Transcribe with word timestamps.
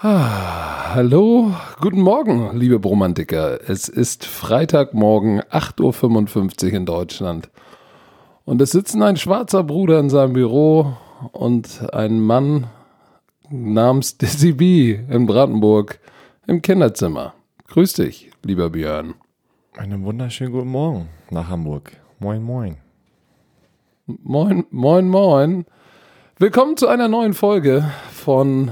Ah, 0.00 0.94
hallo, 0.94 1.52
guten 1.80 2.02
Morgen, 2.02 2.56
liebe 2.56 2.78
Bromantiker. 2.78 3.68
Es 3.68 3.88
ist 3.88 4.26
Freitagmorgen, 4.26 5.40
8.55 5.42 6.66
Uhr 6.66 6.72
in 6.72 6.86
Deutschland. 6.86 7.50
Und 8.44 8.62
es 8.62 8.70
sitzen 8.70 9.02
ein 9.02 9.16
schwarzer 9.16 9.64
Bruder 9.64 9.98
in 9.98 10.08
seinem 10.08 10.34
Büro 10.34 10.92
und 11.32 11.92
ein 11.92 12.20
Mann 12.20 12.68
namens 13.50 14.18
Dizzy 14.18 14.52
B 14.52 15.00
in 15.10 15.26
Brandenburg 15.26 15.98
im 16.46 16.62
Kinderzimmer. 16.62 17.34
Grüß 17.66 17.94
dich, 17.94 18.30
lieber 18.44 18.70
Björn. 18.70 19.14
Einen 19.76 20.04
wunderschönen 20.04 20.52
guten 20.52 20.68
Morgen 20.68 21.08
nach 21.30 21.48
Hamburg. 21.48 21.90
Moin, 22.20 22.40
moin. 22.40 22.76
Moin, 24.06 24.64
moin, 24.70 25.08
moin. 25.08 25.66
Willkommen 26.38 26.76
zu 26.76 26.86
einer 26.86 27.08
neuen 27.08 27.34
Folge 27.34 27.90
von 28.12 28.70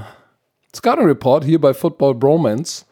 Scouting 0.75 1.05
Report 1.05 1.43
hier 1.43 1.59
bei 1.59 1.73
Football 1.73 2.15
Bromance. 2.15 2.85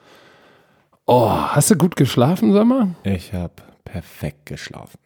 Oh, 1.05 1.29
hast 1.29 1.69
du 1.71 1.75
gut 1.75 1.95
geschlafen, 1.95 2.51
sag 2.53 2.65
mal? 2.65 2.95
Ich 3.03 3.33
habe 3.33 3.53
perfekt 3.83 4.45
geschlafen. 4.47 4.97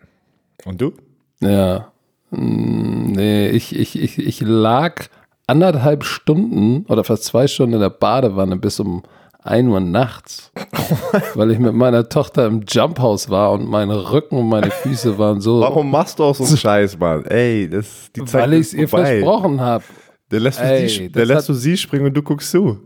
Und 0.66 0.80
du? 0.80 0.94
Ja. 1.41 1.91
Hm, 2.31 3.11
nee, 3.11 3.49
ich, 3.49 3.75
ich, 3.75 3.99
ich, 4.02 4.20
ich 4.20 4.41
lag 4.41 5.08
anderthalb 5.47 6.03
Stunden 6.03 6.85
oder 6.88 7.03
fast 7.03 7.25
zwei 7.25 7.47
Stunden 7.47 7.73
in 7.73 7.80
der 7.81 7.89
Badewanne 7.89 8.55
bis 8.55 8.80
um 8.80 9.03
1 9.44 9.67
Uhr 9.70 9.80
nachts, 9.80 10.52
weil 11.33 11.52
ich 11.52 11.59
mit 11.59 11.73
meiner 11.73 12.08
Tochter 12.09 12.45
im 12.45 12.63
Jumphouse 12.67 13.30
war 13.30 13.52
und 13.52 13.67
mein 13.67 13.89
Rücken 13.89 14.38
und 14.38 14.49
meine 14.49 14.70
Füße 14.70 15.17
waren 15.17 15.39
so. 15.41 15.61
Warum 15.61 15.89
machst 15.91 16.20
du 16.20 16.25
auch 16.25 16.36
so 16.36 16.44
einen 16.44 16.58
Scheiß, 16.58 16.99
Mann? 16.99 17.25
Ey, 17.25 17.70
das, 17.70 18.11
die 18.16 18.25
Zeit 18.25 18.44
Weil 18.44 18.53
ich 18.53 18.67
es 18.67 18.73
ihr 18.73 18.88
versprochen 18.88 19.61
habe. 19.61 19.83
Der 20.31 20.39
lässt, 20.39 20.59
Ey, 20.59 20.83
du, 20.83 20.89
sie, 20.89 21.09
der 21.09 21.25
lässt 21.25 21.49
du 21.49 21.53
sie 21.53 21.77
springen 21.77 22.05
und 22.05 22.13
du 22.13 22.21
guckst 22.21 22.51
zu. 22.51 22.77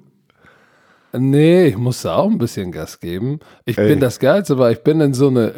Nee, 1.16 1.68
ich 1.68 1.78
musste 1.78 2.12
auch 2.14 2.30
ein 2.30 2.40
bisschen 2.40 2.72
Gas 2.72 3.00
geben. 3.00 3.40
Ich 3.66 3.78
Ey. 3.78 3.88
bin 3.88 4.00
das 4.00 4.20
Geilste, 4.20 4.54
aber 4.54 4.72
ich 4.72 4.80
bin 4.84 5.00
in 5.00 5.14
so 5.14 5.28
eine, 5.28 5.54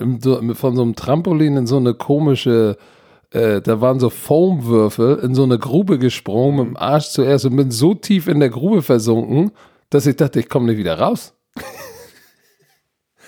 von 0.53 0.75
so 0.75 0.81
einem 0.81 0.95
Trampolin 0.95 1.55
in 1.55 1.67
so 1.67 1.77
eine 1.77 1.94
komische, 1.94 2.75
äh, 3.31 3.61
da 3.61 3.80
waren 3.80 4.00
so 4.00 4.09
Foamwürfel, 4.09 5.19
in 5.19 5.33
so 5.33 5.44
eine 5.44 5.58
Grube 5.58 5.97
gesprungen, 5.97 6.58
mit 6.58 6.67
dem 6.67 6.77
Arsch 6.77 7.09
zuerst 7.09 7.45
und 7.45 7.55
bin 7.55 7.72
so 7.72 7.94
tief 7.94 8.27
in 8.27 8.42
der 8.42 8.49
Grube 8.49 8.81
versunken, 8.81 9.52
dass 9.89 10.05
ich 10.08 10.17
dachte, 10.17 10.39
ich 10.39 10.49
komme 10.49 10.66
nicht 10.66 10.77
wieder 10.77 10.99
raus. 10.99 11.33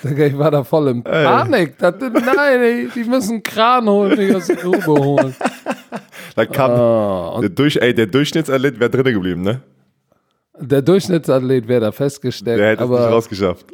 Ich 0.03 0.37
war 0.37 0.51
da 0.51 0.63
voll 0.63 0.89
in 0.89 1.03
Panik. 1.03 1.79
Dachte, 1.79 2.11
nein, 2.11 2.91
die 2.93 3.03
müssen 3.05 3.31
einen 3.31 3.41
Kran 3.41 3.89
holen, 3.89 4.15
mich 4.15 4.35
aus 4.35 4.45
der 4.45 4.57
Grube 4.57 4.85
holen. 4.93 5.35
Da 6.37 6.45
kam 6.45 6.71
oh, 6.71 7.41
der, 7.41 7.49
Durch, 7.49 7.77
ey, 7.77 7.95
der 7.95 8.05
Durchschnittsathlet 8.05 8.79
wäre 8.79 8.91
drinnen 8.91 9.15
geblieben, 9.15 9.41
ne? 9.41 9.61
Der 10.59 10.83
Durchschnittsathlet 10.83 11.67
wäre 11.67 11.81
da 11.81 11.91
festgesteckt. 11.91 12.59
Der 12.59 12.69
hätte 12.69 12.83
es 12.83 12.89
nicht 12.91 12.99
rausgeschafft. 12.99 13.65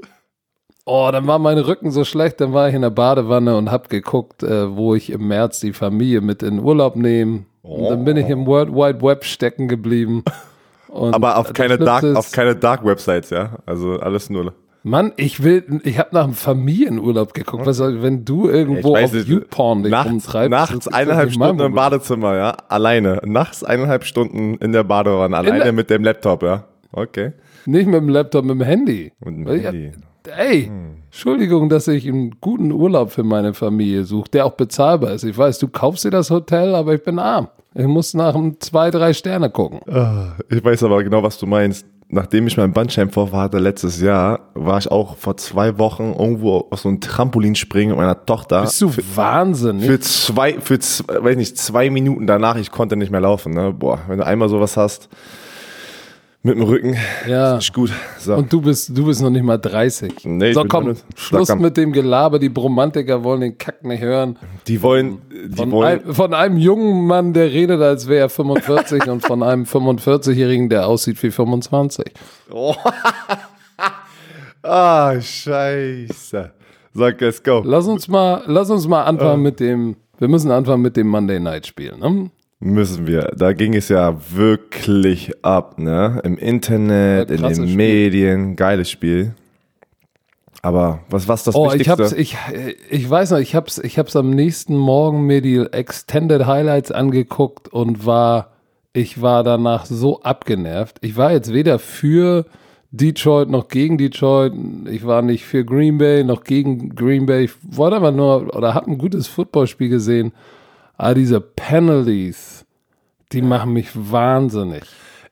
Oh, 0.85 1.09
dann 1.11 1.27
war 1.27 1.39
mein 1.39 1.57
Rücken 1.57 1.91
so 1.91 2.05
schlecht, 2.05 2.39
dann 2.39 2.53
war 2.53 2.69
ich 2.69 2.75
in 2.75 2.81
der 2.81 2.89
Badewanne 2.89 3.57
und 3.57 3.69
hab 3.69 3.89
geguckt, 3.89 4.43
äh, 4.43 4.73
wo 4.73 4.95
ich 4.95 5.09
im 5.09 5.27
März 5.27 5.59
die 5.59 5.73
Familie 5.73 6.21
mit 6.21 6.41
in 6.41 6.59
Urlaub 6.59 6.95
nehme. 6.95 7.45
Oh. 7.63 7.75
Und 7.75 7.89
dann 7.89 8.05
bin 8.05 8.15
ich 8.15 8.29
im 8.29 8.45
World 8.45 8.69
Wide 8.69 9.01
Web 9.01 9.25
stecken 9.25 9.67
geblieben. 9.67 10.23
Aber 10.89 11.37
auf 11.37 11.51
keine, 11.51 11.77
Dark, 11.77 12.05
auf 12.15 12.31
keine 12.31 12.55
Dark 12.55 12.85
Websites, 12.85 13.29
ja? 13.29 13.57
Also 13.65 13.99
alles 13.99 14.29
nur 14.29 14.53
Mann, 14.85 15.13
ich 15.15 15.41
will, 15.41 15.81
ich 15.85 15.97
habe 15.97 16.09
nach 16.11 16.25
einem 16.25 16.33
Familienurlaub 16.33 17.33
geguckt. 17.33 17.65
Was 17.65 17.79
wenn 17.79 18.25
du 18.25 18.49
irgendwo 18.49 18.97
auf 18.97 19.13
YouPorn 19.13 19.83
dich 19.83 19.91
nachts, 19.91 20.11
rumtreibst? 20.11 20.49
Nachts 20.49 20.87
eineinhalb 20.89 21.31
Stunden 21.31 21.61
im 21.61 21.73
Badezimmer, 21.73 22.35
ja, 22.35 22.57
alleine. 22.67 23.21
Nachts 23.23 23.63
eineinhalb 23.63 24.03
Stunden 24.03 24.55
in 24.55 24.73
der 24.73 24.83
Badewanne, 24.83 25.37
alleine 25.37 25.71
mit 25.71 25.89
dem 25.89 26.03
Laptop, 26.03 26.43
ja. 26.43 26.65
Okay. 26.91 27.31
Nicht 27.65 27.85
mit 27.87 27.95
dem 27.95 28.09
Laptop, 28.09 28.43
mit 28.43 28.59
dem 28.59 28.61
Handy. 28.61 29.13
Mit 29.23 29.35
dem 29.35 29.47
Handy. 29.47 29.91
ey, 30.35 30.65
hm. 30.65 30.95
Entschuldigung, 31.05 31.69
dass 31.69 31.87
ich 31.87 32.05
einen 32.05 32.41
guten 32.41 32.73
Urlaub 32.73 33.11
für 33.11 33.23
meine 33.23 33.53
Familie 33.53 34.03
suche, 34.03 34.29
der 34.31 34.45
auch 34.45 34.53
bezahlbar 34.53 35.13
ist. 35.13 35.23
Ich 35.23 35.37
weiß, 35.37 35.59
du 35.59 35.69
kaufst 35.69 36.03
dir 36.03 36.11
das 36.11 36.29
Hotel, 36.29 36.75
aber 36.75 36.93
ich 36.93 37.03
bin 37.03 37.19
arm. 37.19 37.47
Ich 37.75 37.87
muss 37.87 38.13
nach 38.13 38.35
einem 38.35 38.59
zwei, 38.59 38.91
drei 38.91 39.13
Sterne 39.13 39.49
gucken. 39.49 39.79
Ah, 39.91 40.33
ich 40.49 40.63
weiß 40.63 40.83
aber 40.83 41.03
genau, 41.03 41.23
was 41.23 41.37
du 41.39 41.47
meinst 41.47 41.87
nachdem 42.09 42.47
ich 42.47 42.57
meinen 42.57 42.73
Bandscheibenvorfall 42.73 43.41
hatte 43.41 43.59
letztes 43.59 44.01
Jahr, 44.01 44.51
war 44.53 44.77
ich 44.77 44.91
auch 44.91 45.17
vor 45.17 45.37
zwei 45.37 45.77
Wochen 45.77 46.13
irgendwo 46.17 46.67
auf 46.69 46.79
so 46.79 46.89
einem 46.89 47.01
Trampolin 47.01 47.55
springen 47.55 47.89
mit 47.89 47.97
meiner 47.97 48.25
Tochter. 48.25 48.61
Bist 48.61 48.81
du 48.81 48.89
für, 48.89 49.03
wahnsinnig? 49.15 49.85
Für 49.85 49.99
zwei, 49.99 50.59
für, 50.59 50.77
weiß 50.77 51.37
nicht, 51.37 51.57
zwei 51.57 51.89
Minuten 51.89 52.27
danach, 52.27 52.55
ich 52.55 52.71
konnte 52.71 52.95
nicht 52.95 53.11
mehr 53.11 53.21
laufen, 53.21 53.53
ne? 53.53 53.73
Boah, 53.73 53.99
wenn 54.07 54.17
du 54.17 54.25
einmal 54.25 54.49
sowas 54.49 54.77
hast, 54.77 55.09
mit 56.43 56.55
dem 56.57 56.63
Rücken. 56.63 56.97
Ja. 57.25 57.57
Ist 57.57 57.73
gut. 57.73 57.89
So. 58.19 58.35
Und 58.35 58.51
du 58.51 58.61
bist, 58.61 58.95
du 58.95 59.05
bist 59.05 59.21
noch 59.21 59.29
nicht 59.29 59.43
mal 59.43 59.57
30. 59.57 60.25
Nee, 60.25 60.51
so, 60.51 60.65
komm, 60.65 60.93
Schluss 61.15 61.47
komm. 61.47 61.61
mit 61.61 61.77
dem 61.77 61.93
Gelaber. 61.93 62.37
Die 62.37 62.49
Bromantiker 62.49 63.23
wollen 63.23 63.41
den 63.41 63.57
Kack 63.57 63.83
nicht 63.85 64.01
hören. 64.01 64.37
Die 64.67 64.81
wollen, 64.81 65.21
die 65.31 65.55
von, 65.55 65.71
wollen. 65.71 66.05
Ein, 66.05 66.13
von 66.13 66.33
einem 66.33 66.57
jungen 66.57 67.07
Mann, 67.07 67.31
der 67.31 67.49
redet, 67.49 67.81
als 67.81 68.09
wäre 68.09 68.25
er 68.25 68.29
45 68.29 69.07
und 69.07 69.25
von 69.25 69.41
einem 69.41 69.63
45-Jährigen, 69.63 70.67
der 70.67 70.85
aussieht 70.87 71.21
wie 71.23 71.31
25. 71.31 72.11
Oh. 72.51 72.75
ah, 74.63 75.21
scheiße. 75.21 76.51
Sag, 76.93 77.21
let's 77.21 77.41
go. 77.41 77.63
Lass 77.65 77.87
uns 77.87 78.09
mal, 78.09 78.43
lass 78.47 78.69
uns 78.69 78.85
mal 78.85 79.03
anfangen 79.03 79.39
uh. 79.39 79.43
mit 79.43 79.61
dem, 79.61 79.95
wir 80.19 80.27
müssen 80.27 80.51
anfangen 80.51 80.81
mit 80.81 80.97
dem 80.97 81.07
Monday 81.07 81.39
Night 81.39 81.67
Spiel, 81.67 81.95
ne? 81.97 82.29
Müssen 82.63 83.07
wir. 83.07 83.33
Da 83.35 83.51
ging 83.51 83.75
es 83.75 83.89
ja 83.89 84.15
wirklich 84.31 85.33
ab, 85.43 85.77
ne? 85.79 86.21
Im 86.23 86.37
Internet, 86.37 87.29
in 87.29 87.41
den 87.41 87.55
Spiel. 87.55 87.75
Medien. 87.75 88.55
Geiles 88.55 88.89
Spiel. 88.89 89.33
Aber 90.61 90.99
was 91.09 91.27
was 91.27 91.43
das 91.43 91.55
oh, 91.55 91.65
Wichtigste? 91.65 92.15
Ich, 92.15 92.37
hab's, 92.37 92.55
ich, 92.55 92.77
ich 92.89 93.09
weiß 93.09 93.31
noch, 93.31 93.39
ich 93.39 93.53
hab's, 93.53 93.79
ich 93.79 93.99
hab's 93.99 94.15
am 94.15 94.29
nächsten 94.29 94.77
Morgen 94.77 95.25
mir 95.25 95.41
die 95.41 95.57
Extended 95.57 96.45
Highlights 96.45 96.89
angeguckt 96.89 97.67
und 97.67 98.05
war, 98.05 98.53
ich 98.93 99.21
war 99.21 99.43
danach 99.43 99.85
so 99.85 100.21
abgenervt. 100.21 100.99
Ich 101.01 101.17
war 101.17 101.33
jetzt 101.33 101.51
weder 101.51 101.79
für 101.79 102.45
Detroit 102.91 103.49
noch 103.49 103.67
gegen 103.67 103.97
Detroit. 103.97 104.53
Ich 104.89 105.05
war 105.05 105.21
nicht 105.21 105.43
für 105.43 105.65
Green 105.65 105.97
Bay 105.97 106.23
noch 106.23 106.45
gegen 106.45 106.95
Green 106.95 107.25
Bay. 107.25 107.43
Ich 107.43 107.51
wollte 107.61 107.97
aber 107.97 108.13
nur 108.13 108.55
oder 108.55 108.73
hab 108.73 108.87
ein 108.87 108.97
gutes 108.97 109.27
Footballspiel 109.27 109.89
gesehen. 109.89 110.31
Aber 110.97 111.15
diese 111.15 111.41
Penalties, 111.41 112.65
die 113.31 113.41
machen 113.41 113.73
mich 113.73 113.89
wahnsinnig. 113.93 114.83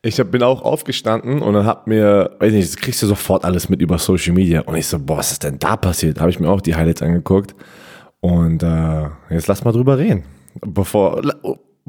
Ich 0.04 0.20
hab, 0.20 0.32
bin 0.32 0.42
auch 0.42 0.64
aufgestanden 0.64 1.44
und 1.44 1.54
dann 1.54 1.68
hab 1.68 1.86
mir, 1.86 2.32
weiß 2.40 2.52
nicht, 2.54 2.68
das 2.68 2.78
kriegst 2.78 3.04
du 3.04 3.08
sofort 3.08 3.46
alles 3.46 3.70
mit 3.70 3.82
über 3.82 4.00
Social 4.00 4.34
Media. 4.34 4.62
Und 4.62 4.76
ich 4.76 4.88
so, 4.88 4.98
boah, 4.98 5.18
was 5.18 5.32
ist 5.32 5.44
denn 5.44 5.60
da 5.60 5.78
passiert? 5.78 6.20
Habe 6.20 6.32
ich 6.32 6.40
mir 6.40 6.50
auch 6.50 6.62
die 6.62 6.76
Highlights 6.76 7.04
angeguckt. 7.04 7.54
Und 8.20 8.64
äh, 8.64 9.10
jetzt 9.30 9.48
lass 9.48 9.64
mal 9.64 9.72
drüber 9.72 10.00
reden. 10.00 10.24
Bevor, 10.62 11.22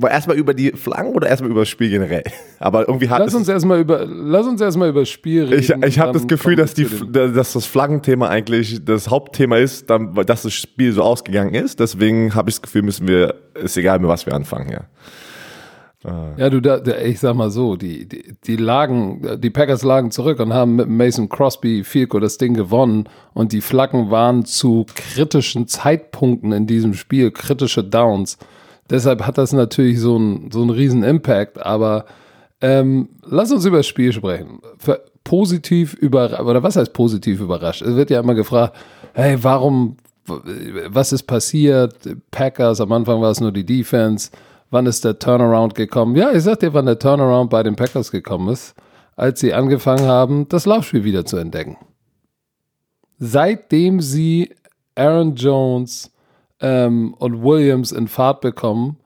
erstmal 0.01 0.37
über 0.37 0.55
die 0.55 0.73
Flaggen 0.73 1.13
oder 1.13 1.29
erstmal 1.29 1.51
über 1.51 1.61
das 1.61 1.69
Spiel 1.69 1.91
generell? 1.91 2.25
Aber 2.59 2.89
irgendwie 2.89 3.09
hat 3.09 3.21
lass 3.21 3.35
uns 3.35 3.49
erstmal 3.49 3.81
über 3.81 4.05
lass 4.07 4.47
uns 4.47 4.61
erstmal 4.61 4.89
über 4.89 5.01
das 5.01 5.09
Spiel 5.09 5.45
reden. 5.45 5.83
Ich, 5.83 5.89
ich 5.89 5.99
habe 5.99 6.13
das 6.13 6.27
Gefühl, 6.27 6.57
dass 6.57 6.75
die 6.75 6.87
dass 7.11 7.53
das 7.53 7.67
Flaggenthema 7.67 8.29
eigentlich 8.29 8.85
das 8.85 9.11
Hauptthema 9.11 9.57
ist, 9.57 9.91
dann, 9.91 10.15
dass 10.15 10.43
das 10.43 10.53
Spiel 10.53 10.93
so 10.93 11.03
ausgegangen 11.03 11.55
ist. 11.55 11.81
Deswegen 11.81 12.35
habe 12.35 12.51
ich 12.51 12.57
das 12.57 12.63
Gefühl, 12.63 12.83
müssen 12.83 13.07
wir 13.07 13.35
ist 13.55 13.77
egal, 13.77 13.99
mit 13.99 14.09
was 14.09 14.27
wir 14.27 14.35
anfangen, 14.35 14.71
ja. 14.71 14.85
Ja, 16.37 16.51
du, 16.51 16.61
da, 16.61 16.81
ich 16.97 17.21
sag 17.21 17.37
mal 17.37 17.51
so, 17.51 17.77
die, 17.77 18.09
die, 18.09 18.35
die 18.45 18.57
lagen, 18.57 19.41
die 19.41 19.51
Packers 19.51 19.85
lagen 19.85 20.11
zurück 20.11 20.41
und 20.41 20.53
haben 20.53 20.75
mit 20.75 20.89
Mason 20.89 21.29
Crosby 21.29 21.85
Fielko 21.85 22.19
das 22.19 22.39
Ding 22.39 22.55
gewonnen 22.55 23.09
und 23.35 23.53
die 23.53 23.61
Flaggen 23.61 24.11
waren 24.11 24.45
zu 24.45 24.85
kritischen 24.97 25.69
Zeitpunkten 25.69 26.51
in 26.51 26.67
diesem 26.67 26.95
Spiel, 26.95 27.31
kritische 27.31 27.85
Downs. 27.85 28.37
Deshalb 28.93 29.27
hat 29.27 29.39
das 29.39 29.55
natürlich 29.55 29.99
so 29.99 30.17
einen 30.17 30.51
so 30.53 30.65
riesen 30.65 31.03
Impact, 31.03 31.65
aber 31.65 32.05
ähm, 32.61 33.09
lass 33.25 33.51
uns 33.51 33.65
über 33.65 33.79
das 33.79 33.87
Spiel 33.87 34.13
sprechen. 34.13 34.61
Für 34.77 35.03
positiv 35.25 35.95
überrascht, 35.95 36.43
oder 36.43 36.63
was 36.63 36.77
heißt 36.77 36.93
positiv 36.93 37.41
überrascht? 37.41 37.81
Es 37.81 37.97
wird 37.97 38.11
ja 38.11 38.21
immer 38.21 38.35
gefragt, 38.35 38.77
hey, 39.15 39.43
warum, 39.43 39.97
was 40.27 41.15
ist 41.15 41.23
passiert? 41.23 41.95
Packers, 42.31 42.83
am 42.83 42.93
Anfang 42.93 43.23
war 43.23 43.31
es 43.31 43.41
nur 43.41 43.51
die 43.51 43.65
Defense. 43.65 44.31
Wann 44.71 44.85
ist 44.85 45.07
der 45.07 45.19
Turnaround 45.19 45.75
gekommen? 45.75 46.15
Ja, 46.15 46.31
ich 46.31 46.43
sag 46.43 46.61
dir, 46.61 46.75
wann 46.75 46.85
der 46.85 46.99
Turnaround 46.99 47.49
bei 47.49 47.63
den 47.63 47.77
Packers 47.77 48.11
gekommen 48.11 48.49
ist, 48.53 48.75
als 49.17 49.41
sie 49.41 49.55
angefangen 49.55 50.07
haben, 50.07 50.49
das 50.49 50.67
Laufspiel 50.67 51.05
wieder 51.05 51.25
zu 51.25 51.39
entdecken. 51.39 51.79
Seitdem 53.19 54.03
sie 54.03 54.51
Aaron 54.97 55.35
Jones 55.35 56.11
ähm, 56.63 57.15
und 57.19 57.43
Williams 57.43 57.93
in 57.93 58.09
Fahrt 58.09 58.41
bekommen, 58.41 58.97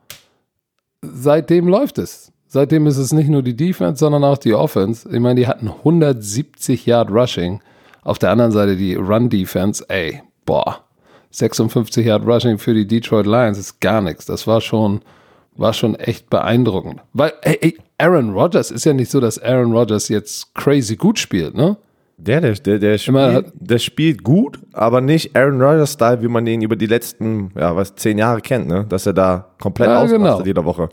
seitdem 1.03 1.67
läuft 1.67 1.99
es. 1.99 2.33
Seitdem 2.47 2.87
ist 2.87 2.97
es 2.97 3.13
nicht 3.13 3.29
nur 3.29 3.43
die 3.43 3.57
Defense, 3.57 3.99
sondern 3.99 4.23
auch 4.23 4.39
die 4.39 4.55
Offense. 4.55 5.09
Ich 5.13 5.21
meine, 5.21 5.41
die 5.41 5.49
hatten 5.49 5.69
170 5.69 6.87
Yard 6.87 7.11
Rushing. 7.11 7.61
Auf 8.03 8.19
der 8.21 8.31
anderen 8.31 8.53
Seite 8.53 8.77
die 8.77 8.95
Run 8.95 9.29
Defense, 9.29 9.85
ey, 9.89 10.23
boah, 10.45 10.85
56 11.31 12.07
Yard 12.07 12.25
Rushing 12.25 12.59
für 12.59 12.73
die 12.73 12.87
Detroit 12.87 13.27
Lions 13.27 13.59
ist 13.59 13.81
gar 13.81 14.01
nichts. 14.01 14.27
Das 14.27 14.47
war 14.47 14.61
schon, 14.61 15.01
war 15.57 15.73
schon 15.73 15.97
echt 15.97 16.31
beeindruckend. 16.31 17.01
Weil, 17.13 17.33
ey, 17.43 17.59
ey 17.61 17.79
Aaron 17.99 18.33
Rodgers 18.33 18.71
ist 18.71 18.85
ja 18.85 18.93
nicht 18.93 19.11
so, 19.11 19.21
dass 19.21 19.39
Aaron 19.39 19.73
Rodgers 19.73 20.09
jetzt 20.09 20.55
crazy 20.55 20.97
gut 20.97 21.19
spielt, 21.19 21.55
ne? 21.55 21.77
Der, 22.19 22.41
der, 22.41 22.55
der, 22.55 22.79
der, 22.79 22.99
spielt, 22.99 23.53
der 23.55 23.79
spielt 23.79 24.25
gut, 24.25 24.59
aber 24.73 25.03
nicht 25.03 25.37
Aaron 25.37 25.61
Rodgers-Style, 25.61 26.23
wie 26.23 26.29
man 26.29 26.47
ihn 26.47 26.63
über 26.63 26.77
die 26.77 26.87
letzten, 26.87 27.51
ja, 27.55 27.77
was, 27.77 27.95
zehn 27.95 28.17
Jahre 28.17 28.41
kennt, 28.41 28.69
ne? 28.69 28.87
Dass 28.89 29.05
er 29.05 29.13
da 29.13 29.51
komplett 29.61 29.89
ja, 29.89 30.07
genau. 30.07 30.43
jede 30.43 30.65
Woche. 30.65 30.89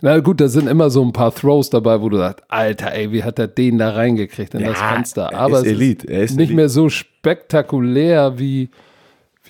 Na 0.00 0.18
gut, 0.20 0.40
da 0.40 0.48
sind 0.48 0.68
immer 0.68 0.90
so 0.90 1.02
ein 1.02 1.12
paar 1.12 1.34
Throws 1.34 1.70
dabei, 1.70 2.00
wo 2.00 2.08
du 2.08 2.18
sagst, 2.18 2.44
Alter, 2.48 2.92
ey, 2.92 3.10
wie 3.10 3.24
hat 3.24 3.38
er 3.38 3.48
den 3.48 3.78
da 3.78 3.90
reingekriegt 3.90 4.54
in 4.54 4.60
ja, 4.60 4.68
das 4.68 4.78
Fenster? 4.78 5.34
Aber 5.34 5.60
ist 5.60 5.66
Elite. 5.66 6.06
es 6.06 6.12
ist, 6.12 6.30
ist 6.30 6.36
nicht 6.36 6.48
Elite. 6.48 6.56
mehr 6.56 6.68
so 6.68 6.88
spektakulär 6.88 8.38
wie, 8.38 8.68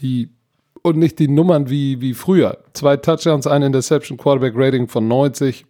wie 0.01 0.31
und 0.83 0.99
nicht 0.99 1.19
die 1.19 1.29
Nummern 1.29 1.69
wie, 1.69 2.01
wie 2.01 2.15
früher. 2.15 2.59
Zwei 2.73 2.97
Touchdowns, 2.97 3.47
ein 3.47 3.63
Interception, 3.63 4.17
Quarterback 4.17 4.55
Rating 4.57 4.89
von 4.89 5.07
90. 5.07 5.67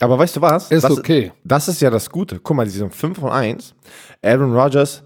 Aber 0.00 0.18
weißt 0.18 0.36
du 0.36 0.40
was? 0.40 0.70
Ist 0.70 0.84
das, 0.84 0.92
okay. 0.92 1.32
Das 1.44 1.68
ist 1.68 1.80
ja 1.80 1.90
das 1.90 2.08
Gute. 2.08 2.38
Guck 2.40 2.56
mal, 2.56 2.64
die 2.64 2.70
sind 2.70 2.94
5 2.94 3.18
von 3.18 3.30
1. 3.30 3.74
Aaron 4.22 4.54
Rodgers 4.54 5.02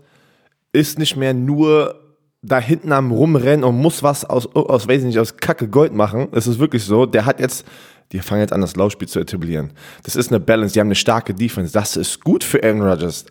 ist 0.72 0.98
nicht 0.98 1.16
mehr 1.16 1.34
nur 1.34 1.98
da 2.42 2.58
hinten 2.58 2.92
am 2.92 3.10
Rumrennen 3.10 3.64
und 3.64 3.76
muss 3.76 4.02
was 4.02 4.24
aus, 4.24 4.46
aus 4.54 4.88
weiß 4.88 5.00
ich 5.00 5.06
nicht, 5.06 5.18
aus 5.18 5.36
Kacke 5.36 5.68
Gold 5.68 5.94
machen. 5.94 6.28
Es 6.32 6.46
ist 6.46 6.58
wirklich 6.58 6.84
so. 6.84 7.06
Der 7.06 7.24
hat 7.24 7.40
jetzt, 7.40 7.64
die 8.10 8.18
fangen 8.18 8.40
jetzt 8.40 8.52
an, 8.52 8.60
das 8.60 8.76
Laufspiel 8.76 9.08
zu 9.08 9.20
etablieren. 9.20 9.72
Das 10.02 10.16
ist 10.16 10.30
eine 10.30 10.40
Balance. 10.40 10.74
Die 10.74 10.80
haben 10.80 10.88
eine 10.88 10.94
starke 10.94 11.32
Defense. 11.32 11.72
Das 11.72 11.96
ist 11.96 12.22
gut 12.22 12.44
für 12.44 12.62
Aaron 12.62 12.82
Rodgers 12.82 13.24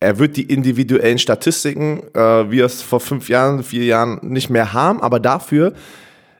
er 0.00 0.18
wird 0.18 0.36
die 0.36 0.42
individuellen 0.42 1.18
Statistiken, 1.18 2.02
äh, 2.14 2.50
wie 2.50 2.60
er 2.60 2.66
es 2.66 2.82
vor 2.82 3.00
fünf 3.00 3.28
Jahren, 3.28 3.62
vier 3.62 3.84
Jahren 3.84 4.18
nicht 4.22 4.50
mehr 4.50 4.72
haben, 4.72 5.00
aber 5.00 5.20
dafür 5.20 5.72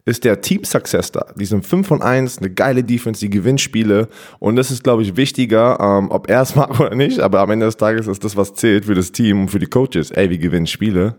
ist 0.06 0.23
der 0.23 0.41
Team-Success 0.41 1.11
da. 1.11 1.26
Die 1.37 1.44
sind 1.44 1.67
5 1.67 1.87
von 1.87 2.00
1, 2.00 2.38
eine 2.38 2.50
geile 2.50 2.85
Defense, 2.85 3.20
die 3.20 3.29
gewinnt 3.29 3.61
Spiele. 3.61 4.08
Und 4.38 4.55
das 4.55 4.70
ist, 4.70 4.85
glaube 4.85 5.03
ich, 5.03 5.17
wichtiger, 5.17 5.79
ähm, 5.81 6.11
ob 6.11 6.31
er 6.31 6.43
es 6.43 6.55
mag 6.56 6.79
oder 6.79 6.94
nicht. 6.94 7.19
Aber 7.19 7.41
am 7.41 7.50
Ende 7.50 7.67
des 7.67 7.76
Tages 7.76 8.06
ist 8.06 8.25
das, 8.25 8.37
was 8.37 8.55
zählt 8.55 8.87
für 8.87 8.94
das 8.94 9.11
Team 9.11 9.43
und 9.43 9.49
für 9.49 9.58
die 9.58 9.67
Coaches. 9.67 10.12
Ey, 10.12 10.31
wir 10.31 10.38
gewinnen 10.38 10.69
Spiele. 10.69 11.17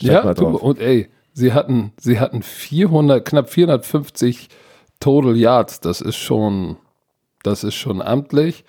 Schreib 0.00 0.38
ja, 0.40 0.46
und 0.46 0.80
ey, 0.80 1.10
sie 1.34 1.52
hatten, 1.52 1.92
sie 2.00 2.20
hatten 2.20 2.42
400, 2.42 3.26
knapp 3.26 3.50
450 3.50 4.48
Total 5.00 5.36
Yards. 5.36 5.80
Das 5.80 6.00
ist 6.00 6.16
schon, 6.16 6.76
das 7.42 7.64
ist 7.64 7.74
schon 7.74 8.00
amtlich. 8.00 8.64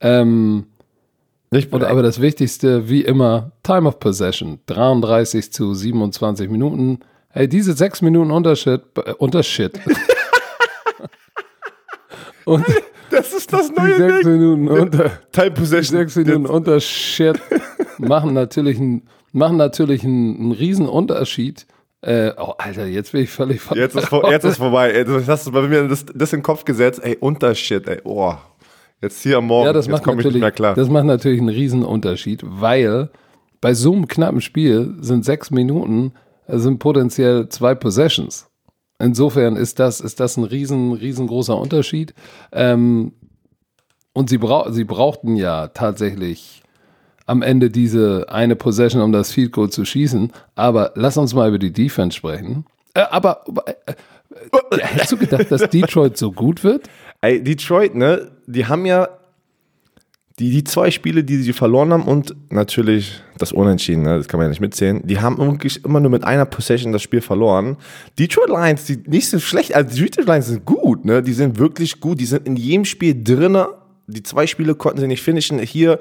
Ähm, 0.00 0.66
und, 1.50 1.84
aber 1.84 2.02
das 2.02 2.20
Wichtigste, 2.20 2.88
wie 2.88 3.02
immer, 3.02 3.52
Time 3.62 3.88
of 3.88 4.00
Possession. 4.00 4.60
33 4.66 5.52
zu 5.52 5.74
27 5.74 6.50
Minuten. 6.50 7.00
Hey, 7.30 7.48
diese 7.48 7.74
sechs 7.74 8.02
Minuten 8.02 8.30
Unterschied, 8.30 8.80
äh, 9.04 9.12
Unterschied. 9.12 9.72
und 12.44 12.64
das 13.10 13.32
ist 13.32 13.52
das 13.52 13.70
neue 13.70 13.94
die 13.94 13.96
sechs 13.96 14.24
Ding. 14.24 14.32
Minuten 14.32 14.68
unter, 14.68 15.10
Time 15.32 15.50
Possession. 15.52 15.98
sechs 15.98 16.16
Minuten 16.16 16.46
Unterschied 16.46 17.40
machen 17.98 18.32
natürlich 18.32 18.78
einen, 18.78 19.08
machen 19.32 19.56
natürlich 19.56 20.04
einen, 20.04 20.36
einen 20.36 20.52
riesen 20.52 20.88
Unterschied. 20.88 21.66
Äh, 22.00 22.32
oh, 22.36 22.54
Alter, 22.58 22.86
jetzt 22.86 23.12
bin 23.12 23.22
ich 23.22 23.30
völlig 23.30 23.62
Jetzt 23.74 23.96
ist, 23.96 24.12
jetzt 24.12 24.44
ist 24.44 24.56
vorbei. 24.58 24.94
Jetzt 24.94 25.28
hast 25.28 25.46
du 25.46 25.52
bei 25.52 25.62
mir 25.62 25.88
das, 25.88 26.04
das 26.14 26.32
in 26.32 26.38
den 26.38 26.42
Kopf 26.42 26.64
gesetzt. 26.64 27.00
Ey, 27.02 27.16
Unterschied, 27.16 27.88
ey. 27.88 28.00
Oh. 28.04 28.34
Jetzt 29.06 29.22
hier 29.22 29.38
am 29.38 29.46
Morgen, 29.46 29.66
ja, 29.66 29.72
das 29.72 29.86
jetzt 29.86 30.02
komme 30.02 30.20
ich 30.20 30.26
nicht 30.26 30.40
mehr 30.40 30.50
klar. 30.50 30.74
Das 30.74 30.88
macht 30.88 31.04
natürlich 31.04 31.38
einen 31.38 31.48
Riesenunterschied, 31.48 32.40
weil 32.44 33.08
bei 33.60 33.72
so 33.72 33.92
einem 33.92 34.08
knappen 34.08 34.40
Spiel 34.40 34.96
sind 35.00 35.24
sechs 35.24 35.52
Minuten, 35.52 36.12
äh, 36.48 36.58
sind 36.58 36.80
potenziell 36.80 37.48
zwei 37.48 37.76
Possessions. 37.76 38.48
Insofern 38.98 39.54
ist 39.54 39.78
das, 39.78 40.00
ist 40.00 40.18
das 40.18 40.36
ein 40.36 40.42
riesen, 40.42 40.92
riesengroßer 40.92 41.56
Unterschied. 41.56 42.14
Ähm, 42.50 43.12
und 44.12 44.28
sie, 44.28 44.38
brauch, 44.38 44.72
sie 44.72 44.82
brauchten 44.82 45.36
ja 45.36 45.68
tatsächlich 45.68 46.64
am 47.26 47.42
Ende 47.42 47.70
diese 47.70 48.26
eine 48.28 48.56
Possession, 48.56 49.02
um 49.02 49.12
das 49.12 49.30
Field 49.30 49.52
Goal 49.52 49.70
zu 49.70 49.84
schießen. 49.84 50.32
Aber 50.56 50.90
lass 50.96 51.16
uns 51.16 51.32
mal 51.32 51.48
über 51.48 51.60
die 51.60 51.72
Defense 51.72 52.16
sprechen. 52.16 52.64
Äh, 52.94 53.02
aber 53.10 53.44
äh, 53.66 53.92
äh, 54.72 54.78
hättest 54.78 55.12
du 55.12 55.16
gedacht, 55.16 55.50
dass 55.50 55.68
Detroit 55.70 56.16
so 56.16 56.32
gut 56.32 56.64
wird? 56.64 56.88
Ey, 57.20 57.42
Detroit, 57.42 57.94
ne, 57.94 58.30
die 58.46 58.66
haben 58.66 58.86
ja 58.86 59.08
die, 60.38 60.50
die 60.50 60.64
zwei 60.64 60.90
Spiele, 60.90 61.24
die 61.24 61.38
sie 61.38 61.54
verloren 61.54 61.92
haben 61.92 62.02
und 62.02 62.34
natürlich 62.50 63.22
das 63.38 63.52
Unentschieden, 63.52 64.02
ne, 64.02 64.18
das 64.18 64.28
kann 64.28 64.38
man 64.38 64.46
ja 64.46 64.50
nicht 64.50 64.60
mitzählen, 64.60 65.00
die 65.04 65.18
haben 65.18 65.38
wirklich 65.38 65.84
immer 65.84 65.98
nur 66.00 66.10
mit 66.10 66.24
einer 66.24 66.44
Possession 66.44 66.92
das 66.92 67.02
Spiel 67.02 67.22
verloren. 67.22 67.76
Detroit 68.18 68.48
Lions, 68.48 68.84
die 68.84 68.98
nicht 69.06 69.28
so 69.28 69.38
schlecht, 69.38 69.74
also 69.74 69.94
die 69.94 70.02
Detroit 70.02 70.26
Lions 70.26 70.46
sind 70.46 70.64
gut, 70.66 71.04
ne, 71.04 71.22
die 71.22 71.32
sind 71.32 71.58
wirklich 71.58 72.00
gut, 72.00 72.20
die 72.20 72.26
sind 72.26 72.46
in 72.46 72.56
jedem 72.56 72.84
Spiel 72.84 73.22
drinne. 73.22 73.68
Die 74.08 74.22
zwei 74.22 74.46
Spiele 74.46 74.76
konnten 74.76 75.00
sie 75.00 75.08
nicht 75.08 75.22
finishen. 75.22 75.58
Hier 75.58 75.98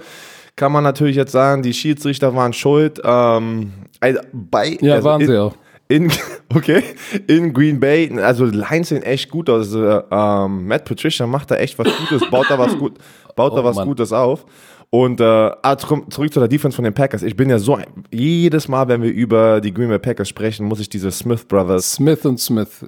kann 0.56 0.72
man 0.72 0.84
natürlich 0.84 1.16
jetzt 1.16 1.32
sagen, 1.32 1.64
die 1.64 1.74
Schiedsrichter 1.74 2.36
waren 2.36 2.54
schuld. 2.54 3.02
Ähm, 3.04 3.72
also 4.00 4.20
bei, 4.32 4.78
ja, 4.80 4.96
also 4.96 5.06
waren 5.06 5.22
in, 5.22 5.28
sie 5.28 5.38
auch 5.38 5.56
in, 5.88 6.12
okay, 6.56 6.84
in 7.28 7.54
Green 7.54 7.80
Bay, 7.80 8.12
also 8.20 8.46
Lines 8.46 8.90
sehen 8.90 9.04
echt 9.04 9.30
gut 9.30 9.50
aus. 9.50 9.74
Also, 9.74 10.04
ähm, 10.12 10.68
Matt 10.68 10.86
Patricia 10.86 11.28
macht 11.28 11.52
da 11.52 11.56
echt 11.56 11.78
was 11.78 11.88
Gutes, 11.98 12.30
baut 12.30 12.50
da 12.50 12.58
was 12.58 12.78
gut, 12.78 12.98
baut 13.36 13.54
oh, 13.54 13.56
da 13.58 13.64
was 13.64 13.76
Mann. 13.76 13.88
Gutes 13.88 14.12
auf. 14.12 14.46
Und 14.90 15.20
äh, 15.20 15.24
ah, 15.24 15.78
zurück 15.78 16.32
zu 16.32 16.40
der 16.40 16.48
Defense 16.48 16.76
von 16.76 16.86
den 16.86 16.94
Packers. 16.94 17.24
Ich 17.24 17.36
bin 17.36 17.50
ja 17.50 17.60
so, 17.60 17.78
jedes 18.12 18.68
Mal, 18.68 18.88
wenn 18.88 19.02
wir 19.02 19.12
über 19.12 19.60
die 19.60 19.74
Green 19.74 19.90
Bay 19.90 20.00
Packers 20.00 20.30
sprechen, 20.30 20.66
muss 20.66 20.80
ich 20.80 20.90
diese 20.90 21.12
Smith 21.12 21.46
Brothers. 21.46 21.94
Smith 21.94 22.26
und 22.26 22.40
Smith. 22.40 22.86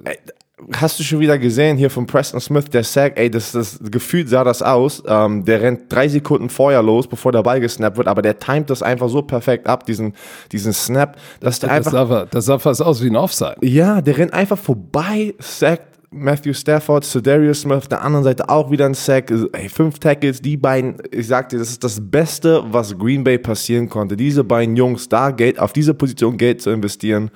Hast 0.72 0.98
du 0.98 1.04
schon 1.04 1.20
wieder 1.20 1.38
gesehen 1.38 1.76
hier 1.76 1.90
von 1.90 2.06
Preston 2.06 2.40
Smith, 2.40 2.66
der 2.66 2.82
Sack, 2.82 3.12
ey, 3.16 3.30
das, 3.30 3.52
das 3.52 3.78
gefühlt 3.90 4.28
sah 4.28 4.44
das 4.44 4.60
aus. 4.60 5.02
Ähm, 5.06 5.44
der 5.44 5.62
rennt 5.62 5.92
drei 5.92 6.08
Sekunden 6.08 6.50
vorher 6.50 6.82
los, 6.82 7.06
bevor 7.06 7.32
der 7.32 7.42
Ball 7.42 7.60
gesnappt 7.60 7.96
wird, 7.96 8.08
aber 8.08 8.22
der 8.22 8.38
timet 8.38 8.68
das 8.70 8.82
einfach 8.82 9.08
so 9.08 9.22
perfekt 9.22 9.66
ab, 9.66 9.86
diesen, 9.86 10.14
diesen 10.50 10.72
Snap, 10.72 11.16
dass 11.40 11.60
der 11.60 11.68
das 11.68 11.76
einfach. 11.86 11.92
Sah, 11.92 12.26
das 12.26 12.44
sah 12.46 12.58
fast 12.58 12.82
aus 12.82 13.02
wie 13.02 13.08
ein 13.08 13.16
Offside. 13.16 13.56
Ja, 13.62 14.00
der 14.00 14.18
rennt 14.18 14.32
einfach 14.32 14.58
vorbei, 14.58 15.34
sackt 15.38 15.98
Matthew 16.10 16.54
Stafford, 16.54 17.26
Darius 17.26 17.60
Smith, 17.60 17.76
auf 17.76 17.88
der 17.88 18.02
anderen 18.02 18.24
Seite 18.24 18.48
auch 18.48 18.70
wieder 18.70 18.86
ein 18.86 18.94
Sack, 18.94 19.30
ey, 19.30 19.68
fünf 19.68 19.98
Tackles, 19.98 20.40
die 20.40 20.56
beiden, 20.56 20.96
ich 21.10 21.26
sag 21.26 21.50
dir, 21.50 21.58
das 21.58 21.70
ist 21.70 21.84
das 21.84 22.00
Beste, 22.00 22.62
was 22.70 22.96
Green 22.96 23.24
Bay 23.24 23.38
passieren 23.38 23.88
konnte. 23.88 24.16
Diese 24.16 24.42
beiden 24.42 24.74
Jungs, 24.74 25.08
da 25.08 25.30
Geld, 25.30 25.58
auf 25.58 25.72
diese 25.72 25.94
Position 25.94 26.38
Geld 26.38 26.62
zu 26.62 26.70
investieren 26.70 27.30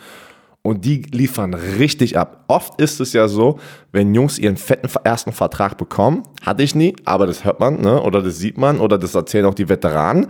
und 0.63 0.85
die 0.85 1.03
liefern 1.11 1.55
richtig 1.55 2.17
ab. 2.17 2.45
Oft 2.49 2.81
ist 2.81 3.01
es 3.01 3.13
ja 3.13 3.29
so, 3.29 3.59
wenn 3.91 4.15
Jungs 4.15 4.39
ihren 4.39 4.57
fetten 4.57 4.89
ersten 5.05 5.33
Vertrag 5.33 5.77
bekommen, 5.77 6.23
hatte 6.41 6.63
ich 6.63 6.75
nie, 6.75 6.95
aber 7.05 7.27
das 7.27 7.45
hört 7.45 7.61
man, 7.61 7.81
ne? 7.81 8.01
oder 8.01 8.23
das 8.23 8.39
sieht 8.39 8.59
man, 8.59 8.81
oder 8.81 8.97
das 8.99 9.15
erzählen 9.15 9.47
auch 9.47 9.55
die 9.55 9.69
Veteranen, 9.69 10.29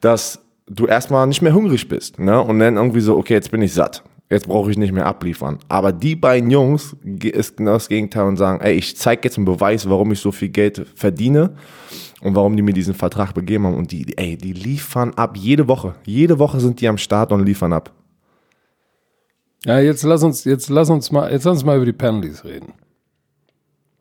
dass 0.00 0.40
du 0.66 0.86
erstmal 0.86 1.26
nicht 1.26 1.42
mehr 1.42 1.54
hungrig 1.54 1.88
bist, 1.88 2.18
ne? 2.18 2.40
Und 2.40 2.60
dann 2.60 2.76
irgendwie 2.76 3.00
so, 3.00 3.16
okay, 3.16 3.34
jetzt 3.34 3.50
bin 3.50 3.62
ich 3.62 3.74
satt. 3.74 4.04
Jetzt 4.30 4.46
brauche 4.46 4.70
ich 4.70 4.78
nicht 4.78 4.92
mehr 4.92 5.06
abliefern. 5.06 5.58
Aber 5.68 5.90
die 5.90 6.14
beiden 6.14 6.50
Jungs 6.50 6.94
ist 7.20 7.56
genau 7.56 7.72
das 7.72 7.88
Gegenteil 7.88 8.28
und 8.28 8.36
sagen, 8.36 8.60
ey, 8.60 8.74
ich 8.74 8.96
zeige 8.96 9.22
jetzt 9.24 9.36
einen 9.36 9.44
Beweis, 9.44 9.90
warum 9.90 10.12
ich 10.12 10.20
so 10.20 10.30
viel 10.30 10.50
Geld 10.50 10.86
verdiene 10.94 11.56
und 12.20 12.36
warum 12.36 12.54
die 12.54 12.62
mir 12.62 12.72
diesen 12.72 12.94
Vertrag 12.94 13.34
begeben 13.34 13.66
haben. 13.66 13.74
Und 13.74 13.90
die, 13.90 14.16
ey, 14.16 14.36
die 14.36 14.52
liefern 14.52 15.14
ab 15.14 15.36
jede 15.36 15.66
Woche. 15.66 15.94
Jede 16.04 16.38
Woche 16.38 16.60
sind 16.60 16.80
die 16.80 16.86
am 16.86 16.96
Start 16.96 17.32
und 17.32 17.44
liefern 17.44 17.72
ab. 17.72 17.90
Ja, 19.66 19.78
jetzt 19.78 20.02
lass 20.04 20.22
uns, 20.22 20.44
jetzt 20.44 20.70
lass 20.70 20.88
uns 20.90 21.12
mal, 21.12 21.30
jetzt 21.30 21.44
lass 21.44 21.58
uns 21.58 21.64
mal 21.64 21.76
über 21.76 21.86
die 21.86 21.92
Penalties 21.92 22.44
reden. 22.44 22.72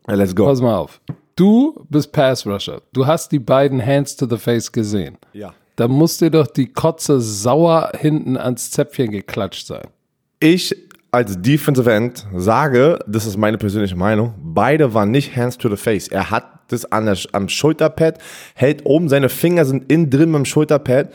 Let's 0.07 0.35
go. 0.35 0.45
Pass 0.45 0.61
mal 0.61 0.75
auf. 0.75 1.01
Du 1.35 1.85
bist 1.89 2.11
Pass 2.11 2.45
Rusher. 2.45 2.81
Du 2.93 3.05
hast 3.05 3.31
die 3.31 3.39
beiden 3.39 3.85
Hands 3.85 4.13
to 4.15 4.27
the 4.29 4.37
Face 4.37 4.71
gesehen. 4.71 5.17
Ja. 5.33 5.53
Da 5.75 5.87
muss 5.87 6.17
dir 6.17 6.29
doch 6.29 6.47
die 6.47 6.67
Kotze 6.67 7.21
sauer 7.21 7.91
hinten 7.97 8.35
ans 8.35 8.71
Zäpfchen 8.71 9.11
geklatscht 9.11 9.67
sein. 9.67 9.87
Ich 10.39 10.75
als 11.11 11.41
Defensive 11.41 11.91
End 11.91 12.27
sage, 12.35 12.99
das 13.07 13.25
ist 13.25 13.37
meine 13.37 13.57
persönliche 13.57 13.95
Meinung, 13.95 14.33
beide 14.37 14.93
waren 14.93 15.11
nicht 15.11 15.35
Hands 15.35 15.57
to 15.57 15.69
the 15.69 15.77
Face. 15.77 16.07
Er 16.07 16.29
hat 16.29 16.59
das 16.67 16.91
an 16.91 17.05
der, 17.05 17.17
am 17.31 17.49
Schulterpad, 17.49 18.19
hält 18.53 18.85
oben, 18.85 19.09
seine 19.09 19.29
Finger 19.29 19.65
sind 19.65 19.91
innen 19.91 20.09
drin 20.09 20.31
beim 20.31 20.45
Schulterpad 20.45 21.09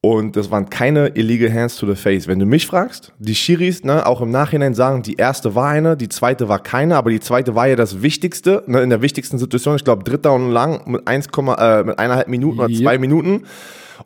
und 0.00 0.36
das 0.36 0.50
waren 0.52 0.70
keine 0.70 1.08
illegal 1.16 1.52
Hands 1.52 1.74
to 1.74 1.86
the 1.86 1.96
Face. 1.96 2.28
Wenn 2.28 2.38
du 2.38 2.46
mich 2.46 2.68
fragst, 2.68 3.12
die 3.18 3.34
Schiris, 3.34 3.82
ne, 3.82 4.06
auch 4.06 4.20
im 4.20 4.30
Nachhinein 4.30 4.74
sagen, 4.74 5.02
die 5.02 5.14
erste 5.14 5.56
war 5.56 5.70
eine, 5.70 5.96
die 5.96 6.08
zweite 6.08 6.48
war 6.48 6.62
keine, 6.62 6.96
aber 6.96 7.10
die 7.10 7.18
zweite 7.18 7.56
war 7.56 7.66
ja 7.66 7.74
das 7.74 8.00
Wichtigste, 8.00 8.62
ne, 8.68 8.80
in 8.82 8.90
der 8.90 9.02
wichtigsten 9.02 9.38
Situation. 9.38 9.74
Ich 9.74 9.82
glaube, 9.82 10.04
dritter 10.04 10.32
und 10.32 10.52
lang 10.52 10.88
mit 10.88 11.08
1, 11.08 11.26
äh, 11.26 11.82
mit 11.82 11.98
eineinhalb 11.98 12.28
Minuten 12.28 12.60
oder 12.60 12.68
yep. 12.68 12.80
zwei 12.80 12.98
Minuten. 12.98 13.42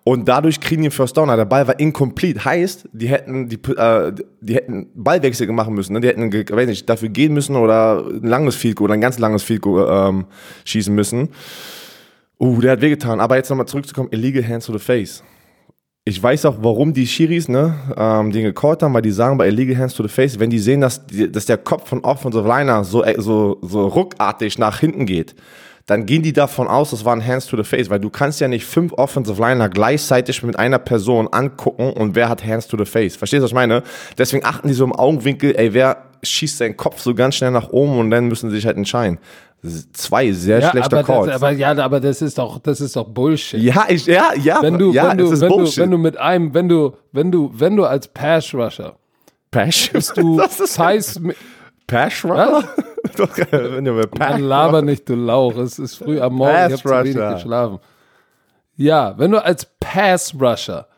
Und 0.04 0.26
dadurch 0.26 0.60
kriegen 0.60 0.80
die 0.80 0.86
einen 0.86 0.92
First 0.92 1.18
Down. 1.18 1.28
Der 1.28 1.44
Ball 1.44 1.68
war 1.68 1.78
incomplete. 1.78 2.42
Heißt, 2.42 2.88
die 2.92 3.08
hätten 3.08 3.50
die, 3.50 3.56
äh, 3.76 4.12
die 4.40 4.54
hätten 4.54 4.86
Ballwechsel 4.94 5.46
machen 5.52 5.74
müssen. 5.74 5.92
Ne? 5.92 6.00
Die 6.00 6.08
hätten, 6.08 6.32
weiß 6.32 6.66
nicht, 6.66 6.88
dafür 6.88 7.10
gehen 7.10 7.34
müssen 7.34 7.54
oder 7.54 8.06
ein 8.06 8.22
langes 8.22 8.56
Field 8.56 8.80
oder 8.80 8.94
ein 8.94 9.02
ganz 9.02 9.18
langes 9.18 9.42
Field 9.42 9.62
ähm, 9.66 10.24
schießen 10.64 10.94
müssen. 10.94 11.28
Uh, 12.40 12.62
der 12.62 12.72
hat 12.72 12.80
wehgetan. 12.80 13.20
Aber 13.20 13.36
jetzt 13.36 13.50
nochmal 13.50 13.66
zurückzukommen, 13.66 14.08
illegal 14.10 14.48
hands 14.48 14.64
to 14.64 14.72
the 14.72 14.78
face 14.78 15.22
ich 16.04 16.20
weiß 16.20 16.46
auch, 16.46 16.56
warum 16.60 16.92
die 16.92 17.06
Shiris 17.06 17.48
ne, 17.48 17.74
ähm, 17.96 18.32
den 18.32 18.42
gecallt 18.42 18.82
haben, 18.82 18.92
weil 18.92 19.02
die 19.02 19.12
sagen 19.12 19.38
bei 19.38 19.46
Illegal 19.46 19.78
Hands 19.78 19.94
to 19.94 20.02
the 20.02 20.08
Face, 20.08 20.38
wenn 20.40 20.50
die 20.50 20.58
sehen, 20.58 20.80
dass, 20.80 21.06
die, 21.06 21.30
dass 21.30 21.46
der 21.46 21.58
Kopf 21.58 21.88
von 21.88 22.00
Offensive 22.00 22.46
Liner 22.46 22.82
so, 22.82 23.04
äh, 23.04 23.14
so, 23.18 23.58
so 23.62 23.86
ruckartig 23.86 24.58
nach 24.58 24.80
hinten 24.80 25.06
geht, 25.06 25.36
dann 25.86 26.06
gehen 26.06 26.22
die 26.22 26.32
davon 26.32 26.66
aus, 26.68 26.90
das 26.90 27.04
waren 27.04 27.24
Hands 27.24 27.44
to 27.46 27.56
the 27.56 27.64
Face, 27.64 27.88
weil 27.88 28.00
du 28.00 28.10
kannst 28.10 28.40
ja 28.40 28.48
nicht 28.48 28.64
fünf 28.64 28.92
Offensive 28.94 29.40
Liner 29.40 29.68
gleichzeitig 29.68 30.42
mit 30.42 30.58
einer 30.58 30.78
Person 30.78 31.28
angucken 31.28 31.92
und 31.92 32.16
wer 32.16 32.28
hat 32.28 32.44
Hands 32.44 32.66
to 32.66 32.76
the 32.76 32.84
Face. 32.84 33.14
Verstehst 33.14 33.40
du, 33.40 33.44
was 33.44 33.50
ich 33.50 33.54
meine? 33.54 33.82
Deswegen 34.18 34.44
achten 34.44 34.68
die 34.68 34.74
so 34.74 34.84
im 34.84 34.92
Augenwinkel, 34.92 35.54
ey, 35.56 35.72
wer 35.72 36.04
schießt 36.24 36.58
seinen 36.58 36.76
Kopf 36.76 37.00
so 37.00 37.14
ganz 37.14 37.36
schnell 37.36 37.50
nach 37.50 37.70
oben 37.70 37.98
und 37.98 38.10
dann 38.10 38.26
müssen 38.26 38.50
sie 38.50 38.56
sich 38.56 38.66
halt 38.66 38.76
entscheiden. 38.76 39.18
Zwei 39.92 40.32
sehr 40.32 40.58
ja, 40.58 40.70
schlechte 40.70 40.96
aber 40.96 41.04
Calls. 41.04 41.26
Das, 41.26 41.36
aber 41.36 41.52
ja, 41.52 41.70
aber 41.76 42.00
das 42.00 42.20
ist 42.20 42.36
doch, 42.36 42.58
das 42.58 42.80
ist 42.80 42.96
doch 42.96 43.08
Bullshit. 43.08 43.60
ja, 43.60 43.84
ich, 43.88 44.06
ja, 44.06 44.30
ja, 44.34 44.60
wenn 44.60 44.76
du, 44.76 44.92
ja, 44.92 45.10
wenn 45.10 45.18
du, 45.18 45.40
wenn 45.40 45.48
Bullshit. 45.48 45.78
du, 45.78 45.82
wenn 45.82 45.90
du 45.92 45.98
mit 45.98 46.16
einem, 46.16 46.52
wenn 46.52 46.68
du, 46.68 46.96
wenn 47.12 47.30
du, 47.30 47.52
wenn 47.54 47.76
du 47.76 47.84
als 47.84 48.08
Pass 48.08 48.52
Rusher 48.52 48.96
Pash? 49.52 49.92
bist 49.92 50.16
du 50.16 50.36
das 50.38 50.58
ist 50.58 50.74
Thais, 50.74 51.20
Pash 51.86 52.24
äh, 52.24 52.28
wenn 53.52 53.84
du 53.84 53.92
mit 53.92 54.10
Pash 54.10 54.30
Mann, 54.30 54.40
laber 54.40 54.82
nicht, 54.82 55.08
du 55.08 55.14
Lauch. 55.14 55.56
Es 55.58 55.78
ist 55.78 55.94
früh 55.94 56.20
am 56.20 56.34
Morgen, 56.34 56.52
Pass 56.52 56.72
ich 56.72 56.84
habe 56.84 57.04
zu 57.04 57.04
wenig 57.04 57.16
Rusher. 57.16 57.34
geschlafen. 57.34 57.78
Ja, 58.76 59.14
wenn 59.16 59.30
du 59.30 59.44
als 59.44 59.68
Pass 59.78 60.34
Rusher 60.40 60.88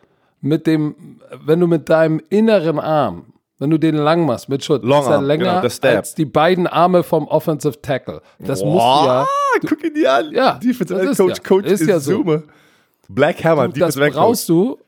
mit 0.40 0.66
dem, 0.66 1.20
wenn 1.44 1.60
du 1.60 1.66
mit 1.66 1.90
deinem 1.90 2.22
inneren 2.30 2.78
Arm, 2.78 3.33
wenn 3.64 3.70
du 3.70 3.78
den 3.78 3.94
lang 3.96 4.26
machst 4.26 4.50
mit 4.50 4.62
Schutz, 4.62 4.84
Long 4.84 5.00
ist 5.04 5.08
er 5.08 5.22
länger 5.22 5.62
genau, 5.62 5.96
als 5.96 6.14
die 6.14 6.26
beiden 6.26 6.66
Arme 6.66 7.02
vom 7.02 7.26
Offensive 7.26 7.80
Tackle. 7.80 8.20
Das 8.38 8.62
musst 8.62 8.74
du 8.74 9.06
ja, 9.06 9.22
Boah, 9.24 9.26
guck 9.66 9.82
ihn 9.82 9.94
dir 9.94 10.12
an. 10.12 10.30
Ja, 10.32 10.58
Defensive 10.62 11.00
das 11.00 11.10
ist 11.12 11.16
Coach, 11.16 11.36
ja- 11.38 11.42
Coach 11.42 11.66
ist 11.66 11.86
ja 11.86 11.98
so. 11.98 12.12
Izume. 12.12 12.42
Black 13.08 13.42
Hammer, 13.42 13.68
das 13.68 13.74
Defensive 13.74 14.04
End 14.04 14.14
Coach. 14.14 14.22
brauchst 14.22 14.48
du, 14.50 14.78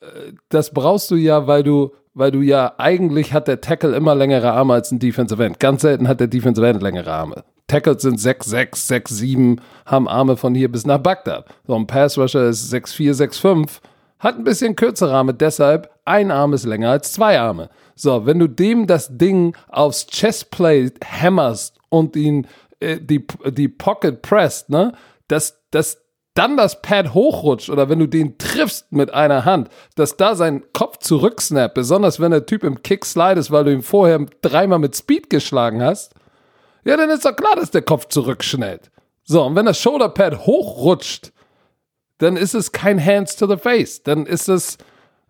äh, 0.00 0.06
das 0.48 0.70
brauchst 0.72 1.10
du 1.10 1.16
ja, 1.16 1.48
weil 1.48 1.64
du, 1.64 1.90
weil 2.14 2.30
du 2.30 2.40
ja 2.40 2.74
eigentlich 2.78 3.32
hat 3.32 3.48
der 3.48 3.60
Tackle 3.60 3.96
immer 3.96 4.14
längere 4.14 4.52
Arme 4.52 4.74
als 4.74 4.92
ein 4.92 5.00
Defensive 5.00 5.44
End. 5.44 5.58
Ganz 5.58 5.82
selten 5.82 6.06
hat 6.06 6.20
der 6.20 6.28
Defensive 6.28 6.68
End 6.68 6.82
längere 6.82 7.10
Arme. 7.12 7.42
Tackles 7.66 8.02
sind 8.02 8.20
6'6, 8.20 8.86
6'7, 8.86 9.58
haben 9.86 10.06
Arme 10.06 10.36
von 10.36 10.54
hier 10.54 10.70
bis 10.70 10.86
nach 10.86 10.98
Bagdad. 10.98 11.46
So 11.66 11.74
ein 11.74 11.88
Pass 11.88 12.16
Rusher 12.16 12.44
ist 12.48 12.72
6'4, 12.72 13.12
6'5, 13.14 13.80
hat 14.20 14.36
ein 14.38 14.44
bisschen 14.44 14.76
kürzere 14.76 15.12
Arme, 15.12 15.34
deshalb 15.34 15.90
ein 16.04 16.30
Arm 16.30 16.52
ist 16.52 16.64
länger 16.64 16.90
als 16.90 17.12
zwei 17.12 17.38
Arme. 17.38 17.70
So, 17.94 18.26
wenn 18.26 18.38
du 18.38 18.48
dem 18.48 18.86
das 18.86 19.16
Ding 19.16 19.56
aufs 19.68 20.06
Chestplate 20.06 20.94
hämmerst 21.04 21.78
und 21.88 22.16
ihn 22.16 22.46
äh, 22.80 22.98
die, 23.00 23.26
die 23.50 23.68
Pocket 23.68 24.20
presst, 24.22 24.70
ne, 24.70 24.92
dass, 25.28 25.62
dass 25.70 26.04
dann 26.34 26.56
das 26.56 26.82
Pad 26.82 27.14
hochrutscht 27.14 27.70
oder 27.70 27.88
wenn 27.88 28.00
du 28.00 28.08
den 28.08 28.38
triffst 28.38 28.90
mit 28.92 29.14
einer 29.14 29.44
Hand, 29.44 29.68
dass 29.94 30.16
da 30.16 30.34
sein 30.34 30.64
Kopf 30.72 30.98
zurücksnappt, 30.98 31.74
besonders 31.74 32.18
wenn 32.18 32.32
der 32.32 32.46
Typ 32.46 32.64
im 32.64 32.82
Kick 32.82 33.04
slide 33.04 33.38
ist, 33.38 33.52
weil 33.52 33.64
du 33.64 33.72
ihn 33.72 33.82
vorher 33.82 34.26
dreimal 34.42 34.80
mit 34.80 34.96
Speed 34.96 35.30
geschlagen 35.30 35.82
hast, 35.82 36.12
ja, 36.84 36.96
dann 36.96 37.10
ist 37.10 37.24
doch 37.24 37.36
klar, 37.36 37.56
dass 37.56 37.70
der 37.70 37.82
Kopf 37.82 38.08
zurückschnellt. 38.08 38.90
So, 39.22 39.42
und 39.44 39.54
wenn 39.54 39.64
das 39.64 39.80
Shoulderpad 39.80 40.46
hochrutscht, 40.46 41.32
dann 42.18 42.36
ist 42.36 42.54
es 42.54 42.72
kein 42.72 43.04
Hands 43.04 43.34
to 43.36 43.46
the 43.46 43.56
Face. 43.56 44.02
Dann 44.02 44.26
ist 44.26 44.48
es, 44.48 44.76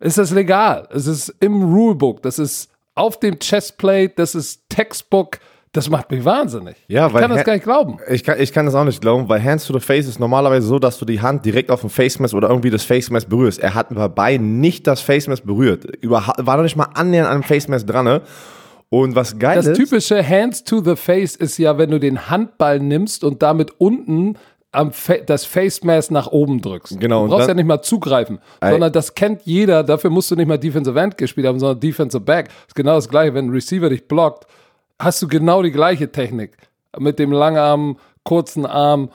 ist 0.05 0.19
es 0.19 0.31
legal. 0.31 0.87
Es 0.93 1.07
ist 1.07 1.35
im 1.41 1.63
Rulebook. 1.63 2.23
Das 2.23 2.39
ist 2.39 2.71
auf 2.95 3.19
dem 3.19 3.39
Chestplate. 3.39 4.13
Das 4.17 4.35
ist 4.35 4.61
Textbook. 4.69 5.39
Das 5.73 5.89
macht 5.89 6.11
mich 6.11 6.25
wahnsinnig. 6.25 6.77
Ja, 6.87 7.07
ich 7.09 7.15
weil 7.15 7.23
kann 7.23 7.31
das 7.31 7.45
gar 7.45 7.55
nicht 7.55 7.65
glauben. 7.65 7.99
Ich 8.09 8.23
kann, 8.23 8.39
ich 8.39 8.53
kann 8.53 8.67
das 8.67 8.75
auch 8.75 8.85
nicht 8.85 9.01
glauben, 9.01 9.29
weil 9.29 9.43
Hands 9.43 9.65
to 9.67 9.73
the 9.73 9.81
Face 9.81 10.07
ist 10.07 10.21
normalerweise 10.21 10.67
so, 10.67 10.79
dass 10.79 10.99
du 10.99 11.07
die 11.07 11.21
Hand 11.21 11.45
direkt 11.45 11.71
auf 11.71 11.81
dem 11.81 11.91
Face 11.91 12.19
Mask 12.21 12.35
oder 12.35 12.51
irgendwie 12.51 12.71
das 12.71 12.85
Face 12.85 13.11
Mask 13.11 13.29
berührst. 13.29 13.61
Er 13.61 13.75
hat 13.75 13.89
dabei 13.91 14.37
nicht 14.37 14.87
das 14.87 15.01
Face 15.01 15.27
Mask 15.27 15.43
berührt. 15.45 15.85
Überha 16.03 16.35
war 16.37 16.59
noch 16.59 16.65
nicht 16.65 16.77
mal 16.77 16.91
annähernd 16.95 17.29
an 17.29 17.41
dem 17.41 17.43
Face 17.43 17.67
Mask 17.67 17.87
dran. 17.87 18.05
Ne? 18.05 18.21
Und 18.91 19.17
was 19.17 19.39
geil 19.39 19.57
Das 19.57 19.67
ist, 19.67 19.77
typische 19.77 20.23
Hands 20.29 20.63
to 20.63 20.81
the 20.85 20.97
Face 20.97 21.35
ist 21.35 21.59
ja, 21.59 21.79
wenn 21.79 21.91
du 21.91 21.99
den 21.99 22.29
Handball 22.29 22.79
nimmst 22.79 23.25
und 23.25 23.43
damit 23.43 23.73
unten 23.79 24.37
Fa 24.93 25.15
das 25.25 25.45
Face 25.45 25.83
Mask 25.85 26.11
nach 26.11 26.27
oben 26.29 26.61
drückst. 26.61 26.99
Genau, 27.01 27.25
Du 27.27 27.31
brauchst 27.31 27.49
ja 27.49 27.55
nicht 27.55 27.67
mal 27.67 27.83
zugreifen, 27.83 28.39
Ey. 28.61 28.71
sondern 28.73 28.93
das 28.93 29.15
kennt 29.15 29.43
jeder. 29.45 29.83
Dafür 29.83 30.11
musst 30.11 30.31
du 30.31 30.37
nicht 30.37 30.47
mal 30.49 30.59
Defensive 30.59 30.99
End 30.99 31.17
gespielt 31.17 31.47
haben, 31.47 31.59
sondern 31.59 31.81
Defensive 31.81 32.21
Back. 32.23 32.49
ist 32.67 32.75
genau 32.75 32.95
das 32.97 33.09
gleiche. 33.09 33.35
Wenn 33.35 33.47
ein 33.47 33.51
Receiver 33.51 33.89
dich 33.89 34.07
blockt, 34.09 34.47
hast 34.99 35.21
du 35.23 35.29
genau 35.29 35.63
die 35.63 35.71
gleiche 35.73 36.11
Technik. 36.11 36.57
Mit 36.99 37.19
dem 37.19 37.33
Langarm, 37.33 37.97
kurzen 38.25 38.67
Arm. 38.67 39.11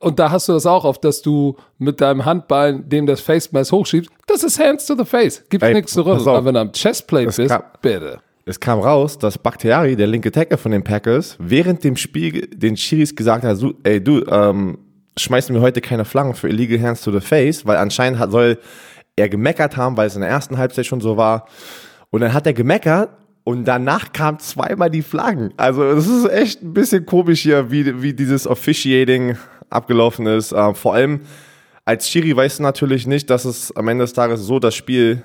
Und 0.00 0.18
da 0.20 0.30
hast 0.30 0.48
du 0.48 0.52
das 0.52 0.64
auch 0.64 0.84
oft, 0.84 1.04
dass 1.04 1.22
du 1.22 1.56
mit 1.78 2.00
deinem 2.00 2.24
Handball 2.24 2.78
dem 2.80 3.06
das 3.06 3.20
Face 3.20 3.50
Mask 3.52 3.72
hochschiebst. 3.72 4.10
Das 4.28 4.42
ist 4.44 4.58
Hands 4.60 4.84
to 4.86 4.94
the 4.96 5.04
Face. 5.04 5.42
Gibt 5.50 5.64
nichts 5.64 5.92
zu 5.92 6.04
pass 6.04 6.12
rütteln. 6.20 6.28
auf. 6.28 6.36
Aber 6.36 6.44
wenn 6.46 6.54
du 6.54 6.60
am 6.60 6.72
Chestplate 6.72 7.26
Das 7.26 7.36
bist, 7.36 7.48
kann- 7.50 7.62
bitte. 7.82 8.20
es 8.44 8.60
kam 8.60 8.78
raus, 8.78 9.18
dass 9.18 9.36
Bakhtiari, 9.36 9.96
der 9.96 10.06
linke 10.06 10.30
Tackle 10.30 10.56
von 10.56 10.70
den 10.70 10.84
Packers, 10.84 11.36
während 11.40 11.82
dem 11.82 11.96
Spiel 11.96 12.46
den 12.46 12.76
Chiris 12.76 13.14
gesagt 13.16 13.42
hat, 13.44 13.58
ey 13.82 14.02
du, 14.02 14.24
ähm, 14.30 14.78
schmeißen 15.18 15.54
wir 15.54 15.62
heute 15.62 15.80
keine 15.80 16.04
Flaggen 16.04 16.34
für 16.34 16.48
Illegal 16.48 16.80
Hands 16.80 17.00
to 17.00 17.12
the 17.12 17.20
Face, 17.20 17.66
weil 17.66 17.76
anscheinend 17.76 18.18
hat, 18.18 18.30
soll 18.30 18.58
er 19.16 19.28
gemeckert 19.28 19.76
haben, 19.76 19.96
weil 19.96 20.06
es 20.06 20.14
in 20.14 20.20
der 20.20 20.30
ersten 20.30 20.58
Halbzeit 20.58 20.86
schon 20.86 21.00
so 21.00 21.16
war. 21.16 21.46
Und 22.10 22.20
dann 22.20 22.32
hat 22.32 22.46
er 22.46 22.52
gemeckert 22.52 23.10
und 23.44 23.64
danach 23.64 24.12
kam 24.12 24.38
zweimal 24.38 24.90
die 24.90 25.02
Flaggen. 25.02 25.52
Also 25.56 25.84
es 25.84 26.06
ist 26.06 26.30
echt 26.30 26.62
ein 26.62 26.72
bisschen 26.72 27.06
komisch 27.06 27.40
hier, 27.40 27.70
wie, 27.70 28.02
wie 28.02 28.12
dieses 28.12 28.46
Officiating 28.46 29.36
abgelaufen 29.70 30.26
ist. 30.26 30.52
Ähm, 30.52 30.74
vor 30.74 30.94
allem 30.94 31.20
als 31.84 32.08
Schiri 32.08 32.36
weißt 32.36 32.58
du 32.58 32.62
natürlich 32.62 33.06
nicht, 33.06 33.30
dass 33.30 33.44
es 33.44 33.74
am 33.74 33.88
Ende 33.88 34.04
des 34.04 34.12
Tages 34.12 34.40
so 34.40 34.58
das 34.58 34.74
Spiel 34.74 35.22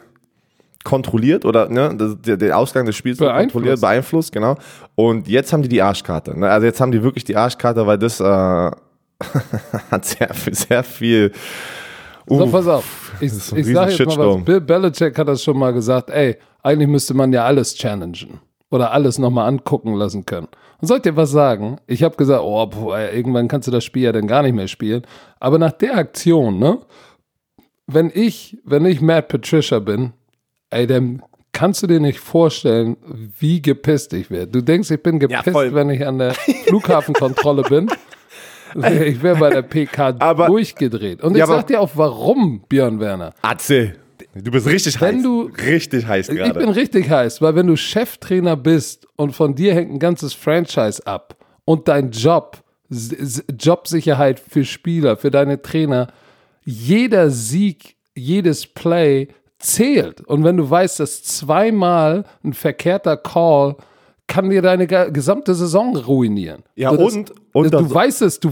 kontrolliert 0.83 1.45
oder 1.45 1.69
ne, 1.69 1.95
der 2.25 2.57
Ausgang 2.57 2.85
des 2.85 2.95
Spiels 2.95 3.17
Beeinflusst. 3.17 3.53
kontrolliert, 3.53 3.81
beeinflusst, 3.81 4.31
genau. 4.31 4.57
Und 4.95 5.27
jetzt 5.27 5.53
haben 5.53 5.62
die 5.62 5.69
die 5.69 5.81
Arschkarte. 5.81 6.38
Ne? 6.38 6.50
Also 6.50 6.65
jetzt 6.65 6.79
haben 6.81 6.91
die 6.91 7.03
wirklich 7.03 7.23
die 7.23 7.35
Arschkarte, 7.35 7.85
weil 7.88 7.97
das 7.97 8.19
äh, 8.19 8.71
hat 9.92 10.06
sehr, 10.06 10.34
viel- 10.34 10.53
sehr 10.56 10.84
viel. 10.84 11.32
So, 12.27 12.44
Uff, 12.46 12.51
pass 12.51 12.68
auf. 12.68 13.12
Ich, 13.20 13.32
ich 13.34 13.65
sage 13.68 13.92
jetzt 13.92 14.18
mal 14.18 14.36
was. 14.36 14.46
Bill 14.46 14.62
Belichick 14.62 15.18
hat 15.18 15.27
das 15.27 15.44
schon 15.44 15.58
mal 15.58 15.74
gesagt. 15.74 16.10
Ey, 16.10 16.38
eigentlich 16.62 16.88
müsste 16.89 17.13
man 17.13 17.34
ja 17.34 17.44
alles 17.46 17.75
challengen. 17.75 18.39
Oder 18.72 18.92
alles 18.92 19.20
nochmal 19.20 19.48
angucken 19.50 19.94
lassen 19.94 20.25
können. 20.25 20.48
Und 20.82 20.88
soll 20.88 20.98
ich 20.98 21.03
dir 21.03 21.15
was 21.15 21.30
sagen? 21.32 21.77
Ich 21.86 22.01
habe 22.01 22.15
gesagt, 22.15 22.42
oh, 22.44 22.65
boah, 22.65 22.98
irgendwann 23.00 23.48
kannst 23.48 23.68
du 23.68 23.72
das 23.72 23.84
Spiel 23.84 24.03
ja 24.03 24.12
dann 24.12 24.25
gar 24.27 24.42
nicht 24.42 24.56
mehr 24.56 24.68
spielen. 24.68 25.03
Aber 25.39 25.60
nach 25.60 25.74
der 25.74 25.96
Aktion, 25.98 26.58
ne? 26.60 26.80
Wenn 27.86 28.10
ich, 28.13 28.58
wenn 28.63 28.86
ich 28.86 29.00
Matt 29.01 29.27
Patricia 29.27 29.80
bin, 29.80 30.13
ey, 30.72 30.88
dann 30.88 31.22
kannst 31.51 31.84
du 31.84 31.88
dir 31.88 32.00
nicht 32.00 32.20
vorstellen, 32.20 32.98
wie 33.38 33.62
gepisst 33.62 34.13
ich 34.13 34.32
werde. 34.32 34.48
Du 34.51 34.62
denkst, 34.62 34.89
ich 34.89 35.03
bin 35.03 35.20
gepisst, 35.20 35.50
voll. 35.51 35.74
wenn 35.75 35.89
ich 35.89 36.06
an 36.08 36.18
der 36.18 36.34
Flughafenkontrolle 36.68 37.63
bin. 37.63 37.89
Ich 38.75 39.22
wäre 39.22 39.38
bei 39.38 39.50
der 39.50 39.62
PK 39.62 40.15
Aber- 40.20 40.48
durchgedreht. 40.48 41.22
Und 41.24 41.32
Ja, 41.36 41.38
ich 41.38 41.44
aber- 41.50 41.58
sag 41.60 41.68
dir 41.68 41.80
auch, 41.82 41.92
warum, 41.96 42.62
Björn 42.68 43.00
Werner. 43.00 43.34
Atze, 43.42 43.94
du 44.36 44.51
bist 44.51 44.68
richtig 44.68 45.00
Wenn 45.01 45.15
heiß. 45.18 45.24
du- 45.24 45.50
richtig 45.65 46.08
heiß 46.08 46.30
Ich 46.30 46.36
bin 46.42 46.53
gerade. 46.53 46.75
richtig 46.75 47.10
heiß, 47.10 47.42
weil 47.42 47.56
wenn 47.56 47.68
du 47.68 47.75
Cheftrainer 47.75 48.56
bist 48.56 49.08
und 49.15 49.36
von 49.36 49.56
dir 49.56 49.74
hängt 49.75 49.92
ein 49.92 50.00
ganzes 50.00 50.34
Franchise 50.34 51.06
ab 51.06 51.36
und 51.65 51.88
dein 51.88 52.12
Job, 52.12 52.58
Jobsicherheit 53.60 54.39
für 54.39 54.65
Spieler, 54.65 55.18
für 55.18 55.32
deine 55.32 55.62
Trainer, 55.62 56.08
jeder 56.63 57.30
Sieg, 57.30 57.96
jedes 58.15 58.68
Play 58.68 59.27
zählt. 59.60 60.22
Und 60.22 60.44
wenn 60.44 60.58
du 60.58 60.70
weißt, 60.70 61.00
dass 61.00 61.24
zweimal 61.24 62.25
ein 62.44 62.53
verkehrter 62.53 63.18
Call 63.18 63.75
kann 64.27 64.50
dir 64.50 64.62
deine 64.62 64.88
ge- 64.88 65.12
gesamte 65.12 65.53
Saison 65.53 65.96
ruinieren. 65.96 66.63
Ja, 66.75 66.92
das- 66.96 67.13
und- 67.13 67.34
und 67.51 67.74
du 67.74 67.94
weißt 67.94 68.22
es, 68.24 68.39
du 68.39 68.50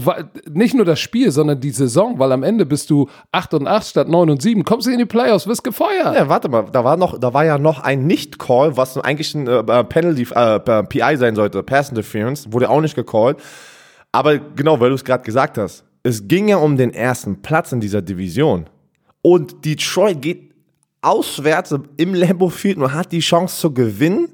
nicht 0.52 0.74
nur 0.74 0.84
das 0.84 1.00
Spiel, 1.00 1.30
sondern 1.32 1.58
die 1.60 1.70
Saison, 1.70 2.18
weil 2.18 2.30
am 2.32 2.42
Ende 2.42 2.66
bist 2.66 2.90
du 2.90 3.08
8 3.32 3.54
und 3.54 3.66
8 3.66 3.86
statt 3.86 4.08
9 4.08 4.30
und 4.30 4.42
7, 4.42 4.64
kommst 4.64 4.86
du 4.86 4.90
in 4.92 4.98
die 4.98 5.06
Playoffs, 5.06 5.46
wirst 5.46 5.64
gefeuert. 5.64 6.14
Ja, 6.14 6.28
warte 6.28 6.48
mal, 6.48 6.66
da 6.70 6.84
war 6.84 6.96
noch, 6.96 7.18
da 7.18 7.32
war 7.34 7.44
ja 7.44 7.58
noch 7.58 7.80
ein 7.80 8.06
Nicht-Call, 8.06 8.76
was 8.76 8.96
eigentlich 8.98 9.34
ein 9.34 9.46
äh, 9.48 9.82
Penalty, 9.84 10.26
äh, 10.34 10.82
PI 10.84 11.16
sein 11.16 11.34
sollte, 11.34 11.62
Pass 11.62 11.88
Interference, 11.88 12.52
wurde 12.52 12.68
auch 12.70 12.80
nicht 12.80 12.94
gecallt. 12.94 13.38
Aber 14.12 14.38
genau, 14.38 14.78
weil 14.78 14.90
du 14.90 14.94
es 14.94 15.04
gerade 15.04 15.24
gesagt 15.24 15.56
hast, 15.58 15.84
es 16.02 16.28
ging 16.28 16.48
ja 16.48 16.58
um 16.58 16.76
den 16.76 16.92
ersten 16.92 17.40
Platz 17.42 17.72
in 17.72 17.80
dieser 17.80 18.02
Division. 18.02 18.66
Und 19.22 19.64
Detroit 19.64 20.20
geht 20.20 20.52
auswärts 21.00 21.74
im 21.96 22.14
Lambeau 22.14 22.48
Field 22.48 22.76
und 22.78 22.92
hat 22.92 23.10
die 23.12 23.20
Chance 23.20 23.58
zu 23.58 23.72
gewinnen. 23.72 24.28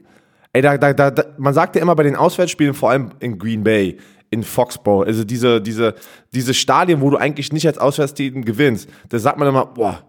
Ey, 0.58 0.62
da, 0.62 0.76
da, 0.76 0.92
da, 1.12 1.24
man 1.36 1.54
sagt 1.54 1.76
ja 1.76 1.82
immer 1.82 1.94
bei 1.94 2.02
den 2.02 2.16
Auswärtsspielen, 2.16 2.74
vor 2.74 2.90
allem 2.90 3.12
in 3.20 3.38
Green 3.38 3.62
Bay, 3.62 3.96
in 4.30 4.42
Foxborough, 4.42 5.06
also 5.06 5.22
diese, 5.22 5.60
diese, 5.60 5.94
diese 6.34 6.52
Stadien, 6.52 7.00
wo 7.00 7.10
du 7.10 7.16
eigentlich 7.16 7.52
nicht 7.52 7.64
als 7.68 7.78
Auswärtsteam 7.78 8.44
gewinnst, 8.44 8.88
da 9.08 9.20
sagt 9.20 9.38
man 9.38 9.46
immer, 9.46 9.66
boah, 9.66 10.02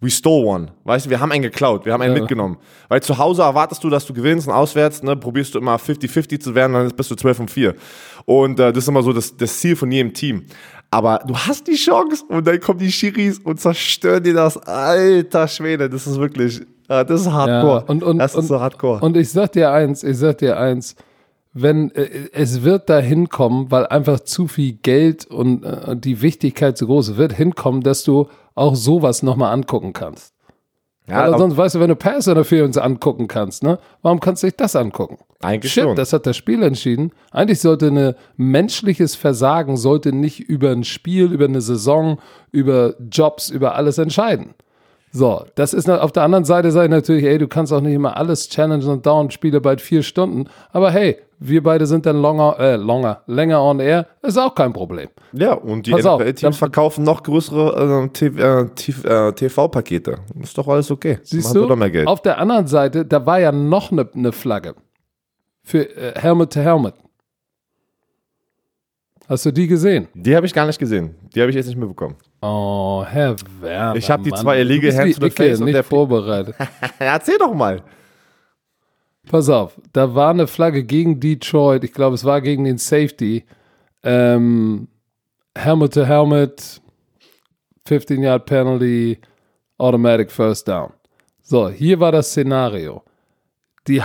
we 0.00 0.10
stole 0.10 0.44
one. 0.44 0.72
Weißt 0.82 1.06
du, 1.06 1.10
wir 1.10 1.20
haben 1.20 1.30
einen 1.30 1.42
geklaut, 1.42 1.84
wir 1.84 1.92
haben 1.92 2.02
einen 2.02 2.16
Ja. 2.16 2.20
mitgenommen. 2.20 2.56
Weil 2.88 3.00
zu 3.00 3.16
Hause 3.16 3.42
erwartest 3.42 3.84
du, 3.84 3.90
dass 3.90 4.04
du 4.04 4.12
gewinnst 4.12 4.48
und 4.48 4.54
auswärts, 4.54 5.04
ne, 5.04 5.16
probierst 5.16 5.54
du 5.54 5.60
immer 5.60 5.76
50-50 5.78 6.40
zu 6.40 6.56
werden, 6.56 6.72
dann 6.72 6.88
bist 6.88 7.08
du 7.12 7.14
12 7.14 7.38
und 7.38 7.50
4. 7.52 7.76
Und 8.24 8.58
äh, 8.58 8.72
das 8.72 8.82
ist 8.82 8.88
immer 8.88 9.04
so 9.04 9.12
das, 9.12 9.36
das 9.36 9.60
Ziel 9.60 9.76
von 9.76 9.92
jedem 9.92 10.12
Team. 10.12 10.46
Aber 10.92 11.20
du 11.26 11.34
hast 11.34 11.66
die 11.68 11.74
Chance 11.74 12.22
und 12.28 12.46
dann 12.46 12.60
kommen 12.60 12.78
die 12.78 12.92
Schiris 12.92 13.38
und 13.38 13.58
zerstören 13.58 14.22
dir 14.22 14.34
das. 14.34 14.58
Alter 14.58 15.48
Schwede, 15.48 15.88
das 15.88 16.06
ist 16.06 16.18
wirklich, 16.18 16.60
das 16.86 17.22
ist 17.22 17.32
hardcore. 17.32 17.80
Ja, 17.80 17.84
und, 17.86 18.02
und, 18.02 18.18
das 18.18 18.32
ist 18.32 18.38
und, 18.38 18.44
so 18.44 18.60
hardcore. 18.60 19.00
Und 19.00 19.16
ich 19.16 19.30
sag 19.30 19.52
dir 19.52 19.72
eins, 19.72 20.04
ich 20.04 20.18
sag 20.18 20.36
dir 20.38 20.58
eins, 20.58 20.94
wenn 21.54 21.90
äh, 21.92 22.28
es 22.32 22.62
wird 22.62 22.90
da 22.90 22.98
hinkommen, 22.98 23.70
weil 23.70 23.86
einfach 23.86 24.20
zu 24.20 24.48
viel 24.48 24.74
Geld 24.74 25.24
und 25.24 25.64
äh, 25.64 25.96
die 25.96 26.20
Wichtigkeit 26.20 26.76
so 26.76 26.86
groß 26.86 27.16
wird 27.16 27.32
hinkommen, 27.32 27.82
dass 27.82 28.04
du 28.04 28.28
auch 28.54 28.76
sowas 28.76 29.22
nochmal 29.22 29.54
angucken 29.54 29.94
kannst. 29.94 30.31
Ja, 31.08 31.30
Weil 31.30 31.38
sonst 31.38 31.56
weißt 31.56 31.74
du, 31.74 31.80
wenn 31.80 31.88
du 31.88 31.96
Pass 31.96 32.28
Interference 32.28 32.78
angucken 32.78 33.26
kannst, 33.26 33.64
ne, 33.64 33.78
warum 34.02 34.20
kannst 34.20 34.42
du 34.42 34.46
dich 34.46 34.56
das 34.56 34.76
angucken? 34.76 35.18
Eigentlich 35.40 35.72
Shit, 35.72 35.82
schon. 35.82 35.96
das 35.96 36.12
hat 36.12 36.26
das 36.26 36.36
Spiel 36.36 36.62
entschieden. 36.62 37.10
Eigentlich 37.32 37.60
sollte 37.60 37.88
ein 37.88 38.14
menschliches 38.36 39.16
Versagen 39.16 39.76
sollte 39.76 40.12
nicht 40.12 40.40
über 40.40 40.70
ein 40.70 40.84
Spiel, 40.84 41.32
über 41.32 41.46
eine 41.46 41.60
Saison, 41.60 42.20
über 42.52 42.94
Jobs, 43.10 43.50
über 43.50 43.74
alles 43.74 43.98
entscheiden. 43.98 44.54
So, 45.14 45.44
das 45.56 45.74
ist 45.74 45.90
auf 45.90 46.10
der 46.12 46.22
anderen 46.22 46.44
Seite 46.44 46.70
sage 46.70 46.86
ich 46.86 46.90
natürlich, 46.90 47.24
ey, 47.24 47.36
du 47.36 47.46
kannst 47.46 47.70
auch 47.70 47.82
nicht 47.82 47.92
immer 47.92 48.16
alles 48.16 48.48
challengen 48.48 48.88
und 48.88 49.04
dauern 49.04 49.30
Spiele 49.30 49.60
bald 49.60 49.82
vier 49.82 50.02
Stunden. 50.02 50.48
Aber 50.70 50.90
hey, 50.90 51.18
wir 51.38 51.62
beide 51.62 51.86
sind 51.86 52.06
dann 52.06 52.22
longer, 52.22 52.58
äh, 52.58 52.76
longer, 52.76 53.22
länger 53.26 53.62
on 53.62 53.80
air, 53.80 54.06
ist 54.22 54.38
auch 54.38 54.54
kein 54.54 54.72
Problem. 54.72 55.10
Ja, 55.32 55.52
und 55.52 55.86
die 55.86 55.92
NFL-Teams 55.92 56.56
verkaufen 56.56 57.04
noch 57.04 57.22
größere 57.22 58.10
äh, 58.10 58.26
äh 58.26 59.32
TV-Pakete. 59.32 60.16
ist 60.40 60.56
doch 60.56 60.68
alles 60.68 60.90
okay. 60.90 61.18
Siehst 61.22 61.54
du, 61.54 61.66
mehr 61.76 61.90
Geld. 61.90 62.06
auf 62.06 62.22
der 62.22 62.38
anderen 62.38 62.66
Seite, 62.66 63.04
da 63.04 63.26
war 63.26 63.38
ja 63.38 63.52
noch 63.52 63.92
eine 63.92 64.08
ne 64.14 64.32
Flagge 64.32 64.74
für 65.62 65.94
äh, 65.94 66.18
Helmet 66.18 66.54
to 66.54 66.60
Helmet. 66.60 66.94
Hast 69.32 69.46
du 69.46 69.50
die 69.50 69.66
gesehen? 69.66 70.08
Die 70.12 70.36
habe 70.36 70.44
ich 70.44 70.52
gar 70.52 70.66
nicht 70.66 70.78
gesehen. 70.78 71.14
Die 71.34 71.40
habe 71.40 71.48
ich 71.48 71.56
jetzt 71.56 71.66
nicht 71.66 71.78
mehr 71.78 71.88
bekommen. 71.88 72.16
Oh, 72.42 73.02
Herr 73.08 73.34
Werner. 73.62 73.96
Ich 73.96 74.10
habe 74.10 74.22
die 74.22 74.30
zwei 74.30 74.60
Illegal 74.60 74.94
Hands 74.94 75.18
to 75.18 75.24
the 75.24 75.30
Face 75.30 75.58
nicht 75.58 75.74
der 75.74 75.82
vorbereitet. 75.82 76.54
Erzähl 76.98 77.38
doch 77.38 77.54
mal. 77.54 77.82
Pass 79.30 79.48
auf, 79.48 79.80
da 79.94 80.14
war 80.14 80.28
eine 80.28 80.46
Flagge 80.46 80.84
gegen 80.84 81.18
Detroit. 81.18 81.82
Ich 81.82 81.94
glaube, 81.94 82.14
es 82.14 82.26
war 82.26 82.42
gegen 82.42 82.64
den 82.64 82.76
Safety. 82.76 83.46
Ähm, 84.02 84.88
helmet 85.56 85.94
to 85.94 86.04
Helmet, 86.04 86.82
15 87.86 88.22
Yard 88.22 88.44
Penalty, 88.44 89.18
Automatic 89.78 90.30
First 90.30 90.68
Down. 90.68 90.92
So, 91.40 91.70
hier 91.70 92.00
war 92.00 92.12
das 92.12 92.32
Szenario. 92.32 93.02
Die 93.88 94.02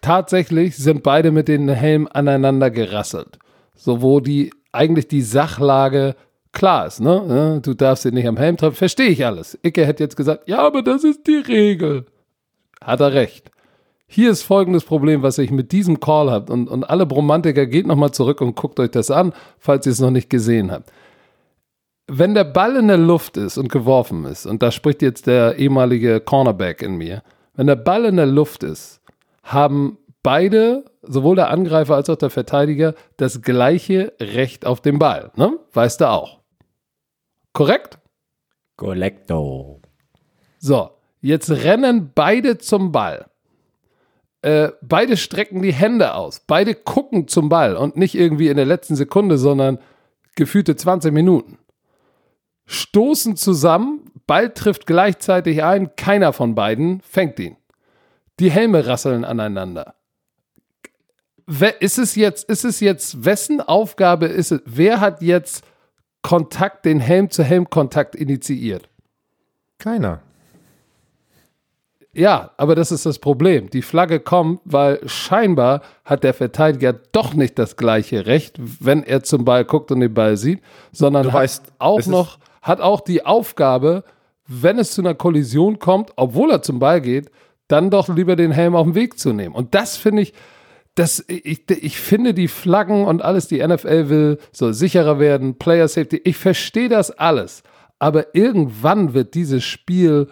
tatsächlich 0.00 0.78
sind 0.78 1.02
beide 1.02 1.30
mit 1.30 1.48
den 1.48 1.68
Helmen 1.68 2.08
aneinander 2.08 2.70
gerasselt. 2.70 3.38
So, 3.74 4.00
wo 4.00 4.20
die 4.20 4.50
eigentlich 4.72 5.08
die 5.08 5.22
Sachlage 5.22 6.16
klar 6.52 6.86
ist, 6.86 7.00
ne? 7.00 7.60
Du 7.62 7.74
darfst 7.74 8.04
ihn 8.04 8.14
nicht 8.14 8.26
am 8.26 8.36
Helm 8.36 8.56
treffen. 8.56 8.76
Verstehe 8.76 9.08
ich 9.08 9.24
alles. 9.24 9.58
Icke 9.62 9.86
hätte 9.86 10.02
jetzt 10.02 10.16
gesagt, 10.16 10.48
ja, 10.48 10.58
aber 10.58 10.82
das 10.82 11.04
ist 11.04 11.26
die 11.26 11.36
Regel. 11.36 12.06
Hat 12.82 13.00
er 13.00 13.12
recht. 13.12 13.50
Hier 14.06 14.30
ist 14.30 14.42
folgendes 14.42 14.84
Problem, 14.84 15.22
was 15.22 15.38
ich 15.38 15.50
mit 15.50 15.72
diesem 15.72 15.98
Call 15.98 16.30
habe. 16.30 16.52
Und, 16.52 16.68
und 16.68 16.84
alle 16.84 17.06
Bromantiker, 17.06 17.66
geht 17.66 17.86
nochmal 17.86 18.10
zurück 18.10 18.40
und 18.42 18.56
guckt 18.56 18.78
euch 18.78 18.90
das 18.90 19.10
an, 19.10 19.32
falls 19.58 19.86
ihr 19.86 19.92
es 19.92 20.00
noch 20.00 20.10
nicht 20.10 20.28
gesehen 20.28 20.70
habt. 20.70 20.92
Wenn 22.08 22.34
der 22.34 22.44
Ball 22.44 22.76
in 22.76 22.88
der 22.88 22.98
Luft 22.98 23.38
ist 23.38 23.56
und 23.56 23.70
geworfen 23.70 24.26
ist, 24.26 24.44
und 24.44 24.62
da 24.62 24.70
spricht 24.70 25.00
jetzt 25.00 25.26
der 25.26 25.56
ehemalige 25.56 26.20
Cornerback 26.20 26.82
in 26.82 26.96
mir, 26.96 27.22
wenn 27.54 27.66
der 27.66 27.76
Ball 27.76 28.04
in 28.04 28.16
der 28.16 28.26
Luft 28.26 28.64
ist, 28.64 29.00
haben 29.44 29.96
beide, 30.22 30.84
sowohl 31.02 31.36
der 31.36 31.50
Angreifer 31.50 31.94
als 31.94 32.08
auch 32.10 32.16
der 32.16 32.30
Verteidiger, 32.30 32.94
das 33.16 33.42
gleiche 33.42 34.12
Recht 34.20 34.66
auf 34.66 34.80
den 34.80 34.98
Ball. 34.98 35.30
Ne? 35.36 35.58
Weißt 35.72 36.00
du 36.00 36.08
auch. 36.08 36.40
Korrekt? 37.52 37.98
Collecto. 38.76 39.80
So, 40.58 40.90
jetzt 41.20 41.50
rennen 41.50 42.12
beide 42.14 42.58
zum 42.58 42.92
Ball. 42.92 43.26
Äh, 44.42 44.70
beide 44.82 45.16
strecken 45.16 45.62
die 45.62 45.72
Hände 45.72 46.14
aus. 46.14 46.40
Beide 46.46 46.74
gucken 46.74 47.28
zum 47.28 47.48
Ball 47.48 47.76
und 47.76 47.96
nicht 47.96 48.14
irgendwie 48.14 48.48
in 48.48 48.56
der 48.56 48.66
letzten 48.66 48.96
Sekunde, 48.96 49.38
sondern 49.38 49.78
gefühlte 50.34 50.74
20 50.74 51.12
Minuten. 51.12 51.58
Stoßen 52.66 53.36
zusammen, 53.36 54.10
Ball 54.26 54.50
trifft 54.50 54.86
gleichzeitig 54.86 55.62
ein, 55.62 55.94
keiner 55.96 56.32
von 56.32 56.54
beiden 56.54 57.00
fängt 57.02 57.38
ihn. 57.38 57.56
Die 58.40 58.50
Helme 58.50 58.86
rasseln 58.86 59.24
aneinander. 59.24 59.94
Ist 61.80 61.98
es 61.98 62.14
jetzt, 62.14 62.48
ist 62.48 62.64
es 62.64 62.80
jetzt, 62.80 63.24
wessen 63.24 63.60
Aufgabe 63.60 64.26
ist 64.26 64.52
es? 64.52 64.62
Wer 64.64 65.00
hat 65.00 65.22
jetzt 65.22 65.64
Kontakt, 66.22 66.84
den 66.84 67.00
Helm-zu-Helm-Kontakt 67.00 68.14
initiiert? 68.14 68.88
Keiner. 69.78 70.20
Ja, 72.14 72.50
aber 72.58 72.74
das 72.74 72.92
ist 72.92 73.06
das 73.06 73.18
Problem. 73.18 73.70
Die 73.70 73.80
Flagge 73.80 74.20
kommt, 74.20 74.60
weil 74.64 75.00
scheinbar 75.08 75.80
hat 76.04 76.24
der 76.24 76.34
Verteidiger 76.34 76.92
doch 76.92 77.32
nicht 77.32 77.58
das 77.58 77.76
gleiche 77.76 78.26
Recht, 78.26 78.56
wenn 78.58 79.02
er 79.02 79.22
zum 79.22 79.44
Ball 79.46 79.64
guckt 79.64 79.90
und 79.90 80.00
den 80.00 80.12
Ball 80.12 80.36
sieht, 80.36 80.60
sondern 80.92 81.24
du 81.24 81.32
weißt, 81.32 81.72
auch 81.78 82.04
noch, 82.06 82.38
hat 82.60 82.82
auch 82.82 83.00
die 83.00 83.24
Aufgabe, 83.24 84.04
wenn 84.46 84.78
es 84.78 84.92
zu 84.92 85.00
einer 85.00 85.14
Kollision 85.14 85.78
kommt, 85.78 86.12
obwohl 86.16 86.50
er 86.50 86.60
zum 86.60 86.78
Ball 86.78 87.00
geht, 87.00 87.30
dann 87.66 87.90
doch 87.90 88.08
lieber 88.08 88.36
den 88.36 88.52
Helm 88.52 88.76
auf 88.76 88.84
den 88.84 88.94
Weg 88.94 89.18
zu 89.18 89.32
nehmen. 89.32 89.54
Und 89.54 89.74
das 89.74 89.96
finde 89.96 90.22
ich, 90.22 90.34
das, 90.94 91.24
ich, 91.26 91.70
ich 91.70 91.98
finde 91.98 92.34
die 92.34 92.48
Flaggen 92.48 93.04
und 93.04 93.22
alles, 93.22 93.48
die 93.48 93.66
NFL 93.66 94.08
will, 94.08 94.38
soll 94.52 94.74
sicherer 94.74 95.18
werden, 95.18 95.58
Player 95.58 95.88
Safety, 95.88 96.20
ich 96.24 96.36
verstehe 96.36 96.88
das 96.88 97.10
alles. 97.10 97.62
Aber 97.98 98.34
irgendwann 98.34 99.14
wird 99.14 99.34
dieses 99.34 99.64
Spiel 99.64 100.28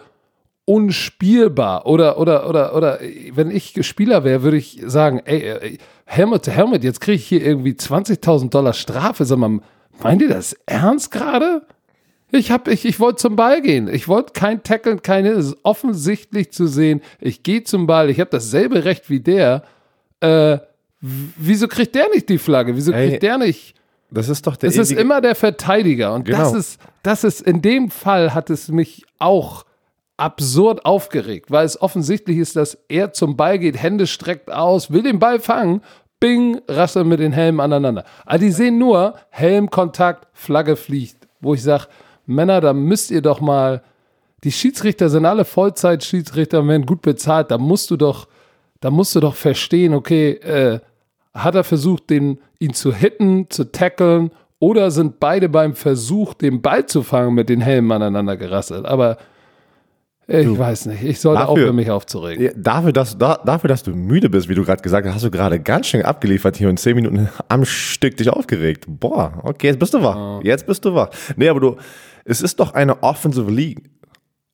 unspielbar. 0.65 1.85
Oder, 1.85 2.19
oder, 2.19 2.47
oder, 2.47 2.75
oder, 2.75 2.99
wenn 3.33 3.49
ich 3.49 3.85
Spieler 3.85 4.23
wäre, 4.23 4.43
würde 4.43 4.57
ich 4.57 4.81
sagen, 4.85 5.21
ey, 5.25 5.41
ey 5.41 5.77
Helmet 6.05 6.45
to 6.45 6.51
Helmet, 6.51 6.83
jetzt 6.83 7.01
kriege 7.01 7.15
ich 7.15 7.27
hier 7.27 7.43
irgendwie 7.43 7.71
20.000 7.71 8.49
Dollar 8.49 8.73
Strafe. 8.73 9.25
Sag 9.25 9.39
mal, 9.39 9.59
meint 10.03 10.21
ihr 10.21 10.29
das 10.29 10.53
ernst 10.65 11.11
gerade? 11.11 11.65
Ich, 12.31 12.51
ich, 12.67 12.85
ich 12.85 12.99
wollte 12.99 13.17
zum 13.17 13.35
Ball 13.35 13.61
gehen. 13.61 13.87
Ich 13.87 14.07
wollte 14.07 14.33
kein 14.33 14.63
Tackeln, 14.63 15.01
keine. 15.01 15.31
Es 15.31 15.47
ist 15.47 15.57
offensichtlich 15.63 16.51
zu 16.51 16.67
sehen. 16.67 17.01
Ich 17.19 17.43
gehe 17.43 17.63
zum 17.63 17.87
Ball. 17.87 18.09
Ich 18.09 18.19
habe 18.19 18.29
dasselbe 18.29 18.85
Recht 18.85 19.09
wie 19.09 19.19
der. 19.19 19.63
Äh, 20.21 20.59
wieso 21.01 21.67
kriegt 21.67 21.93
der 21.95 22.09
nicht 22.09 22.29
die 22.29 22.37
Flagge? 22.37 22.75
Wieso 22.75 22.91
kriegt 22.91 23.13
Ey, 23.13 23.19
der 23.19 23.37
nicht? 23.37 23.75
Das 24.09 24.29
ist 24.29 24.45
doch 24.45 24.55
der. 24.55 24.69
Es 24.69 24.77
ist 24.77 24.91
immer 24.91 25.21
der 25.21 25.35
Verteidiger. 25.35 26.13
Und 26.13 26.25
genau. 26.25 26.37
das 26.39 26.53
ist, 26.53 26.81
das 27.03 27.23
ist, 27.23 27.41
in 27.41 27.61
dem 27.61 27.89
Fall 27.89 28.33
hat 28.33 28.49
es 28.49 28.67
mich 28.67 29.05
auch 29.19 29.65
absurd 30.17 30.85
aufgeregt, 30.85 31.49
weil 31.49 31.65
es 31.65 31.81
offensichtlich 31.81 32.37
ist, 32.37 32.55
dass 32.55 32.77
er 32.87 33.11
zum 33.11 33.35
Ball 33.35 33.57
geht, 33.57 33.81
Hände 33.81 34.05
streckt 34.05 34.51
aus, 34.51 34.91
will 34.91 35.01
den 35.01 35.17
Ball 35.17 35.39
fangen, 35.39 35.81
bing, 36.19 36.61
rasseln 36.67 37.07
mit 37.07 37.19
den 37.19 37.31
Helmen 37.31 37.59
aneinander. 37.59 38.05
Aber 38.25 38.37
die 38.37 38.51
sehen 38.51 38.77
nur 38.77 39.15
Helmkontakt, 39.31 40.27
Flagge 40.33 40.75
fliegt, 40.75 41.27
wo 41.39 41.55
ich 41.55 41.63
sage, 41.63 41.87
Männer, 42.27 42.61
da 42.61 42.73
müsst 42.73 43.09
ihr 43.09 43.21
doch 43.21 43.41
mal, 43.41 43.81
die 44.43 44.51
Schiedsrichter 44.51 45.09
sind 45.09 45.25
alle 45.25 45.43
Vollzeit-Schiedsrichter, 45.43 46.65
werden 46.67 46.85
gut 46.85 47.01
bezahlt, 47.01 47.49
da 47.49 47.57
musst 47.57 47.89
du 47.89 47.97
doch, 47.97 48.27
da 48.81 48.89
musst 48.89 49.15
du 49.15 49.19
doch 49.19 49.35
verstehen, 49.35 49.93
okay, 49.93 50.31
äh, 50.33 50.79
hat 51.33 51.55
er 51.55 51.63
versucht, 51.63 52.09
den, 52.09 52.39
ihn 52.59 52.73
zu 52.73 52.93
hitten, 52.93 53.49
zu 53.49 53.71
tackeln, 53.71 54.31
oder 54.59 54.91
sind 54.91 55.19
beide 55.19 55.49
beim 55.49 55.73
Versuch, 55.73 56.35
den 56.35 56.61
Ball 56.61 56.85
zu 56.85 57.01
fangen, 57.01 57.33
mit 57.33 57.49
den 57.49 57.61
Helmen 57.61 57.91
aneinander 57.91 58.37
gerasselt? 58.37 58.85
Aber 58.85 59.17
ich 60.27 60.45
du, 60.45 60.57
weiß 60.57 60.85
nicht. 60.85 61.03
Ich 61.03 61.19
sollte 61.19 61.39
dafür, 61.39 61.51
aufhören, 61.51 61.75
mich 61.75 61.89
aufzuregen. 61.89 62.51
Dafür 62.55 62.93
dass, 62.93 63.17
da, 63.17 63.41
dafür, 63.43 63.67
dass 63.67 63.83
du 63.83 63.91
müde 63.91 64.29
bist, 64.29 64.47
wie 64.49 64.55
du 64.55 64.63
gerade 64.63 64.81
gesagt 64.81 65.07
hast, 65.07 65.15
hast 65.15 65.25
du 65.25 65.31
gerade 65.31 65.59
ganz 65.59 65.87
schön 65.87 66.03
abgeliefert 66.03 66.57
hier 66.57 66.69
und 66.69 66.77
zehn 66.77 66.95
Minuten 66.95 67.27
am 67.49 67.65
Stück 67.65 68.17
dich 68.17 68.29
aufgeregt. 68.29 68.85
Boah, 68.87 69.33
okay, 69.43 69.67
jetzt 69.67 69.79
bist 69.79 69.93
du 69.93 70.01
wach. 70.03 70.41
Jetzt 70.43 70.67
bist 70.67 70.85
du 70.85 70.93
wach. 70.93 71.09
Nee, 71.35 71.49
aber 71.49 71.59
du, 71.59 71.75
es 72.23 72.41
ist 72.41 72.59
doch 72.59 72.73
eine 72.73 73.01
Offensive 73.03 73.49
League. 73.51 73.89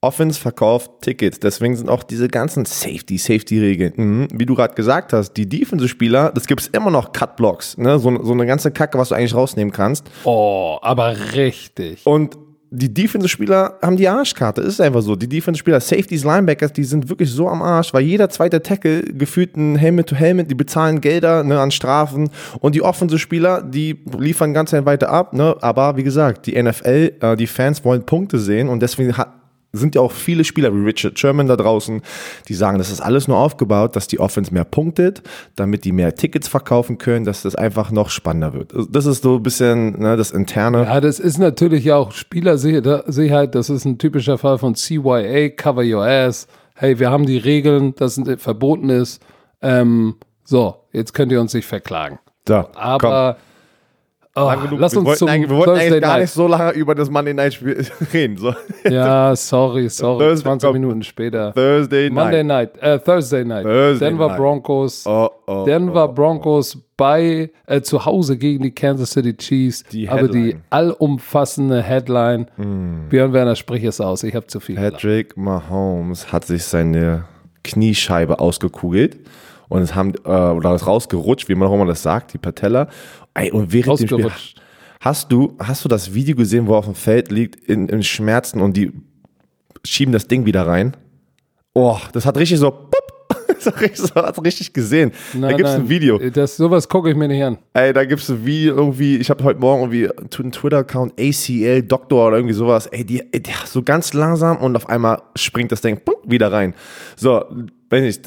Offense 0.01 0.39
verkauft 0.39 0.91
Tickets. 1.01 1.39
Deswegen 1.39 1.75
sind 1.75 1.89
auch 1.89 2.03
diese 2.03 2.27
ganzen 2.27 2.65
Safety, 2.65 3.17
Safety-Regeln. 3.17 3.93
Mhm. 3.95 4.27
Wie 4.31 4.45
du 4.45 4.53
gerade 4.53 4.75
gesagt 4.75 5.11
hast, 5.11 5.33
die 5.33 5.49
Defensive-Spieler, 5.49 6.31
das 6.31 6.45
gibt 6.45 6.61
es 6.61 6.67
immer 6.67 6.91
noch 6.91 7.13
Cut-Blocks. 7.13 7.77
Ne? 7.77 7.97
So, 7.97 8.23
so 8.23 8.31
eine 8.31 8.45
ganze 8.45 8.71
Kacke, 8.71 8.99
was 8.99 9.09
du 9.09 9.15
eigentlich 9.15 9.33
rausnehmen 9.33 9.73
kannst. 9.73 10.05
Oh, 10.23 10.77
aber 10.83 11.15
richtig. 11.33 12.05
Und 12.05 12.37
die 12.69 12.93
Defensive-Spieler 12.93 13.79
haben 13.81 13.97
die 13.97 14.07
Arschkarte. 14.07 14.61
ist 14.61 14.79
einfach 14.81 15.01
so. 15.01 15.15
Die 15.15 15.27
Defensive-Spieler, 15.27 15.79
Safeties, 15.79 16.23
Linebackers, 16.23 16.73
die 16.73 16.83
sind 16.83 17.09
wirklich 17.09 17.31
so 17.31 17.47
am 17.47 17.63
Arsch, 17.63 17.91
weil 17.91 18.03
jeder 18.03 18.29
zweite 18.29 18.61
Tackle 18.61 19.01
gefühlt 19.01 19.55
ein 19.57 19.77
Helmet-to-Helmet, 19.77 20.51
die 20.51 20.55
bezahlen 20.55 21.01
Gelder 21.01 21.43
ne, 21.43 21.59
an 21.59 21.71
Strafen. 21.71 22.29
Und 22.59 22.75
die 22.75 22.83
Offensive-Spieler, 22.83 23.63
die 23.63 23.97
liefern 24.17 24.53
ganz 24.53 24.73
weiter 24.73 25.09
ab. 25.09 25.33
Ne? 25.33 25.55
Aber 25.61 25.97
wie 25.97 26.03
gesagt, 26.03 26.45
die 26.45 26.61
NFL, 26.61 27.13
äh, 27.19 27.35
die 27.35 27.47
Fans 27.47 27.83
wollen 27.83 28.05
Punkte 28.05 28.37
sehen 28.37 28.69
und 28.69 28.81
deswegen 28.81 29.17
hat 29.17 29.33
sind 29.73 29.95
ja 29.95 30.01
auch 30.01 30.11
viele 30.11 30.43
Spieler 30.43 30.73
wie 30.73 30.83
Richard 30.83 31.19
Sherman 31.19 31.47
da 31.47 31.55
draußen, 31.55 32.01
die 32.47 32.53
sagen, 32.53 32.77
das 32.77 32.91
ist 32.91 33.01
alles 33.01 33.27
nur 33.27 33.37
aufgebaut, 33.37 33.95
dass 33.95 34.07
die 34.07 34.19
Offense 34.19 34.53
mehr 34.53 34.63
punktet, 34.63 35.21
damit 35.55 35.85
die 35.85 35.91
mehr 35.91 36.15
Tickets 36.15 36.47
verkaufen 36.47 36.97
können, 36.97 37.25
dass 37.25 37.41
das 37.41 37.55
einfach 37.55 37.91
noch 37.91 38.09
spannender 38.09 38.53
wird. 38.53 38.73
Das 38.89 39.05
ist 39.05 39.23
so 39.23 39.35
ein 39.35 39.43
bisschen 39.43 39.99
ne, 39.99 40.17
das 40.17 40.31
Interne. 40.31 40.83
Ja, 40.83 41.01
das 41.01 41.19
ist 41.19 41.37
natürlich 41.37 41.85
ja 41.85 41.97
auch 41.97 42.11
Spielersicherheit. 42.11 43.55
Das 43.55 43.69
ist 43.69 43.85
ein 43.85 43.97
typischer 43.97 44.37
Fall 44.37 44.57
von 44.57 44.75
CYA, 44.75 45.49
Cover 45.49 45.83
Your 45.83 46.05
Ass. 46.05 46.47
Hey, 46.75 46.99
wir 46.99 47.09
haben 47.09 47.25
die 47.25 47.37
Regeln, 47.37 47.95
dass 47.95 48.17
es 48.17 48.41
verboten 48.41 48.89
ist. 48.89 49.21
Ähm, 49.61 50.15
so, 50.43 50.75
jetzt 50.93 51.13
könnt 51.13 51.31
ihr 51.31 51.41
uns 51.41 51.53
nicht 51.53 51.65
verklagen. 51.65 52.19
Da, 52.45 52.69
Aber 52.75 53.37
komm. 53.39 53.46
Oh, 54.39 54.51
lass 54.77 54.95
uns 54.95 55.03
wir 55.03 55.05
wollten 55.05 55.17
zum 55.17 55.27
wir 55.27 55.49
wollten 55.49 55.63
Thursday 55.65 55.87
eigentlich 55.87 56.01
gar 56.01 56.11
Night. 56.13 56.21
nicht 56.21 56.31
so 56.31 56.47
lange 56.47 56.71
über 56.73 56.93
das 56.93 57.09
Monday 57.09 57.33
Night 57.33 57.55
Spiel 57.55 57.85
reden. 58.13 58.37
So. 58.37 58.53
Ja, 58.87 59.35
sorry, 59.35 59.89
sorry. 59.89 60.23
Thursday, 60.23 60.43
20 60.43 60.67
komm. 60.67 60.73
Minuten 60.73 61.01
später. 61.01 61.53
Thursday 61.53 62.09
Monday 62.11 62.43
Night. 62.43 62.75
Night, 62.75 62.83
äh, 62.83 62.99
Thursday 62.99 63.43
Night. 63.43 63.63
Thursday 63.63 64.05
Denver 64.05 64.27
Night. 64.27 64.37
Broncos. 64.37 65.05
Oh, 65.07 65.29
oh, 65.47 65.65
Denver 65.65 66.05
oh, 66.05 66.09
oh. 66.09 66.13
Broncos 66.13 66.77
bei 66.97 67.49
äh, 67.65 67.81
zu 67.81 68.05
Hause 68.05 68.37
gegen 68.37 68.63
die 68.63 68.71
Kansas 68.71 69.11
City 69.11 69.35
Chiefs. 69.35 69.83
Die 69.91 70.07
aber 70.07 70.27
die 70.27 70.55
allumfassende 70.69 71.81
Headline. 71.81 72.47
Björn 73.09 73.33
Werner, 73.33 73.55
sprich 73.55 73.83
es 73.83 73.99
aus. 73.99 74.21
Ich 74.23 74.35
habe 74.35 74.45
zu 74.45 74.59
viel. 74.59 74.75
gelacht. 74.75 74.93
Patrick 74.93 75.35
Mahomes 75.35 76.31
hat 76.31 76.45
sich 76.45 76.63
seine 76.63 77.25
Kniescheibe 77.63 78.39
ausgekugelt 78.39 79.17
und 79.69 79.81
es 79.81 79.95
haben 79.95 80.13
äh, 80.25 80.29
oder 80.29 80.75
ist 80.75 80.87
rausgerutscht, 80.87 81.49
wie 81.49 81.55
man 81.55 81.67
auch 81.67 81.73
immer 81.73 81.85
das 81.85 82.03
sagt, 82.03 82.33
die 82.33 82.37
Patella. 82.37 82.87
Ey, 83.33 83.51
und 83.51 83.73
während 83.73 83.99
dem 83.99 84.07
Spiel 84.07 84.31
hast 84.99 85.31
du 85.31 85.55
hast 85.59 85.85
du 85.85 85.89
das 85.89 86.13
Video 86.13 86.35
gesehen, 86.35 86.67
wo 86.67 86.73
er 86.73 86.79
auf 86.79 86.85
dem 86.85 86.95
Feld 86.95 87.31
liegt 87.31 87.55
in, 87.67 87.87
in 87.89 88.03
Schmerzen 88.03 88.61
und 88.61 88.75
die 88.75 88.91
schieben 89.83 90.11
das 90.11 90.27
Ding 90.27 90.45
wieder 90.45 90.65
rein? 90.65 90.95
Oh, 91.73 91.97
das 92.13 92.25
hat 92.25 92.37
richtig 92.37 92.59
so 92.59 92.71
pup, 92.71 93.07
das 93.63 94.15
hat 94.15 94.43
richtig, 94.43 94.73
gesehen. 94.73 95.11
da 95.39 95.51
gibt's 95.53 95.73
ein 95.73 95.89
Video. 95.89 96.17
Das, 96.17 96.57
sowas 96.57 96.89
gucke 96.89 97.09
ich 97.09 97.15
mir 97.15 97.27
nicht 97.27 97.43
an. 97.43 97.57
Ey, 97.73 97.93
da 97.93 98.03
gibt's 98.05 98.29
ein 98.29 98.45
Video 98.45 98.75
irgendwie, 98.75 99.17
ich 99.17 99.29
habe 99.29 99.43
heute 99.43 99.59
Morgen 99.59 99.91
irgendwie 99.91 100.09
einen 100.09 100.51
Twitter-Account 100.51 101.13
ACL 101.19 101.83
Doktor 101.83 102.29
oder 102.29 102.37
irgendwie 102.37 102.55
sowas. 102.55 102.87
Ey, 102.87 103.05
die, 103.05 103.21
ey, 103.31 103.41
die, 103.41 103.51
so 103.65 103.83
ganz 103.83 104.13
langsam 104.13 104.57
und 104.57 104.75
auf 104.75 104.89
einmal 104.89 105.21
springt 105.35 105.71
das 105.71 105.81
Ding 105.81 105.99
pum, 106.03 106.15
wieder 106.25 106.51
rein. 106.51 106.73
So, 107.15 107.45
wenn 107.89 108.03
ich, 108.05 108.19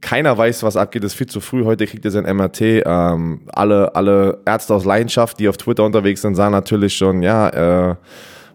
keiner 0.00 0.36
weiß, 0.36 0.62
was 0.62 0.76
abgeht, 0.76 1.04
ist 1.04 1.14
viel 1.14 1.26
zu 1.26 1.40
früh. 1.40 1.64
Heute 1.64 1.86
kriegt 1.86 2.04
er 2.04 2.10
sein 2.10 2.24
MRT. 2.24 2.60
Ähm, 2.84 3.40
alle, 3.52 3.94
alle 3.94 4.40
Ärzte 4.44 4.74
aus 4.74 4.84
Leidenschaft, 4.84 5.38
die 5.40 5.48
auf 5.48 5.56
Twitter 5.56 5.84
unterwegs 5.84 6.22
sind, 6.22 6.34
sagen 6.34 6.52
natürlich 6.52 6.94
schon, 6.94 7.22
ja, 7.22 7.90
äh, 7.90 7.94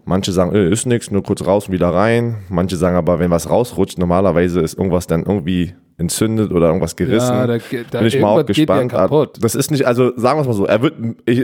manche 0.04 0.32
sagen, 0.32 0.54
äh, 0.54 0.70
ist 0.70 0.86
nix, 0.86 1.10
nur 1.10 1.22
kurz 1.22 1.44
raus 1.44 1.66
und 1.66 1.72
wieder 1.72 1.88
rein. 1.88 2.38
Manche 2.48 2.76
sagen 2.76 2.96
aber, 2.96 3.18
wenn 3.18 3.30
was 3.30 3.50
rausrutscht, 3.50 3.98
normalerweise 3.98 4.60
ist 4.60 4.78
irgendwas 4.78 5.06
dann 5.06 5.24
irgendwie 5.24 5.74
entzündet 5.98 6.52
oder 6.52 6.68
irgendwas 6.68 6.96
gerissen. 6.96 7.34
Ja, 7.34 7.46
da, 7.46 7.58
da 7.90 7.98
Bin 7.98 8.08
ich 8.08 8.20
mal 8.20 8.40
auch 8.40 8.46
gespannt. 8.46 8.92
kaputt. 8.92 9.38
Das 9.40 9.54
ist 9.54 9.70
nicht, 9.70 9.86
also 9.86 10.12
sagen 10.16 10.38
wir 10.38 10.42
es 10.42 10.46
mal 10.46 10.54
so, 10.54 10.66
er 10.66 10.82
wird 10.82 10.94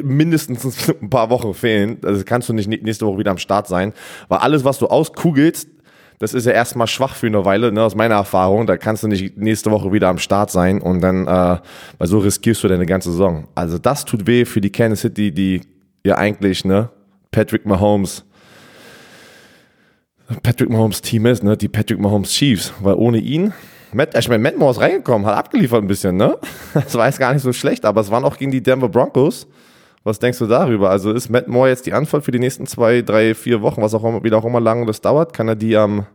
mindestens 0.04 0.88
ein 1.02 1.10
paar 1.10 1.30
Wochen 1.30 1.54
fehlen. 1.54 1.98
Also 2.04 2.22
kannst 2.24 2.48
du 2.48 2.52
nicht 2.52 2.68
nächste 2.68 3.06
Woche 3.06 3.18
wieder 3.18 3.30
am 3.30 3.38
Start 3.38 3.66
sein. 3.66 3.92
Weil 4.28 4.38
alles, 4.38 4.64
was 4.64 4.78
du 4.78 4.86
auskugelst, 4.86 5.68
das 6.18 6.34
ist 6.34 6.46
ja 6.46 6.52
erstmal 6.52 6.86
schwach 6.86 7.14
für 7.14 7.26
eine 7.26 7.44
Weile, 7.44 7.70
ne, 7.72 7.82
aus 7.82 7.94
meiner 7.94 8.16
Erfahrung. 8.16 8.66
Da 8.66 8.76
kannst 8.76 9.02
du 9.02 9.08
nicht 9.08 9.36
nächste 9.36 9.70
Woche 9.70 9.92
wieder 9.92 10.08
am 10.08 10.18
Start 10.18 10.50
sein 10.50 10.80
und 10.80 11.00
dann, 11.00 11.26
äh, 11.26 11.58
weil 11.98 12.08
so 12.08 12.18
riskierst 12.18 12.64
du 12.64 12.68
deine 12.68 12.86
ganze 12.86 13.12
Saison. 13.12 13.46
Also 13.54 13.78
das 13.78 14.04
tut 14.04 14.26
weh 14.26 14.44
für 14.44 14.60
die 14.60 14.70
Kansas 14.70 15.00
City, 15.00 15.32
die 15.32 15.60
ja 16.04 16.16
eigentlich, 16.16 16.64
ne, 16.64 16.90
Patrick 17.30 17.66
Mahomes, 17.66 18.24
Patrick 20.42 20.70
Mahomes 20.70 21.00
Team 21.02 21.26
ist, 21.26 21.42
ne, 21.42 21.56
die 21.56 21.68
Patrick 21.68 22.00
Mahomes 22.00 22.30
Chiefs, 22.30 22.72
weil 22.80 22.94
ohne 22.94 23.18
ihn, 23.18 23.52
Matt, 23.92 24.16
ich 24.18 24.28
meine, 24.28 24.42
Matt 24.42 24.58
Moore 24.58 24.72
ist 24.72 24.80
reingekommen, 24.80 25.26
hat 25.26 25.36
abgeliefert 25.36 25.82
ein 25.82 25.88
bisschen, 25.88 26.16
ne? 26.16 26.36
Das 26.74 26.94
war 26.94 27.06
jetzt 27.06 27.18
gar 27.18 27.32
nicht 27.32 27.42
so 27.42 27.52
schlecht, 27.52 27.84
aber 27.84 28.00
es 28.02 28.10
waren 28.10 28.24
auch 28.24 28.36
gegen 28.36 28.50
die 28.50 28.62
Denver 28.62 28.88
Broncos. 28.88 29.46
Was 30.08 30.18
denkst 30.18 30.38
du 30.38 30.46
darüber? 30.46 30.88
Also 30.88 31.12
ist 31.12 31.28
Matt 31.28 31.48
Moore 31.48 31.68
jetzt 31.68 31.84
die 31.84 31.92
Antwort 31.92 32.24
für 32.24 32.30
die 32.30 32.38
nächsten 32.38 32.66
zwei, 32.66 33.02
drei, 33.02 33.34
vier 33.34 33.60
Wochen, 33.60 33.82
was 33.82 33.92
auch 33.92 34.02
immer, 34.02 34.24
wieder 34.24 34.38
auch 34.38 34.44
immer 34.46 34.58
lange 34.58 34.86
das 34.86 35.02
dauert? 35.02 35.34
Kann 35.34 35.48
er 35.48 35.54
die 35.54 35.76
am 35.76 36.06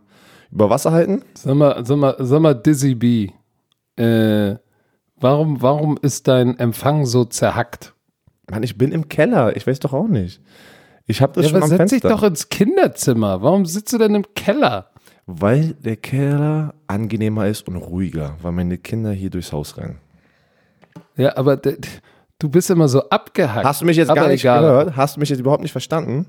über 0.51 0.67
Wasser 0.71 0.91
halten? 0.91 1.21
Sag 1.35 1.53
mal, 1.53 1.85
sag 1.85 1.97
mal, 1.97 2.15
sag 2.17 2.39
mal 2.41 2.55
Dizzy 2.55 2.95
B. 2.95 3.29
Äh, 3.95 4.55
warum, 5.19 5.61
warum 5.61 5.99
ist 6.01 6.27
dein 6.27 6.57
Empfang 6.57 7.05
so 7.05 7.23
zerhackt? 7.25 7.93
Mann, 8.49 8.63
ich 8.63 8.79
bin 8.79 8.91
im 8.91 9.09
Keller. 9.09 9.55
Ich 9.55 9.67
weiß 9.67 9.79
doch 9.79 9.93
auch 9.93 10.07
nicht. 10.07 10.41
Ich 11.05 11.21
habe 11.21 11.33
das 11.33 11.43
Ja, 11.43 11.49
schon 11.49 11.57
aber 11.57 11.65
am 11.65 11.69
setz 11.69 11.77
Fenster. 11.91 12.07
dich 12.09 12.17
doch 12.17 12.23
ins 12.23 12.49
Kinderzimmer. 12.49 13.43
Warum 13.43 13.67
sitzt 13.67 13.93
du 13.93 13.99
denn 13.99 14.15
im 14.15 14.25
Keller? 14.33 14.89
Weil 15.27 15.75
der 15.75 15.97
Keller 15.97 16.73
angenehmer 16.87 17.45
ist 17.47 17.67
und 17.67 17.75
ruhiger, 17.75 18.37
weil 18.41 18.53
meine 18.53 18.79
Kinder 18.79 19.11
hier 19.11 19.29
durchs 19.29 19.53
Haus 19.53 19.77
rennen. 19.77 19.99
Ja, 21.15 21.37
aber 21.37 21.57
du 22.43 22.49
bist 22.49 22.69
immer 22.69 22.89
so 22.89 23.07
abgehackt. 23.09 23.65
Hast 23.65 23.79
du 23.81 23.85
mich 23.85 23.95
jetzt 23.95 24.09
aber 24.09 24.19
gar 24.21 24.27
nicht 24.27 24.41
egal. 24.43 24.61
gehört? 24.61 24.95
Hast 24.97 25.15
du 25.15 25.21
mich 25.21 25.29
jetzt 25.29 25.39
überhaupt 25.39 25.61
nicht 25.63 25.71
verstanden? 25.71 26.25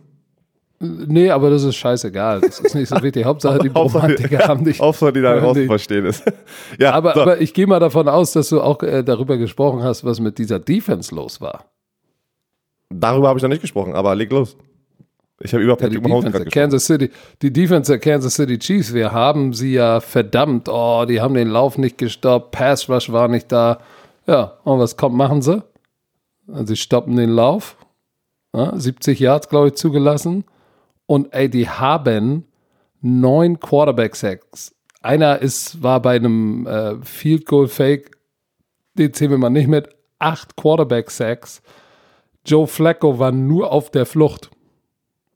Nee, 0.79 1.31
aber 1.31 1.50
das 1.50 1.64
ist 1.64 1.77
scheißegal. 1.77 2.40
Das 2.40 2.61
ist 2.61 2.74
nicht 2.74 2.88
so 2.88 3.03
wichtig. 3.03 3.24
Hauptsache 3.27 3.59
die 3.59 3.68
Romantiker 3.68 4.46
haben 4.46 4.64
dich. 4.64 4.81
Hauptsache, 4.81 5.12
die 5.12 5.22
da 5.22 5.37
raus 5.38 5.59
verstehen 5.66 6.05
ist. 6.07 6.22
ja, 6.79 6.92
Aber, 6.92 7.14
so. 7.14 7.22
aber 7.22 7.40
ich 7.40 7.53
gehe 7.53 7.66
mal 7.66 7.81
davon 7.81 8.07
aus, 8.09 8.33
dass 8.33 8.48
du 8.50 8.61
auch 8.61 8.81
äh, 8.83 9.03
darüber 9.03 9.37
gesprochen 9.38 9.83
hast, 9.83 10.05
was 10.05 10.20
mit 10.20 10.38
dieser 10.38 10.61
Defense 10.61 11.12
los 11.14 11.40
war. 11.40 11.64
darüber 12.90 13.29
habe 13.29 13.38
ich 13.38 13.42
noch 13.42 13.48
nicht 13.50 13.62
gesprochen, 13.62 13.94
aber 13.94 14.14
leg 14.14 14.31
los. 14.31 14.57
Ich 15.40 15.53
habe 15.53 15.64
über 15.64 15.72
Ja, 15.72 15.77
die 15.77 15.96
Patrick 15.96 16.03
Mahomes 16.03 16.24
Defense 16.27 16.44
gerade. 16.44 16.50
Kansas 16.61 16.87
City, 16.87 17.11
die 17.42 17.53
Defense 17.53 17.90
der 17.90 17.98
Kansas 17.98 18.35
City 18.35 18.57
Chiefs, 18.59 18.94
wir 18.94 19.11
haben 19.12 19.53
sie 19.53 19.72
ja 19.74 20.00
verdammt. 20.00 20.68
Oh, 20.68 21.05
die 21.09 21.20
haben 21.20 21.35
den 21.35 21.48
Lauf 21.48 21.77
nicht 21.77 21.98
gestoppt, 21.98 22.53
Pass 22.53 22.88
Rush 22.88 23.11
war 23.11 23.27
nicht 23.29 23.50
da. 23.50 23.81
Ja, 24.27 24.59
und 24.64 24.79
was 24.79 24.96
kommt, 24.96 25.16
machen 25.16 25.42
sie? 25.42 25.62
Sie 26.46 26.76
stoppen 26.76 27.16
den 27.16 27.30
Lauf. 27.30 27.76
Ja, 28.54 28.78
70 28.78 29.18
Yards, 29.18 29.48
glaube 29.48 29.68
ich, 29.68 29.74
zugelassen. 29.74 30.44
Und 31.07 31.33
ey, 31.35 31.48
die 31.48 31.68
haben 31.68 32.44
neun 33.00 33.61
Quarterback-Sacks. 33.61 34.74
Einer 35.02 35.40
ist, 35.40 35.83
war 35.83 36.00
bei 36.00 36.16
einem 36.16 36.66
äh, 36.66 36.96
Field 37.02 37.46
Goal 37.46 37.68
Fake, 37.68 38.16
den 38.94 39.12
zählen 39.12 39.33
wir 39.33 39.38
mal 39.38 39.50
nicht 39.50 39.68
mit, 39.68 39.88
acht 40.18 40.57
Quarterback-Sacks. 40.57 41.62
Joe 42.46 42.66
Flacco 42.66 43.18
war 43.18 43.33
nur 43.33 43.72
auf 43.72 43.90
der 43.90 44.07
Flucht. 44.07 44.50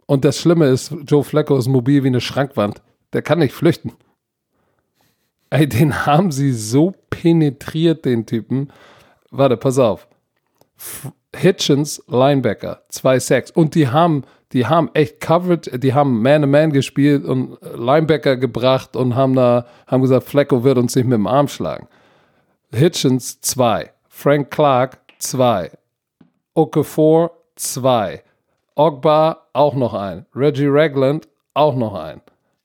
Und 0.07 0.25
das 0.25 0.39
Schlimme 0.39 0.67
ist, 0.67 0.95
Joe 1.07 1.25
Flacco 1.25 1.57
ist 1.59 1.69
mobil 1.69 2.03
wie 2.03 2.09
eine 2.09 2.21
Schrankwand. 2.21 2.83
Der 3.13 3.23
kann 3.23 3.41
nicht 3.41 3.55
flüchten. 3.55 3.93
Ey, 5.51 5.69
den 5.69 6.07
haben 6.07 6.31
sie 6.31 6.53
so 6.53 6.95
penetriert, 7.11 8.05
den 8.05 8.27
Typen. 8.27 8.71
Warte, 9.31 9.57
pass 9.57 9.79
auf. 9.79 10.09
Hitchens, 11.35 12.03
Linebacker, 12.09 12.83
zwei 12.89 13.19
Sacks. 13.19 13.51
Und 13.51 13.75
die 13.75 13.89
haben, 13.89 14.25
die 14.53 14.67
haben 14.67 14.91
echt 14.95 15.21
covered, 15.21 15.83
die 15.83 15.95
haben 15.95 16.23
Man-to-Man 16.23 16.73
gespielt 16.73 17.25
und 17.25 17.59
Linebacker 17.77 18.37
gebracht 18.37 18.97
und 18.97 19.15
haben 19.15 19.35
da, 19.35 19.67
haben 19.87 20.03
gesagt, 20.03 20.25
Flacco 20.25 20.65
wird 20.65 20.79
uns 20.79 20.97
nicht 20.97 21.07
mit 21.07 21.17
dem 21.17 21.27
Arm 21.27 21.49
schlagen. 21.49 21.89
Hitchens, 22.73 23.41
zwei. 23.41 23.93
Frank 24.09 24.51
Clark, 24.51 24.99
zwei. 25.19 25.71
Okafor, 26.55 27.31
zwei. 27.57 28.23
Ogba, 28.75 29.47
auch 29.53 29.75
noch 29.75 29.95
ein. 29.95 30.27
Reggie 30.35 30.69
Ragland, 30.69 31.29
auch 31.55 31.75
noch 31.75 31.95
ein. 31.95 32.21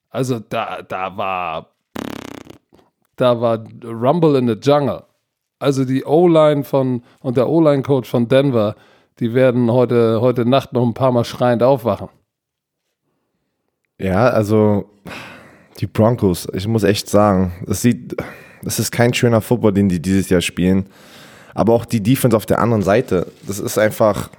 Also 0.09 0.39
da, 0.39 0.81
da 0.83 1.17
war, 1.17 1.69
da 3.15 3.41
war 3.41 3.63
Rumble 3.83 4.35
in 4.35 4.47
the 4.47 4.53
Jungle. 4.53 5.03
Also 5.63 5.85
die 5.85 6.03
O-Line 6.03 6.63
von 6.63 7.01
und 7.21 7.37
der 7.37 7.49
O-Line-Coach 7.49 8.09
von 8.09 8.27
Denver, 8.27 8.75
die 9.19 9.33
werden 9.33 9.71
heute, 9.71 10.19
heute 10.21 10.45
Nacht 10.45 10.73
noch 10.73 10.85
ein 10.85 10.93
paar 10.93 11.11
Mal 11.11 11.23
schreiend 11.23 11.63
aufwachen. 11.63 12.09
Ja, 13.97 14.29
also 14.29 14.89
die 15.79 15.87
Broncos, 15.87 16.47
ich 16.53 16.67
muss 16.67 16.83
echt 16.83 17.09
sagen, 17.09 17.53
das 17.65 17.81
sieht, 17.81 18.15
das 18.61 18.79
ist 18.79 18.91
kein 18.91 19.13
schöner 19.13 19.41
Football, 19.41 19.73
den 19.73 19.89
die 19.89 20.01
dieses 20.01 20.29
Jahr 20.29 20.41
spielen. 20.41 20.87
Aber 21.53 21.73
auch 21.73 21.85
die 21.85 22.01
Defense 22.01 22.35
auf 22.35 22.45
der 22.45 22.59
anderen 22.59 22.83
Seite, 22.83 23.27
das 23.47 23.59
ist 23.59 23.77
einfach 23.77 24.29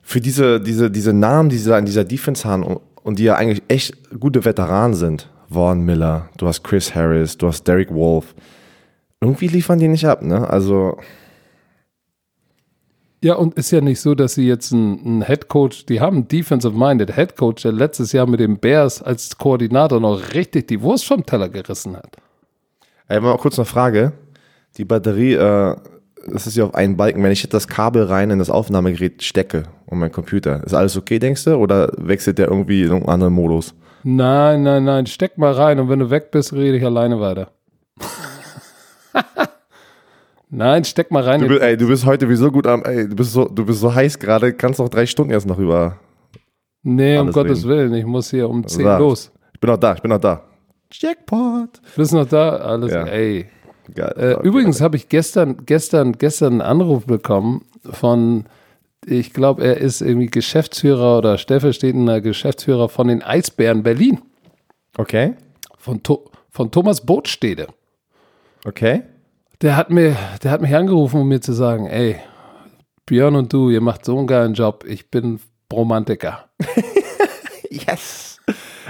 für 0.00 0.20
diese, 0.20 0.60
diese, 0.60 0.90
diese 0.90 1.12
Namen, 1.12 1.50
die 1.50 1.58
sie 1.58 1.68
da 1.68 1.78
in 1.78 1.84
dieser 1.84 2.04
Defense 2.04 2.48
haben 2.48 2.62
und, 2.62 2.80
und 3.02 3.18
die 3.18 3.24
ja 3.24 3.34
eigentlich 3.34 3.62
echt 3.68 3.94
gute 4.18 4.44
Veteranen 4.44 4.94
sind. 4.94 5.28
Vaughn 5.50 5.84
Miller, 5.84 6.28
du 6.38 6.46
hast 6.46 6.62
Chris 6.62 6.94
Harris, 6.94 7.36
du 7.36 7.48
hast 7.48 7.64
Derek 7.64 7.92
Wolf. 7.92 8.34
Irgendwie 9.20 9.48
liefern 9.48 9.78
die 9.78 9.88
nicht 9.88 10.06
ab, 10.06 10.22
ne? 10.22 10.48
Also, 10.48 10.98
Ja, 13.20 13.34
und 13.34 13.54
ist 13.54 13.72
ja 13.72 13.80
nicht 13.80 14.00
so, 14.00 14.14
dass 14.14 14.34
sie 14.34 14.46
jetzt 14.46 14.72
einen, 14.72 15.04
einen 15.04 15.22
Head 15.22 15.48
Coach, 15.48 15.86
die 15.86 16.00
haben 16.00 16.18
einen 16.18 16.28
Defensive-Minded 16.28 17.16
Head 17.16 17.36
Coach, 17.36 17.62
der 17.62 17.72
letztes 17.72 18.12
Jahr 18.12 18.28
mit 18.28 18.38
den 18.38 18.58
Bears 18.58 19.02
als 19.02 19.36
Koordinator 19.36 19.98
noch 19.98 20.34
richtig 20.34 20.68
die 20.68 20.80
Wurst 20.82 21.04
vom 21.04 21.26
Teller 21.26 21.48
gerissen 21.48 21.96
hat. 21.96 22.16
ey, 23.08 23.20
mal 23.20 23.36
kurz 23.38 23.58
eine 23.58 23.66
Frage. 23.66 24.12
Die 24.76 24.84
Batterie, 24.84 25.34
äh, 25.34 25.74
das 26.30 26.46
ist 26.46 26.56
ja 26.56 26.64
auf 26.64 26.74
einen 26.76 26.96
Balken. 26.96 27.22
Wenn 27.24 27.32
ich 27.32 27.42
jetzt 27.42 27.54
das 27.54 27.66
Kabel 27.66 28.04
rein 28.04 28.30
in 28.30 28.38
das 28.38 28.50
Aufnahmegerät 28.50 29.24
stecke 29.24 29.64
und 29.86 29.98
mein 29.98 30.12
Computer, 30.12 30.62
ist 30.64 30.74
alles 30.74 30.96
okay, 30.96 31.18
denkst 31.18 31.42
du? 31.44 31.56
Oder 31.56 31.90
wechselt 31.96 32.38
der 32.38 32.46
irgendwie 32.46 32.84
in 32.84 32.92
einen 32.92 33.08
anderen 33.08 33.34
Modus? 33.34 33.74
Nein, 34.04 34.62
nein, 34.62 34.84
nein, 34.84 35.06
steck 35.06 35.38
mal 35.38 35.52
rein 35.52 35.80
und 35.80 35.88
wenn 35.88 35.98
du 35.98 36.10
weg 36.10 36.30
bist, 36.30 36.52
rede 36.52 36.76
ich 36.76 36.84
alleine 36.84 37.18
weiter. 37.18 37.50
Nein, 40.50 40.84
steck 40.84 41.10
mal 41.10 41.22
rein. 41.22 41.40
Du, 41.40 41.48
bist- 41.48 41.62
ey, 41.62 41.76
du 41.76 41.88
bist 41.88 42.06
heute 42.06 42.28
wie 42.28 42.36
so 42.36 42.50
gut 42.50 42.66
am, 42.66 42.82
ey, 42.84 43.08
du 43.08 43.16
bist 43.16 43.32
so, 43.32 43.46
du 43.46 43.64
bist 43.64 43.80
so 43.80 43.94
heiß 43.94 44.18
gerade, 44.18 44.52
kannst 44.52 44.78
noch 44.80 44.88
drei 44.88 45.06
Stunden 45.06 45.32
erst 45.32 45.46
noch 45.46 45.58
über. 45.58 45.98
nee, 46.82 47.18
um 47.18 47.32
Gottes 47.32 47.64
reden. 47.64 47.68
Willen, 47.68 47.94
ich 47.94 48.06
muss 48.06 48.30
hier 48.30 48.48
um 48.48 48.66
10 48.66 48.84
Sag. 48.84 49.00
los. 49.00 49.30
Ich 49.54 49.60
bin 49.60 49.70
noch 49.70 49.76
da, 49.78 49.94
ich 49.94 50.00
bin 50.02 50.10
noch 50.10 50.20
da. 50.20 50.42
Jackpot. 50.90 51.80
Bist 51.96 52.12
noch 52.14 52.26
da? 52.26 52.56
Alles, 52.56 52.92
Ja. 52.92 53.04
ey. 53.06 53.46
Geil. 53.94 54.14
Äh, 54.16 54.34
Okay. 54.34 54.46
Übrigens 54.48 54.80
habe 54.80 54.96
ich 54.96 55.08
gestern, 55.08 55.64
gestern, 55.66 56.12
gestern 56.12 56.54
einen 56.54 56.60
Anruf 56.62 57.06
bekommen 57.06 57.64
von, 57.90 58.44
ich 59.06 59.32
glaube, 59.32 59.64
er 59.64 59.78
ist 59.78 60.00
irgendwie 60.02 60.26
Geschäftsführer 60.26 61.18
oder 61.18 61.38
stellvertretender 61.38 62.20
Geschäftsführer 62.20 62.88
von 62.88 63.08
den 63.08 63.22
Eisbären 63.22 63.82
Berlin, 63.82 64.20
Okay, 64.96 65.34
von, 65.78 66.02
to 66.02 66.24
von 66.50 66.70
Thomas 66.70 67.00
Botstede. 67.04 67.68
Okay. 68.64 69.02
Der 69.62 69.76
hat, 69.76 69.90
mir, 69.90 70.16
der 70.42 70.50
hat 70.52 70.60
mich 70.60 70.74
angerufen, 70.74 71.20
um 71.20 71.28
mir 71.28 71.40
zu 71.40 71.52
sagen, 71.52 71.86
ey, 71.86 72.16
Björn 73.06 73.34
und 73.36 73.52
du, 73.52 73.70
ihr 73.70 73.80
macht 73.80 74.04
so 74.04 74.16
einen 74.16 74.26
geilen 74.26 74.54
Job, 74.54 74.84
ich 74.86 75.10
bin 75.10 75.40
Romantiker. 75.72 76.44
Yes. 77.70 78.40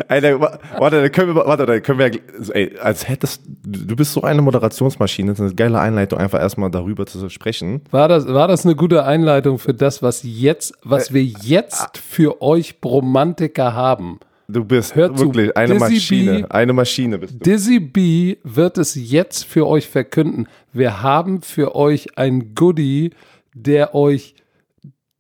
Alter, 0.07 0.41
wa- 0.41 0.59
warte, 0.79 1.03
dann 1.03 1.11
können 1.11 1.35
wir, 1.35 1.45
warte, 1.45 1.67
dann 1.67 1.83
können 1.83 1.99
wir, 1.99 2.13
ey, 2.55 2.79
als 2.79 3.09
hättest, 3.09 3.43
du 3.65 3.97
bist 3.97 4.13
so 4.13 4.23
eine 4.23 4.41
Moderationsmaschine, 4.41 5.33
das 5.33 5.41
ist 5.41 5.47
eine 5.47 5.55
geile 5.57 5.81
Einleitung, 5.81 6.21
einfach 6.21 6.39
erstmal 6.39 6.71
darüber 6.71 7.05
zu 7.07 7.29
sprechen. 7.29 7.83
War 7.91 8.07
das, 8.07 8.29
war 8.29 8.47
das 8.47 8.65
eine 8.65 8.77
gute 8.77 9.05
Einleitung 9.05 9.59
für 9.59 9.75
das, 9.75 10.01
was 10.01 10.21
jetzt, 10.23 10.75
was 10.85 11.13
wir 11.13 11.25
jetzt 11.25 11.99
für 11.99 12.41
euch 12.41 12.77
Romantiker 12.85 13.75
haben? 13.75 14.21
Du 14.51 14.65
bist 14.65 14.95
Hör 14.95 15.15
zu, 15.15 15.27
wirklich 15.27 15.55
eine 15.59 15.75
Dizzy 15.75 15.85
Maschine, 15.95 16.39
B. 16.41 16.45
eine 16.49 16.73
Maschine 16.73 17.19
bist 17.19 17.35
du. 17.35 17.39
Dizzy 17.41 17.81
B 17.81 18.37
wird 18.45 18.79
es 18.79 18.95
jetzt 18.95 19.45
für 19.45 19.67
euch 19.67 19.87
verkünden. 19.89 20.49
Wir 20.73 21.03
haben 21.03 21.43
für 21.43 21.75
euch 21.77 22.17
ein 22.17 22.55
Goodie, 22.55 23.11
der 23.53 23.95
euch 23.95 24.35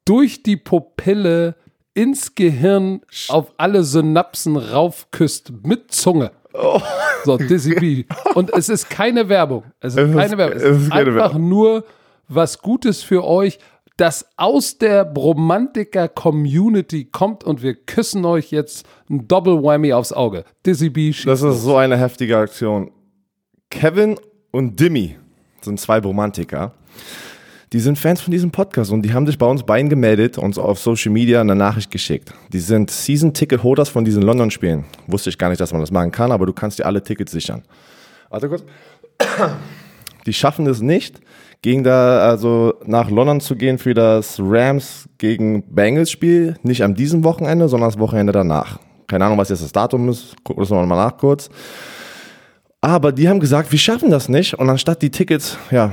durch 0.06 0.42
die 0.42 0.56
Pupille 0.56 1.56
ins 1.92 2.34
Gehirn 2.36 3.02
auf 3.28 3.52
alle 3.58 3.84
Synapsen 3.84 4.56
raufküsst 4.56 5.52
mit 5.62 5.92
Zunge. 5.92 6.30
So, 7.26 7.36
Dizzy 7.36 7.74
B. 7.74 8.04
Und 8.34 8.50
es 8.54 8.70
ist 8.70 8.88
keine 8.88 9.28
Werbung. 9.28 9.64
Es 9.80 9.92
ist 9.94 9.98
Es 9.98 10.08
ist- 10.08 10.16
keine 10.16 10.38
Werbung. 10.38 10.56
Es 10.56 10.62
es 10.62 10.82
ist, 10.84 10.92
einfach 10.92 11.14
Werbung. 11.34 11.48
nur 11.50 11.84
was 12.28 12.62
Gutes 12.62 13.02
für 13.02 13.24
euch, 13.24 13.58
das 13.98 14.26
aus 14.36 14.78
der 14.78 15.12
Romantiker-Community 15.12 17.06
kommt 17.06 17.44
und 17.44 17.62
wir 17.62 17.74
küssen 17.74 18.24
euch 18.24 18.50
jetzt 18.52 18.86
ein 19.10 19.28
Double 19.28 19.62
Whammy 19.62 19.92
aufs 19.92 20.12
Auge. 20.12 20.44
Dizzy 20.64 20.88
B. 20.88 21.12
Das 21.24 21.42
ist 21.42 21.62
so 21.62 21.76
eine 21.76 21.98
heftige 21.98 22.38
Aktion. 22.38 22.92
Kevin 23.70 24.16
und 24.52 24.78
Dimmy 24.80 25.16
sind 25.60 25.80
zwei 25.80 25.98
Romantiker. 25.98 26.72
Die 27.72 27.80
sind 27.80 27.98
Fans 27.98 28.20
von 28.20 28.30
diesem 28.30 28.52
Podcast 28.52 28.92
und 28.92 29.02
die 29.02 29.12
haben 29.12 29.26
sich 29.26 29.36
bei 29.36 29.46
uns 29.46 29.64
beiden 29.64 29.90
gemeldet, 29.90 30.38
uns 30.38 30.58
auf 30.58 30.78
Social 30.78 31.12
Media 31.12 31.40
eine 31.40 31.56
Nachricht 31.56 31.90
geschickt. 31.90 32.32
Die 32.52 32.60
sind 32.60 32.90
Season-Ticket-Holders 32.90 33.88
von 33.88 34.04
diesen 34.04 34.22
London-Spielen. 34.22 34.84
Wusste 35.08 35.28
ich 35.28 35.36
gar 35.36 35.48
nicht, 35.50 35.60
dass 35.60 35.72
man 35.72 35.80
das 35.80 35.90
machen 35.90 36.12
kann, 36.12 36.30
aber 36.30 36.46
du 36.46 36.52
kannst 36.52 36.78
dir 36.78 36.86
alle 36.86 37.02
Tickets 37.02 37.32
sichern. 37.32 37.62
Warte 38.30 38.48
kurz. 38.48 38.64
Die 40.24 40.32
schaffen 40.32 40.66
es 40.66 40.80
nicht, 40.80 41.20
gegen 41.62 41.84
da, 41.84 42.20
also 42.20 42.74
nach 42.84 43.10
London 43.10 43.40
zu 43.40 43.56
gehen 43.56 43.78
für 43.78 43.94
das 43.94 44.38
Rams 44.40 45.08
gegen 45.18 45.62
Bengals 45.74 46.10
Spiel. 46.10 46.56
Nicht 46.62 46.82
an 46.82 46.94
diesem 46.94 47.24
Wochenende, 47.24 47.68
sondern 47.68 47.90
das 47.90 47.98
Wochenende 47.98 48.32
danach. 48.32 48.78
Keine 49.06 49.24
Ahnung, 49.24 49.38
was 49.38 49.48
jetzt 49.48 49.62
das 49.62 49.72
Datum 49.72 50.08
ist. 50.08 50.36
Gucken 50.44 50.62
wir 50.62 50.68
das 50.68 50.88
mal 50.88 50.96
nach 50.96 51.16
kurz. 51.16 51.48
Aber 52.80 53.10
die 53.10 53.28
haben 53.28 53.40
gesagt, 53.40 53.72
wir 53.72 53.78
schaffen 53.78 54.10
das 54.10 54.28
nicht. 54.28 54.54
Und 54.54 54.70
anstatt 54.70 55.02
die 55.02 55.10
Tickets, 55.10 55.58
ja, 55.70 55.92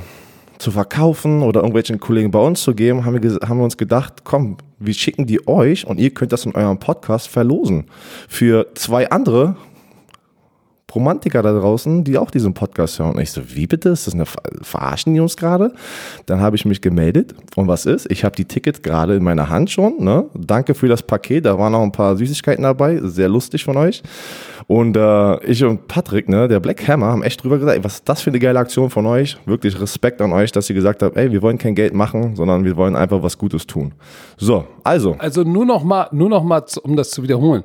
zu 0.58 0.72
verkaufen 0.72 1.42
oder 1.42 1.60
irgendwelchen 1.60 2.00
Kollegen 2.00 2.32
bei 2.32 2.40
uns 2.40 2.62
zu 2.62 2.74
geben, 2.74 3.06
haben 3.06 3.22
wir, 3.22 3.40
haben 3.48 3.58
wir 3.58 3.64
uns 3.64 3.78
gedacht, 3.78 4.24
komm, 4.24 4.58
wir 4.80 4.94
schicken 4.94 5.26
die 5.26 5.48
euch 5.48 5.86
und 5.86 6.00
ihr 6.00 6.12
könnt 6.12 6.32
das 6.32 6.46
in 6.46 6.56
eurem 6.56 6.80
Podcast 6.80 7.28
verlosen. 7.28 7.86
Für 8.28 8.68
zwei 8.76 9.10
andere 9.10 9.56
Romantiker 10.96 11.42
da 11.42 11.58
draußen, 11.58 12.04
die 12.04 12.18
auch 12.18 12.32
diesen 12.32 12.54
Podcast 12.54 13.00
hören. 13.00 13.16
Und 13.16 13.22
ich 13.22 13.32
so, 13.32 13.42
wie 13.54 13.68
bitte? 13.68 13.90
Ist 13.90 14.08
das 14.08 14.14
eine 14.14 14.26
Ver 14.26 14.42
Verarschen 14.62 15.14
die 15.14 15.20
uns 15.20 15.38
gerade? 15.38 15.74
Dann 16.26 16.40
habe 16.40 16.56
ich 16.56 16.66
mich 16.66 16.82
gemeldet. 16.82 17.36
Und 17.56 17.68
was 17.68 17.86
ist? 17.86 18.10
Ich 18.10 18.24
habe 18.24 18.36
die 18.36 18.46
Tickets 18.46 18.82
gerade 18.82 19.16
in 19.16 19.24
meiner 19.24 19.50
Hand 19.50 19.70
schon. 19.70 20.04
Ne? 20.04 20.26
Danke 20.34 20.74
für 20.74 20.88
das 20.88 21.04
Paket. 21.04 21.46
Da 21.46 21.60
waren 21.60 21.74
noch 21.74 21.84
ein 21.84 21.92
paar 21.92 22.16
Süßigkeiten 22.16 22.64
dabei. 22.64 23.00
Sehr 23.04 23.30
lustig 23.30 23.64
von 23.64 23.78
euch. 23.78 24.02
Und 24.68 24.98
äh, 24.98 25.44
ich 25.46 25.64
und 25.64 25.88
Patrick, 25.88 26.28
ne, 26.28 26.48
der 26.48 26.60
Black 26.60 26.88
Hammer, 26.88 27.08
haben 27.08 27.22
echt 27.22 27.44
drüber 27.44 27.60
gesagt, 27.60 27.78
ey, 27.78 27.84
was 27.84 27.96
ist 27.96 28.10
das 28.10 28.22
für 28.22 28.32
eine 28.32 28.40
geile 28.40 28.58
Aktion 28.58 28.90
von 28.90 29.06
euch? 29.06 29.38
Wirklich 29.46 29.80
Respekt 29.80 30.22
an 30.22 30.34
euch, 30.34 30.52
dass 30.52 30.70
ihr 30.70 30.76
gesagt 30.76 31.04
habt, 31.04 31.16
ey, 31.18 31.32
wir 31.32 31.42
wollen 31.42 31.58
kein 31.58 31.76
Geld 31.76 31.94
machen, 31.94 32.36
sondern 32.36 32.66
wir 32.66 32.76
wollen 32.76 32.96
einfach 32.96 33.22
was 33.22 33.38
Gutes 33.38 33.68
tun. 33.68 33.94
So, 34.38 34.66
also, 34.84 35.16
Also 35.20 35.44
nur 35.44 35.66
noch 35.66 35.84
mal, 35.84 36.08
nur 36.12 36.30
noch 36.30 36.44
mal, 36.44 36.64
um 36.82 36.96
das 36.96 37.12
zu 37.12 37.22
wiederholen. 37.22 37.64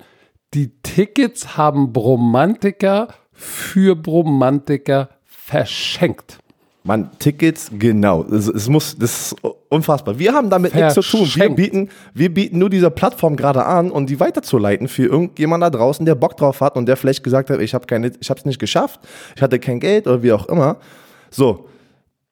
Die 0.52 0.72
Tickets 0.82 1.56
haben 1.56 1.92
Bromantiker 1.92 3.08
für 3.40 3.96
Bromantiker 3.96 5.09
verschenkt. 5.24 6.38
Man, 6.83 7.11
Tickets, 7.18 7.70
genau. 7.79 8.24
Es, 8.24 8.48
es 8.48 8.68
muss, 8.68 8.96
das 8.96 9.33
ist 9.33 9.37
unfassbar. 9.68 10.18
Wir 10.18 10.33
haben 10.33 10.48
damit 10.48 10.74
nichts 10.74 10.94
zu 10.94 11.03
tun. 11.03 11.29
Wir 11.35 11.50
bieten, 11.50 11.90
wir 12.14 12.33
bieten 12.33 12.59
nur 12.59 12.70
diese 12.70 12.90
Plattform 12.90 13.37
gerade 13.37 13.64
an 13.66 13.90
und 13.90 14.09
die 14.09 14.18
weiterzuleiten 14.18 14.88
für 14.88 15.05
irgendjemand 15.05 15.62
da 15.62 15.70
draußen, 15.70 16.07
der 16.07 16.14
Bock 16.14 16.37
drauf 16.37 16.61
hat 16.61 16.76
und 16.76 16.87
der 16.87 16.96
vielleicht 16.96 17.22
gesagt 17.22 17.50
hat, 17.50 17.61
ich 17.61 17.74
habe 17.74 17.87
keine, 17.87 18.12
ich 18.18 18.31
habe 18.31 18.40
es 18.40 18.46
nicht 18.46 18.59
geschafft, 18.59 19.00
ich 19.37 19.42
hatte 19.42 19.59
kein 19.59 19.79
Geld 19.79 20.07
oder 20.07 20.22
wie 20.22 20.33
auch 20.33 20.46
immer. 20.48 20.79
So. 21.31 21.66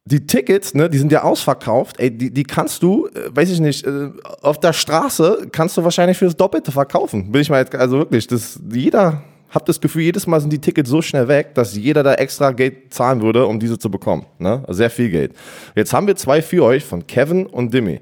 Die 0.07 0.27
Tickets, 0.27 0.73
ne, 0.73 0.89
die 0.89 0.97
sind 0.97 1.13
ja 1.13 1.23
ausverkauft. 1.23 2.01
Ey, 2.01 2.11
die, 2.11 2.33
die 2.33 2.45
kannst 2.45 2.83
du, 2.83 3.09
äh, 3.09 3.29
weiß 3.31 3.51
ich 3.51 3.61
nicht, 3.61 3.87
äh, 3.87 4.09
auf 4.41 4.59
der 4.59 4.73
Straße 4.73 5.49
kannst 5.53 5.77
du 5.77 5.85
wahrscheinlich 5.85 6.17
fürs 6.17 6.35
Doppelte 6.35 6.73
verkaufen. 6.73 7.31
Bin 7.31 7.43
ich 7.43 7.51
mal 7.51 7.61
jetzt, 7.61 7.75
also 7.75 7.99
wirklich, 7.99 8.27
das, 8.27 8.59
jeder, 8.73 9.23
hab 9.51 9.65
das 9.67 9.81
Gefühl, 9.81 10.03
jedes 10.03 10.27
Mal 10.27 10.41
sind 10.41 10.53
die 10.53 10.59
Tickets 10.61 10.91
so 10.91 11.01
schnell 11.03 11.29
weg, 11.29 11.55
dass 11.55 11.75
jeder 11.77 12.03
da 12.03 12.15
extra 12.15 12.51
Geld 12.53 12.93
zahlen 12.93 13.23
würde, 13.23 13.47
um 13.47 13.59
diese 13.59 13.79
zu 13.79 13.91
bekommen. 13.91 14.27
Ne? 14.39 14.63
Sehr 14.69 14.91
viel 14.91 15.11
Geld. 15.11 15.33
Jetzt 15.75 15.93
haben 15.93 16.07
wir 16.07 16.17
zwei 16.17 16.43
für 16.43 16.63
euch 16.65 16.85
von 16.85 17.07
Kevin 17.07 17.47
und 17.47 17.73
Dimmy. 17.73 18.01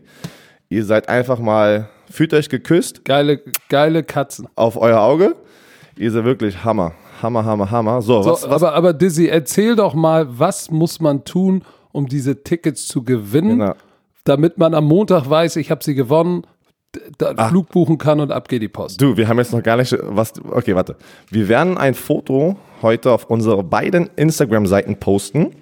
Ihr 0.68 0.84
seid 0.84 1.08
einfach 1.08 1.38
mal, 1.38 1.88
fühlt 2.10 2.34
euch 2.34 2.48
geküsst 2.48 3.04
Geile, 3.04 3.40
geile 3.68 4.02
Katzen. 4.02 4.48
auf 4.56 4.76
euer 4.76 5.00
Auge. 5.00 5.36
Ihr 5.96 6.10
seid 6.10 6.24
wirklich 6.24 6.64
Hammer. 6.64 6.92
Hammer, 7.22 7.44
Hammer, 7.44 7.70
Hammer. 7.70 8.02
So, 8.02 8.22
So, 8.22 8.30
was, 8.32 8.42
was, 8.42 8.62
aber, 8.62 8.74
aber 8.74 8.92
Dizzy, 8.92 9.28
erzähl 9.28 9.76
doch 9.76 9.94
mal, 9.94 10.26
was 10.38 10.70
muss 10.70 11.00
man 11.00 11.24
tun, 11.24 11.62
um 11.92 12.06
diese 12.06 12.42
Tickets 12.42 12.86
zu 12.86 13.04
gewinnen, 13.04 13.60
Genau. 13.60 13.74
damit 14.24 14.58
man 14.58 14.74
am 14.74 14.84
Montag 14.84 15.30
weiß, 15.30 15.56
ich 15.56 15.70
habe 15.70 15.82
sie 15.82 15.94
gewonnen, 15.94 16.42
einen 17.22 17.48
Flug 17.48 17.68
buchen 17.70 17.98
kann 17.98 18.20
und 18.20 18.32
ab 18.32 18.48
geht 18.48 18.62
die 18.62 18.68
Post. 18.68 19.00
Du, 19.00 19.16
wir 19.16 19.28
haben 19.28 19.38
jetzt 19.38 19.52
noch 19.52 19.62
gar 19.62 19.76
nicht 19.76 19.96
was. 20.02 20.32
Okay, 20.50 20.74
warte. 20.74 20.96
Wir 21.30 21.48
werden 21.48 21.78
ein 21.78 21.94
Foto 21.94 22.56
heute 22.82 23.12
auf 23.12 23.30
unsere 23.30 23.62
beiden 23.62 24.10
Instagram-Seiten 24.16 24.96
posten, 24.96 25.52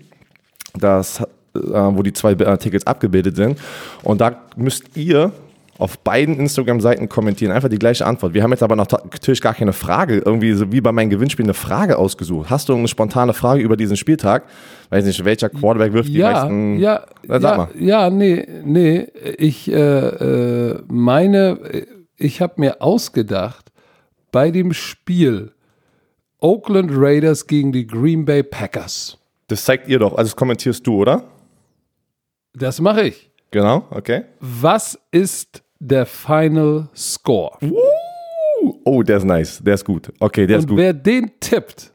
das, 0.74 1.20
äh, 1.20 1.26
wo 1.54 2.02
die 2.02 2.12
zwei 2.12 2.32
äh, 2.32 2.58
Tickets 2.58 2.86
abgebildet 2.86 3.36
sind. 3.36 3.58
Und 4.02 4.20
da 4.20 4.42
müsst 4.56 4.96
ihr 4.96 5.32
auf 5.78 5.98
beiden 5.98 6.38
Instagram-Seiten 6.38 7.08
kommentieren. 7.08 7.50
Einfach 7.52 7.68
die 7.68 7.78
gleiche 7.78 8.06
Antwort. 8.06 8.32
Wir 8.32 8.42
haben 8.42 8.52
jetzt 8.52 8.62
aber 8.62 8.76
noch 8.76 8.86
natürlich 8.90 9.40
gar 9.40 9.54
keine 9.54 9.72
Frage, 9.72 10.18
irgendwie 10.24 10.52
so 10.52 10.70
wie 10.70 10.80
bei 10.80 10.92
meinem 10.92 11.10
Gewinnspiel 11.10 11.44
eine 11.44 11.54
Frage 11.54 11.98
ausgesucht. 11.98 12.48
Hast 12.50 12.68
du 12.68 12.74
eine 12.76 12.86
spontane 12.86 13.34
Frage 13.34 13.60
über 13.60 13.76
diesen 13.76 13.96
Spieltag? 13.96 14.44
Weiß 14.90 15.04
nicht, 15.04 15.24
welcher 15.24 15.48
Quarterback 15.48 15.92
wirft 15.92 16.08
die 16.10 16.18
Ja, 16.18 16.30
meisten. 16.32 16.78
ja, 16.78 17.04
Na, 17.26 17.40
sag 17.40 17.50
ja, 17.50 17.56
mal. 17.56 17.68
ja, 17.76 18.10
nee, 18.10 18.46
nee, 18.64 19.08
ich 19.38 19.70
äh, 19.70 19.74
äh, 20.70 20.82
meine, 20.88 21.58
äh, 21.72 21.86
ich 22.16 22.40
habe 22.40 22.54
mir 22.58 22.80
ausgedacht, 22.80 23.72
bei 24.30 24.50
dem 24.52 24.72
Spiel 24.72 25.50
Oakland 26.38 26.90
Raiders 26.94 27.46
gegen 27.46 27.72
die 27.72 27.86
Green 27.86 28.24
Bay 28.24 28.42
Packers, 28.42 29.18
Das 29.48 29.64
zeigt 29.64 29.88
ihr 29.88 29.98
doch. 29.98 30.12
Also 30.12 30.30
das 30.30 30.36
kommentierst 30.36 30.86
du, 30.86 31.00
oder? 31.00 31.24
das 32.56 32.80
mache 32.80 33.08
ich. 33.08 33.30
Genau, 33.54 33.84
okay. 33.90 34.24
Was 34.40 34.98
ist 35.12 35.62
der 35.78 36.06
Final 36.06 36.88
Score? 36.92 37.56
Oh, 38.84 39.02
der 39.04 39.18
ist 39.18 39.24
nice. 39.24 39.60
Der 39.62 39.74
ist 39.74 39.84
gut. 39.84 40.12
Okay, 40.18 40.44
der 40.48 40.58
ist 40.58 40.64
Und 40.64 40.70
gut. 40.70 40.78
wer 40.78 40.92
den 40.92 41.30
tippt, 41.38 41.92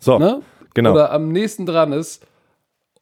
So, 0.00 0.18
ne? 0.18 0.42
genau. 0.74 0.92
oder 0.94 1.12
am 1.12 1.28
nächsten 1.30 1.66
dran 1.66 1.92
ist, 1.92 2.26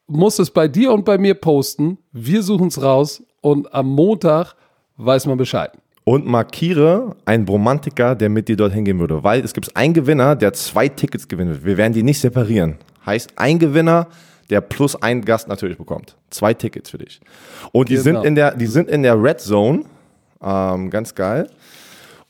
muss 0.06 0.38
es 0.38 0.50
bei 0.50 0.68
dir 0.68 0.92
und 0.92 1.06
bei 1.06 1.16
mir 1.16 1.32
posten. 1.34 1.96
Wir 2.12 2.42
suchen 2.42 2.68
es 2.68 2.82
raus 2.82 3.22
und 3.40 3.72
am 3.72 3.88
Montag 3.88 4.54
weiß 4.98 5.24
man 5.26 5.38
Bescheid. 5.38 5.70
und 6.04 6.26
markiere 6.26 7.16
einen 7.24 7.46
Bromantiker, 7.46 8.14
der 8.14 8.28
mit 8.28 8.46
dir 8.48 8.56
dorthin 8.56 8.84
gehen 8.84 9.00
würde. 9.00 9.24
Weil 9.24 9.40
es 9.40 9.54
gibt 9.54 9.74
einen 9.74 9.94
Gewinner, 9.94 10.36
der 10.36 10.52
zwei 10.52 10.88
Tickets 10.88 11.26
gewinnen 11.28 11.50
wird. 11.54 11.64
Wir 11.64 11.76
werden 11.78 11.94
die 11.94 12.02
nicht 12.02 12.20
separieren. 12.20 12.76
Heißt, 13.06 13.32
ein 13.36 13.58
Gewinner, 13.58 14.06
der 14.50 14.60
plus 14.60 15.00
einen 15.00 15.24
Gast 15.24 15.48
natürlich 15.48 15.78
bekommt. 15.78 16.16
Zwei 16.30 16.54
Tickets 16.54 16.90
für 16.90 16.98
dich. 16.98 17.20
Und 17.72 17.88
die, 17.88 17.94
Genau. 17.96 18.04
sind, 18.20 18.24
in 18.24 18.34
der, 18.34 18.54
die 18.54 18.66
sind 18.66 18.88
in 18.88 19.02
der 19.02 19.20
Red 19.22 19.40
Zone. 19.40 19.84
Ähm, 20.42 20.90
ganz 20.90 21.14
geil. 21.14 21.48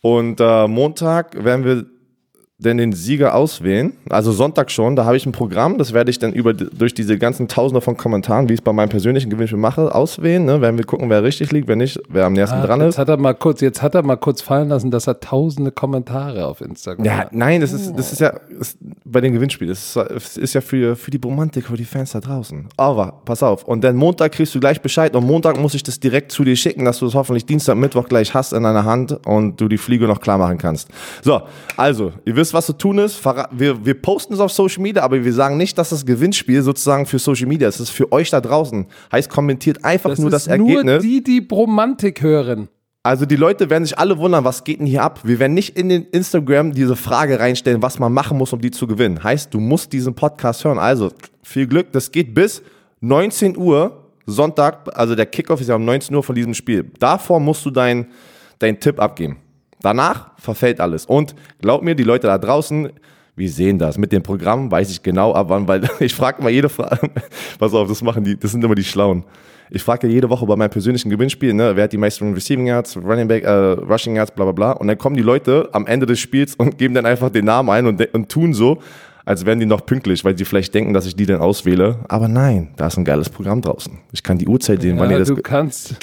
Und 0.00 0.40
äh, 0.40 0.68
Montag 0.68 1.42
werden 1.44 1.64
wir 1.64 1.86
denn 2.58 2.78
den 2.78 2.92
Sieger 2.92 3.34
auswählen. 3.34 3.92
Also 4.08 4.32
Sonntag 4.32 4.70
schon, 4.70 4.96
da 4.96 5.04
habe 5.04 5.16
ich 5.18 5.26
ein 5.26 5.32
Programm, 5.32 5.76
das 5.76 5.92
werde 5.92 6.10
ich 6.10 6.18
dann 6.18 6.32
über 6.32 6.54
durch 6.54 6.94
diese 6.94 7.18
ganzen 7.18 7.48
Tausende 7.48 7.82
von 7.82 7.98
Kommentaren, 7.98 8.48
wie 8.48 8.54
ich 8.54 8.60
es 8.60 8.64
bei 8.64 8.72
meinem 8.72 8.88
persönlichen 8.88 9.28
Gewinnspiel 9.28 9.58
mache, 9.58 9.94
auswählen. 9.94 10.42
Ne? 10.42 10.62
Werden 10.62 10.78
wir 10.78 10.86
gucken, 10.86 11.10
wer 11.10 11.22
richtig 11.22 11.52
liegt, 11.52 11.68
wer 11.68 11.76
nicht, 11.76 12.00
wer 12.08 12.24
am 12.24 12.32
nächsten 12.32 12.56
ah, 12.56 12.66
dran 12.66 12.80
jetzt 12.80 12.90
ist. 12.90 12.98
Hat 12.98 13.10
er 13.10 13.18
mal 13.18 13.34
kurz, 13.34 13.60
jetzt 13.60 13.82
hat 13.82 13.94
er 13.94 14.02
mal 14.02 14.16
kurz 14.16 14.40
fallen 14.40 14.70
lassen, 14.70 14.90
dass 14.90 15.06
er 15.06 15.20
tausende 15.20 15.70
Kommentare 15.70 16.46
auf 16.46 16.62
Instagram 16.62 17.04
ja, 17.04 17.18
hat. 17.18 17.34
Nein, 17.34 17.60
das 17.60 17.74
ist, 17.74 17.92
das 17.94 18.12
ist 18.12 18.20
ja 18.20 18.30
ist 18.58 18.78
bei 19.04 19.20
dem 19.20 19.34
Gewinnspiel. 19.34 19.68
Das 19.68 19.84
ist, 19.88 19.96
das 19.96 20.36
ist 20.38 20.54
ja 20.54 20.62
für, 20.62 20.96
für 20.96 21.10
die 21.10 21.20
Romantik, 21.22 21.66
für 21.66 21.76
die 21.76 21.84
Fans 21.84 22.12
da 22.12 22.20
draußen. 22.20 22.68
Aber 22.78 23.20
pass 23.26 23.42
auf. 23.42 23.64
Und 23.64 23.84
dann 23.84 23.96
Montag 23.96 24.32
kriegst 24.32 24.54
du 24.54 24.60
gleich 24.60 24.80
Bescheid 24.80 25.14
und 25.14 25.26
Montag 25.26 25.60
muss 25.60 25.74
ich 25.74 25.82
das 25.82 26.00
direkt 26.00 26.32
zu 26.32 26.42
dir 26.42 26.56
schicken, 26.56 26.86
dass 26.86 27.00
du 27.00 27.06
es 27.06 27.14
hoffentlich 27.14 27.44
Dienstag, 27.44 27.76
Mittwoch 27.76 28.08
gleich 28.08 28.32
hast 28.32 28.54
in 28.54 28.62
deiner 28.62 28.86
Hand 28.86 29.26
und 29.26 29.60
du 29.60 29.68
die 29.68 29.76
Fliege 29.76 30.06
noch 30.06 30.22
klar 30.22 30.38
machen 30.38 30.56
kannst. 30.56 30.88
So, 31.22 31.42
also, 31.76 32.12
ihr 32.24 32.34
wisst, 32.34 32.45
was 32.54 32.66
zu 32.66 32.72
tun 32.72 32.98
ist 32.98 33.20
wir, 33.50 33.84
wir 33.84 33.94
posten 33.94 34.34
es 34.34 34.40
auf 34.40 34.52
Social 34.52 34.82
Media, 34.82 35.02
aber 35.02 35.24
wir 35.24 35.32
sagen 35.32 35.56
nicht, 35.56 35.76
dass 35.78 35.90
das 35.90 36.04
Gewinnspiel 36.04 36.62
sozusagen 36.62 37.06
für 37.06 37.18
Social 37.18 37.46
Media 37.46 37.68
ist. 37.68 37.80
Das 37.80 37.88
ist 37.88 37.94
für 37.94 38.10
euch 38.12 38.30
da 38.30 38.40
draußen. 38.40 38.86
Heißt, 39.12 39.30
kommentiert 39.30 39.84
einfach 39.84 40.10
das 40.10 40.18
nur 40.18 40.30
das 40.30 40.46
Ergebnis. 40.46 40.84
Nur 40.84 40.98
die, 40.98 41.22
die 41.22 41.40
Bromantik 41.40 42.22
hören. 42.22 42.68
Also 43.02 43.24
die 43.24 43.36
Leute 43.36 43.70
werden 43.70 43.84
sich 43.84 43.96
alle 43.96 44.18
wundern, 44.18 44.44
was 44.44 44.64
geht 44.64 44.80
denn 44.80 44.86
hier 44.86 45.04
ab? 45.04 45.20
Wir 45.22 45.38
werden 45.38 45.54
nicht 45.54 45.78
in 45.78 45.88
den 45.88 46.06
Instagram 46.06 46.72
diese 46.72 46.96
Frage 46.96 47.38
reinstellen, 47.38 47.80
was 47.80 48.00
man 48.00 48.12
machen 48.12 48.36
muss, 48.36 48.52
um 48.52 48.60
die 48.60 48.72
zu 48.72 48.88
gewinnen. 48.88 49.22
Heißt, 49.22 49.54
du 49.54 49.60
musst 49.60 49.92
diesen 49.92 50.14
Podcast 50.14 50.64
hören. 50.64 50.78
Also 50.78 51.12
viel 51.42 51.68
Glück. 51.68 51.92
Das 51.92 52.10
geht 52.10 52.34
bis 52.34 52.62
19 53.00 53.56
Uhr 53.56 54.06
Sonntag. 54.26 54.88
Also 54.98 55.14
der 55.14 55.26
Kickoff 55.26 55.60
ist 55.60 55.68
ja 55.68 55.76
um 55.76 55.84
19 55.84 56.16
Uhr 56.16 56.22
von 56.22 56.34
diesem 56.34 56.52
Spiel. 56.52 56.90
Davor 56.98 57.38
musst 57.38 57.64
du 57.64 57.70
deinen 57.70 58.06
dein 58.58 58.80
Tipp 58.80 59.00
abgeben. 59.00 59.36
Danach 59.86 60.32
verfällt 60.36 60.80
alles. 60.80 61.06
Und 61.06 61.36
glaub 61.60 61.80
mir, 61.80 61.94
die 61.94 62.02
Leute 62.02 62.26
da 62.26 62.38
draußen, 62.38 62.88
wir 63.36 63.48
sehen 63.48 63.78
das. 63.78 63.98
Mit 63.98 64.10
dem 64.10 64.20
Programm 64.20 64.68
weiß 64.68 64.90
ich 64.90 65.00
genau 65.00 65.32
ab 65.32 65.46
wann, 65.48 65.68
weil 65.68 65.88
ich 66.00 66.12
frage 66.12 66.42
mal 66.42 66.50
jede 66.50 66.68
Frage, 66.68 67.08
pass 67.60 67.72
auf, 67.72 67.86
das 67.86 68.02
machen 68.02 68.24
die, 68.24 68.36
das 68.36 68.50
sind 68.50 68.64
immer 68.64 68.74
die 68.74 68.82
Schlauen. 68.82 69.22
Ich 69.70 69.84
frage 69.84 70.08
ja 70.08 70.12
jede 70.12 70.28
Woche 70.28 70.44
bei 70.44 70.56
meinem 70.56 70.70
persönlichen 70.70 71.08
Gewinnspiel, 71.08 71.54
ne, 71.54 71.76
wer 71.76 71.84
hat 71.84 71.92
die 71.92 71.98
meisten 71.98 72.34
Receiving 72.34 72.66
Yards, 72.66 72.96
Running 72.96 73.28
Back, 73.28 73.44
äh, 73.44 73.48
Rushing 73.48 74.16
Yards, 74.16 74.32
bla 74.32 74.46
bla 74.46 74.52
bla. 74.52 74.72
Und 74.72 74.88
dann 74.88 74.98
kommen 74.98 75.14
die 75.14 75.22
Leute 75.22 75.68
am 75.70 75.86
Ende 75.86 76.04
des 76.04 76.18
Spiels 76.18 76.56
und 76.56 76.78
geben 76.78 76.94
dann 76.94 77.06
einfach 77.06 77.30
den 77.30 77.44
Namen 77.44 77.70
ein 77.70 77.86
und, 77.86 78.12
und 78.12 78.28
tun 78.28 78.54
so, 78.54 78.78
als 79.24 79.46
wären 79.46 79.60
die 79.60 79.66
noch 79.66 79.86
pünktlich, 79.86 80.24
weil 80.24 80.36
sie 80.36 80.44
vielleicht 80.44 80.74
denken, 80.74 80.94
dass 80.94 81.06
ich 81.06 81.14
die 81.14 81.26
dann 81.26 81.40
auswähle. 81.40 82.00
Aber 82.08 82.26
nein, 82.26 82.70
da 82.76 82.88
ist 82.88 82.96
ein 82.96 83.04
geiles 83.04 83.30
Programm 83.30 83.62
draußen. 83.62 83.98
Ich 84.10 84.24
kann 84.24 84.36
die 84.36 84.48
Uhrzeit 84.48 84.82
sehen, 84.82 84.96
ja, 84.96 85.02
wann 85.02 85.12
ihr 85.12 85.20
das. 85.20 85.28
Du 85.28 85.36
kannst. 85.36 85.94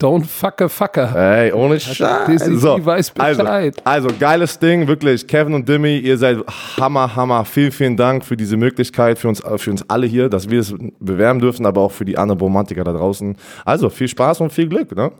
Don't 0.00 0.24
fuck 0.24 0.60
a 0.60 0.68
fucker. 0.68 1.14
Ey, 1.14 1.52
ohne 1.52 1.78
Scheiß. 1.78 2.44
So, 2.46 2.84
weiß 2.84 3.12
also, 3.16 3.42
Bescheid. 3.42 3.74
Also, 3.84 4.08
also, 4.08 4.18
geiles 4.18 4.58
Ding, 4.58 4.88
wirklich. 4.88 5.26
Kevin 5.26 5.54
und 5.54 5.68
Dimmy, 5.68 5.98
ihr 5.98 6.18
seid 6.18 6.38
hammer, 6.76 7.14
hammer. 7.14 7.44
Vielen, 7.44 7.70
vielen 7.70 7.96
Dank 7.96 8.24
für 8.24 8.36
diese 8.36 8.56
Möglichkeit, 8.56 9.18
für 9.18 9.28
uns, 9.28 9.40
für 9.56 9.70
uns 9.70 9.88
alle 9.88 10.06
hier, 10.06 10.28
dass 10.28 10.50
wir 10.50 10.60
es 10.60 10.74
bewerben 10.98 11.38
dürfen, 11.38 11.64
aber 11.64 11.80
auch 11.82 11.92
für 11.92 12.04
die 12.04 12.18
anderen 12.18 12.40
Romantiker 12.40 12.82
da 12.82 12.92
draußen. 12.92 13.36
Also, 13.64 13.88
viel 13.88 14.08
Spaß 14.08 14.40
und 14.40 14.52
viel 14.52 14.68
Glück, 14.68 14.94
ne? 14.96 15.12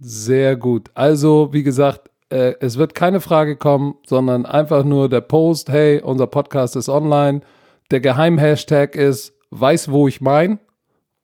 Sehr 0.00 0.56
gut. 0.56 0.90
Also, 0.94 1.50
wie 1.52 1.62
gesagt, 1.62 2.10
äh, 2.30 2.54
es 2.60 2.76
wird 2.76 2.96
keine 2.96 3.20
Frage 3.20 3.56
kommen, 3.56 3.94
sondern 4.04 4.46
einfach 4.46 4.84
nur 4.84 5.08
der 5.08 5.20
Post, 5.20 5.68
hey, 5.68 6.00
unser 6.02 6.26
Podcast 6.26 6.74
ist 6.74 6.88
online. 6.88 7.42
Der 7.92 8.00
Geheim-Hashtag 8.00 8.96
ist, 8.96 9.32
weiß, 9.50 9.92
wo 9.92 10.08
ich 10.08 10.20
mein 10.20 10.58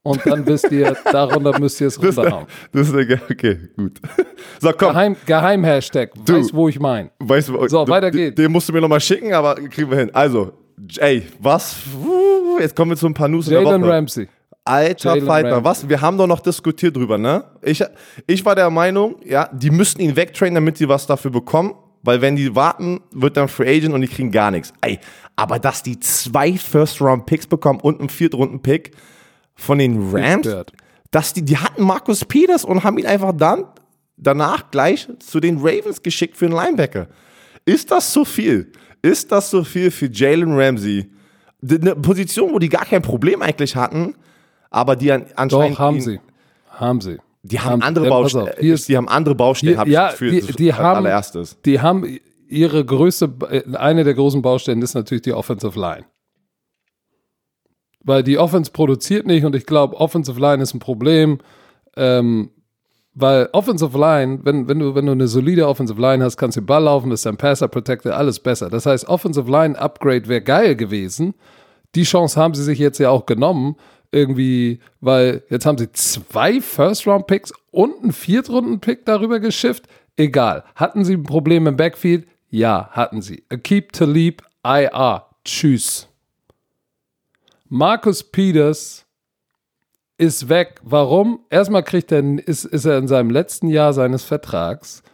und 0.03 0.25
dann 0.25 0.47
wisst 0.47 0.71
ihr, 0.71 0.97
darunter 1.13 1.59
müsst 1.59 1.81
ihr 1.81 1.89
es 1.89 2.03
runterhauen. 2.03 2.47
Das 2.73 2.89
ist 2.89 2.95
der, 2.95 3.21
okay, 3.31 3.59
gut. 3.77 4.01
So, 4.61 4.73
komm. 4.73 4.89
Geheim, 4.89 5.17
Geheim-Hashtag, 5.27 6.13
weiß, 6.17 6.55
wo 6.55 6.69
ich 6.69 6.81
mein. 6.81 7.11
Weißt, 7.19 7.49
so, 7.49 7.67
du, 7.67 7.89
weiter 7.89 8.11
geht's. 8.11 8.37
Den 8.37 8.51
musst 8.53 8.69
du 8.69 8.73
mir 8.73 8.81
nochmal 8.81 9.01
schicken, 9.01 9.33
aber 9.33 9.57
kriegen 9.57 9.91
wir 9.91 9.99
hin. 9.99 10.11
Also, 10.13 10.53
ey, 10.99 11.27
was? 11.39 11.77
Jetzt 12.59 12.75
kommen 12.77 12.93
wir 12.93 12.97
zu 12.97 13.07
ein 13.07 13.15
paar 13.15 13.29
News 13.29 13.49
Jalen 13.49 13.85
Ramsey. 13.85 14.29
Alter 14.65 15.11
Jalen 15.11 15.27
Fighter, 15.27 15.65
was? 15.65 15.89
Wir 15.89 16.01
haben 16.01 16.17
doch 16.19 16.27
noch 16.27 16.41
diskutiert 16.41 16.97
drüber, 16.97 17.19
ne? 17.19 17.45
Ich, 17.63 17.83
ich 18.27 18.45
war 18.45 18.55
der 18.55 18.71
Meinung, 18.71 19.17
ja, 19.25 19.49
die 19.53 19.71
müssten 19.71 20.01
ihn 20.03 20.17
wegtrainen, 20.17 20.55
damit 20.55 20.77
sie 20.79 20.89
was 20.89 21.07
dafür 21.07 21.31
bekommen. 21.31 21.75
Weil 22.03 22.23
wenn 22.23 22.35
die 22.35 22.55
warten, 22.55 23.01
wird 23.13 23.37
dann 23.37 23.49
Free 23.49 23.77
Agent 23.77 23.93
und 23.93 24.01
die 24.01 24.09
kriegen 24.09 24.31
gar 24.31 24.51
nichts. 24.51 24.73
Ey, 24.81 24.99
aber 25.37 25.59
dass 25.59 25.83
die 25.83 26.01
zwei 26.01 26.55
First-Round-Picks 26.55 27.47
bekommen 27.47 27.81
und 27.81 28.01
einen 28.01 28.09
Viertrunden-Pick, 28.09 28.93
von 29.61 29.79
den 29.79 30.11
Rams, 30.11 30.49
dass 31.11 31.33
die, 31.33 31.45
die 31.45 31.57
hatten 31.57 31.85
Markus 31.85 32.25
Peters 32.25 32.65
und 32.65 32.83
haben 32.83 32.99
ihn 32.99 33.07
einfach 33.07 33.33
dann 33.37 33.65
danach 34.17 34.71
gleich 34.71 35.09
zu 35.19 35.41
den 35.41 35.59
Ravens 35.59 36.03
geschickt 36.03 36.37
für 36.37 36.47
einen 36.47 36.55
Linebacker. 36.55 37.09
Ist 37.65 37.91
das 37.91 38.13
so 38.13 38.25
viel? 38.25 38.73
Ist 39.03 39.31
das 39.31 39.51
so 39.51 39.65
viel 39.65 39.91
für 39.91 40.07
Jalen 40.11 40.53
Ramsey? 40.53 41.11
Eine 41.63 41.95
Position, 41.95 42.53
wo 42.53 42.59
die 42.59 42.69
gar 42.69 42.87
kein 42.87 43.03
Problem 43.03 43.43
eigentlich 43.43 43.77
hatten, 43.77 44.15
aber 44.71 44.97
die 44.97 45.13
anscheinend. 45.13 45.53
Doch, 45.53 45.79
haben 45.79 46.01
sie. 46.01 46.21
Haben 46.71 47.01
sie. 47.01 47.19
Die 47.43 47.61
haben, 47.61 47.73
haben 47.73 47.83
andere 47.83 48.09
Baustellen. 48.09 48.55
Die 48.61 48.97
haben 48.97 49.09
andere 49.09 49.35
Baustellen, 49.35 49.79
habe 49.79 49.91
ja, 49.91 50.11
ich 50.11 50.17
für 50.17 50.31
die, 50.31 50.41
die 50.41 50.73
haben, 50.73 50.97
allererstes. 50.97 51.59
Die 51.65 51.81
haben 51.81 52.19
ihre 52.49 52.85
größte, 52.85 53.33
eine 53.75 54.05
der 54.05 54.15
großen 54.15 54.43
Baustellen 54.43 54.81
ist 54.83 54.95
natürlich 54.95 55.23
die 55.23 55.33
Offensive 55.33 55.79
Line. 55.79 56.05
Weil 58.03 58.23
die 58.23 58.39
Offense 58.39 58.71
produziert 58.71 59.27
nicht 59.27 59.45
und 59.45 59.55
ich 59.55 59.67
glaube, 59.67 59.97
Offensive 59.97 60.41
Line 60.41 60.63
ist 60.63 60.75
ein 60.75 60.79
Problem. 60.79 61.39
Ähm, 61.97 62.51
weil 63.15 63.49
Offensive 63.53 63.99
Line, 63.99 64.41
wenn, 64.45 64.69
wenn, 64.69 64.79
du, 64.79 64.95
wenn 64.95 65.07
du 65.07 65.13
eine 65.13 65.29
solide 65.29 65.67
Offensive 65.67 66.01
Line 66.01 66.25
hast, 66.25 66.37
kannst 66.37 66.57
du 66.57 66.61
den 66.61 66.67
Ball 66.67 66.85
laufen, 66.85 67.11
ist 67.11 67.27
dein 67.27 67.37
Passer 67.37 67.69
Protector, 67.69 68.15
alles 68.15 68.39
besser. 68.39 68.71
Das 68.71 68.87
heißt, 68.87 69.09
Offensive 69.09 69.51
Line 69.51 69.79
Upgrade 69.79 70.29
wäre 70.29 70.43
geil 70.43 70.77
gewesen. 70.77 71.35
Die 71.95 72.05
Chance 72.05 72.41
haben 72.41 72.55
sie 72.55 72.63
sich 72.63 72.79
jetzt 72.79 72.99
ja 72.99 73.11
auch 73.11 73.27
genommen, 73.27 73.77
irgendwie, 74.13 74.81
weil 75.01 75.43
jetzt 75.51 75.67
haben 75.67 75.79
sie 75.79 75.91
zwei 75.93 76.61
First-Round-Picks 76.61 77.53
und 77.73 78.03
einen 78.03 78.13
Viertrunden-Pick 78.13 79.05
darüber 79.05 79.41
geschifft. 79.41 79.87
Egal. 80.17 80.65
Hatten 80.75 81.05
sie 81.05 81.15
ein 81.15 81.25
Problem 81.25 81.67
im 81.67 81.77
Backfield? 81.77 82.27
Ja, 82.49 82.91
hatten 82.93 83.23
sie. 83.23 83.45
A 83.51 83.57
keep 83.57 83.93
to 83.93 84.05
leap, 84.05 84.43
IR. 84.65 85.27
Tschüss. 85.45 86.10
Markus 87.73 88.25
Peters 88.25 89.07
ist 90.19 90.49
weg. 90.49 90.81
Warum? 90.83 91.45
Erstmal 91.51 91.85
kriegt 91.85 92.11
er, 92.11 92.21
ist, 92.21 92.65
ist 92.65 92.85
er 92.85 92.99
in 92.99 93.07
seinem 93.07 93.31
letzten 93.31 93.69
Jahr 93.69 93.93
seines 93.93 94.25
Vertrags. 94.25 95.05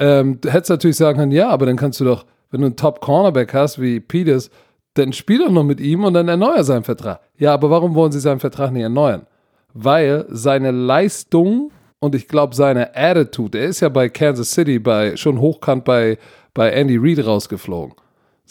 Ähm, 0.00 0.40
du 0.40 0.50
hättest 0.50 0.70
natürlich 0.70 0.96
sagen 0.96 1.20
können, 1.20 1.30
ja, 1.30 1.48
aber 1.48 1.64
dann 1.64 1.76
kannst 1.76 2.00
du 2.00 2.04
doch, 2.04 2.26
wenn 2.50 2.62
du 2.62 2.66
einen 2.66 2.76
Top-Cornerback 2.76 3.54
hast 3.54 3.80
wie 3.80 4.00
Peters, 4.00 4.50
dann 4.94 5.12
spiel 5.12 5.38
doch 5.38 5.52
noch 5.52 5.62
mit 5.62 5.78
ihm 5.78 6.02
und 6.02 6.14
dann 6.14 6.26
erneuer 6.26 6.64
seinen 6.64 6.82
Vertrag. 6.82 7.20
Ja, 7.38 7.54
aber 7.54 7.70
warum 7.70 7.94
wollen 7.94 8.10
sie 8.10 8.18
seinen 8.18 8.40
Vertrag 8.40 8.72
nicht 8.72 8.82
erneuern? 8.82 9.28
Weil 9.72 10.26
seine 10.28 10.72
Leistung 10.72 11.70
und 12.00 12.16
ich 12.16 12.26
glaube 12.26 12.56
seine 12.56 12.96
Attitude, 12.96 13.60
er 13.60 13.66
ist 13.66 13.78
ja 13.78 13.88
bei 13.88 14.08
Kansas 14.08 14.50
City 14.50 14.80
bei, 14.80 15.16
schon 15.16 15.38
hochkant 15.38 15.84
bei, 15.84 16.18
bei 16.52 16.72
Andy 16.72 16.96
Reid 16.96 17.24
rausgeflogen. 17.24 17.94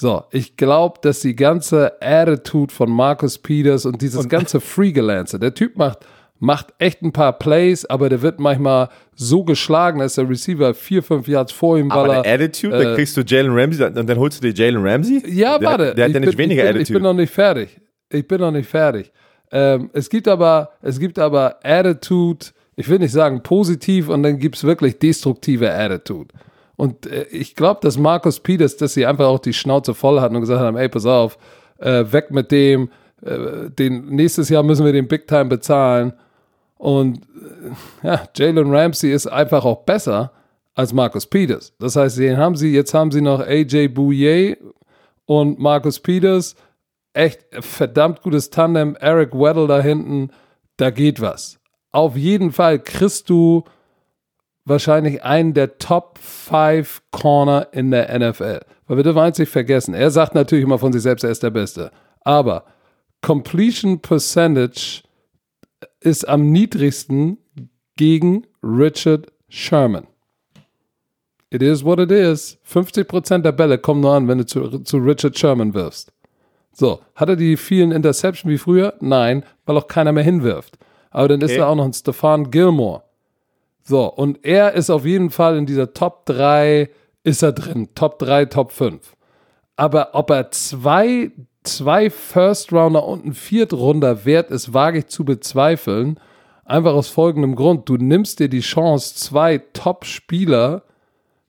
So, 0.02 0.24
ich 0.32 0.58
glaube, 0.58 0.98
dass 1.04 1.20
die 1.20 1.36
ganze 1.36 2.02
Attitude 2.02 2.74
von 2.74 2.90
Marcus 2.90 3.38
Peters 3.38 3.86
und 3.86 4.02
dieses 4.02 4.24
und 4.24 4.30
ganze 4.30 4.60
Freegelanze, 4.60 5.38
der 5.38 5.54
Typ 5.54 5.78
macht, 5.78 6.00
macht 6.40 6.74
echt 6.80 7.04
ein 7.04 7.12
paar 7.12 7.38
Plays, 7.38 7.86
aber 7.86 8.10
der 8.10 8.24
wird 8.24 8.40
manchmal 8.40 8.90
so 9.14 9.44
geschlagen, 9.44 10.00
dass 10.00 10.16
der 10.16 10.28
Receiver 10.28 10.74
vier, 10.74 11.04
fünf 11.04 11.28
Yards 11.28 11.52
vor 11.52 11.78
ihm 11.78 11.92
war. 11.92 11.98
Aber 11.98 12.24
der 12.24 12.34
Attitude, 12.34 12.76
äh, 12.76 12.84
dann 12.84 12.96
kriegst 12.96 13.16
du 13.16 13.22
Jalen 13.22 13.52
Ramsey 13.54 13.86
und 13.86 14.10
dann 14.10 14.18
holst 14.18 14.44
du 14.44 14.52
dir 14.52 14.56
Jalen 14.56 14.84
Ramsey? 14.84 15.22
Ja, 15.28 15.60
der, 15.60 15.70
warte. 15.70 15.94
Der 15.94 16.06
hat 16.06 16.14
ja 16.14 16.20
nicht 16.20 16.30
bin, 16.32 16.38
weniger 16.40 16.64
ich 16.64 16.70
bin, 16.70 16.78
Attitude. 16.78 16.82
Ich 16.82 16.94
bin 16.94 17.04
noch 17.04 17.14
nicht 17.14 17.32
fertig. 17.32 17.82
Ich 18.10 18.28
bin 18.28 18.42
noch 18.42 18.52
nicht 18.52 18.68
fertig. 18.68 19.12
Ähm, 19.52 19.92
es 19.94 20.10
gibt 20.10 20.28
aber, 20.28 20.72
es 20.82 21.00
gibt 21.00 21.20
aber 21.20 21.60
Attitude, 21.62 22.48
ich 22.76 22.90
will 22.90 22.98
nicht 22.98 23.12
sagen 23.12 23.44
positiv 23.44 24.10
und 24.10 24.24
dann 24.24 24.40
gibt 24.40 24.56
es 24.56 24.64
wirklich 24.64 24.98
destruktive 24.98 25.72
Attitude. 25.72 26.34
Und 26.82 27.06
äh, 27.06 27.26
ich 27.30 27.56
glaube, 27.56 27.80
dass 27.84 28.00
Markus 28.00 28.39
Peters, 28.39 28.76
dass 28.76 28.96
sie 28.96 29.06
einfach 29.06 29.28
auch 29.28 29.38
die 29.38 29.54
Schnauze 29.54 29.94
voll 29.94 30.20
hatten 30.20 30.34
und 30.34 30.41
gesagt 30.41 30.62
haben, 30.62 30.78
ey, 30.78 30.89
pass 30.89 31.06
auf, 31.06 31.38
äh, 31.78 32.06
weg 32.12 32.32
mit 32.32 32.52
dem, 32.52 32.89
äh, 33.22 33.70
den, 33.70 34.08
nächstes 34.08 34.50
Jahr 34.50 34.63
müssen 34.63 34.84
wir 34.84 34.91
den 34.91 35.08
Big 35.08 35.28
Time 35.28 35.46
bezahlen. 35.46 36.13
Und 36.80 37.20
äh, 37.20 38.08
ja, 38.08 38.24
Jalen 38.36 38.74
Ramsey 38.74 39.13
ist 39.13 39.28
einfach 39.28 39.63
auch 39.63 39.84
besser 39.84 40.32
als 40.74 40.91
Markus 40.91 41.28
Peters. 41.28 41.72
Das 41.78 41.96
heißt, 41.96 42.17
den 42.17 42.38
haben 42.38 42.56
sie, 42.56 42.74
jetzt 42.74 42.96
haben 42.96 43.12
sie 43.12 43.22
noch 43.22 43.41
AJ 43.41 43.89
Bouye 43.89 44.58
und 45.28 45.60
Markus 45.60 46.00
Peters. 46.00 46.56
Echt 47.13 47.46
verdammt 47.60 48.24
gutes 48.24 48.50
Tandem. 48.50 48.95
Eric 48.99 49.36
Weddle 49.36 49.68
da 49.68 49.82
hinten, 49.82 50.32
da 50.78 50.89
geht 50.89 51.22
was. 51.22 51.60
Auf 51.91 52.18
jeden 52.18 52.51
Fall 52.51 52.80
kriegst 52.80 53.30
du 53.30 53.66
wahrscheinlich 54.72 55.24
einen 55.24 55.53
der 55.53 55.78
Top 55.78 56.17
5 56.19 57.03
Corner 57.11 57.67
in 57.72 57.91
der 57.91 58.17
NFL. 58.17 58.61
Weil 58.88 58.97
wir 58.97 59.03
dürfen 59.03 59.19
eins 59.19 59.38
nicht 59.38 59.51
vergessen. 59.51 59.93
Er 59.93 60.09
sagt 60.09 60.34
natürlich 60.34 60.63
immer 60.63 60.80
von 60.80 60.91
sich 60.91 61.01
selbst, 61.01 61.24
er 61.24 61.32
ist 61.32 61.43
der 61.43 61.51
Beste. 61.51 61.91
Aber 62.22 62.65
Completion 63.22 63.99
Percentage 63.99 65.03
ist 65.99 66.28
am 66.28 66.51
niedrigsten 66.51 67.38
gegen 67.95 68.47
Richard 68.63 69.28
Sherman. 69.49 70.07
It 71.51 71.61
is 71.61 71.84
what 71.84 71.99
it 71.99 72.11
is. 72.11 72.57
50% 72.67 73.39
der 73.39 73.51
Bälle 73.51 73.78
kommen 73.78 74.01
nur 74.01 74.13
an, 74.13 74.28
wenn 74.28 74.39
du 74.39 74.45
zu, 74.45 74.80
zu 74.80 74.97
Richard 74.97 75.38
Sherman 75.38 75.74
wirfst. 75.74 76.11
So, 76.72 77.01
hat 77.15 77.30
er 77.30 77.36
die 77.36 77.57
vielen 77.57 77.91
Interceptions 77.91 78.49
wie 78.49 78.57
früher? 78.57 78.93
Nein, 79.01 79.43
weil 79.65 79.78
auch 79.78 79.88
keiner 79.88 80.13
mehr 80.13 80.24
hinwirft. 80.24 80.78
Aber 81.09 81.28
dann 81.28 81.43
okay. 81.43 81.51
ist 81.51 81.59
da 81.59 81.67
auch 81.67 81.76
noch 81.76 81.86
ein 81.86 81.93
Stefan 81.93 82.49
Gilmore. 82.49 83.03
So, 83.84 84.05
und 84.05 84.45
er 84.45 84.73
ist 84.73 84.89
auf 84.89 85.05
jeden 85.05 85.29
Fall 85.29 85.57
in 85.57 85.65
dieser 85.65 85.93
Top 85.93 86.25
3, 86.25 86.89
ist 87.23 87.41
er 87.41 87.51
drin. 87.51 87.89
Top 87.95 88.19
3, 88.19 88.45
Top 88.45 88.71
5. 88.71 89.15
Aber 89.75 90.09
ob 90.13 90.29
er 90.29 90.51
zwei, 90.51 91.32
zwei 91.63 92.09
First 92.09 92.71
Rounder 92.71 93.05
und 93.05 93.25
ein 93.25 93.34
Viertrunder 93.34 94.25
wert 94.25 94.51
ist, 94.51 94.73
wage 94.73 94.99
ich 94.99 95.07
zu 95.07 95.25
bezweifeln. 95.25 96.19
Einfach 96.65 96.93
aus 96.93 97.07
folgendem 97.07 97.55
Grund. 97.55 97.89
Du 97.89 97.97
nimmst 97.97 98.39
dir 98.39 98.49
die 98.49 98.59
Chance, 98.61 99.15
zwei 99.15 99.57
Top-Spieler, 99.73 100.84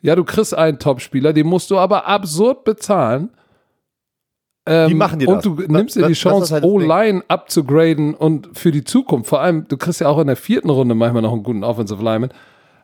ja, 0.01 0.17
du 0.17 0.25
kriegst 0.25 0.53
einen 0.53 0.81
Top-Spieler, 0.81 1.33
den 1.33 1.47
musst 1.47 1.71
du 1.71 1.79
aber 1.79 2.07
absurd 2.07 2.65
bezahlen 2.65 3.31
ähm, 4.65 4.91
Wie 4.91 4.95
machen 4.95 5.19
die 5.19 5.27
das? 5.27 5.45
Und 5.45 5.59
du 5.59 5.73
nimmst 5.73 5.97
dir 5.97 6.07
die 6.07 6.13
Chance, 6.13 6.55
halt 6.55 6.65
O-Line 6.65 7.23
abzugraden 7.29 8.15
und 8.15 8.51
für 8.53 8.71
die 8.71 8.85
Zukunft. 8.85 9.29
Vor 9.29 9.41
allem, 9.41 9.67
du 9.67 9.77
kriegst 9.77 10.01
ja 10.01 10.09
auch 10.09 10.19
in 10.19 10.29
der 10.29 10.37
vierten 10.37 10.71
Runde 10.71 10.95
manchmal 10.95 11.23
noch 11.23 11.33
einen 11.33 11.43
guten 11.43 11.65
Offensive 11.65 12.03
Lineman. 12.03 12.31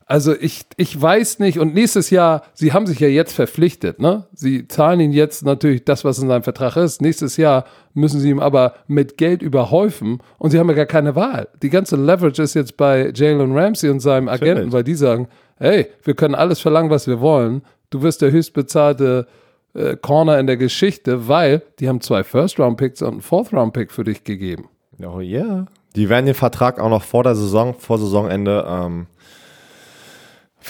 Also 0.07 0.35
ich, 0.35 0.63
ich 0.77 1.01
weiß 1.01 1.39
nicht. 1.39 1.59
Und 1.59 1.75
nächstes 1.75 2.09
Jahr, 2.09 2.43
sie 2.55 2.73
haben 2.73 2.87
sich 2.87 2.99
ja 2.99 3.09
jetzt 3.09 3.35
verpflichtet, 3.35 4.01
ne? 4.01 4.25
Sie 4.33 4.67
zahlen 4.67 5.01
ihn 5.01 5.13
jetzt 5.13 5.45
natürlich 5.45 5.85
das, 5.85 6.03
was 6.03 6.19
in 6.19 6.29
seinem 6.29 6.43
Vertrag 6.43 6.77
ist. 6.77 7.03
Nächstes 7.03 7.37
Jahr 7.37 7.67
müssen 7.93 8.19
sie 8.19 8.31
ihm 8.31 8.41
aber 8.41 8.75
mit 8.87 9.19
Geld 9.19 9.43
überhäufen 9.43 10.23
und 10.39 10.51
sie 10.51 10.59
haben 10.59 10.71
ja 10.71 10.75
gar 10.75 10.87
keine 10.87 11.15
Wahl. 11.15 11.49
Die 11.63 11.69
ganze 11.69 11.97
Leverage 11.97 12.43
ist 12.43 12.55
jetzt 12.55 12.79
bei 12.79 13.13
Jalen 13.15 13.57
Ramsey 13.57 13.91
und 13.91 14.01
seinem 14.01 14.29
Agenten, 14.29 14.73
weil 14.73 14.83
die 14.83 14.95
sagen, 14.95 15.29
hey, 15.59 15.89
wir 16.03 16.15
können 16.15 16.35
alles 16.35 16.59
verlangen, 16.59 16.91
was 16.91 17.07
wir 17.07 17.21
wollen. 17.21 17.61
Du 17.91 18.01
wirst 18.01 18.23
der 18.23 18.31
höchstbezahlte 18.31 19.27
äh, 19.75 19.97
Corner 19.97 20.39
in 20.39 20.47
der 20.47 20.57
Geschichte, 20.57 21.29
weil 21.29 21.63
die 21.79 21.89
haben 21.89 22.01
zwei 22.01 22.25
First-Round-Picks 22.25 23.03
und 23.03 23.09
einen 23.09 23.21
Fourth-Round-Pick 23.21 23.93
für 23.93 24.05
dich 24.05 24.25
gegeben. 24.25 24.69
Oh. 25.03 25.21
Yeah. 25.21 25.67
Die 25.95 26.09
werden 26.09 26.27
den 26.27 26.35
Vertrag 26.35 26.79
auch 26.79 26.91
noch 26.91 27.03
vor 27.03 27.23
der 27.23 27.35
Saison, 27.35 27.75
vor 27.75 27.99
Saisonende 27.99 28.67
ähm, 28.69 29.07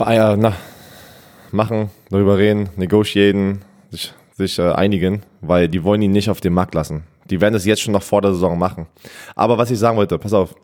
äh, 0.00 0.36
na, 0.36 0.54
machen, 1.50 1.90
darüber 2.10 2.38
reden, 2.38 2.68
negotiaten, 2.76 3.62
sich, 3.90 4.12
sich 4.36 4.58
äh, 4.58 4.72
einigen, 4.72 5.22
weil 5.40 5.68
die 5.68 5.82
wollen 5.84 6.02
ihn 6.02 6.12
nicht 6.12 6.30
auf 6.30 6.40
den 6.40 6.52
Markt 6.52 6.74
lassen. 6.74 7.04
Die 7.30 7.40
werden 7.40 7.54
es 7.54 7.64
jetzt 7.64 7.82
schon 7.82 7.92
noch 7.92 8.02
vor 8.02 8.22
der 8.22 8.32
Saison 8.32 8.58
machen. 8.58 8.86
Aber 9.34 9.58
was 9.58 9.70
ich 9.70 9.78
sagen 9.78 9.96
wollte, 9.96 10.18
pass 10.18 10.32
auf, 10.32 10.54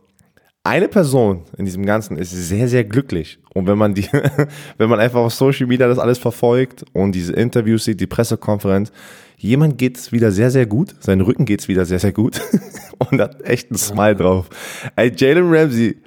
eine 0.64 0.88
Person 0.88 1.42
in 1.58 1.66
diesem 1.66 1.84
Ganzen 1.84 2.16
ist 2.16 2.30
sehr, 2.30 2.68
sehr 2.68 2.84
glücklich. 2.84 3.38
Und 3.52 3.66
wenn 3.66 3.78
man 3.78 3.94
die, 3.94 4.08
wenn 4.78 4.88
man 4.88 4.98
einfach 4.98 5.20
auf 5.20 5.34
Social 5.34 5.66
Media 5.66 5.86
das 5.86 5.98
alles 5.98 6.18
verfolgt 6.18 6.84
und 6.94 7.12
diese 7.12 7.34
Interviews 7.34 7.84
sieht, 7.84 8.00
die 8.00 8.06
Pressekonferenz, 8.06 8.90
jemand 9.36 9.76
geht's 9.76 10.10
wieder 10.10 10.32
sehr, 10.32 10.50
sehr 10.50 10.66
gut. 10.66 10.94
Sein 11.00 11.20
Rücken 11.20 11.44
geht's 11.44 11.68
wieder 11.68 11.84
sehr, 11.84 11.98
sehr 11.98 12.12
gut. 12.12 12.40
und 13.10 13.20
hat 13.20 13.42
echt 13.42 13.70
einen 13.70 13.78
Smile 13.78 14.16
drauf. 14.16 14.48
Ey, 14.96 15.12
Jalen 15.14 15.54
Ramsey 15.54 15.98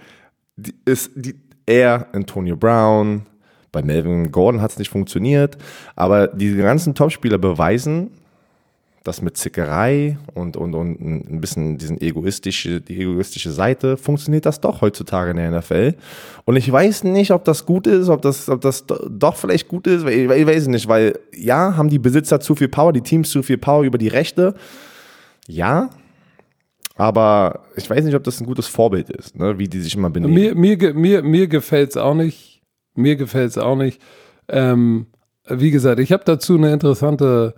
ist 0.85 1.11
die, 1.15 1.35
er, 1.67 2.07
Antonio 2.13 2.57
Brown, 2.57 3.27
bei 3.71 3.83
Melvin 3.83 4.31
Gordon 4.31 4.61
hat's 4.61 4.79
nicht 4.79 4.89
funktioniert, 4.89 5.57
aber 5.95 6.27
die 6.27 6.55
ganzen 6.55 6.95
Topspieler 6.95 7.37
beweisen, 7.37 8.09
das 9.07 9.21
mit 9.21 9.37
Zickerei 9.37 10.17
und, 10.33 10.57
und, 10.57 10.75
und 10.75 10.99
ein 10.99 11.39
bisschen 11.41 11.77
diesen 11.77 11.99
egoistische, 12.01 12.81
die 12.81 13.01
egoistische 13.01 13.51
Seite, 13.51 13.97
funktioniert 13.97 14.45
das 14.45 14.59
doch 14.59 14.81
heutzutage 14.81 15.31
in 15.31 15.37
der 15.37 15.51
NFL. 15.51 15.95
Und 16.45 16.55
ich 16.57 16.71
weiß 16.71 17.05
nicht, 17.05 17.31
ob 17.31 17.45
das 17.45 17.65
gut 17.65 17.87
ist, 17.87 18.09
ob 18.09 18.21
das, 18.21 18.49
ob 18.49 18.61
das 18.61 18.85
doch 18.85 19.35
vielleicht 19.35 19.67
gut 19.67 19.87
ist, 19.87 20.05
ich, 20.07 20.29
ich 20.29 20.47
weiß 20.47 20.67
nicht, 20.67 20.87
weil 20.87 21.17
ja, 21.33 21.77
haben 21.77 21.89
die 21.89 21.99
Besitzer 21.99 22.39
zu 22.39 22.55
viel 22.55 22.67
Power, 22.67 22.93
die 22.93 23.01
Teams 23.01 23.29
zu 23.29 23.41
viel 23.43 23.57
Power 23.57 23.83
über 23.83 23.97
die 23.97 24.09
Rechte. 24.09 24.53
Ja, 25.47 25.89
aber 26.95 27.61
ich 27.75 27.89
weiß 27.89 28.03
nicht, 28.03 28.15
ob 28.15 28.23
das 28.23 28.41
ein 28.41 28.45
gutes 28.45 28.67
Vorbild 28.67 29.09
ist, 29.09 29.37
ne, 29.37 29.57
wie 29.59 29.67
die 29.67 29.79
sich 29.79 29.95
immer 29.95 30.09
benehmen. 30.09 30.33
Mir, 30.33 30.55
mir, 30.55 30.93
mir, 30.93 31.23
mir 31.23 31.47
gefällt 31.47 31.91
es 31.91 31.97
auch 31.97 32.15
nicht. 32.15 32.61
Mir 32.95 33.15
gefällt 33.15 33.51
es 33.51 33.57
auch 33.57 33.75
nicht. 33.75 34.01
Ähm, 34.49 35.07
wie 35.47 35.71
gesagt, 35.71 35.99
ich 35.99 36.11
habe 36.11 36.23
dazu 36.25 36.55
eine 36.55 36.73
interessante 36.73 37.53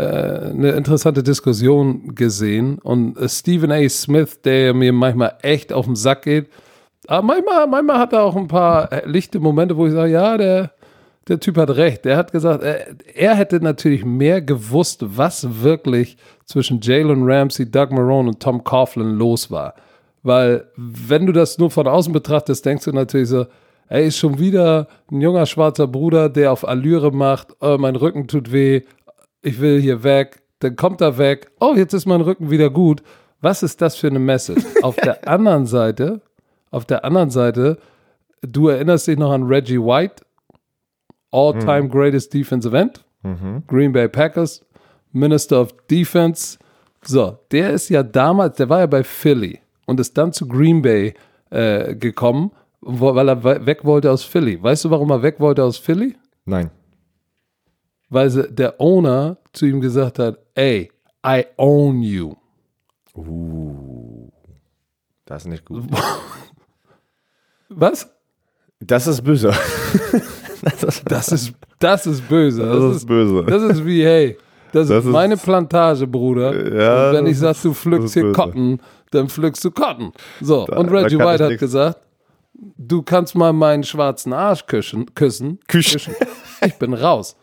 eine 0.00 0.70
interessante 0.72 1.22
Diskussion 1.22 2.14
gesehen 2.14 2.78
und 2.78 3.16
äh, 3.18 3.28
Stephen 3.28 3.72
A. 3.72 3.88
Smith, 3.88 4.40
der 4.42 4.74
mir 4.74 4.92
manchmal 4.92 5.34
echt 5.42 5.72
auf 5.72 5.86
den 5.86 5.96
Sack 5.96 6.22
geht, 6.22 6.48
aber 7.06 7.26
manchmal, 7.26 7.66
manchmal 7.66 7.98
hat 7.98 8.12
er 8.12 8.22
auch 8.22 8.36
ein 8.36 8.46
paar 8.48 8.92
äh, 8.92 9.02
lichte 9.04 9.40
Momente, 9.40 9.76
wo 9.76 9.86
ich 9.86 9.92
sage, 9.92 10.12
ja, 10.12 10.36
der, 10.38 10.70
der 11.26 11.40
Typ 11.40 11.56
hat 11.56 11.70
recht. 11.70 12.04
Der 12.04 12.16
hat 12.16 12.30
gesagt, 12.30 12.62
er 12.62 13.34
hätte 13.34 13.60
natürlich 13.60 14.04
mehr 14.04 14.40
gewusst, 14.40 15.00
was 15.04 15.62
wirklich 15.62 16.16
zwischen 16.44 16.80
Jalen 16.80 17.22
Ramsey, 17.24 17.70
Doug 17.70 17.88
Marone 17.90 18.28
und 18.28 18.40
Tom 18.40 18.62
Coughlin 18.62 19.16
los 19.16 19.50
war. 19.50 19.74
Weil, 20.22 20.66
wenn 20.76 21.26
du 21.26 21.32
das 21.32 21.58
nur 21.58 21.70
von 21.70 21.88
außen 21.88 22.12
betrachtest, 22.12 22.64
denkst 22.64 22.84
du 22.84 22.92
natürlich 22.92 23.28
so, 23.28 23.46
er 23.88 24.04
ist 24.04 24.18
schon 24.18 24.38
wieder 24.38 24.86
ein 25.10 25.20
junger 25.20 25.46
schwarzer 25.46 25.88
Bruder, 25.88 26.28
der 26.28 26.52
auf 26.52 26.66
Allüre 26.66 27.10
macht, 27.10 27.56
oh, 27.60 27.76
mein 27.76 27.96
Rücken 27.96 28.28
tut 28.28 28.52
weh, 28.52 28.82
ich 29.42 29.60
will 29.60 29.80
hier 29.80 30.02
weg, 30.02 30.42
dann 30.60 30.76
kommt 30.76 31.00
er 31.00 31.18
weg, 31.18 31.50
oh, 31.60 31.74
jetzt 31.74 31.94
ist 31.94 32.06
mein 32.06 32.20
Rücken 32.20 32.50
wieder 32.50 32.70
gut. 32.70 33.02
Was 33.40 33.62
ist 33.62 33.80
das 33.80 33.96
für 33.96 34.08
eine 34.08 34.18
Message? 34.18 34.64
auf 34.82 34.96
der 34.96 35.26
anderen 35.28 35.66
Seite, 35.66 36.20
auf 36.70 36.84
der 36.84 37.04
anderen 37.04 37.30
Seite, 37.30 37.78
du 38.42 38.68
erinnerst 38.68 39.06
dich 39.06 39.18
noch 39.18 39.32
an 39.32 39.44
Reggie 39.44 39.80
White, 39.80 40.22
All-Time 41.32 41.82
mhm. 41.82 41.90
Greatest 41.90 42.34
Defensive 42.34 42.76
End, 42.76 43.04
mhm. 43.22 43.62
Green 43.66 43.92
Bay 43.92 44.08
Packers, 44.08 44.64
Minister 45.12 45.60
of 45.60 45.74
Defense. 45.90 46.58
So, 47.02 47.38
der 47.50 47.70
ist 47.70 47.88
ja 47.88 48.02
damals, 48.02 48.58
der 48.58 48.68
war 48.68 48.80
ja 48.80 48.86
bei 48.86 49.02
Philly 49.02 49.60
und 49.86 49.98
ist 50.00 50.18
dann 50.18 50.32
zu 50.32 50.46
Green 50.46 50.82
Bay 50.82 51.14
äh, 51.48 51.94
gekommen, 51.94 52.52
weil 52.82 53.28
er 53.28 53.42
weg 53.44 53.84
wollte 53.84 54.10
aus 54.10 54.22
Philly. 54.22 54.62
Weißt 54.62 54.84
du, 54.84 54.90
warum 54.90 55.10
er 55.10 55.22
weg 55.22 55.40
wollte 55.40 55.64
aus 55.64 55.78
Philly? 55.78 56.16
Nein 56.44 56.70
weil 58.10 58.30
der 58.50 58.80
Owner 58.80 59.38
zu 59.52 59.66
ihm 59.66 59.80
gesagt 59.80 60.18
hat, 60.18 60.38
ey, 60.54 60.90
I 61.26 61.44
own 61.56 62.02
you. 62.02 62.34
Uh, 63.14 64.30
das 65.24 65.42
ist 65.42 65.48
nicht 65.48 65.64
gut. 65.64 65.84
Was? 67.68 68.10
Das 68.80 69.06
ist 69.06 69.22
böse. 69.22 69.52
das, 71.06 71.28
ist, 71.28 71.54
das 71.78 72.06
ist 72.06 72.28
böse. 72.28 72.62
Das, 72.66 72.80
das 72.80 72.96
ist, 72.96 73.06
böse. 73.06 73.44
Das 73.44 73.62
ist 73.62 73.84
wie, 73.84 74.04
hey, 74.04 74.36
das, 74.72 74.88
das 74.88 75.04
ist 75.04 75.10
meine 75.10 75.36
Plantage, 75.36 76.06
Bruder. 76.06 76.52
Ja, 76.74 77.08
und 77.08 77.16
wenn 77.16 77.26
ich 77.26 77.38
sage, 77.38 77.58
du 77.62 77.74
pflückst 77.74 78.14
hier 78.14 78.32
Cotton, 78.32 78.80
dann 79.10 79.28
pflückst 79.28 79.64
du 79.64 79.70
Cotton. 79.70 80.12
So, 80.40 80.66
da, 80.66 80.78
und 80.78 80.88
Reggie 80.90 81.18
White 81.18 81.44
hat 81.44 81.58
gesagt, 81.58 81.98
du 82.54 83.02
kannst 83.02 83.34
mal 83.34 83.52
meinen 83.52 83.84
schwarzen 83.84 84.32
Arsch 84.32 84.66
küssen. 84.66 85.14
küssen, 85.14 85.58
küssen. 85.68 86.14
Ich 86.64 86.74
bin 86.78 86.94
raus. 86.94 87.36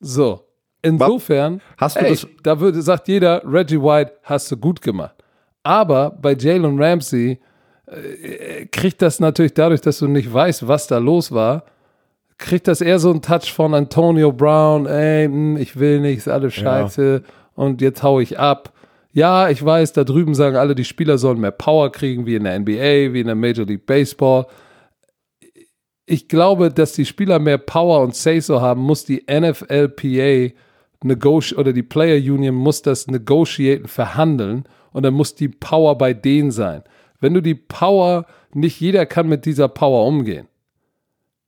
So, 0.00 0.46
insofern, 0.82 1.60
hast 1.76 1.96
du 1.96 2.00
ey, 2.00 2.10
das? 2.10 2.26
Da 2.42 2.58
würde, 2.60 2.82
sagt 2.82 3.08
jeder, 3.08 3.42
Reggie 3.44 3.80
White 3.80 4.12
hast 4.22 4.50
du 4.50 4.56
gut 4.56 4.80
gemacht. 4.80 5.14
Aber 5.62 6.10
bei 6.10 6.34
Jalen 6.34 6.80
Ramsey 6.80 7.38
äh, 7.86 8.66
kriegt 8.66 9.02
das 9.02 9.20
natürlich 9.20 9.54
dadurch, 9.54 9.80
dass 9.80 9.98
du 9.98 10.08
nicht 10.08 10.32
weißt, 10.32 10.66
was 10.66 10.86
da 10.86 10.98
los 10.98 11.32
war, 11.32 11.64
kriegt 12.38 12.66
das 12.66 12.80
eher 12.80 12.98
so 12.98 13.10
einen 13.10 13.22
Touch 13.22 13.52
von 13.52 13.74
Antonio 13.74 14.32
Brown, 14.32 14.86
ey, 14.86 15.28
mh, 15.28 15.34
hm, 15.34 15.56
ich 15.58 15.78
will 15.78 16.00
nicht, 16.00 16.18
ist 16.18 16.28
alles 16.28 16.54
scheiße 16.54 17.22
ja. 17.24 17.32
und 17.54 17.80
jetzt 17.80 18.02
hau 18.02 18.20
ich 18.20 18.38
ab. 18.38 18.72
Ja, 19.12 19.50
ich 19.50 19.64
weiß, 19.64 19.92
da 19.92 20.04
drüben 20.04 20.34
sagen 20.34 20.56
alle, 20.56 20.74
die 20.74 20.84
Spieler 20.84 21.18
sollen 21.18 21.40
mehr 21.40 21.50
Power 21.50 21.92
kriegen, 21.92 22.24
wie 22.26 22.34
in 22.34 22.44
der 22.44 22.58
NBA, 22.58 23.12
wie 23.12 23.20
in 23.20 23.26
der 23.26 23.36
Major 23.36 23.66
League 23.66 23.86
Baseball 23.86 24.46
ich 26.12 26.28
glaube, 26.28 26.70
dass 26.70 26.92
die 26.92 27.06
Spieler 27.06 27.38
mehr 27.38 27.56
Power 27.56 28.02
und 28.02 28.14
Say-So 28.14 28.60
haben, 28.60 28.82
muss 28.82 29.06
die 29.06 29.24
NFLPA 29.30 30.52
oder 31.56 31.72
die 31.72 31.82
Player 31.82 32.16
Union 32.34 32.54
muss 32.54 32.82
das 32.82 33.06
negotiaten, 33.06 33.88
verhandeln 33.88 34.64
und 34.92 35.04
dann 35.04 35.14
muss 35.14 35.34
die 35.34 35.48
Power 35.48 35.96
bei 35.96 36.12
denen 36.12 36.50
sein. 36.50 36.82
Wenn 37.20 37.32
du 37.32 37.40
die 37.40 37.54
Power, 37.54 38.26
nicht 38.52 38.78
jeder 38.78 39.06
kann 39.06 39.26
mit 39.26 39.46
dieser 39.46 39.68
Power 39.68 40.06
umgehen. 40.06 40.48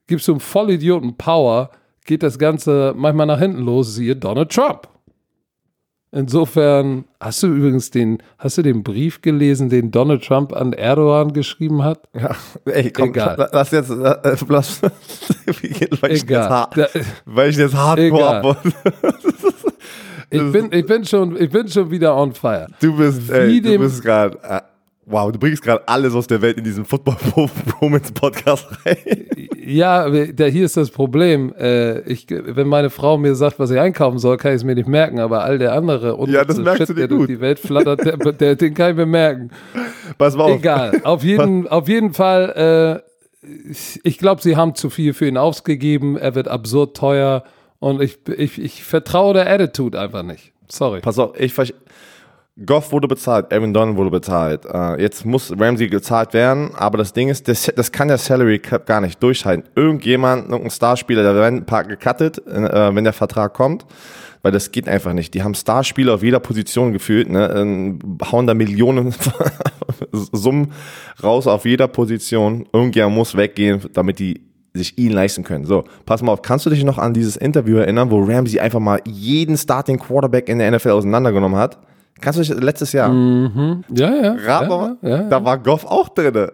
Gibst 0.06 0.28
du 0.28 0.32
einem 0.32 0.40
Vollidioten 0.40 1.18
Power, 1.18 1.70
geht 2.06 2.22
das 2.22 2.38
Ganze 2.38 2.94
manchmal 2.96 3.26
nach 3.26 3.40
hinten 3.40 3.60
los, 3.60 3.94
siehe 3.94 4.16
Donald 4.16 4.50
Trump. 4.50 4.88
Insofern, 6.16 7.06
hast 7.18 7.42
du 7.42 7.48
übrigens 7.48 7.90
den, 7.90 8.18
hast 8.38 8.56
du 8.56 8.62
den 8.62 8.84
Brief 8.84 9.20
gelesen, 9.20 9.68
den 9.68 9.90
Donald 9.90 10.24
Trump 10.24 10.52
an 10.52 10.72
Erdogan 10.72 11.32
geschrieben 11.32 11.82
hat? 11.82 11.98
Ja, 12.14 12.36
ey, 12.66 12.92
komm, 12.92 13.08
Egal. 13.08 13.48
lass 13.52 13.72
jetzt, 13.72 13.90
lass, 13.90 14.80
weil, 16.00 16.12
ich 16.12 16.22
jetzt 16.22 16.48
hart, 16.48 16.76
weil 17.24 17.50
ich 17.50 17.56
jetzt 17.56 17.74
hardcore 17.74 18.56
ich 20.30 20.52
bin, 20.52 20.68
ich 20.70 20.86
bin 20.86 21.04
schon, 21.04 21.36
ich 21.36 21.50
bin 21.50 21.66
schon 21.68 21.90
wieder 21.90 22.16
on 22.16 22.32
fire. 22.32 22.68
Du 22.80 22.96
bist, 22.96 23.28
ey, 23.30 23.60
du 23.60 23.78
bist 23.78 24.00
gerade, 24.00 24.38
äh, 24.42 24.60
Wow, 25.06 25.30
du 25.32 25.38
bringst 25.38 25.62
gerade 25.62 25.86
alles 25.86 26.14
aus 26.14 26.26
der 26.26 26.40
Welt 26.40 26.56
in 26.56 26.64
diesen 26.64 26.84
Football 26.84 27.16
Romance 27.80 28.10
Podcast 28.12 28.66
rein. 28.84 28.96
Ja, 29.66 30.08
der, 30.08 30.48
hier 30.48 30.64
ist 30.64 30.76
das 30.76 30.90
Problem. 30.90 31.54
Äh, 31.58 32.00
ich, 32.10 32.26
wenn 32.30 32.68
meine 32.68 32.88
Frau 32.88 33.18
mir 33.18 33.34
sagt, 33.34 33.58
was 33.58 33.70
ich 33.70 33.78
einkaufen 33.78 34.18
soll, 34.18 34.38
kann 34.38 34.52
ich 34.52 34.56
es 34.56 34.64
mir 34.64 34.74
nicht 34.74 34.88
merken, 34.88 35.18
aber 35.20 35.44
all 35.44 35.58
der 35.58 35.72
andere 35.72 36.16
und 36.16 36.30
ja, 36.30 36.44
das 36.44 36.58
merkst 36.58 36.86
Shit, 36.86 36.96
der 36.96 37.08
durch 37.08 37.26
die 37.26 37.40
Welt 37.40 37.58
flattert, 37.58 38.04
der, 38.04 38.16
der, 38.32 38.56
den 38.56 38.72
kann 38.72 38.92
ich 38.92 38.96
mir 38.96 39.06
merken. 39.06 39.50
Pass 40.16 40.36
mal 40.36 40.44
auf. 40.44 40.58
Egal. 40.58 41.00
Auf 41.04 41.22
jeden, 41.22 41.68
auf 41.68 41.88
jeden 41.88 42.14
Fall, 42.14 43.02
äh, 43.42 43.46
ich 44.04 44.16
glaube, 44.18 44.40
sie 44.40 44.56
haben 44.56 44.74
zu 44.74 44.88
viel 44.88 45.12
für 45.12 45.26
ihn 45.26 45.36
ausgegeben. 45.36 46.16
Er 46.16 46.34
wird 46.34 46.48
absurd 46.48 46.96
teuer 46.96 47.44
und 47.78 48.00
ich, 48.00 48.18
ich, 48.36 48.58
ich 48.58 48.84
vertraue 48.84 49.34
der 49.34 49.50
Attitude 49.50 50.00
einfach 50.00 50.22
nicht. 50.22 50.52
Sorry. 50.68 51.00
Pass 51.00 51.18
auf, 51.18 51.38
ich 51.38 51.52
verstehe 51.52 51.76
Goff 52.64 52.92
wurde 52.92 53.08
bezahlt, 53.08 53.52
Aaron 53.52 53.74
Donald 53.74 53.96
wurde 53.96 54.10
bezahlt. 54.10 54.64
Uh, 54.64 54.94
jetzt 54.96 55.26
muss 55.26 55.52
Ramsey 55.58 55.88
gezahlt 55.88 56.34
werden, 56.34 56.70
aber 56.76 56.98
das 56.98 57.12
Ding 57.12 57.28
ist, 57.28 57.48
das, 57.48 57.72
das 57.74 57.90
kann 57.90 58.06
der 58.06 58.18
Salary 58.18 58.60
Cap 58.60 58.86
gar 58.86 59.00
nicht 59.00 59.20
durchhalten. 59.20 59.68
Irgendjemand, 59.74 60.44
irgendein 60.44 60.70
Starspieler, 60.70 61.24
der 61.24 61.34
werden 61.34 61.60
ein 61.60 61.66
paar 61.66 61.82
gecuttet, 61.82 62.38
uh, 62.46 62.94
wenn 62.94 63.02
der 63.02 63.12
Vertrag 63.12 63.54
kommt, 63.54 63.84
weil 64.42 64.52
das 64.52 64.70
geht 64.70 64.88
einfach 64.88 65.14
nicht. 65.14 65.34
Die 65.34 65.42
haben 65.42 65.54
Starspieler 65.54 66.14
auf 66.14 66.22
jeder 66.22 66.38
Position 66.38 66.92
gefühlt, 66.92 67.28
ne, 67.28 67.98
hauen 68.30 68.46
da 68.46 68.54
Millionen 68.54 69.12
Summen 70.12 70.70
raus 71.24 71.48
auf 71.48 71.64
jeder 71.64 71.88
Position. 71.88 72.68
Irgendjemand 72.72 73.16
muss 73.16 73.36
weggehen, 73.36 73.80
damit 73.94 74.20
die 74.20 74.42
sich 74.72 74.96
ihn 74.96 75.10
leisten 75.10 75.42
können. 75.42 75.64
So, 75.64 75.84
pass 76.06 76.22
mal 76.22 76.30
auf, 76.30 76.42
kannst 76.42 76.66
du 76.66 76.70
dich 76.70 76.84
noch 76.84 76.98
an 76.98 77.14
dieses 77.14 77.36
Interview 77.36 77.78
erinnern, 77.78 78.12
wo 78.12 78.22
Ramsey 78.22 78.60
einfach 78.60 78.80
mal 78.80 79.00
jeden 79.04 79.56
Starting 79.56 79.98
Quarterback 79.98 80.48
in 80.48 80.60
der 80.60 80.70
NFL 80.70 80.90
auseinandergenommen 80.90 81.58
hat? 81.58 81.78
Kannst 82.20 82.38
du 82.38 82.42
dich 82.42 82.62
letztes 82.62 82.92
Jahr? 82.92 83.08
Mhm. 83.08 83.84
Ja, 83.94 84.14
ja. 84.14 84.36
Rat 84.46 84.68
mal, 84.68 84.96
ja, 85.02 85.08
ja, 85.08 85.16
ja. 85.16 85.28
da 85.28 85.44
war 85.44 85.58
Goff 85.58 85.84
auch 85.84 86.08
drin. 86.08 86.48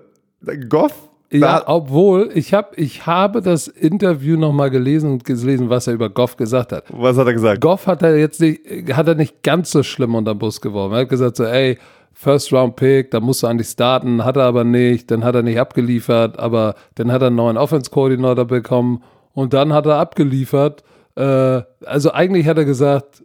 Goff. 0.69 0.93
Ja, 1.33 1.63
obwohl 1.67 2.31
ich 2.35 2.55
habe 2.55 2.75
ich 2.75 3.07
habe 3.07 3.41
das 3.41 3.69
Interview 3.69 4.37
noch 4.37 4.53
mal 4.53 4.69
gelesen 4.69 5.13
und 5.13 5.25
gelesen, 5.25 5.71
was 5.71 5.87
er 5.87 5.95
über 5.95 6.11
Goff 6.11 6.37
gesagt 6.37 6.73
hat. 6.73 6.85
Was 6.89 7.17
hat 7.17 7.29
er 7.29 7.35
gesagt? 7.35 7.61
Goff 7.61 7.87
hat 7.87 8.03
er 8.03 8.17
jetzt 8.17 8.41
nicht, 8.41 8.61
hat 8.93 9.07
er 9.07 9.15
nicht 9.15 9.45
ganz 9.45 9.71
so 9.71 9.85
schlimm 9.85 10.17
unter 10.17 10.35
den 10.35 10.39
Bus 10.41 10.61
geworfen. 10.61 10.95
Er 10.95 11.03
hat 11.03 11.09
gesagt 11.09 11.37
so, 11.37 11.45
ey, 11.45 11.79
First 12.13 12.53
Round 12.53 12.75
Pick, 12.75 13.13
da 13.13 13.21
musst 13.21 13.45
du 13.45 13.47
eigentlich 13.47 13.69
starten, 13.69 14.25
hat 14.25 14.37
er 14.37 14.43
aber 14.43 14.65
nicht, 14.65 15.11
dann 15.11 15.25
hat 15.25 15.37
er 15.37 15.43
nicht 15.43 15.61
abgeliefert, 15.61 16.39
aber 16.39 16.75
dann 16.97 17.13
hat 17.13 17.23
er 17.23 17.29
einen 17.29 17.37
neuen 17.37 17.57
Offense 17.57 17.91
Coordinator 17.91 18.45
bekommen 18.45 19.03
und 19.33 19.55
dann 19.55 19.73
hat 19.73 19.87
er 19.87 19.97
abgeliefert. 19.97 20.83
Äh, 21.15 21.63
also 21.87 22.11
eigentlich 22.13 22.49
hat 22.49 22.59
er 22.59 22.65
gesagt, 22.65 23.25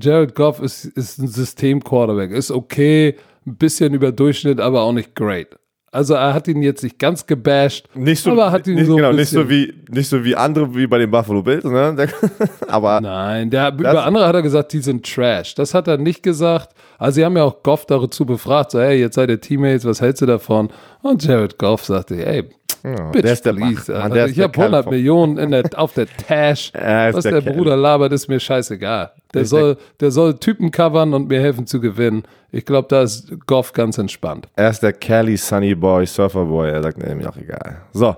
Jared 0.00 0.34
Goff 0.34 0.60
ist, 0.60 0.84
ist 0.84 1.18
ein 1.18 1.28
System-Quarterback. 1.28 2.30
Ist 2.30 2.50
okay, 2.50 3.16
ein 3.46 3.56
bisschen 3.56 3.94
über 3.94 4.12
Durchschnitt, 4.12 4.60
aber 4.60 4.82
auch 4.82 4.92
nicht 4.92 5.14
great. 5.14 5.56
Also 5.92 6.12
er 6.12 6.34
hat 6.34 6.46
ihn 6.46 6.60
jetzt 6.60 6.82
nicht 6.82 6.98
ganz 6.98 7.26
gebasht, 7.26 7.88
nicht 7.94 8.22
so, 8.22 8.32
aber 8.32 8.50
hat 8.50 8.66
ihn 8.66 8.74
nicht, 8.74 8.86
so 8.86 8.96
genau, 8.96 9.12
nicht 9.12 9.30
so 9.30 9.48
wie 9.48 9.72
nicht 9.88 10.10
so 10.10 10.22
wie 10.22 10.36
andere 10.36 10.74
wie 10.74 10.86
bei 10.86 10.98
den 10.98 11.10
Buffalo 11.10 11.42
Bills, 11.42 11.64
ne? 11.64 12.08
aber 12.68 13.00
nein, 13.00 13.48
der 13.48 13.72
über 13.72 14.04
andere 14.04 14.26
hat 14.26 14.34
er 14.34 14.42
gesagt, 14.42 14.74
die 14.74 14.80
sind 14.80 15.06
Trash. 15.10 15.54
Das 15.54 15.72
hat 15.72 15.88
er 15.88 15.96
nicht 15.96 16.22
gesagt. 16.22 16.74
Also 16.98 17.14
sie 17.14 17.24
haben 17.24 17.34
ja 17.38 17.44
auch 17.44 17.62
Goff 17.62 17.86
dazu 17.86 18.26
befragt, 18.26 18.72
so 18.72 18.80
hey, 18.80 19.00
jetzt 19.00 19.14
seid 19.14 19.30
ihr 19.30 19.40
Teammates, 19.40 19.86
was 19.86 20.02
hältst 20.02 20.20
du 20.20 20.26
davon? 20.26 20.68
Und 21.00 21.24
Jared 21.24 21.56
Goff 21.56 21.86
sagte, 21.86 22.26
ey, 22.26 22.44
ja, 22.86 23.10
Bitch, 23.10 23.24
der 23.24 23.32
ist 23.32 23.44
der 23.44 23.52
please. 23.52 23.92
Mann, 23.92 24.12
der 24.12 24.26
ich 24.26 24.38
habe 24.38 24.56
100 24.56 24.90
Millionen 24.90 25.50
der, 25.50 25.64
auf 25.74 25.94
der 25.94 26.06
Tash. 26.28 26.72
Was 26.72 27.24
der, 27.24 27.40
der 27.40 27.52
Bruder 27.52 27.76
labert, 27.76 28.12
ist 28.12 28.28
mir 28.28 28.38
scheißegal. 28.38 29.10
Der 29.34 29.44
soll, 29.44 29.76
der 30.00 30.10
soll 30.12 30.38
Typen 30.38 30.70
covern 30.70 31.12
und 31.12 31.28
mir 31.28 31.40
helfen 31.40 31.66
zu 31.66 31.80
gewinnen. 31.80 32.22
Ich 32.52 32.64
glaube, 32.64 32.86
da 32.88 33.02
ist 33.02 33.28
Goff 33.46 33.72
ganz 33.72 33.98
entspannt. 33.98 34.48
Er 34.54 34.70
ist 34.70 34.82
der 34.82 34.92
Cali 34.92 35.36
Sunny 35.36 35.74
Boy, 35.74 36.06
Surfer 36.06 36.44
Boy. 36.44 36.70
Er 36.70 36.82
sagt, 36.82 36.98
nee, 36.98 37.14
mir 37.14 37.28
auch 37.28 37.36
egal. 37.36 37.82
So, 37.92 38.16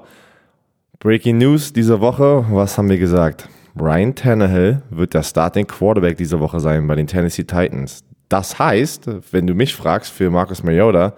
Breaking 1.00 1.38
News 1.38 1.72
diese 1.72 2.00
Woche. 2.00 2.44
Was 2.50 2.76
haben 2.76 2.90
wir 2.90 2.98
gesagt? 2.98 3.48
Ryan 3.80 4.14
Tannehill 4.14 4.82
wird 4.90 5.14
der 5.14 5.22
Starting 5.22 5.66
Quarterback 5.66 6.16
diese 6.16 6.40
Woche 6.40 6.60
sein 6.60 6.86
bei 6.86 6.94
den 6.94 7.06
Tennessee 7.06 7.44
Titans. 7.44 8.04
Das 8.28 8.58
heißt, 8.58 9.08
wenn 9.32 9.46
du 9.46 9.54
mich 9.54 9.74
fragst 9.74 10.12
für 10.12 10.28
Marcus 10.30 10.62
Mariota, 10.62 11.14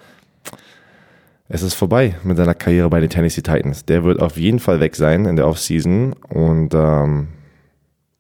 es 1.53 1.63
ist 1.63 1.75
vorbei 1.75 2.15
mit 2.23 2.37
seiner 2.37 2.55
Karriere 2.55 2.89
bei 2.89 3.01
den 3.01 3.11
Tennessee 3.11 3.43
Titans. 3.43 3.85
Der 3.85 4.05
wird 4.05 4.23
auf 4.23 4.37
jeden 4.37 4.61
Fall 4.61 4.79
weg 4.79 4.95
sein 4.95 5.25
in 5.27 5.35
der 5.35 5.49
Offseason. 5.49 6.15
Und 6.29 6.73
ähm, 6.75 7.27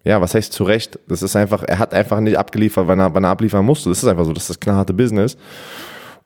ja, 0.02 0.20
was 0.20 0.34
heißt 0.34 0.52
zu 0.52 0.64
Recht? 0.64 0.98
Das 1.06 1.22
ist 1.22 1.36
einfach, 1.36 1.62
er 1.62 1.78
hat 1.78 1.94
einfach 1.94 2.18
nicht 2.18 2.36
abgeliefert, 2.36 2.88
wann 2.88 2.98
er, 2.98 3.14
wann 3.14 3.22
er 3.22 3.30
abliefern 3.30 3.64
musste. 3.64 3.88
Das 3.88 4.02
ist 4.02 4.08
einfach 4.08 4.24
so, 4.24 4.32
das 4.32 4.50
ist 4.50 4.60
knallharte 4.60 4.92
Business. 4.92 5.36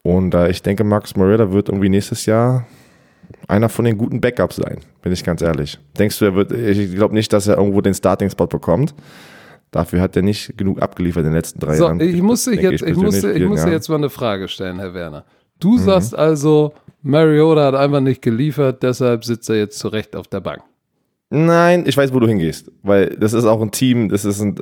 Und 0.02 0.32
äh, 0.32 0.48
ich 0.48 0.62
denke, 0.62 0.82
Marcus 0.82 1.14
Mariota 1.14 1.52
wird 1.52 1.68
irgendwie 1.68 1.90
nächstes 1.90 2.24
Jahr 2.24 2.66
einer 3.48 3.68
von 3.68 3.84
den 3.84 3.98
guten 3.98 4.22
Backups 4.22 4.56
sein, 4.56 4.78
bin 5.02 5.12
ich 5.12 5.24
ganz 5.24 5.42
ehrlich. 5.42 5.78
Denkst 5.98 6.18
du, 6.18 6.24
er 6.24 6.34
wird, 6.34 6.52
ich 6.52 6.94
glaube 6.94 7.14
nicht, 7.14 7.32
dass 7.34 7.46
er 7.46 7.58
irgendwo 7.58 7.82
den 7.82 7.94
Starting-Spot 7.94 8.46
bekommt. 8.46 8.94
Dafür 9.70 10.00
hat 10.00 10.16
er 10.16 10.22
nicht 10.22 10.56
genug 10.56 10.80
abgeliefert 10.80 11.24
in 11.24 11.30
den 11.30 11.36
letzten 11.36 11.60
drei 11.60 11.76
so, 11.76 11.84
Jahren. 11.84 12.00
Ich 12.00 12.22
muss, 12.22 12.46
jetzt, 12.46 12.82
ich, 12.82 12.82
ich 12.82 12.96
muss, 12.96 13.22
ich 13.22 13.44
muss 13.44 13.64
jetzt 13.64 13.88
mal 13.88 13.96
eine 13.96 14.08
Frage 14.08 14.48
stellen, 14.48 14.78
Herr 14.78 14.94
Werner. 14.94 15.24
Du 15.60 15.72
mhm. 15.72 15.78
sagst 15.78 16.14
also, 16.14 16.72
Mariota 17.02 17.66
hat 17.66 17.74
einfach 17.74 18.00
nicht 18.00 18.22
geliefert, 18.22 18.82
deshalb 18.82 19.24
sitzt 19.24 19.48
er 19.50 19.56
jetzt 19.56 19.78
zurecht 19.78 20.16
auf 20.16 20.26
der 20.28 20.40
Bank. 20.40 20.62
Nein, 21.30 21.84
ich 21.86 21.96
weiß, 21.96 22.14
wo 22.14 22.20
du 22.20 22.28
hingehst, 22.28 22.70
weil 22.82 23.08
das 23.08 23.32
ist 23.32 23.44
auch 23.44 23.60
ein 23.60 23.72
Team, 23.72 24.08
das 24.08 24.24
ist 24.24 24.40
ein, 24.40 24.54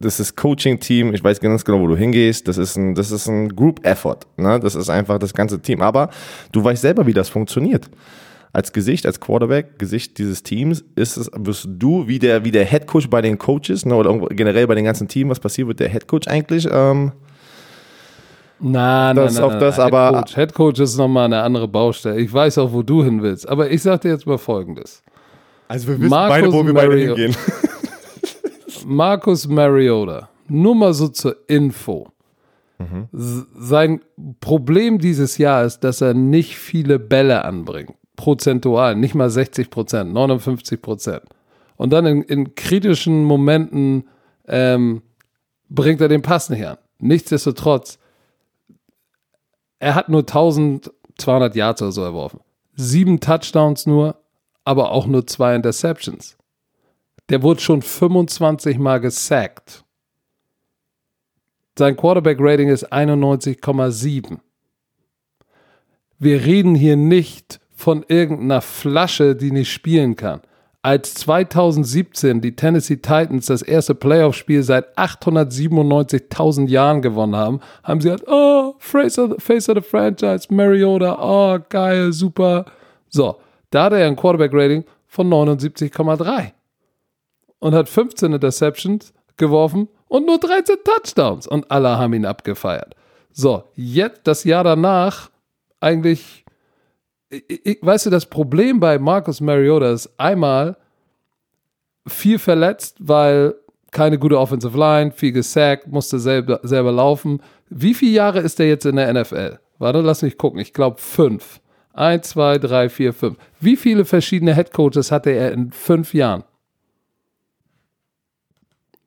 das 0.00 0.18
ist 0.18 0.36
Coaching-Team, 0.36 1.14
ich 1.14 1.22
weiß 1.22 1.40
ganz 1.40 1.64
genau, 1.64 1.80
wo 1.80 1.86
du 1.86 1.96
hingehst, 1.96 2.48
das 2.48 2.58
ist 2.58 2.76
ein, 2.76 2.94
das 2.94 3.10
ist 3.10 3.28
ein 3.28 3.54
Group-Effort, 3.54 4.20
ne? 4.36 4.58
das 4.60 4.74
ist 4.74 4.90
einfach 4.90 5.18
das 5.18 5.34
ganze 5.34 5.60
Team, 5.60 5.82
aber 5.82 6.10
du 6.52 6.64
weißt 6.64 6.82
selber, 6.82 7.06
wie 7.06 7.12
das 7.12 7.28
funktioniert. 7.28 7.90
Als 8.52 8.72
Gesicht, 8.72 9.06
als 9.06 9.20
Quarterback, 9.20 9.78
Gesicht 9.78 10.18
dieses 10.18 10.42
Teams, 10.42 10.84
ist 10.94 11.16
es, 11.16 11.30
wirst 11.34 11.68
du 11.68 12.06
wie 12.08 12.18
der, 12.18 12.44
wie 12.44 12.50
der 12.50 12.64
Head 12.64 12.86
Coach 12.86 13.08
bei 13.08 13.20
den 13.20 13.38
Coaches, 13.38 13.84
ne, 13.84 13.94
oder 13.94 14.18
generell 14.28 14.66
bei 14.66 14.74
den 14.74 14.84
ganzen 14.84 15.08
Team, 15.08 15.28
was 15.28 15.40
passiert, 15.40 15.68
wird 15.68 15.80
der 15.80 15.88
Head 15.88 16.06
Coach 16.06 16.28
eigentlich, 16.28 16.68
ähm, 16.70 17.12
Nein, 18.66 19.14
das 19.14 19.34
nein, 19.34 19.44
auf 19.44 19.52
nein, 19.52 19.60
das, 19.60 19.76
nein. 19.76 19.86
aber 19.86 20.16
Headcoach. 20.16 20.36
Headcoach 20.36 20.78
ist 20.80 20.96
nochmal 20.96 21.26
eine 21.26 21.42
andere 21.42 21.68
Baustelle. 21.68 22.18
Ich 22.18 22.32
weiß 22.32 22.56
auch, 22.58 22.72
wo 22.72 22.82
du 22.82 23.04
hin 23.04 23.22
willst. 23.22 23.46
Aber 23.46 23.70
ich 23.70 23.82
sag 23.82 24.00
dir 24.00 24.08
jetzt 24.08 24.26
mal 24.26 24.38
Folgendes. 24.38 25.02
Also 25.68 25.88
wir 25.88 26.00
wissen 26.00 26.08
Marcus 26.08 26.34
beide, 26.34 26.52
wo 26.52 26.66
wir 26.66 26.72
Mari 26.72 26.88
beide 26.88 27.00
hingehen. 27.00 27.36
Markus 28.86 29.46
Mariota, 29.46 30.30
nur 30.48 30.74
mal 30.74 30.94
so 30.94 31.08
zur 31.08 31.36
Info. 31.46 32.08
Mhm. 32.78 33.08
Sein 33.12 34.00
Problem 34.40 34.98
dieses 34.98 35.36
Jahr 35.36 35.64
ist, 35.64 35.80
dass 35.80 36.00
er 36.00 36.14
nicht 36.14 36.56
viele 36.56 36.98
Bälle 36.98 37.44
anbringt. 37.44 37.94
Prozentual, 38.16 38.96
nicht 38.96 39.14
mal 39.14 39.28
60 39.28 39.68
Prozent, 39.68 40.12
59 40.12 40.80
Prozent. 40.80 41.22
Und 41.76 41.92
dann 41.92 42.06
in, 42.06 42.22
in 42.22 42.54
kritischen 42.54 43.24
Momenten 43.24 44.04
ähm, 44.48 45.02
bringt 45.68 46.00
er 46.00 46.08
den 46.08 46.22
Pass 46.22 46.48
nicht 46.48 46.66
an. 46.66 46.78
Nichtsdestotrotz 46.98 47.98
er 49.84 49.94
hat 49.94 50.08
nur 50.08 50.20
1200 50.22 51.54
Yards 51.54 51.82
oder 51.82 51.92
so 51.92 52.02
erworfen. 52.02 52.40
Sieben 52.74 53.20
Touchdowns 53.20 53.84
nur, 53.84 54.16
aber 54.64 54.92
auch 54.92 55.06
nur 55.06 55.26
zwei 55.26 55.54
Interceptions. 55.54 56.38
Der 57.28 57.42
wurde 57.42 57.60
schon 57.60 57.82
25 57.82 58.78
Mal 58.78 58.98
gesackt. 59.00 59.84
Sein 61.78 61.96
Quarterback-Rating 61.96 62.70
ist 62.70 62.90
91,7. 62.94 64.38
Wir 66.18 66.46
reden 66.46 66.74
hier 66.74 66.96
nicht 66.96 67.60
von 67.76 68.06
irgendeiner 68.08 68.62
Flasche, 68.62 69.36
die 69.36 69.50
nicht 69.50 69.70
spielen 69.70 70.16
kann 70.16 70.40
als 70.84 71.14
2017 71.14 72.42
die 72.42 72.54
Tennessee 72.56 72.96
Titans 72.96 73.46
das 73.46 73.62
erste 73.62 73.94
Playoff-Spiel 73.94 74.62
seit 74.62 74.98
897.000 74.98 76.68
Jahren 76.68 77.00
gewonnen 77.00 77.34
haben, 77.34 77.60
haben 77.82 78.02
sie 78.02 78.10
gesagt, 78.10 78.28
oh, 78.28 78.74
face 78.78 79.18
of, 79.18 79.30
the, 79.30 79.36
face 79.40 79.70
of 79.70 79.76
the 79.76 79.80
Franchise, 79.80 80.52
Mariota, 80.52 81.16
oh, 81.22 81.58
geil, 81.70 82.12
super. 82.12 82.66
So, 83.08 83.36
da 83.70 83.84
hat 83.84 83.94
er 83.94 84.06
ein 84.06 84.14
Quarterback-Rating 84.14 84.84
von 85.06 85.30
79,3 85.30 86.52
und 87.60 87.74
hat 87.74 87.88
15 87.88 88.34
Interceptions 88.34 89.14
geworfen 89.38 89.88
und 90.08 90.26
nur 90.26 90.36
13 90.38 90.76
Touchdowns 90.84 91.46
und 91.46 91.70
alle 91.70 91.96
haben 91.96 92.12
ihn 92.12 92.26
abgefeiert. 92.26 92.94
So, 93.32 93.64
jetzt 93.74 94.20
das 94.24 94.44
Jahr 94.44 94.64
danach 94.64 95.30
eigentlich 95.80 96.43
ich, 97.48 97.78
weißt 97.80 98.06
du, 98.06 98.10
das 98.10 98.26
Problem 98.26 98.80
bei 98.80 98.98
Marcus 98.98 99.40
Mariota 99.40 99.92
ist 99.92 100.10
einmal 100.18 100.76
viel 102.06 102.38
verletzt, 102.38 102.96
weil 103.00 103.54
keine 103.90 104.18
gute 104.18 104.38
Offensive 104.38 104.76
Line, 104.76 105.12
viel 105.12 105.32
gesackt, 105.32 105.86
musste 105.86 106.18
selber, 106.18 106.60
selber 106.62 106.92
laufen. 106.92 107.40
Wie 107.70 107.94
viele 107.94 108.12
Jahre 108.12 108.40
ist 108.40 108.58
er 108.60 108.66
jetzt 108.66 108.84
in 108.84 108.96
der 108.96 109.12
NFL? 109.12 109.58
Warte, 109.78 110.00
lass 110.00 110.22
mich 110.22 110.36
gucken. 110.36 110.60
Ich 110.60 110.72
glaube 110.72 111.00
fünf. 111.00 111.60
Eins, 111.92 112.30
zwei, 112.30 112.58
drei, 112.58 112.88
vier, 112.88 113.12
fünf. 113.12 113.38
Wie 113.60 113.76
viele 113.76 114.04
verschiedene 114.04 114.54
Headcoaches 114.54 115.12
hatte 115.12 115.30
er 115.30 115.52
in 115.52 115.70
fünf 115.70 116.12
Jahren? 116.12 116.42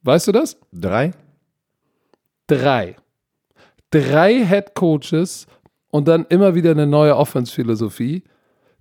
Weißt 0.03 0.28
du 0.28 0.32
das? 0.32 0.57
Drei. 0.71 1.11
Drei. 2.47 2.95
Drei 3.91 4.45
Headcoaches 4.45 5.47
und 5.90 6.08
dann 6.08 6.26
immer 6.30 6.56
wieder 6.56 6.72
eine 6.72 6.88
neue 6.88 7.16
Offense-Philosophie. 7.16 8.24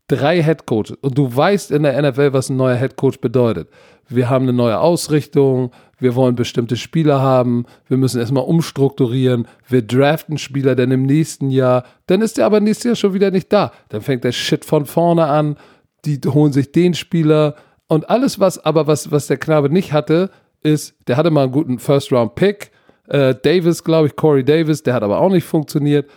Drei 0.08 0.40
Headcoaches. 0.40 0.98
Und 1.00 1.18
du 1.18 1.34
weißt 1.34 1.72
in 1.72 1.82
der 1.82 2.00
NFL, 2.00 2.32
was 2.32 2.48
ein 2.48 2.56
neuer 2.56 2.76
Headcoach 2.76 3.20
bedeutet. 3.20 3.68
Wir 4.08 4.30
haben 4.30 4.44
eine 4.44 4.52
neue 4.52 4.78
Ausrichtung, 4.78 5.72
wir 5.98 6.14
wollen 6.14 6.36
bestimmte 6.36 6.76
Spieler 6.76 7.20
haben, 7.20 7.66
wir 7.88 7.96
müssen 7.96 8.20
erstmal 8.20 8.44
umstrukturieren, 8.44 9.48
wir 9.68 9.82
draften 9.82 10.38
Spieler, 10.38 10.76
denn 10.76 10.92
im 10.92 11.02
nächsten 11.02 11.50
Jahr, 11.50 11.84
dann 12.06 12.22
ist 12.22 12.38
der 12.38 12.46
aber 12.46 12.60
nächstes 12.60 12.84
Jahr 12.84 12.96
schon 12.96 13.14
wieder 13.14 13.32
nicht 13.32 13.52
da. 13.52 13.72
Dann 13.88 14.02
fängt 14.02 14.22
der 14.22 14.30
Shit 14.30 14.64
von 14.64 14.86
vorne 14.86 15.26
an, 15.26 15.56
die 16.04 16.20
holen 16.24 16.52
sich 16.52 16.70
den 16.70 16.94
Spieler 16.94 17.56
und 17.88 18.10
alles, 18.10 18.40
was 18.40 18.64
aber 18.64 18.86
was, 18.86 19.10
was 19.10 19.26
der 19.26 19.38
Knabe 19.38 19.70
nicht 19.70 19.92
hatte, 19.92 20.30
ist, 20.62 20.94
der 21.06 21.16
hatte 21.16 21.30
mal 21.30 21.44
einen 21.44 21.52
guten 21.52 21.78
First-Round-Pick, 21.78 22.70
äh, 23.08 23.34
Davis, 23.34 23.84
glaube 23.84 24.08
ich, 24.08 24.16
Corey 24.16 24.44
Davis, 24.44 24.82
der 24.82 24.94
hat 24.94 25.02
aber 25.02 25.20
auch 25.20 25.30
nicht 25.30 25.44
funktioniert. 25.44 26.10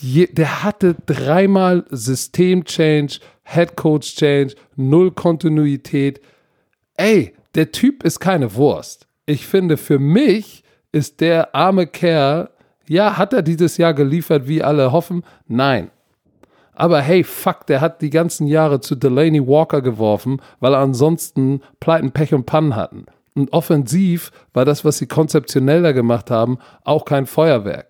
Je, 0.00 0.26
der 0.26 0.62
hatte 0.62 0.96
dreimal 1.06 1.84
System-Change, 1.90 3.20
Head-Coach-Change, 3.44 4.54
null 4.76 5.10
Kontinuität. 5.10 6.20
Ey, 6.96 7.34
der 7.54 7.70
Typ 7.70 8.02
ist 8.02 8.18
keine 8.18 8.54
Wurst. 8.54 9.06
Ich 9.26 9.46
finde, 9.46 9.76
für 9.76 9.98
mich 9.98 10.64
ist 10.90 11.20
der 11.20 11.54
arme 11.54 11.86
Kerl, 11.86 12.50
ja, 12.88 13.18
hat 13.18 13.32
er 13.32 13.42
dieses 13.42 13.76
Jahr 13.76 13.94
geliefert, 13.94 14.48
wie 14.48 14.62
alle 14.62 14.90
hoffen? 14.90 15.22
Nein. 15.46 15.90
Aber 16.72 17.02
hey, 17.02 17.22
fuck, 17.22 17.66
der 17.66 17.82
hat 17.82 18.00
die 18.00 18.10
ganzen 18.10 18.46
Jahre 18.46 18.80
zu 18.80 18.96
Delaney 18.96 19.46
Walker 19.46 19.82
geworfen, 19.82 20.40
weil 20.60 20.72
er 20.72 20.80
ansonsten 20.80 21.60
Pleiten, 21.78 22.12
Pech 22.12 22.32
und 22.32 22.46
Pannen 22.46 22.74
hatten. 22.74 23.04
Und 23.34 23.52
offensiv 23.52 24.32
war 24.54 24.64
das, 24.64 24.84
was 24.84 24.98
sie 24.98 25.06
konzeptionell 25.06 25.82
da 25.82 25.92
gemacht 25.92 26.30
haben, 26.30 26.58
auch 26.84 27.04
kein 27.04 27.26
Feuerwerk. 27.26 27.89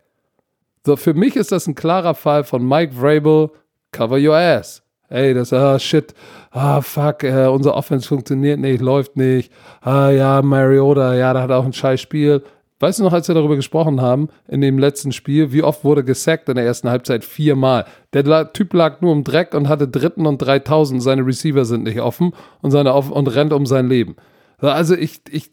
So, 0.86 0.96
für 0.96 1.14
mich 1.14 1.36
ist 1.36 1.52
das 1.52 1.66
ein 1.66 1.74
klarer 1.74 2.14
Fall 2.14 2.44
von 2.44 2.66
Mike 2.66 2.94
Vrabel, 2.94 3.50
cover 3.92 4.18
your 4.18 4.36
ass. 4.36 4.82
Ey, 5.10 5.34
das, 5.34 5.52
ah, 5.52 5.78
shit, 5.78 6.14
ah, 6.52 6.80
fuck, 6.80 7.24
äh, 7.24 7.46
unser 7.46 7.74
Offense 7.74 8.06
funktioniert 8.06 8.60
nicht, 8.60 8.80
läuft 8.80 9.16
nicht. 9.16 9.52
Ah, 9.80 10.10
ja, 10.10 10.40
Mariota, 10.40 11.14
ja, 11.14 11.34
da 11.34 11.42
hat 11.42 11.50
auch 11.50 11.64
ein 11.64 11.72
scheiß 11.72 12.00
Spiel. 12.00 12.42
Weißt 12.78 12.98
du 12.98 13.02
noch, 13.02 13.12
als 13.12 13.28
wir 13.28 13.34
darüber 13.34 13.56
gesprochen 13.56 14.00
haben, 14.00 14.28
in 14.48 14.62
dem 14.62 14.78
letzten 14.78 15.12
Spiel, 15.12 15.52
wie 15.52 15.62
oft 15.62 15.84
wurde 15.84 16.02
gesackt 16.02 16.48
in 16.48 16.54
der 16.54 16.64
ersten 16.64 16.88
Halbzeit? 16.88 17.24
Viermal. 17.24 17.84
Der 18.14 18.52
Typ 18.54 18.72
lag 18.72 19.02
nur 19.02 19.12
im 19.12 19.22
Dreck 19.22 19.52
und 19.52 19.68
hatte 19.68 19.86
dritten 19.86 20.24
und 20.24 20.38
3000, 20.38 21.02
seine 21.02 21.26
Receiver 21.26 21.66
sind 21.66 21.82
nicht 21.82 22.00
offen 22.00 22.32
und, 22.62 22.70
seine 22.70 22.94
und 22.94 23.26
rennt 23.26 23.52
um 23.52 23.66
sein 23.66 23.88
Leben. 23.88 24.16
Also 24.58 24.94
ich, 24.94 25.20
ich, 25.30 25.50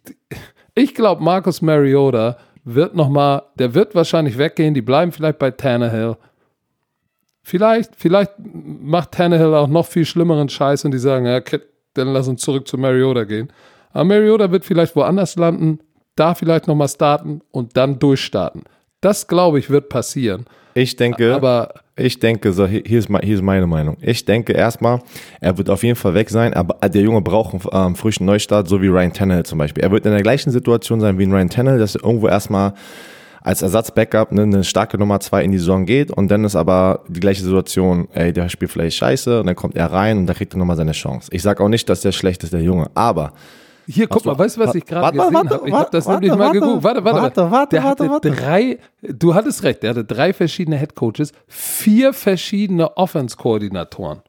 ich 0.73 0.95
glaube, 0.95 1.21
Marcus 1.21 1.61
Mariota 1.61 2.37
wird 2.75 2.95
nochmal, 2.95 3.43
der 3.55 3.73
wird 3.73 3.95
wahrscheinlich 3.95 4.37
weggehen, 4.37 4.73
die 4.73 4.81
bleiben 4.81 5.11
vielleicht 5.11 5.39
bei 5.39 5.51
Tannehill. 5.51 6.17
Vielleicht, 7.41 7.95
vielleicht 7.95 8.33
macht 8.39 9.13
Tannehill 9.13 9.53
auch 9.53 9.69
noch 9.69 9.85
viel 9.85 10.05
schlimmeren 10.05 10.49
Scheiß 10.49 10.83
und 10.83 10.91
die 10.91 10.99
sagen, 10.99 11.25
ja, 11.25 11.39
dann 11.93 12.09
lass 12.09 12.27
uns 12.27 12.41
zurück 12.41 12.67
zu 12.67 12.77
Mariota 12.77 13.23
gehen. 13.23 13.53
Aber 13.91 14.03
Mariota 14.03 14.51
wird 14.51 14.65
vielleicht 14.65 14.97
woanders 14.97 15.37
landen, 15.37 15.79
da 16.15 16.35
vielleicht 16.35 16.67
nochmal 16.67 16.89
starten 16.89 17.41
und 17.51 17.77
dann 17.77 17.99
durchstarten. 17.99 18.63
Das, 18.99 19.27
glaube 19.27 19.59
ich, 19.59 19.69
wird 19.69 19.87
passieren. 19.87 20.45
Ich 20.77 20.95
denke, 20.95 21.33
aber 21.33 21.73
ich 21.95 22.19
denke, 22.19 22.53
so, 22.53 22.67
hier, 22.67 22.85
ist, 22.85 23.07
hier 23.07 23.35
ist 23.35 23.41
meine 23.41 23.65
Meinung. 23.65 23.97
Ich 23.99 24.23
denke 24.25 24.53
erstmal, 24.53 25.01
er 25.41 25.57
wird 25.57 25.71
auf 25.71 25.81
jeden 25.81 25.95
Fall 25.95 26.13
weg 26.13 26.29
sein, 26.29 26.53
aber 26.53 26.87
der 26.87 27.01
Junge 27.01 27.21
braucht 27.21 27.55
einen 27.73 27.87
ähm, 27.87 27.95
frischen 27.95 28.27
Neustart, 28.27 28.67
so 28.67 28.79
wie 28.79 28.87
Ryan 28.87 29.11
Tannehill 29.11 29.43
zum 29.43 29.57
Beispiel. 29.57 29.83
Er 29.83 29.89
wird 29.89 30.05
in 30.05 30.11
der 30.11 30.21
gleichen 30.21 30.51
Situation 30.51 31.01
sein 31.01 31.17
wie 31.17 31.25
ein 31.25 31.33
Ryan 31.33 31.49
Tannehill, 31.49 31.79
dass 31.79 31.95
er 31.95 32.03
irgendwo 32.03 32.27
erstmal 32.27 32.75
als 33.41 33.63
Ersatz-Backup 33.63 34.31
ne, 34.31 34.43
eine 34.43 34.63
starke 34.63 34.99
Nummer 34.99 35.19
zwei 35.19 35.43
in 35.43 35.51
die 35.51 35.57
Saison 35.57 35.87
geht 35.87 36.11
und 36.11 36.29
dann 36.29 36.43
ist 36.45 36.55
aber 36.55 37.01
die 37.07 37.21
gleiche 37.21 37.41
Situation, 37.41 38.07
ey, 38.13 38.31
der 38.31 38.47
spielt 38.47 38.69
vielleicht 38.69 38.97
scheiße 38.97 39.39
und 39.39 39.47
dann 39.47 39.55
kommt 39.55 39.75
er 39.75 39.91
rein 39.91 40.19
und 40.19 40.27
da 40.27 40.35
kriegt 40.35 40.53
er 40.53 40.59
nochmal 40.59 40.77
seine 40.77 40.91
Chance. 40.91 41.29
Ich 41.31 41.41
sage 41.41 41.63
auch 41.63 41.69
nicht, 41.69 41.89
dass 41.89 42.01
der 42.01 42.11
schlecht 42.11 42.43
ist, 42.43 42.53
der 42.53 42.61
Junge, 42.61 42.91
aber 42.93 43.33
hier, 43.87 44.07
guck 44.07 44.25
mal, 44.25 44.37
weißt 44.37 44.57
du, 44.57 44.61
was 44.61 44.75
ich 44.75 44.85
gerade 44.85 45.17
gesehen 45.17 45.49
habe? 45.49 45.61
Ich 45.65 45.73
habe 45.73 45.89
das 45.91 46.05
warte, 46.05 46.21
nämlich 46.21 46.37
mal 46.37 46.51
geguckt. 46.51 46.83
Warte, 46.83 47.05
warte, 47.05 47.21
warte. 47.21 47.51
warte, 47.51 47.75
der 47.75 47.83
hatte 47.83 48.09
warte, 48.09 48.31
drei, 48.31 48.79
du 49.01 49.33
hattest 49.33 49.63
recht, 49.63 49.81
der 49.81 49.91
hatte 49.91 50.03
drei 50.03 50.33
verschiedene 50.33 50.75
Headcoaches, 50.75 51.31
vier 51.47 52.13
verschiedene 52.13 52.97
Offense-Koordinatoren. 52.97 54.21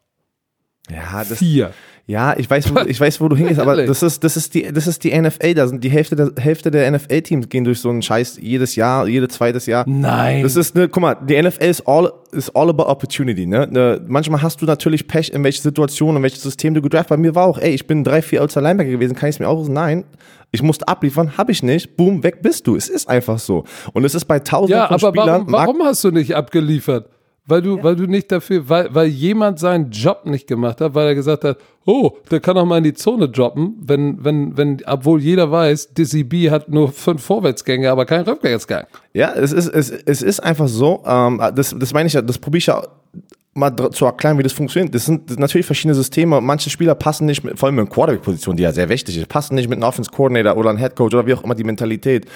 Ja, 0.91 1.25
das, 1.25 1.39
vier. 1.39 1.73
Ja, 2.09 2.35
ich 2.35 2.49
weiß, 2.49 2.75
wo, 2.75 2.81
ich 2.87 2.99
weiß, 2.99 3.21
wo 3.21 3.29
du 3.29 3.37
hingehst, 3.37 3.61
aber 3.61 3.85
das 3.85 4.03
ist, 4.03 4.25
das 4.25 4.39
ist 4.39 4.55
die, 4.55 4.63
das 4.73 4.87
ist 4.87 5.05
die 5.05 5.17
NFL. 5.17 5.53
Da 5.53 5.69
sind 5.69 5.85
die 5.85 5.91
Hälfte 5.91 6.17
der, 6.17 6.33
Hälfte 6.43 6.71
der 6.71 6.91
NFL-Teams 6.91 7.51
gehen 7.51 7.65
durch 7.65 7.81
so 7.81 7.91
einen 7.91 8.01
Scheiß 8.01 8.39
jedes 8.41 8.77
Jahr, 8.77 9.07
jedes 9.07 9.35
zweites 9.35 9.67
Jahr. 9.67 9.85
Nein. 9.87 10.43
Das 10.43 10.57
ist 10.57 10.75
ne, 10.75 10.89
guck 10.89 11.03
mal, 11.03 11.17
die 11.17 11.41
NFL 11.41 11.65
ist 11.65 11.87
all, 11.87 12.11
ist 12.33 12.57
all 12.57 12.71
about 12.71 12.85
opportunity, 12.85 13.45
ne? 13.45 13.69
ne 13.71 14.01
manchmal 14.07 14.41
hast 14.41 14.63
du 14.63 14.65
natürlich 14.65 15.07
Pech, 15.07 15.31
in 15.35 15.45
welche 15.45 15.61
Situation, 15.61 16.17
in 16.17 16.23
welches 16.23 16.43
System 16.43 16.73
du 16.73 16.81
gedraft. 16.81 17.11
Bei 17.11 17.19
mir 17.19 17.35
war 17.35 17.45
auch, 17.45 17.59
ey, 17.59 17.75
ich 17.75 17.87
bin 17.87 18.05
drei, 18.05 18.23
vier 18.23 18.41
als 18.41 18.55
Linebacker 18.55 18.91
gewesen, 18.91 19.15
kann 19.15 19.29
ich 19.29 19.37
es 19.37 19.41
mir 19.41 19.49
auch 19.49 19.69
Nein. 19.69 20.05
Ich 20.51 20.63
musste 20.63 20.89
abliefern, 20.89 21.37
habe 21.37 21.53
ich 21.53 21.63
nicht. 21.63 21.99
Boom, 21.99 22.23
weg 22.23 22.41
bist 22.41 22.67
du. 22.67 22.75
Es 22.75 22.89
ist 22.89 23.07
einfach 23.07 23.39
so. 23.39 23.65
Und 23.93 24.05
es 24.05 24.15
ist 24.15 24.25
bei 24.25 24.39
tausenden 24.39 24.79
ja, 24.79 24.87
von 24.87 24.97
aber 24.97 25.09
Spielern. 25.09 25.43
Warum, 25.47 25.53
warum 25.53 25.83
hast 25.85 26.03
du 26.05 26.11
nicht 26.11 26.35
abgeliefert? 26.35 27.11
Weil 27.49 27.63
du, 27.63 27.79
ja. 27.79 27.83
weil 27.83 27.97
du 27.97 28.07
nicht 28.07 28.31
dafür, 28.31 28.69
weil, 28.69 28.95
weil 28.95 29.09
jemand 29.09 29.59
seinen 29.59 29.91
Job 29.91 30.27
nicht 30.27 30.47
gemacht 30.47 30.83
hat, 30.83 30.95
weil 30.95 31.09
er 31.09 31.15
gesagt 31.15 31.45
hat, 31.45 31.57
oh, 31.87 32.13
der 32.31 32.41
kann 32.41 32.59
auch 32.59 32.67
mal 32.67 32.79
in 32.79 32.85
die 32.85 32.93
Zone 32.93 33.29
droppen, 33.29 33.75
wenn, 33.81 34.23
wenn, 34.23 34.57
wenn, 34.59 34.83
obwohl 34.87 35.21
jeder 35.23 35.51
weiß, 35.51 35.95
Dizzy 35.95 36.25
B 36.25 36.51
hat 36.51 36.69
nur 36.69 36.93
fünf 36.93 37.23
Vorwärtsgänge, 37.23 37.91
aber 37.91 38.05
keinen 38.05 38.25
Rückwärtsgang. 38.25 38.85
Ja, 39.15 39.33
es 39.33 39.53
ist, 39.53 39.69
es, 39.69 39.91
es 39.91 40.21
ist 40.21 40.41
einfach 40.41 40.69
so, 40.69 41.03
ähm, 41.07 41.43
das, 41.55 41.75
das 41.77 41.95
meine 41.95 42.07
ich 42.07 42.13
ja, 42.13 42.21
das 42.21 42.39
probiere 42.39 42.59
ich 42.59 42.67
ja 42.67 42.83
mal 43.55 43.75
zu 43.93 44.05
erklären, 44.05 44.39
wie 44.39 44.43
das 44.43 44.53
funktioniert. 44.53 44.95
Das 44.95 45.07
sind, 45.07 45.23
das 45.25 45.35
sind 45.35 45.41
natürlich 45.41 45.67
verschiedene 45.67 45.95
Systeme. 45.95 46.41
Manche 46.41 46.71
Spieler 46.71 46.95
passen 46.95 47.27
nicht, 47.27 47.45
mit, 47.45 47.59
vor 47.59 47.69
allem 47.69 47.79
in 47.79 47.89
Quarterback-Position, 47.89 48.57
die 48.57 48.63
ja 48.63 48.73
sehr 48.73 48.89
wichtig 48.89 49.17
ist, 49.17 49.29
passen 49.29 49.55
nicht 49.55 49.69
mit 49.69 49.79
einem 49.79 49.89
Offense-Coordinator 49.89 50.57
oder 50.57 50.71
einem 50.71 50.79
Headcoach 50.79 51.15
oder 51.15 51.27
wie 51.27 51.35
auch 51.35 51.43
immer 51.43 51.55
die 51.55 51.65
Mentalität. 51.65 52.27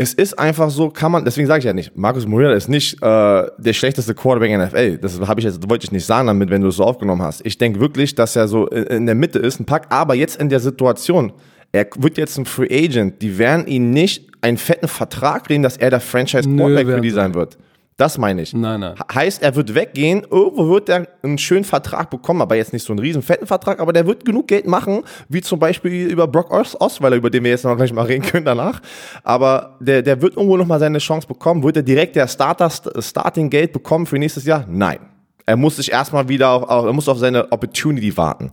Es 0.00 0.14
ist 0.14 0.38
einfach 0.38 0.70
so, 0.70 0.88
kann 0.88 1.12
man, 1.12 1.26
deswegen 1.26 1.46
sage 1.46 1.58
ich 1.58 1.66
ja 1.66 1.74
nicht, 1.74 1.94
Markus 1.94 2.26
Mariota 2.26 2.54
ist 2.54 2.68
nicht 2.68 2.94
äh, 3.02 3.46
der 3.58 3.72
schlechteste 3.74 4.14
Quarterback 4.14 4.50
in 4.50 4.58
NFL. 4.58 4.96
Das 4.96 5.20
habe 5.20 5.40
ich 5.40 5.44
jetzt, 5.44 5.68
wollte 5.68 5.84
ich 5.84 5.92
nicht 5.92 6.06
sagen 6.06 6.26
damit, 6.26 6.48
wenn 6.48 6.62
du 6.62 6.68
es 6.68 6.76
so 6.76 6.84
aufgenommen 6.84 7.20
hast. 7.20 7.44
Ich 7.44 7.58
denke 7.58 7.80
wirklich, 7.80 8.14
dass 8.14 8.34
er 8.34 8.48
so 8.48 8.66
in 8.66 9.04
der 9.04 9.14
Mitte 9.14 9.38
ist, 9.38 9.60
ein 9.60 9.66
Pack, 9.66 9.88
aber 9.90 10.14
jetzt 10.14 10.40
in 10.40 10.48
der 10.48 10.60
Situation, 10.60 11.34
er 11.72 11.86
wird 11.98 12.16
jetzt 12.16 12.38
ein 12.38 12.46
Free 12.46 12.68
Agent, 12.72 13.20
die 13.20 13.36
werden 13.36 13.66
ihn 13.66 13.90
nicht 13.90 14.26
einen 14.40 14.56
fetten 14.56 14.88
Vertrag 14.88 15.50
reden, 15.50 15.62
dass 15.62 15.76
er 15.76 15.90
der 15.90 16.00
Franchise 16.00 16.48
Quarterback 16.48 16.86
für 16.86 17.00
die 17.02 17.10
sein 17.10 17.34
wird. 17.34 17.58
Das 18.00 18.16
meine 18.16 18.40
ich. 18.40 18.54
Nein, 18.54 18.80
nein. 18.80 18.94
Heißt, 19.12 19.42
er 19.42 19.54
wird 19.56 19.74
weggehen, 19.74 20.26
irgendwo 20.30 20.70
wird 20.70 20.88
er 20.88 21.06
einen 21.22 21.36
schönen 21.36 21.64
Vertrag 21.64 22.08
bekommen, 22.08 22.40
aber 22.40 22.56
jetzt 22.56 22.72
nicht 22.72 22.86
so 22.86 22.94
einen 22.94 23.00
riesen 23.00 23.20
fetten 23.20 23.46
Vertrag, 23.46 23.78
aber 23.78 23.92
der 23.92 24.06
wird 24.06 24.24
genug 24.24 24.48
Geld 24.48 24.66
machen, 24.66 25.02
wie 25.28 25.42
zum 25.42 25.58
Beispiel 25.58 26.08
über 26.08 26.26
Brock 26.26 26.50
Osweiler, 26.50 27.16
über 27.16 27.28
den 27.28 27.44
wir 27.44 27.50
jetzt 27.50 27.66
noch 27.66 27.76
gleich 27.76 27.92
mal 27.92 28.06
reden 28.06 28.22
können 28.24 28.46
danach. 28.46 28.80
Aber 29.22 29.76
der, 29.80 30.00
der 30.00 30.22
wird 30.22 30.34
irgendwo 30.34 30.56
nochmal 30.56 30.80
seine 30.80 30.96
Chance 30.96 31.28
bekommen. 31.28 31.62
Wird 31.62 31.76
er 31.76 31.82
direkt 31.82 32.16
der 32.16 32.26
Starter, 32.26 32.70
Starting 32.70 33.50
Geld 33.50 33.74
bekommen 33.74 34.06
für 34.06 34.18
nächstes 34.18 34.46
Jahr? 34.46 34.64
Nein. 34.66 35.00
Er 35.44 35.58
muss 35.58 35.76
sich 35.76 35.92
erstmal 35.92 36.26
wieder 36.26 36.48
auf, 36.48 36.86
er 36.86 36.92
muss 36.94 37.06
auf 37.06 37.18
seine 37.18 37.52
Opportunity 37.52 38.16
warten. 38.16 38.50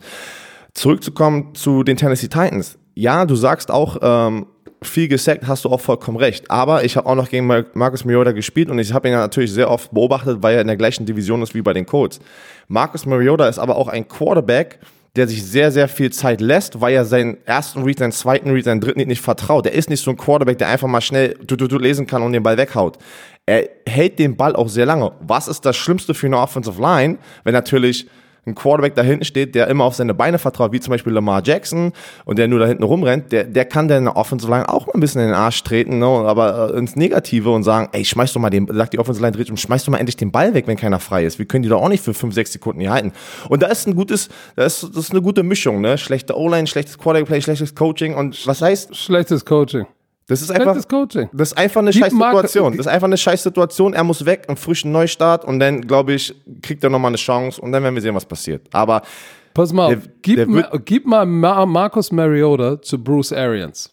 Zurückzukommen 0.73 1.55
zu 1.55 1.83
den 1.83 1.95
Tennessee 1.95 2.27
Titans. 2.27 2.77
Ja, 2.95 3.23
du 3.23 3.35
sagst 3.35 3.71
auch, 3.71 3.97
ähm, 4.01 4.47
viel 4.81 5.07
gesackt, 5.07 5.47
hast 5.47 5.65
du 5.65 5.69
auch 5.69 5.81
vollkommen 5.81 6.17
recht. 6.17 6.49
Aber 6.51 6.83
ich 6.83 6.97
habe 6.97 7.07
auch 7.07 7.15
noch 7.15 7.29
gegen 7.29 7.47
Marcus 7.47 8.05
Mariota 8.05 8.31
gespielt 8.31 8.69
und 8.69 8.79
ich 8.79 8.93
habe 8.93 9.07
ihn 9.07 9.13
natürlich 9.13 9.51
sehr 9.51 9.69
oft 9.69 9.91
beobachtet, 9.91 10.37
weil 10.41 10.55
er 10.55 10.61
in 10.61 10.67
der 10.67 10.77
gleichen 10.77 11.05
Division 11.05 11.41
ist 11.41 11.55
wie 11.55 11.61
bei 11.61 11.73
den 11.73 11.85
Colts. 11.85 12.19
Marcus 12.67 13.05
Mariota 13.05 13.47
ist 13.47 13.59
aber 13.59 13.75
auch 13.75 13.87
ein 13.87 14.07
Quarterback, 14.07 14.79
der 15.15 15.27
sich 15.27 15.43
sehr, 15.43 15.71
sehr 15.71 15.87
viel 15.87 16.11
Zeit 16.11 16.41
lässt, 16.41 16.79
weil 16.79 16.93
er 16.93 17.05
seinen 17.05 17.37
ersten 17.45 17.81
Read, 17.81 17.99
seinen 17.99 18.11
zweiten 18.11 18.51
Read, 18.51 18.65
seinen 18.65 18.81
dritten 18.81 18.99
Read 18.99 19.07
nicht 19.07 19.21
vertraut. 19.21 19.65
Der 19.65 19.73
ist 19.73 19.89
nicht 19.89 20.03
so 20.03 20.11
ein 20.11 20.17
Quarterback, 20.17 20.59
der 20.59 20.69
einfach 20.69 20.87
mal 20.87 21.01
schnell 21.01 21.35
du, 21.45 21.55
du, 21.55 21.67
du 21.67 21.79
lesen 21.79 22.05
kann 22.05 22.21
und 22.21 22.33
den 22.33 22.43
Ball 22.43 22.57
weghaut. 22.57 22.97
Er 23.45 23.67
hält 23.87 24.19
den 24.19 24.37
Ball 24.37 24.55
auch 24.55 24.69
sehr 24.69 24.85
lange. 24.85 25.11
Was 25.21 25.47
ist 25.47 25.65
das 25.65 25.75
Schlimmste 25.75 26.13
für 26.13 26.27
eine 26.27 26.37
Offensive 26.37 26.79
Line, 26.79 27.17
wenn 27.43 27.53
natürlich 27.53 28.07
ein 28.47 28.55
Quarterback 28.55 28.95
da 28.95 29.01
hinten 29.01 29.25
steht, 29.25 29.55
der 29.55 29.67
immer 29.67 29.83
auf 29.83 29.95
seine 29.95 30.13
Beine 30.13 30.39
vertraut, 30.39 30.71
wie 30.71 30.79
zum 30.79 30.91
Beispiel 30.91 31.13
Lamar 31.13 31.41
Jackson 31.43 31.91
und 32.25 32.39
der 32.39 32.47
nur 32.47 32.59
da 32.59 32.65
hinten 32.65 32.83
rumrennt, 32.83 33.31
der, 33.31 33.43
der 33.43 33.65
kann 33.65 33.87
der 33.87 34.15
Offensive 34.15 34.51
Line 34.51 34.67
auch 34.69 34.87
mal 34.87 34.93
ein 34.95 34.99
bisschen 34.99 35.21
in 35.21 35.27
den 35.27 35.35
Arsch 35.35 35.63
treten, 35.63 35.99
ne, 35.99 36.05
aber 36.05 36.73
äh, 36.73 36.77
ins 36.77 36.95
Negative 36.95 37.51
und 37.51 37.63
sagen, 37.63 37.89
ey, 37.91 38.05
schmeiß 38.05 38.33
doch 38.33 38.41
mal 38.41 38.49
den, 38.49 38.67
sagt 38.67 38.93
die 38.93 38.99
Offensive 38.99 39.23
Line 39.23 39.35
dreht 39.35 39.49
und 39.49 39.59
schmeiß 39.59 39.83
doch 39.83 39.91
mal 39.91 39.99
endlich 39.99 40.17
den 40.17 40.31
Ball 40.31 40.53
weg, 40.53 40.67
wenn 40.67 40.77
keiner 40.77 40.99
frei 40.99 41.25
ist. 41.25 41.39
Wir 41.39 41.45
können 41.45 41.63
die 41.63 41.69
doch 41.69 41.81
auch 41.81 41.89
nicht 41.89 42.03
für 42.03 42.13
fünf, 42.13 42.33
sechs 42.33 42.51
Sekunden 42.51 42.79
hier 42.79 42.91
halten. 42.91 43.11
Und 43.49 43.61
da 43.61 43.67
ist 43.67 43.87
ein 43.87 43.95
gutes, 43.95 44.29
da 44.55 44.65
ist, 44.65 44.83
das 44.83 44.95
ist 44.95 45.11
eine 45.11 45.21
gute 45.21 45.43
Mischung, 45.43 45.81
ne? 45.81 45.97
Schlechte 45.97 46.37
O-Line, 46.37 46.67
schlechtes 46.67 46.97
Quarterback-Play, 46.97 47.41
schlechtes 47.41 47.75
Coaching 47.75 48.15
und 48.15 48.47
was 48.47 48.61
heißt? 48.61 48.95
Schlechtes 48.95 49.45
Coaching. 49.45 49.85
Das 50.27 50.41
ist 50.41 50.51
einfach, 50.51 50.75
Coaching. 50.89 51.29
das 51.31 51.51
ist 51.53 51.57
einfach 51.57 51.79
eine 51.79 51.93
scheiß 51.93 52.11
Situation. 52.11 52.73
Das 52.73 52.85
ist 52.85 52.91
einfach 52.91 53.07
eine 53.07 53.17
scheiß 53.17 53.43
Situation. 53.43 53.93
Er 53.93 54.03
muss 54.03 54.25
weg, 54.25 54.43
einen 54.49 54.57
frischen 54.57 54.91
Neustart 54.91 55.45
und 55.45 55.59
dann, 55.59 55.81
glaube 55.81 56.13
ich, 56.13 56.35
kriegt 56.61 56.83
er 56.83 56.89
nochmal 56.89 57.11
eine 57.11 57.17
Chance 57.17 57.61
und 57.61 57.71
dann 57.71 57.81
werden 57.81 57.95
wir 57.95 58.01
sehen, 58.01 58.13
was 58.13 58.25
passiert. 58.25 58.67
Aber. 58.73 59.01
Pass 59.53 59.71
mal, 59.71 59.95
der, 59.95 60.01
gib, 60.21 60.35
der 60.35 60.47
ma, 60.47 60.69
gib 60.83 61.05
mal 61.05 61.25
Marcus 61.25 62.11
Mariota 62.11 62.81
zu 62.81 63.01
Bruce 63.01 63.31
Arians. 63.31 63.89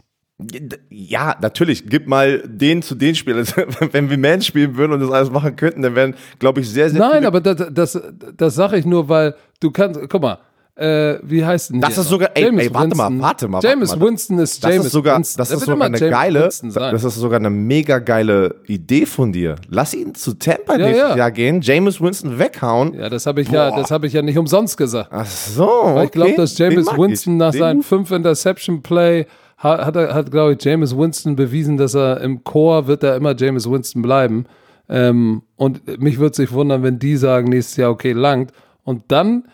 Ja, 0.91 1.37
natürlich. 1.41 1.89
Gib 1.89 2.09
mal 2.09 2.43
den 2.45 2.83
zu 2.83 2.97
den 2.97 3.15
Spielern. 3.15 3.47
Wenn 3.93 4.11
wir 4.11 4.19
Man 4.19 4.43
spielen 4.43 4.77
würden 4.77 4.93
und 4.93 5.01
das 5.01 5.11
alles 5.13 5.31
machen 5.31 5.55
könnten, 5.55 5.83
dann 5.83 5.95
wären, 5.95 6.17
glaube 6.41 6.61
ich, 6.61 6.69
sehr, 6.69 6.91
sehr 6.91 6.99
Nein, 6.99 7.25
aber 7.25 7.41
das, 7.41 7.69
das, 7.73 8.03
das 8.37 8.55
sage 8.57 8.77
ich 8.77 8.85
nur, 8.85 9.09
weil 9.09 9.37
du 9.61 9.71
kannst, 9.71 10.01
guck 10.09 10.21
mal, 10.21 10.39
äh, 10.77 11.19
wie 11.23 11.45
heißt 11.45 11.71
denn 11.71 11.81
Das 11.81 11.97
ist 11.99 12.09
sogar, 12.09 12.31
ey, 12.35 12.45
ey, 12.45 12.75
warte 12.75 12.91
Winston. 12.91 13.17
mal, 13.19 13.23
warte 13.23 13.49
mal. 13.49 13.61
James 13.63 13.91
warte 13.91 14.01
mal. 14.01 14.09
Winston 14.09 14.39
ist 14.41 14.65
das 14.65 14.71
James 14.71 14.87
ist 14.87 14.93
sogar, 14.93 15.17
Winston. 15.17 15.39
Das 15.39 15.51
ist 15.53 15.61
sogar 15.65 15.87
eine 15.87 15.99
geile, 15.99 16.41
das 16.41 17.05
ist 17.05 17.15
sogar 17.15 17.39
eine 17.39 17.51
mega 17.51 18.01
geile 18.01 18.57
Idee 18.67 19.07
von 19.07 19.33
dir. 19.33 19.55
Lass 19.69 19.95
ihn 19.95 20.15
zu 20.15 20.35
Tampa 20.35 20.73
ja, 20.73 20.87
nächstes 20.87 21.09
ja. 21.11 21.17
Jahr 21.17 21.31
gehen, 21.31 21.61
James 21.61 22.01
Winston 22.01 22.39
weghauen. 22.41 22.95
Ja, 22.95 23.09
das 23.09 23.27
habe 23.27 23.41
ich 23.41 23.49
Boah. 23.49 23.55
ja, 23.55 23.77
das 23.77 23.93
habe 23.93 24.09
ich 24.09 24.15
ja 24.15 24.23
nicht 24.23 24.37
umsonst 24.37 24.77
gesagt. 24.77 25.11
Ach 25.13 25.27
so, 25.27 25.67
Weil 25.67 26.07
ich 26.07 26.11
glaube, 26.11 26.35
dass 26.35 26.59
James 26.59 26.87
Winston 26.89 27.35
ich. 27.35 27.39
nach 27.39 27.53
seinem 27.53 27.83
5 27.83 28.11
Interception 28.11 28.83
Play 28.83 29.27
hat, 29.57 29.87
hat, 29.87 29.97
hat 29.97 30.31
glaube 30.33 30.55
ich, 30.55 30.65
James 30.65 30.97
Winston 30.97 31.37
bewiesen, 31.37 31.77
dass 31.77 31.95
er 31.95 32.21
im 32.21 32.43
Chor 32.43 32.89
wird 32.89 33.05
er 33.05 33.15
immer 33.15 33.37
James 33.37 33.71
Winston 33.71 34.03
bleiben. 34.03 34.47
Ähm, 34.89 35.43
und 35.55 36.01
mich 36.01 36.19
würde 36.19 36.35
sich 36.35 36.51
wundern, 36.51 36.83
wenn 36.83 36.99
die 36.99 37.17
sagen 37.17 37.49
nächstes 37.49 37.77
Jahr, 37.77 37.91
okay, 37.91 38.13
langt. 38.13 38.51
Und 38.83 39.05
dann 39.09 39.45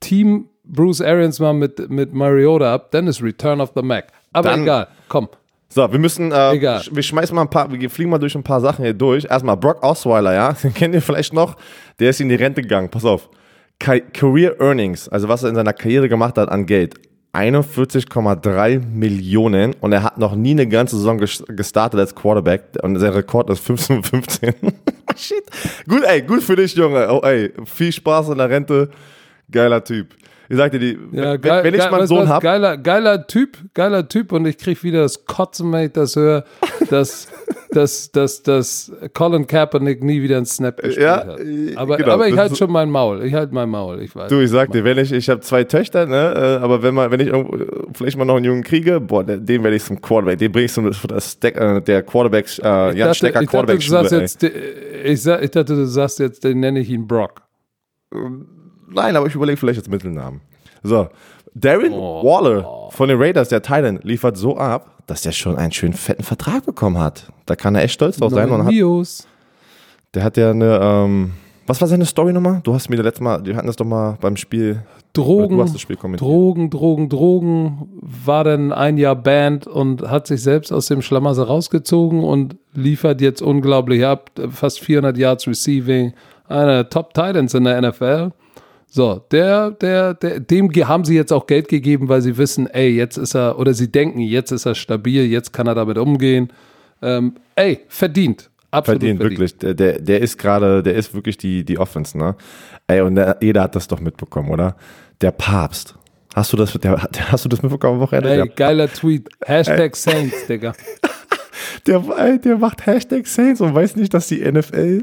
Team 0.00 0.48
Bruce 0.64 1.00
Arians 1.00 1.38
mal 1.40 1.52
mit, 1.52 1.90
mit 1.90 2.12
Mariota 2.12 2.74
ab, 2.74 2.90
dann 2.92 3.06
ist 3.06 3.22
Return 3.22 3.60
of 3.60 3.72
the 3.74 3.82
Mac. 3.82 4.06
Aber 4.32 4.50
dann, 4.50 4.62
egal, 4.62 4.88
komm. 5.08 5.28
So, 5.68 5.90
wir 5.90 5.98
müssen, 5.98 6.32
äh, 6.32 6.52
egal. 6.52 6.82
wir 6.90 7.02
schmeißen 7.02 7.34
mal 7.34 7.42
ein 7.42 7.50
paar, 7.50 7.70
wir 7.72 7.90
fliegen 7.90 8.10
mal 8.10 8.18
durch 8.18 8.34
ein 8.34 8.42
paar 8.42 8.60
Sachen 8.60 8.84
hier 8.84 8.94
durch. 8.94 9.24
Erstmal 9.24 9.56
Brock 9.56 9.82
Osweiler, 9.82 10.34
ja, 10.34 10.52
den 10.52 10.74
kennt 10.74 10.94
ihr 10.94 11.02
vielleicht 11.02 11.32
noch. 11.32 11.56
Der 11.98 12.10
ist 12.10 12.20
in 12.20 12.28
die 12.28 12.34
Rente 12.34 12.62
gegangen, 12.62 12.90
pass 12.90 13.04
auf. 13.04 13.28
Career 13.78 14.60
Earnings, 14.60 15.08
also 15.08 15.28
was 15.28 15.42
er 15.42 15.48
in 15.48 15.56
seiner 15.56 15.72
Karriere 15.72 16.08
gemacht 16.08 16.38
hat 16.38 16.48
an 16.48 16.66
Geld. 16.66 16.94
41,3 17.32 18.78
Millionen 18.78 19.74
und 19.80 19.92
er 19.92 20.02
hat 20.02 20.18
noch 20.18 20.34
nie 20.34 20.50
eine 20.50 20.68
ganze 20.68 20.96
Saison 20.96 21.16
gestartet 21.16 21.98
als 21.98 22.14
Quarterback 22.14 22.64
und 22.82 22.98
sein 22.98 23.12
Rekord 23.12 23.48
ist 23.48 23.60
15 23.64 24.02
15. 24.02 24.54
Shit. 25.16 25.44
Gut, 25.88 26.04
ey, 26.04 26.20
gut 26.20 26.42
für 26.42 26.56
dich, 26.56 26.74
Junge. 26.74 27.10
Oh, 27.10 27.20
ey, 27.24 27.50
viel 27.64 27.90
Spaß 27.90 28.28
in 28.28 28.38
der 28.38 28.50
Rente. 28.50 28.90
Geiler 29.52 29.84
Typ. 29.84 30.08
Ich 30.52 30.58
sagte 30.58 30.78
die, 30.78 30.98
ja, 31.12 31.36
geil, 31.36 31.64
wenn 31.64 31.74
ich 31.74 31.90
meinen 31.90 32.06
Sohn 32.06 32.28
habe. 32.28 32.42
Geiler, 32.42 32.76
geiler 32.76 33.26
Typ, 33.26 33.56
geiler 33.72 34.06
Typ 34.06 34.32
und 34.32 34.44
ich 34.44 34.58
kriege 34.58 34.82
wieder 34.82 35.00
das 35.00 35.24
Kotzen, 35.24 35.72
wenn 35.72 35.86
ich 35.86 35.92
das 35.92 36.14
höre, 36.14 36.44
dass, 36.90 37.28
dass, 37.70 38.12
dass, 38.12 38.42
dass 38.42 38.92
Colin 39.14 39.46
Kaepernick 39.46 40.04
nie 40.04 40.20
wieder 40.20 40.36
einen 40.36 40.44
Snap 40.44 40.76
gespielt 40.76 41.06
ja, 41.06 41.26
hat. 41.26 41.40
Aber, 41.76 41.96
genau, 41.96 42.12
aber 42.12 42.28
ich 42.28 42.36
halte 42.36 42.56
schon 42.56 42.70
mein 42.70 42.90
Maul. 42.90 43.24
Ich 43.24 43.32
halte 43.32 43.54
mein 43.54 43.70
Maul. 43.70 44.02
Ich 44.02 44.14
weiß. 44.14 44.28
Du, 44.28 44.40
ich 44.40 44.50
sag 44.50 44.70
dir, 44.72 44.84
wenn 44.84 44.98
ich, 44.98 45.10
ich 45.10 45.30
habe 45.30 45.40
zwei 45.40 45.64
Töchter, 45.64 46.04
ne, 46.04 46.34
äh, 46.36 46.62
aber 46.62 46.82
wenn 46.82 46.94
man, 46.94 47.10
wenn 47.10 47.20
ich 47.20 47.30
vielleicht 47.94 48.18
mal 48.18 48.26
noch 48.26 48.36
einen 48.36 48.44
Jungen 48.44 48.62
kriege, 48.62 49.00
boah, 49.00 49.24
den 49.24 49.64
werde 49.64 49.76
ich 49.76 49.84
zum 49.84 50.02
Quarterback, 50.02 50.38
den 50.38 50.52
bringe 50.52 50.66
ich 50.66 50.72
zum 50.74 50.92
Stack, 50.92 51.56
äh, 51.56 51.80
der 51.80 52.02
Quarterback, 52.02 52.46
äh, 52.62 52.94
Jan 52.94 53.14
Stecker 53.14 53.46
Quarterback. 53.46 53.78
Ich 53.78 53.88
dachte, 53.88 54.16
jetzt, 54.16 54.42
ich, 54.42 55.26
ich 55.26 55.50
dachte, 55.50 55.76
du 55.76 55.86
sagst 55.86 56.18
jetzt, 56.18 56.44
den 56.44 56.60
nenne 56.60 56.80
ich 56.80 56.90
ihn 56.90 57.06
Brock. 57.06 57.40
Ähm, 58.14 58.61
Nein, 58.94 59.16
aber 59.16 59.26
ich 59.26 59.34
überlege 59.34 59.56
vielleicht 59.56 59.78
als 59.78 59.88
Mittelnamen. 59.88 60.40
So, 60.82 61.08
Darren 61.54 61.92
oh. 61.92 62.22
Waller 62.24 62.90
von 62.90 63.08
den 63.08 63.20
Raiders, 63.20 63.48
der 63.48 63.62
Thailand, 63.62 64.04
liefert 64.04 64.36
so 64.36 64.56
ab, 64.56 65.02
dass 65.06 65.22
der 65.22 65.32
schon 65.32 65.56
einen 65.56 65.72
schönen 65.72 65.92
fetten 65.92 66.22
Vertrag 66.22 66.64
bekommen 66.64 66.98
hat. 66.98 67.30
Da 67.46 67.56
kann 67.56 67.74
er 67.74 67.82
echt 67.82 67.94
stolz 67.94 68.16
drauf 68.16 68.32
sein. 68.32 68.50
Und 68.50 68.64
hat, 68.64 68.72
der 70.14 70.24
hat 70.24 70.36
ja 70.36 70.50
eine, 70.50 70.80
ähm, 70.82 71.32
was 71.66 71.80
war 71.80 71.88
seine 71.88 72.06
Story 72.06 72.32
nochmal? 72.32 72.60
Du 72.62 72.74
hast 72.74 72.88
mir 72.88 72.96
das 72.96 73.04
letzte 73.04 73.22
Mal, 73.22 73.44
wir 73.44 73.56
hatten 73.56 73.66
das 73.66 73.76
doch 73.76 73.84
mal 73.84 74.16
beim 74.20 74.36
Spiel. 74.36 74.82
Drogen, 75.12 75.56
du 75.58 75.62
hast 75.62 75.74
das 75.74 75.82
Spiel 75.82 75.96
Drogen, 75.96 76.70
Drogen, 76.70 77.10
Drogen, 77.10 77.88
war 78.00 78.44
dann 78.44 78.72
ein 78.72 78.96
Jahr 78.96 79.14
Band 79.14 79.66
und 79.66 80.08
hat 80.08 80.26
sich 80.26 80.42
selbst 80.42 80.72
aus 80.72 80.86
dem 80.86 81.02
Schlamassel 81.02 81.44
rausgezogen 81.44 82.24
und 82.24 82.56
liefert 82.72 83.20
jetzt 83.20 83.42
unglaublich 83.42 84.06
ab. 84.06 84.30
Fast 84.50 84.80
400 84.80 85.18
Yards 85.18 85.46
Receiving, 85.46 86.14
einer 86.48 86.72
der 86.72 86.88
Top 86.88 87.12
Titans 87.12 87.52
in 87.52 87.64
der 87.64 87.82
NFL. 87.82 88.30
So, 88.94 89.24
der, 89.30 89.70
der, 89.70 90.12
der, 90.12 90.38
dem 90.38 90.70
haben 90.86 91.06
sie 91.06 91.14
jetzt 91.14 91.32
auch 91.32 91.46
Geld 91.46 91.68
gegeben, 91.68 92.10
weil 92.10 92.20
sie 92.20 92.36
wissen, 92.36 92.66
ey, 92.66 92.90
jetzt 92.90 93.16
ist 93.16 93.34
er, 93.34 93.58
oder 93.58 93.72
sie 93.72 93.90
denken, 93.90 94.20
jetzt 94.20 94.50
ist 94.50 94.66
er 94.66 94.74
stabil, 94.74 95.24
jetzt 95.24 95.54
kann 95.54 95.66
er 95.66 95.74
damit 95.74 95.96
umgehen. 95.96 96.52
Ähm, 97.00 97.36
ey, 97.54 97.80
verdient. 97.88 98.50
Absolut 98.70 99.00
verdient, 99.00 99.18
verdient. 99.18 99.40
wirklich. 99.40 99.56
Der, 99.56 99.72
der, 99.72 99.98
der 99.98 100.20
ist 100.20 100.36
gerade, 100.36 100.82
der 100.82 100.94
ist 100.94 101.14
wirklich 101.14 101.38
die, 101.38 101.64
die 101.64 101.78
Offense, 101.78 102.18
ne? 102.18 102.36
Ey, 102.86 103.00
und 103.00 103.14
der, 103.14 103.38
jeder 103.40 103.62
hat 103.62 103.74
das 103.76 103.88
doch 103.88 103.98
mitbekommen, 103.98 104.50
oder? 104.50 104.76
Der 105.22 105.30
Papst. 105.30 105.94
Hast 106.34 106.52
du 106.52 106.58
das, 106.58 106.74
der, 106.74 107.00
hast 107.32 107.46
du 107.46 107.48
das 107.48 107.62
mitbekommen 107.62 107.94
am 107.94 108.00
Wochenende? 108.00 108.42
Ey, 108.42 108.52
geiler 108.54 108.92
Tweet. 108.92 109.26
Hashtag 109.42 109.80
ey. 109.80 109.94
Saints, 109.94 110.46
Digga. 110.46 110.74
der, 111.86 112.36
der 112.36 112.58
macht 112.58 112.84
Hashtag 112.84 113.26
Saints 113.26 113.62
und 113.62 113.74
weiß 113.74 113.96
nicht, 113.96 114.12
dass 114.12 114.28
die 114.28 114.40
NFL 114.40 115.02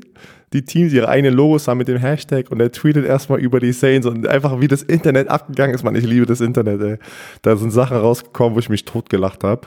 die 0.53 0.63
Teams 0.63 0.93
ihre 0.93 1.09
eigenen 1.09 1.33
Logos 1.33 1.67
haben 1.67 1.77
mit 1.77 1.87
dem 1.87 1.97
Hashtag 1.97 2.51
und 2.51 2.59
er 2.59 2.71
tweetet 2.71 3.05
erstmal 3.05 3.39
über 3.39 3.59
die 3.59 3.71
Saints 3.71 4.07
und 4.07 4.27
einfach 4.27 4.59
wie 4.59 4.67
das 4.67 4.81
Internet 4.83 5.27
abgegangen 5.29 5.75
ist, 5.75 5.83
man, 5.83 5.95
ich 5.95 6.05
liebe 6.05 6.25
das 6.25 6.41
Internet, 6.41 6.81
ey. 6.81 6.97
Da 7.41 7.55
sind 7.55 7.71
Sachen 7.71 7.97
rausgekommen, 7.97 8.55
wo 8.55 8.59
ich 8.59 8.69
mich 8.69 8.85
totgelacht 8.85 9.43
habe 9.43 9.61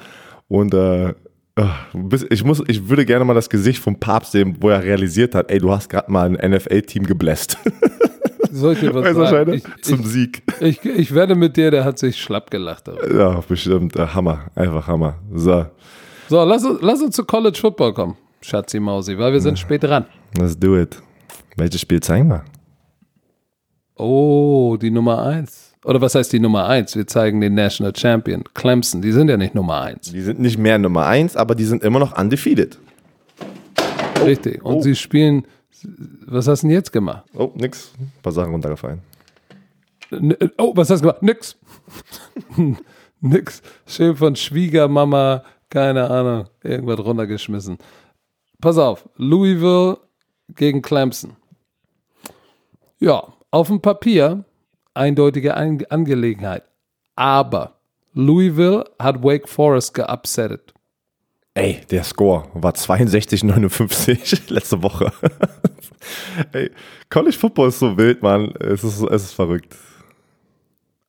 und 0.49 0.75
äh, 0.75 1.15
ah, 1.57 1.75
ich 2.31 2.45
muss, 2.45 2.63
ich 2.67 2.89
würde 2.89 3.07
gerne 3.07 3.25
mal 3.25 3.35
das 3.35 3.51
Gesicht 3.51 3.81
vom 3.81 3.99
Papst 3.99 4.33
sehen, 4.33 4.57
wo 4.61 4.71
er 4.71 4.83
realisiert 4.83 5.35
hat, 5.35 5.51
ey, 5.51 5.59
du 5.59 5.71
hast 5.71 5.89
gerade 5.89 6.11
mal 6.11 6.37
ein 6.37 6.51
NFL-Team 6.51 7.07
gebläst. 7.07 7.59
Sollte 8.53 8.95
was 8.95 9.31
sagen. 9.31 9.55
Ich, 9.55 9.65
Zum 9.83 10.01
ich, 10.01 10.07
Sieg. 10.07 10.43
Ich, 10.61 10.85
ich 10.85 11.15
werde 11.15 11.35
mit 11.35 11.57
dir, 11.57 11.71
der 11.71 11.85
hat 11.85 11.99
sich 11.99 12.21
schlapp 12.21 12.51
gelacht. 12.51 12.85
Ja, 13.11 13.41
bestimmt. 13.49 13.97
Hammer. 13.97 14.51
Einfach 14.55 14.87
Hammer. 14.87 15.15
So. 15.33 15.65
So, 16.29 16.45
lass, 16.45 16.67
lass 16.81 17.01
uns 17.01 17.17
zu 17.17 17.25
College 17.25 17.59
Football 17.59 17.95
kommen. 17.95 18.17
Schatzi 18.45 18.81
Mausi, 18.81 19.17
weil 19.19 19.33
wir 19.33 19.41
sind 19.41 19.59
spät 19.59 19.85
dran. 19.85 20.07
Let's 20.37 20.59
do 20.59 20.77
it. 20.77 21.01
Welches 21.57 21.81
Spiel 21.81 22.01
zeigen 22.01 22.29
wir? 22.29 22.45
Oh, 23.97 24.77
die 24.81 24.91
Nummer 24.91 25.25
1. 25.25 25.75
Oder 25.85 26.01
was 26.01 26.15
heißt 26.15 26.33
die 26.33 26.41
Nummer 26.41 26.67
1? 26.67 26.97
Wir 26.97 27.07
zeigen 27.07 27.41
den 27.41 27.55
National 27.55 27.95
Champion. 27.95 28.45
Clemson, 28.55 29.03
die 29.03 29.13
sind 29.13 29.29
ja 29.29 29.37
nicht 29.37 29.55
Nummer 29.55 29.83
1. 29.83 30.13
Die 30.13 30.21
sind 30.21 30.41
nicht 30.41 30.59
mehr 30.59 30.79
Nummer 30.79 31.07
1, 31.07 31.37
aber 31.37 31.55
die 31.55 31.65
sind 31.65 31.83
immer 31.83 31.99
noch 31.99 32.19
undefeated. 32.19 32.79
Richtig. 34.25 34.65
Und 34.65 34.77
oh. 34.77 34.83
sie 34.83 34.95
spielen. 34.95 35.47
Was 36.27 36.47
hast 36.47 36.63
du 36.63 36.69
denn 36.69 36.77
jetzt 36.77 36.93
gemacht? 36.93 37.25
Oh, 37.35 37.51
nix. 37.55 37.93
Ein 37.99 38.13
paar 38.23 38.33
Sachen 38.33 38.53
runtergefallen. 38.53 39.01
oh, 40.59 40.73
was 40.75 40.91
hast 40.91 41.01
du 41.01 41.09
gemacht? 41.09 41.23
Nix. 41.23 41.57
nix. 43.21 43.63
Schön 43.87 44.17
von 44.17 44.37
Schwiegermama, 44.37 45.43
keine 45.69 46.09
Ahnung, 46.09 46.47
irgendwas 46.63 47.01
runtergeschmissen 47.01 47.79
pass 48.63 48.79
auf, 48.79 49.07
Louisville 49.17 49.99
gegen 50.55 50.81
Clemson. 50.81 51.37
Ja, 52.99 53.35
auf 53.51 53.67
dem 53.67 53.83
Papier 53.83 54.45
eindeutige 54.95 55.55
Angelegenheit. 55.55 56.63
Aber 57.15 57.75
Louisville 58.15 58.85
hat 58.99 59.23
Wake 59.23 59.49
Forest 59.49 59.93
geupsettet. 59.93 60.73
Ey, 61.55 61.83
der 61.91 62.05
Score 62.05 62.49
war 62.55 62.73
62,59 62.73 64.49
letzte 64.53 64.83
Woche. 64.83 65.13
Ey, 66.53 66.71
College 67.11 67.37
Football 67.37 67.69
ist 67.69 67.79
so 67.79 67.97
wild, 67.97 68.23
Mann. 68.23 68.55
Es 68.59 68.83
ist, 68.83 69.03
es 69.03 69.25
ist 69.25 69.33
verrückt. 69.33 69.77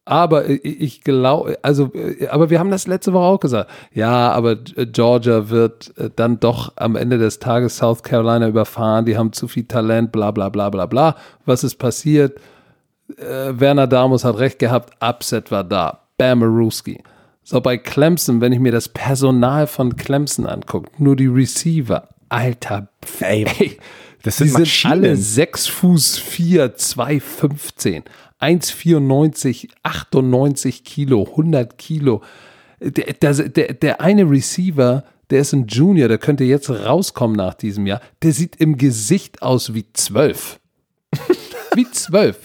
Aber 0.06 0.50
ich 0.50 1.02
glaube, 1.02 1.58
also, 1.62 1.92
aber 2.30 2.50
wir 2.50 2.60
haben 2.60 2.72
das 2.72 2.88
letzte 2.88 3.14
Woche 3.14 3.24
auch 3.24 3.40
gesagt. 3.40 3.70
Ja, 3.94 4.32
aber 4.32 4.58
Georgia 4.58 5.50
wird 5.50 5.98
äh, 5.98 6.10
dann 6.14 6.42
doch 6.42 6.74
am 6.76 6.98
Ende 6.98 7.18
des 7.18 7.40
Tages 7.40 7.78
South 7.78 8.04
Carolina 8.04 8.50
überfahren. 8.50 9.06
Die 9.06 9.18
haben 9.18 9.32
zu 9.32 9.48
viel 9.48 9.64
Talent, 9.64 10.12
bla, 10.12 10.32
bla, 10.32 10.50
bla, 10.50 10.70
bla, 10.70 10.88
bla. 10.88 11.16
Was 11.46 11.64
ist 11.64 11.76
passiert? 11.76 12.38
Äh, 13.18 13.54
Werner 13.60 13.88
Damus 13.88 14.26
hat 14.26 14.40
recht 14.40 14.60
gehabt. 14.60 14.94
Upset 15.02 15.52
war 15.52 15.64
da. 15.64 16.00
Bamaruski. 16.18 17.02
So, 17.44 17.62
bei 17.62 17.78
Clemson, 17.78 18.42
wenn 18.42 18.52
ich 18.52 18.60
mir 18.60 18.72
das 18.74 18.90
Personal 18.90 19.68
von 19.68 19.96
Clemson 19.96 20.46
angucke, 20.46 20.90
nur 20.98 21.16
die 21.16 21.28
Receiver, 21.28 22.10
alter, 22.30 22.88
ey, 23.20 23.46
ey 23.60 23.78
das 24.24 24.38
sind, 24.38 24.58
die 24.58 24.66
sind 24.66 24.92
alle 24.92 25.16
6 25.18 25.68
Fuß 25.68 26.18
4, 26.18 26.76
215. 26.76 28.04
1,94, 28.44 29.70
98 29.84 30.84
Kilo, 30.84 31.28
100 31.32 31.78
Kilo. 31.78 32.22
Der, 32.80 33.14
der, 33.14 33.74
der 33.74 34.02
eine 34.02 34.30
Receiver, 34.30 35.06
der 35.30 35.40
ist 35.40 35.54
ein 35.54 35.68
Junior, 35.68 36.10
der 36.10 36.18
könnte 36.18 36.44
jetzt 36.44 36.70
rauskommen 36.70 37.38
nach 37.38 37.54
diesem 37.54 37.88
Jahr. 37.88 38.02
Der 38.22 38.34
sieht 38.34 38.58
im 38.58 38.78
Gesicht 38.78 39.42
aus 39.42 39.74
wie 39.74 39.86
12. 39.94 40.60
wie 41.76 41.90
12. 41.90 42.38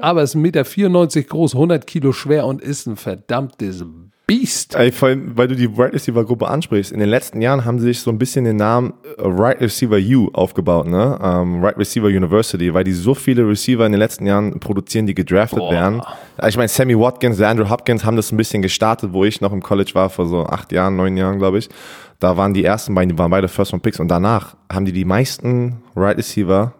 Aber 0.00 0.22
ist 0.22 0.36
1,94 0.36 0.38
Meter 0.38 1.28
groß, 1.28 1.54
100 1.54 1.86
Kilo 1.86 2.12
schwer 2.12 2.46
und 2.46 2.62
ist 2.62 2.86
ein 2.86 2.96
verdammtes 2.96 3.84
Beast. 4.32 4.74
Ey, 4.74 4.90
vor 4.92 5.08
allem, 5.08 5.36
weil 5.36 5.46
du 5.46 5.54
die 5.54 5.66
Right 5.66 5.92
Receiver 5.92 6.24
Gruppe 6.24 6.48
ansprichst. 6.48 6.90
In 6.90 7.00
den 7.00 7.10
letzten 7.10 7.42
Jahren 7.42 7.66
haben 7.66 7.78
sie 7.78 7.84
sich 7.86 8.00
so 8.00 8.10
ein 8.10 8.16
bisschen 8.16 8.46
den 8.46 8.56
Namen 8.56 8.94
äh, 9.18 9.22
Right 9.24 9.60
Receiver 9.60 9.98
U 9.98 10.30
aufgebaut, 10.32 10.86
ne? 10.86 11.18
Ähm, 11.22 11.62
right 11.62 11.76
Receiver 11.76 12.06
University, 12.06 12.72
weil 12.72 12.84
die 12.84 12.92
so 12.92 13.14
viele 13.14 13.46
Receiver 13.46 13.84
in 13.84 13.92
den 13.92 13.98
letzten 13.98 14.24
Jahren 14.24 14.58
produzieren, 14.58 15.06
die 15.06 15.14
gedraftet 15.14 15.58
Boah. 15.58 15.72
werden. 15.72 16.02
Äh, 16.38 16.48
Ich 16.48 16.56
meine, 16.56 16.68
Sammy 16.68 16.98
Watkins, 16.98 17.42
Andrew 17.42 17.68
Hopkins 17.68 18.06
haben 18.06 18.16
das 18.16 18.32
ein 18.32 18.38
bisschen 18.38 18.62
gestartet, 18.62 19.12
wo 19.12 19.24
ich 19.26 19.42
noch 19.42 19.52
im 19.52 19.62
College 19.62 19.90
war, 19.92 20.08
vor 20.08 20.26
so 20.26 20.46
acht 20.46 20.72
Jahren, 20.72 20.96
neun 20.96 21.18
Jahren, 21.18 21.38
glaube 21.38 21.58
ich. 21.58 21.68
Da 22.18 22.38
waren 22.38 22.54
die 22.54 22.64
ersten 22.64 22.94
beiden, 22.94 23.10
die 23.10 23.18
waren 23.18 23.30
beide 23.30 23.48
First 23.48 23.72
Round 23.72 23.82
Picks 23.82 24.00
und 24.00 24.08
danach 24.08 24.56
haben 24.72 24.86
die 24.86 24.92
die 24.92 25.04
meisten 25.04 25.82
Right 25.94 26.16
Receiver 26.16 26.72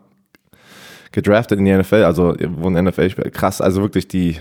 gedraftet 1.10 1.58
in 1.58 1.66
die 1.66 1.76
NFL, 1.76 2.04
also 2.04 2.34
wurden 2.56 2.82
NFL 2.82 3.10
krass, 3.30 3.60
also 3.60 3.82
wirklich 3.82 4.08
die 4.08 4.36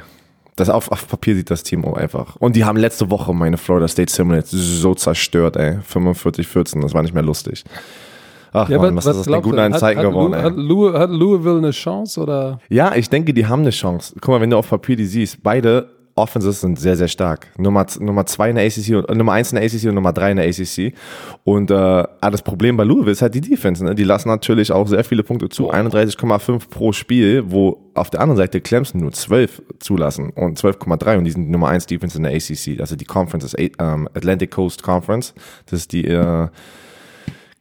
das 0.55 0.69
auf, 0.69 0.91
auf 0.91 1.07
Papier 1.07 1.35
sieht 1.35 1.49
das 1.49 1.63
Team 1.63 1.85
auch 1.85 1.95
einfach. 1.97 2.35
Und 2.37 2.55
die 2.55 2.65
haben 2.65 2.77
letzte 2.77 3.09
Woche 3.09 3.33
meine 3.33 3.57
Florida 3.57 3.87
State 3.87 4.11
Simulates 4.11 4.51
so 4.51 4.93
zerstört, 4.95 5.55
ey. 5.57 5.79
45, 5.83 6.47
14, 6.47 6.81
das 6.81 6.93
war 6.93 7.01
nicht 7.01 7.13
mehr 7.13 7.23
lustig. 7.23 7.63
Ach 8.53 8.67
Ja, 8.69 8.79
Mann, 8.79 8.95
was, 8.97 9.05
was, 9.05 9.11
ist 9.15 9.19
das 9.21 9.27
glaubst 9.27 9.43
guten 9.45 9.59
alten 9.59 9.73
Hat, 9.75 9.79
Zeiten 9.79 10.01
geworden, 10.01 10.33
Lou- 10.33 10.37
ey. 10.37 10.43
hat, 10.43 10.53
Lou, 10.57 10.93
hat 10.93 11.09
Louisville 11.09 11.57
eine 11.59 11.71
Chance 11.71 12.19
oder? 12.19 12.59
Ja, 12.69 12.93
ich 12.95 13.09
denke, 13.09 13.33
die 13.33 13.45
haben 13.47 13.61
eine 13.61 13.69
Chance. 13.69 14.13
Guck 14.19 14.27
mal, 14.29 14.41
wenn 14.41 14.49
du 14.49 14.57
auf 14.57 14.69
Papier 14.69 14.97
die 14.97 15.05
siehst, 15.05 15.41
beide 15.41 15.87
Offenses 16.21 16.61
sind 16.61 16.79
sehr, 16.79 16.95
sehr 16.95 17.07
stark. 17.07 17.47
Nummer, 17.57 17.85
Nummer 17.99 18.25
zwei 18.25 18.49
in 18.49 18.55
der 18.55 18.65
ACC 18.65 18.95
und 18.95 19.09
äh, 19.09 19.15
Nummer 19.15 19.33
eins 19.33 19.51
in 19.51 19.55
der 19.55 19.65
ACC 19.65 19.85
und 19.85 19.95
Nummer 19.95 20.13
drei 20.13 20.31
in 20.31 20.37
der 20.37 20.47
ACC. 20.47 20.93
Und 21.43 21.71
äh, 21.71 21.73
ah, 21.73 22.29
das 22.29 22.41
Problem 22.43 22.77
bei 22.77 22.83
Louisville 22.83 23.11
ist 23.11 23.21
halt 23.21 23.35
die 23.35 23.41
Defense. 23.41 23.83
Ne? 23.83 23.95
Die 23.95 24.03
lassen 24.03 24.29
natürlich 24.29 24.71
auch 24.71 24.87
sehr 24.87 25.03
viele 25.03 25.23
Punkte 25.23 25.49
zu. 25.49 25.71
31,5 25.71 26.69
pro 26.69 26.91
Spiel, 26.91 27.43
wo 27.47 27.79
auf 27.95 28.09
der 28.09 28.21
anderen 28.21 28.37
Seite 28.37 28.61
Clemson 28.61 29.01
nur 29.01 29.11
12 29.11 29.61
zulassen 29.79 30.29
und 30.29 30.59
12,3 30.59 31.17
und 31.17 31.23
die 31.25 31.31
sind 31.31 31.45
die 31.45 31.51
Nummer 31.51 31.69
eins 31.69 31.85
Defense 31.85 32.17
in 32.17 32.23
der 32.23 32.33
ACC. 32.33 32.79
Also 32.79 32.95
die 32.95 33.05
Conference 33.05 33.43
ist 33.43 33.55
ähm, 33.57 34.07
Atlantic 34.13 34.51
Coast 34.51 34.83
Conference. 34.83 35.33
Das 35.65 35.79
ist 35.79 35.91
die 35.91 36.05
äh, 36.05 36.47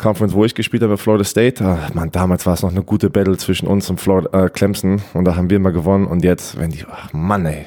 Conference, 0.01 0.35
wo 0.35 0.45
ich 0.45 0.55
gespielt 0.55 0.83
habe 0.83 0.97
Florida 0.97 1.25
State. 1.25 1.65
Ah, 1.65 1.91
Mann, 1.95 2.11
damals 2.11 2.47
war 2.47 2.55
es 2.55 2.63
noch 2.63 2.71
eine 2.71 2.83
gute 2.83 3.11
Battle 3.11 3.37
zwischen 3.37 3.69
uns 3.69 3.89
und 3.91 4.01
Florida, 4.01 4.47
äh, 4.47 4.49
Clemson 4.49 5.03
und 5.15 5.25
da 5.25 5.37
haben 5.37 5.51
wir 5.51 5.59
mal 5.59 5.73
gewonnen 5.73 6.07
und 6.07 6.25
jetzt, 6.25 6.59
wenn 6.59 6.71
die, 6.71 6.85
ach 6.91 7.13
Mann, 7.13 7.47
ey, 7.47 7.67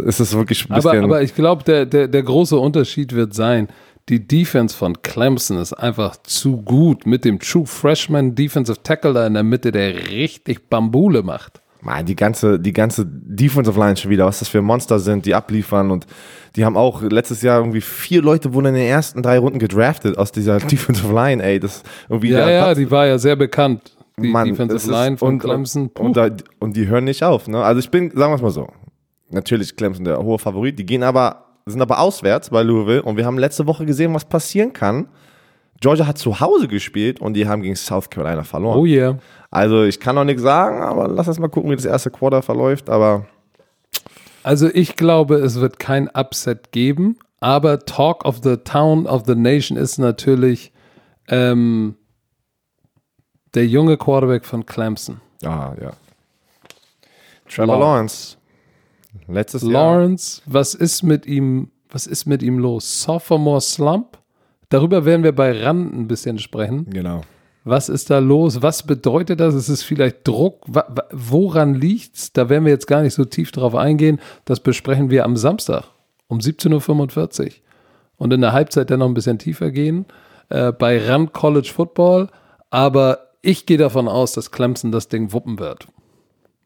es 0.00 0.20
ist 0.20 0.36
wirklich 0.36 0.68
ein 0.68 0.74
bisschen. 0.74 0.90
Aber, 0.90 1.04
aber 1.04 1.22
ich 1.22 1.34
glaube, 1.34 1.64
der, 1.64 1.86
der, 1.86 2.08
der 2.08 2.22
große 2.22 2.58
Unterschied 2.58 3.14
wird 3.14 3.34
sein, 3.34 3.68
die 4.08 4.26
Defense 4.26 4.76
von 4.76 5.00
Clemson 5.02 5.58
ist 5.58 5.72
einfach 5.72 6.16
zu 6.24 6.58
gut 6.62 7.06
mit 7.06 7.24
dem 7.24 7.38
True 7.38 7.66
Freshman 7.66 8.34
Defensive 8.34 8.82
Tackle 8.82 9.12
da 9.12 9.26
in 9.26 9.34
der 9.34 9.44
Mitte, 9.44 9.70
der 9.70 10.10
richtig 10.10 10.68
Bambule 10.68 11.22
macht. 11.22 11.60
Mann, 11.82 12.06
die 12.06 12.14
ganze, 12.16 12.60
die 12.60 12.72
ganze 12.72 13.04
Defensive 13.06 13.78
Line 13.78 13.96
schon 13.96 14.10
wieder, 14.10 14.26
was 14.26 14.38
das 14.38 14.48
für 14.48 14.62
Monster 14.62 14.98
sind, 15.00 15.26
die 15.26 15.34
abliefern 15.34 15.90
und 15.90 16.06
die 16.54 16.64
haben 16.64 16.76
auch 16.76 17.02
letztes 17.02 17.42
Jahr 17.42 17.58
irgendwie 17.58 17.80
vier 17.80 18.22
Leute 18.22 18.54
wurden 18.54 18.66
in 18.66 18.74
den 18.74 18.86
ersten 18.86 19.22
drei 19.22 19.38
Runden 19.38 19.58
gedraftet 19.58 20.16
aus 20.16 20.30
dieser 20.30 20.58
Defensive 20.60 21.12
Line, 21.12 21.42
ey, 21.42 21.58
das 21.58 21.82
irgendwie 22.08 22.30
Ja, 22.30 22.48
ja, 22.48 22.64
Platz- 22.64 22.78
die 22.78 22.90
war 22.90 23.06
ja 23.06 23.18
sehr 23.18 23.36
bekannt. 23.36 23.96
Die 24.20 24.28
Mann, 24.28 24.48
Defensive 24.48 24.90
Line 24.90 25.16
von 25.16 25.34
und, 25.34 25.38
Clemson. 25.38 25.90
Und, 25.94 25.98
und, 25.98 26.16
da, 26.16 26.28
und 26.60 26.76
die 26.76 26.86
hören 26.86 27.04
nicht 27.04 27.24
auf. 27.24 27.48
Ne? 27.48 27.64
Also 27.64 27.80
ich 27.80 27.90
bin, 27.90 28.10
sagen 28.10 28.30
wir 28.30 28.36
es 28.36 28.42
mal 28.42 28.50
so, 28.50 28.68
natürlich 29.32 29.76
Clemson 29.76 30.04
der 30.04 30.22
hohe 30.22 30.38
Favorit, 30.38 30.78
die 30.78 30.86
gehen 30.86 31.02
aber, 31.02 31.44
sind 31.66 31.80
aber 31.80 31.98
auswärts 32.00 32.50
bei 32.50 32.62
Louisville 32.62 33.02
und 33.02 33.16
wir 33.16 33.24
haben 33.26 33.38
letzte 33.38 33.66
Woche 33.66 33.86
gesehen, 33.86 34.14
was 34.14 34.24
passieren 34.24 34.72
kann. 34.72 35.08
Georgia 35.80 36.06
hat 36.06 36.16
zu 36.18 36.38
Hause 36.40 36.68
gespielt 36.68 37.20
und 37.20 37.34
die 37.34 37.48
haben 37.48 37.62
gegen 37.62 37.74
South 37.74 38.08
Carolina 38.08 38.44
verloren. 38.44 38.78
oh 38.78 38.86
yeah. 38.86 39.18
Also 39.50 39.82
ich 39.82 39.98
kann 39.98 40.14
noch 40.14 40.24
nichts 40.24 40.42
sagen, 40.42 40.80
aber 40.82 41.08
lass 41.08 41.28
uns 41.28 41.38
mal 41.38 41.48
gucken, 41.48 41.70
wie 41.70 41.76
das 41.76 41.84
erste 41.84 42.10
Quarter 42.10 42.40
verläuft. 42.42 42.88
Aber 42.88 43.26
Also 44.44 44.68
ich 44.72 44.96
glaube, 44.96 45.36
es 45.36 45.60
wird 45.60 45.78
kein 45.78 46.08
Upset 46.08 46.72
geben, 46.72 47.18
aber 47.40 47.80
Talk 47.80 48.24
of 48.24 48.40
the 48.44 48.56
Town 48.58 49.06
of 49.06 49.24
the 49.26 49.34
Nation 49.34 49.76
ist 49.76 49.98
natürlich 49.98 50.72
ähm, 51.28 51.96
der 53.54 53.66
junge 53.66 53.96
Quarterback 53.96 54.44
von 54.44 54.64
Clemson. 54.64 55.20
ah, 55.44 55.74
ja. 55.80 55.92
Trevor 57.48 57.78
Lawrence. 57.78 58.36
Letztes 59.28 59.62
Jahr. 59.62 59.72
Lawrence, 59.72 60.42
was 60.46 60.74
ist 60.74 61.02
mit 61.02 61.26
ihm, 61.26 61.70
was 61.90 62.06
ist 62.06 62.26
mit 62.26 62.42
ihm 62.42 62.58
los? 62.58 63.02
Sophomore 63.02 63.60
Slump? 63.60 64.18
Darüber 64.68 65.04
werden 65.04 65.22
wir 65.22 65.32
bei 65.32 65.62
Rand 65.62 65.94
ein 65.94 66.08
bisschen 66.08 66.38
sprechen. 66.38 66.86
Genau. 66.88 67.22
Was 67.64 67.88
ist 67.88 68.10
da 68.10 68.18
los? 68.18 68.62
Was 68.62 68.82
bedeutet 68.82 69.38
das? 69.38 69.54
Ist 69.54 69.68
es 69.68 69.82
vielleicht 69.82 70.26
Druck? 70.26 70.64
Woran 71.12 71.74
liegt's? 71.74 72.32
Da 72.32 72.48
werden 72.48 72.64
wir 72.64 72.72
jetzt 72.72 72.86
gar 72.86 73.02
nicht 73.02 73.14
so 73.14 73.24
tief 73.24 73.52
drauf 73.52 73.74
eingehen. 73.74 74.18
Das 74.44 74.60
besprechen 74.60 75.10
wir 75.10 75.24
am 75.24 75.36
Samstag 75.36 75.84
um 76.26 76.38
17.45 76.38 77.44
Uhr. 77.44 77.50
Und 78.16 78.32
in 78.32 78.40
der 78.40 78.52
Halbzeit 78.52 78.90
dann 78.90 79.00
noch 79.00 79.06
ein 79.06 79.14
bisschen 79.14 79.38
tiefer 79.38 79.70
gehen 79.70 80.06
äh, 80.48 80.72
bei 80.72 80.98
Rand 81.06 81.32
College 81.32 81.70
Football. 81.72 82.28
Aber 82.70 83.28
ich 83.42 83.66
gehe 83.66 83.78
davon 83.78 84.08
aus, 84.08 84.32
dass 84.32 84.50
Clemson 84.50 84.90
das 84.90 85.08
Ding 85.08 85.32
wuppen 85.32 85.58
wird. 85.58 85.86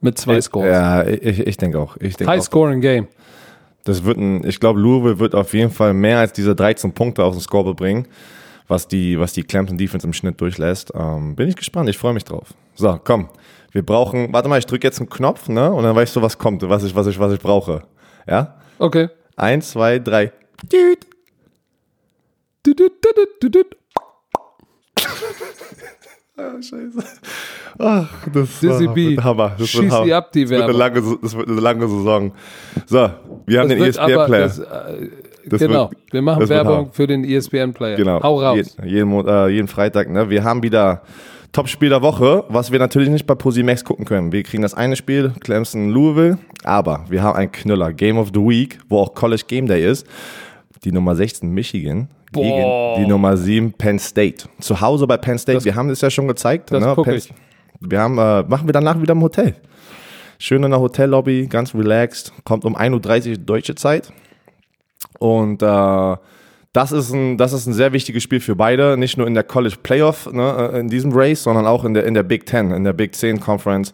Mit 0.00 0.18
zwei 0.18 0.40
Scores. 0.40 0.70
Ja, 0.70 1.06
ich, 1.06 1.40
ich 1.40 1.56
denke 1.56 1.78
auch. 1.78 1.96
Ich 1.98 2.16
denke 2.16 2.32
High 2.32 2.40
auch. 2.40 2.44
Scoring 2.44 2.80
Game. 2.80 3.08
Das 3.84 4.04
wird 4.04 4.18
ein, 4.18 4.46
ich 4.46 4.58
glaube, 4.58 4.80
Louisville 4.80 5.18
wird 5.18 5.34
auf 5.34 5.54
jeden 5.54 5.70
Fall 5.70 5.94
mehr 5.94 6.18
als 6.18 6.32
diese 6.32 6.54
13 6.54 6.92
Punkte 6.92 7.24
auf 7.24 7.34
den 7.34 7.40
Score 7.40 7.74
bringen, 7.74 8.08
was 8.66 8.88
die, 8.88 9.18
was 9.18 9.32
die 9.32 9.44
Clemson 9.44 9.78
Defense 9.78 10.06
im 10.06 10.12
Schnitt 10.12 10.40
durchlässt. 10.40 10.92
Ähm, 10.94 11.36
bin 11.36 11.48
ich 11.48 11.56
gespannt, 11.56 11.88
ich 11.88 11.96
freue 11.96 12.12
mich 12.12 12.24
drauf. 12.24 12.48
So, 12.74 12.98
komm. 13.02 13.28
Wir 13.70 13.84
brauchen, 13.84 14.32
warte 14.32 14.48
mal, 14.48 14.58
ich 14.58 14.66
drücke 14.66 14.86
jetzt 14.86 14.98
einen 14.98 15.08
Knopf, 15.08 15.48
ne? 15.48 15.70
Und 15.70 15.84
dann 15.84 15.94
weißt 15.94 16.16
du, 16.16 16.22
was 16.22 16.38
kommt, 16.38 16.68
was 16.68 16.82
ich, 16.82 16.94
was 16.94 17.06
ich, 17.06 17.18
was 17.18 17.32
ich 17.32 17.40
brauche. 17.40 17.82
Ja? 18.26 18.56
Okay. 18.78 19.08
Eins, 19.36 19.70
zwei, 19.70 19.98
drei. 19.98 20.32
Düt. 20.72 21.06
Du, 22.62 22.74
du, 22.74 22.88
du, 22.88 23.26
du, 23.40 23.50
du. 23.50 23.64
Ah, 26.38 26.60
scheiße. 26.60 26.98
Ach, 27.78 28.08
das 28.32 28.60
Dizzy 28.60 28.86
war- 28.86 28.94
B. 28.94 29.10
wird 29.16 29.24
Hammer. 29.24 29.52
Das 29.58 29.68
Schieß 29.68 29.90
Hammer. 29.90 30.04
sie 30.04 30.12
ab, 30.14 30.32
die 30.32 30.42
das 30.42 30.50
wird, 30.50 30.60
Werbung. 30.60 30.76
lange, 30.78 31.18
das 31.22 31.36
wird 31.36 31.48
eine 31.48 31.60
lange 31.60 31.88
Saison. 31.88 32.32
So, 32.86 33.10
wir 33.46 33.60
haben 33.60 33.68
Das 33.68 33.78
den 33.78 33.84
ESPN-Player. 33.84 34.46
äh, 34.46 35.08
genau. 35.58 35.90
wird- 35.90 35.98
wir 36.12 36.22
machen 36.22 36.48
Werbung 36.48 36.90
für 36.92 37.06
den 37.06 37.24
ESPN-Player. 37.24 37.96
Genau. 37.96 38.22
Hau 38.22 38.40
raus. 38.42 38.76
Jeden, 38.82 38.88
jeden, 39.12 39.26
äh, 39.28 39.48
jeden 39.48 39.68
Freitag. 39.68 40.10
Ne? 40.10 40.28
Wir 40.28 40.44
haben 40.44 40.62
wieder 40.62 41.02
Top-Spiel 41.52 41.88
der 41.88 42.02
Woche, 42.02 42.44
was 42.50 42.70
wir 42.70 42.78
natürlich 42.78 43.08
nicht 43.08 43.26
bei 43.26 43.34
Posimax 43.34 43.82
gucken 43.82 44.04
können. 44.04 44.30
Wir 44.30 44.42
kriegen 44.42 44.62
das 44.62 44.74
eine 44.74 44.94
Spiel, 44.94 45.32
Clemson 45.40 45.88
Louisville, 45.90 46.36
aber 46.64 47.06
wir 47.08 47.22
haben 47.22 47.36
einen 47.36 47.50
Knüller, 47.52 47.94
Game 47.94 48.18
of 48.18 48.28
the 48.34 48.40
Week, 48.40 48.78
wo 48.90 48.98
auch 48.98 49.14
College 49.14 49.44
Game 49.48 49.66
Day 49.66 49.86
ist. 49.90 50.06
Die 50.84 50.92
Nummer 50.92 51.14
16 51.16 51.50
Michigan 51.50 52.08
Boah. 52.32 52.42
gegen 52.96 53.04
die 53.04 53.10
Nummer 53.10 53.36
7 53.36 53.72
Penn 53.72 53.98
State. 53.98 54.48
Zu 54.60 54.80
Hause 54.80 55.06
bei 55.06 55.16
Penn 55.16 55.38
State, 55.38 55.64
wir 55.64 55.74
haben 55.74 55.88
das 55.88 56.00
ja 56.00 56.10
schon 56.10 56.28
gezeigt. 56.28 56.70
das 56.70 56.84
ne? 56.84 56.92
guck 56.94 57.06
Penn- 57.06 57.16
ich. 57.16 57.32
Wir 57.80 58.00
haben, 58.00 58.18
äh, 58.18 58.42
machen 58.44 58.66
wir 58.66 58.72
danach 58.72 59.00
wieder 59.00 59.12
im 59.12 59.22
Hotel. 59.22 59.54
Schön 60.38 60.62
in 60.62 60.70
der 60.70 60.80
Hotellobby, 60.80 61.46
ganz 61.46 61.74
relaxed. 61.74 62.32
Kommt 62.44 62.64
um 62.64 62.76
1.30 62.76 63.30
Uhr 63.30 63.36
deutsche 63.38 63.74
Zeit. 63.74 64.12
Und 65.18 65.62
äh, 65.62 66.16
das, 66.72 66.92
ist 66.92 67.12
ein, 67.12 67.38
das 67.38 67.52
ist 67.52 67.66
ein 67.66 67.72
sehr 67.72 67.92
wichtiges 67.92 68.22
Spiel 68.22 68.40
für 68.40 68.54
beide, 68.56 68.96
nicht 68.96 69.16
nur 69.16 69.26
in 69.26 69.34
der 69.34 69.44
College 69.44 69.76
Playoff, 69.82 70.30
ne, 70.32 70.70
äh, 70.74 70.80
in 70.80 70.88
diesem 70.88 71.12
Race, 71.14 71.42
sondern 71.42 71.66
auch 71.66 71.84
in 71.84 71.94
der, 71.94 72.04
in 72.04 72.14
der 72.14 72.22
Big 72.22 72.46
Ten, 72.46 72.70
in 72.70 72.84
der 72.84 72.92
Big 72.92 73.12
Ten 73.12 73.40
Conference. 73.40 73.92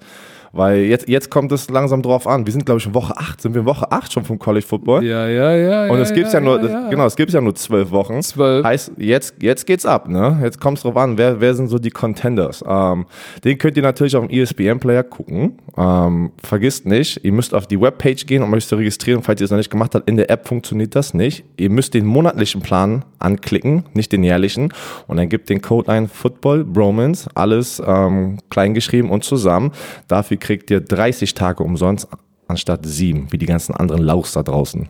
Weil 0.53 0.81
jetzt, 0.81 1.09
jetzt 1.09 1.31
kommt 1.31 1.51
es 1.51 1.71
langsam 1.71 2.03
drauf 2.03 2.27
an. 2.27 2.45
Wir 2.45 2.53
sind, 2.53 2.67
glaube 2.67 2.79
ich, 2.79 2.87
in 2.87 2.95
Woche 2.95 3.17
8. 3.17 3.41
Sind 3.41 3.55
wir 3.55 3.63
in 3.63 3.67
Woche 3.67 3.91
8 3.91 4.13
schon 4.13 4.25
vom 4.25 4.39
College 4.39 4.67
Football? 4.67 5.03
Ja, 5.03 5.27
ja, 5.27 5.57
ja. 5.57 5.91
Und 5.91 5.99
es 5.99 6.13
gibt 6.13 6.31
ja, 6.31 6.41
nur, 6.41 6.63
ja. 6.63 6.91
genau, 6.91 7.07
es 7.07 7.17
gibt 7.17 7.33
ja 7.33 7.41
nur 7.41 7.55
zwölf 7.55 7.91
Wochen. 7.91 8.21
Zwölf. 8.23 8.65
Heißt, 8.65 8.93
jetzt, 8.99 9.35
jetzt 9.41 9.67
geht's 9.67 9.87
ab, 9.87 10.09
ne? 10.09 10.39
Jetzt 10.43 10.61
kommt 10.61 10.77
es 10.77 10.83
drauf 10.83 10.97
an, 10.99 11.17
wer, 11.17 11.41
wer 11.41 11.55
sind 11.55 11.69
so 11.69 11.79
die 11.79 11.91
Contenders. 11.91 12.63
Ähm, 12.69 13.07
den 13.45 13.57
könnt 13.57 13.79
ihr 13.79 13.83
natürlich 13.83 14.15
auf 14.15 14.27
dem 14.27 14.31
ESPN-Player 14.31 15.05
gucken. 15.05 15.59
Ähm, 15.77 16.33
vergisst 16.43 16.85
nicht, 16.85 17.25
ihr 17.25 17.33
müsst 17.33 17.55
auf 17.55 17.67
die 17.67 17.81
Webpage 17.81 18.27
gehen, 18.27 18.43
um 18.43 18.53
euch 18.53 18.67
zu 18.67 18.77
registrieren, 18.77 19.23
falls 19.23 19.41
ihr 19.41 19.47
es 19.47 19.51
noch 19.51 19.59
nicht 19.59 19.71
gemacht 19.71 19.95
habt. 19.95 20.07
In 20.07 20.17
der 20.17 20.29
App 20.29 20.47
funktioniert 20.47 20.95
das 20.95 21.15
nicht. 21.15 21.45
Ihr 21.57 21.71
müsst 21.71 21.95
den 21.95 22.05
monatlichen 22.05 22.61
Plan 22.61 23.07
anklicken, 23.19 23.85
nicht 23.95 24.13
den 24.13 24.23
jährlichen. 24.23 24.75
Und 25.07 25.17
dann 25.17 25.31
gebt 25.31 25.49
den 25.49 25.63
Code 25.63 25.91
ein, 25.91 26.09
Football, 26.09 26.65
Bromance, 26.65 27.31
alles 27.35 27.83
ähm, 27.85 28.39
kleingeschrieben 28.51 29.11
und 29.11 29.25
zusammen. 29.25 29.73
Dafür 30.09 30.37
kriegt 30.43 30.71
ihr 30.71 30.81
30 30.81 31.35
Tage 31.35 31.63
umsonst 31.63 32.09
anstatt 32.49 32.85
sieben, 32.85 33.29
wie 33.31 33.39
die 33.39 33.47
ganzen 33.47 33.75
anderen 33.75 34.03
Lauchs 34.03 34.33
da 34.33 34.43
draußen. 34.43 34.89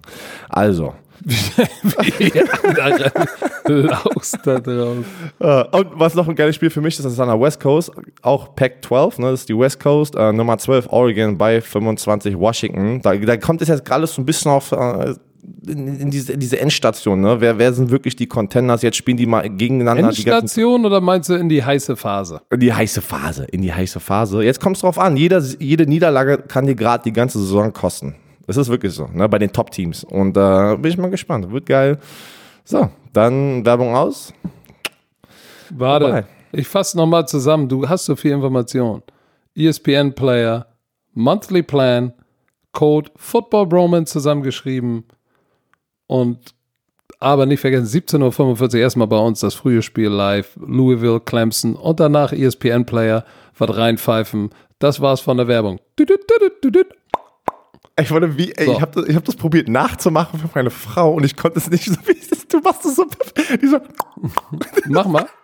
Also, 0.49 0.95
Laus 3.69 4.33
da 4.45 4.59
drauf. 4.59 4.97
Äh, 5.39 5.65
und 5.77 5.89
was 5.95 6.15
noch 6.15 6.29
ein 6.29 6.35
geiles 6.37 6.55
Spiel 6.55 6.71
für 6.71 6.81
mich 6.81 6.97
ist, 6.97 7.05
das 7.05 7.15
ist 7.15 7.21
an 7.21 7.29
der 7.29 7.41
West 7.41 7.61
Coast, 7.61 7.91
auch 8.23 8.55
Pac-12, 8.55 9.21
ne, 9.21 9.31
das 9.31 9.41
ist 9.41 9.49
die 9.49 9.59
West 9.59 9.81
Coast, 9.81 10.15
äh, 10.15 10.33
Nummer 10.33 10.57
12 10.57 10.87
Oregon 10.91 11.37
bei 11.37 11.61
25 11.61 12.39
Washington. 12.39 13.01
Da, 13.03 13.17
da 13.17 13.37
kommt 13.37 13.61
es 13.63 13.69
jetzt 13.69 13.85
gerade 13.85 14.07
so 14.07 14.23
ein 14.23 14.27
bisschen 14.27 14.53
auf 14.53 14.71
äh, 14.73 15.15
in, 15.67 16.01
in, 16.01 16.11
diese, 16.11 16.33
in 16.33 16.41
diese 16.41 16.61
Endstation, 16.61 17.21
ne? 17.21 17.41
Wer, 17.41 17.59
wer 17.59 17.73
sind 17.73 17.91
wirklich 17.91 18.15
die 18.15 18.27
Contenders? 18.27 18.83
Jetzt 18.83 18.97
spielen 18.97 19.17
die 19.17 19.27
mal 19.27 19.49
gegeneinander 19.49 20.05
Endstation 20.05 20.87
oder 20.87 21.01
meinst 21.01 21.29
du 21.29 21.35
in 21.35 21.49
die 21.49 21.63
heiße 21.65 21.97
Phase? 21.97 22.43
in 22.51 22.61
die 22.61 22.73
heiße 22.73 23.01
Phase, 23.01 23.45
in 23.45 23.63
die 23.63 23.73
heiße 23.73 23.99
Phase. 23.99 24.43
Jetzt 24.43 24.61
kommt 24.61 24.77
es 24.77 24.83
drauf 24.83 24.99
an, 24.99 25.17
Jeder, 25.17 25.41
jede 25.59 25.87
Niederlage 25.87 26.39
kann 26.39 26.67
dir 26.67 26.75
gerade 26.75 27.05
die 27.05 27.13
ganze 27.13 27.39
Saison 27.41 27.73
kosten. 27.73 28.15
Es 28.47 28.57
ist 28.57 28.69
wirklich 28.69 28.93
so, 28.93 29.09
ne? 29.13 29.29
bei 29.29 29.39
den 29.39 29.53
Top-Teams. 29.53 30.05
Und 30.05 30.37
da 30.37 30.75
äh, 30.75 30.77
bin 30.77 30.91
ich 30.91 30.99
mal 30.99 31.11
gespannt. 31.11 31.51
Wird 31.51 31.67
geil. 31.67 31.99
So, 32.65 32.91
dann 33.13 33.65
Werbung 33.65 33.95
aus. 33.95 34.33
Warte, 35.71 36.07
Vorbei. 36.07 36.25
ich 36.53 36.69
fasse 36.69 36.97
nochmal 36.97 37.27
zusammen. 37.27 37.69
Du 37.69 37.89
hast 37.89 38.05
so 38.05 38.15
viel 38.15 38.33
Information. 38.33 39.03
ESPN 39.57 40.15
Player, 40.15 40.67
Monthly 41.15 41.63
Plan, 41.63 42.13
Code 42.73 43.11
Football 43.17 43.69
Roman 43.69 44.07
zusammengeschrieben 44.07 45.05
und 46.13 46.55
aber 47.21 47.47
nicht 47.47 47.61
vergessen, 47.61 47.87
17.45 47.87 48.75
Uhr 48.75 48.81
erstmal 48.81 49.07
bei 49.07 49.17
uns 49.17 49.41
das 49.41 49.55
frühe 49.55 49.81
Spiel 49.81 50.09
live, 50.09 50.59
Louisville, 50.61 51.21
Clemson 51.21 51.75
und 51.75 52.01
danach 52.01 52.33
ESPN 52.33 52.85
Player, 52.85 53.25
was 53.57 53.75
reinpfeifen. 53.75 54.51
Das 54.79 55.01
war's 55.01 55.21
von 55.21 55.39
der 55.39 55.49
Werbung. 55.49 55.81
Ich 57.99 58.11
wollte 58.11 58.37
wie, 58.37 58.53
ey, 58.53 58.67
so. 58.67 58.73
ich 58.73 58.81
habe 58.83 59.03
das, 59.03 59.15
hab 59.15 59.25
das 59.25 59.37
probiert 59.37 59.69
nachzumachen 59.69 60.39
für 60.39 60.51
meine 60.55 60.71
Frau 60.71 61.15
und 61.15 61.25
ich 61.25 61.35
konnte 61.37 61.59
es 61.59 61.71
nicht 61.71 61.85
so 61.91 61.97
wie 62.07 62.17
du 62.49 62.59
machst 62.61 62.85
es 62.85 62.97
so. 62.97 63.07
Die 63.63 63.67
so 63.67 63.81
Mach 64.89 65.07
mal. 65.07 65.27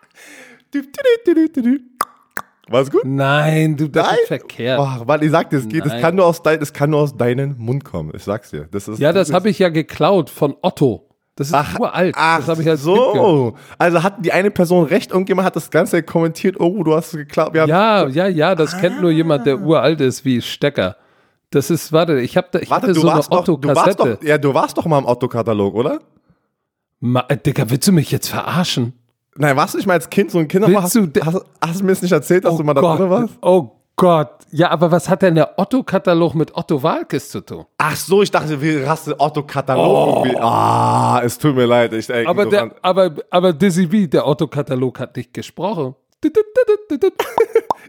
War 2.69 2.83
es 2.83 2.91
gut? 2.91 3.03
Nein, 3.05 3.77
du 3.77 3.89
das 3.89 4.07
Nein? 4.07 4.17
ist 4.23 4.29
verkehrt. 4.29 4.81
Oh, 4.81 5.05
Mann, 5.05 5.23
ich 5.23 5.31
sag 5.31 5.51
dir, 5.51 5.59
es 5.59 5.69
geht, 5.69 5.87
es 5.87 6.01
kann 6.01 6.15
nur 6.15 6.27
aus 6.27 6.43
dein, 6.43 6.61
es 6.61 6.73
kann 6.73 6.91
nur 6.91 7.01
aus 7.01 7.17
deinem 7.17 7.57
Mund 7.59 7.85
kommen. 7.85 8.13
Ich 8.15 8.25
sag's 8.25 8.51
dir. 8.51 8.69
Das 8.71 8.89
ist, 8.89 8.99
ja, 8.99 9.13
das, 9.13 9.29
das 9.29 9.35
habe 9.35 9.49
ich 9.49 9.59
ja 9.59 9.69
geklaut 9.69 10.31
von 10.31 10.57
Otto. 10.63 11.09
Das 11.39 11.49
ist 11.49 11.55
ach, 11.55 11.79
uralt. 11.79 12.15
Ach, 12.19 12.39
das 12.39 12.49
habe 12.49 12.63
ich 12.63 12.69
als 12.69 12.83
so. 12.83 13.55
Also 13.79 14.03
hat 14.03 14.25
die 14.25 14.33
eine 14.33 14.51
Person 14.51 14.85
recht, 14.87 15.13
irgendjemand 15.13 15.47
hat 15.47 15.55
das 15.55 15.71
Ganze 15.71 16.03
kommentiert, 16.03 16.59
oh, 16.59 16.83
du 16.83 16.97
hast 16.97 17.09
es 17.09 17.19
geklaut. 17.19 17.55
Ja, 17.55 18.09
ja, 18.09 18.27
ja, 18.27 18.55
das 18.57 18.75
ah. 18.75 18.79
kennt 18.79 19.01
nur 19.01 19.13
jemand, 19.13 19.47
der 19.47 19.61
uralt 19.61 20.01
ist 20.01 20.25
wie 20.25 20.43
Stecker. 20.43 20.97
Das 21.51 21.71
ist, 21.71 21.93
warte, 21.93 22.21
ich 22.21 22.37
habe 22.37 22.49
da, 22.51 22.59
ich 22.59 22.69
warte, 22.69 22.89
hatte 22.89 23.01
so 23.01 23.09
eine 23.09 23.23
Otto-Kassette. 23.31 24.19
Ja, 24.23 24.37
du 24.37 24.53
warst 24.53 24.77
doch 24.77 24.85
mal 24.85 24.99
im 24.99 25.07
Otto-Katalog, 25.07 25.75
oder? 25.75 26.01
Ma, 27.01 27.25
äh, 27.29 27.37
Digga, 27.37 27.71
willst 27.71 27.87
du 27.87 27.93
mich 27.93 28.11
jetzt 28.11 28.29
verarschen? 28.29 28.98
Nein, 29.39 29.57
warst 29.57 29.75
du 29.75 29.79
nicht 29.79 29.87
mal 29.87 29.95
als 29.95 30.11
Kind 30.11 30.33
so 30.33 30.39
ein 30.39 30.49
Kindermann? 30.49 30.83
Hast, 30.83 30.97
hast, 30.97 31.45
hast, 31.61 31.81
du 31.81 31.85
mir 31.85 31.93
das 31.93 32.03
nicht 32.03 32.13
erzählt, 32.13 32.45
dass 32.45 32.55
oh 32.55 32.59
du 32.59 32.65
mal 32.65 32.75
da 32.75 32.97
drin 32.97 33.09
warst? 33.09 33.35
Oh 33.41 33.71
Gott. 33.95 34.31
Ja, 34.51 34.71
aber 34.71 34.91
was 34.91 35.09
hat 35.09 35.23
denn 35.23 35.37
der 35.37 35.59
Otto-Katalog 35.59 36.35
mit 36.35 36.57
Otto 36.57 36.83
Walkes 36.83 37.31
zu 37.31 37.41
tun? 37.41 37.65
Ach 37.79 37.95
so, 37.95 38.23
ich 38.23 38.31
dachte, 38.31 38.61
wie 38.61 38.87
hast 38.87 39.07
du 39.07 39.15
Otto-Katalog? 39.19 40.27
Oh. 40.27 40.41
Ah, 40.41 41.21
es 41.23 41.39
tut 41.39 41.55
mir 41.55 41.67
leid. 41.67 41.93
Ich, 41.93 42.09
ey, 42.09 42.27
aber, 42.27 42.47
der, 42.47 42.75
aber, 42.83 43.13
aber 43.31 43.53
Dizzy 43.53 43.87
B, 43.87 44.07
der 44.07 44.27
Otto-Katalog 44.27 44.99
hat 44.99 45.17
nicht 45.17 45.33
gesprochen. 45.33 45.95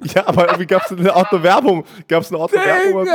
ja, 0.15 0.27
aber 0.27 0.47
irgendwie 0.47 0.65
gab 0.65 0.83
es 0.83 0.97
eine 0.97 1.15
Otto-Werbung. 1.15 1.85
Gab 2.07 2.23
es 2.23 2.29
eine 2.29 2.39
Otto-Werbung? 2.39 3.05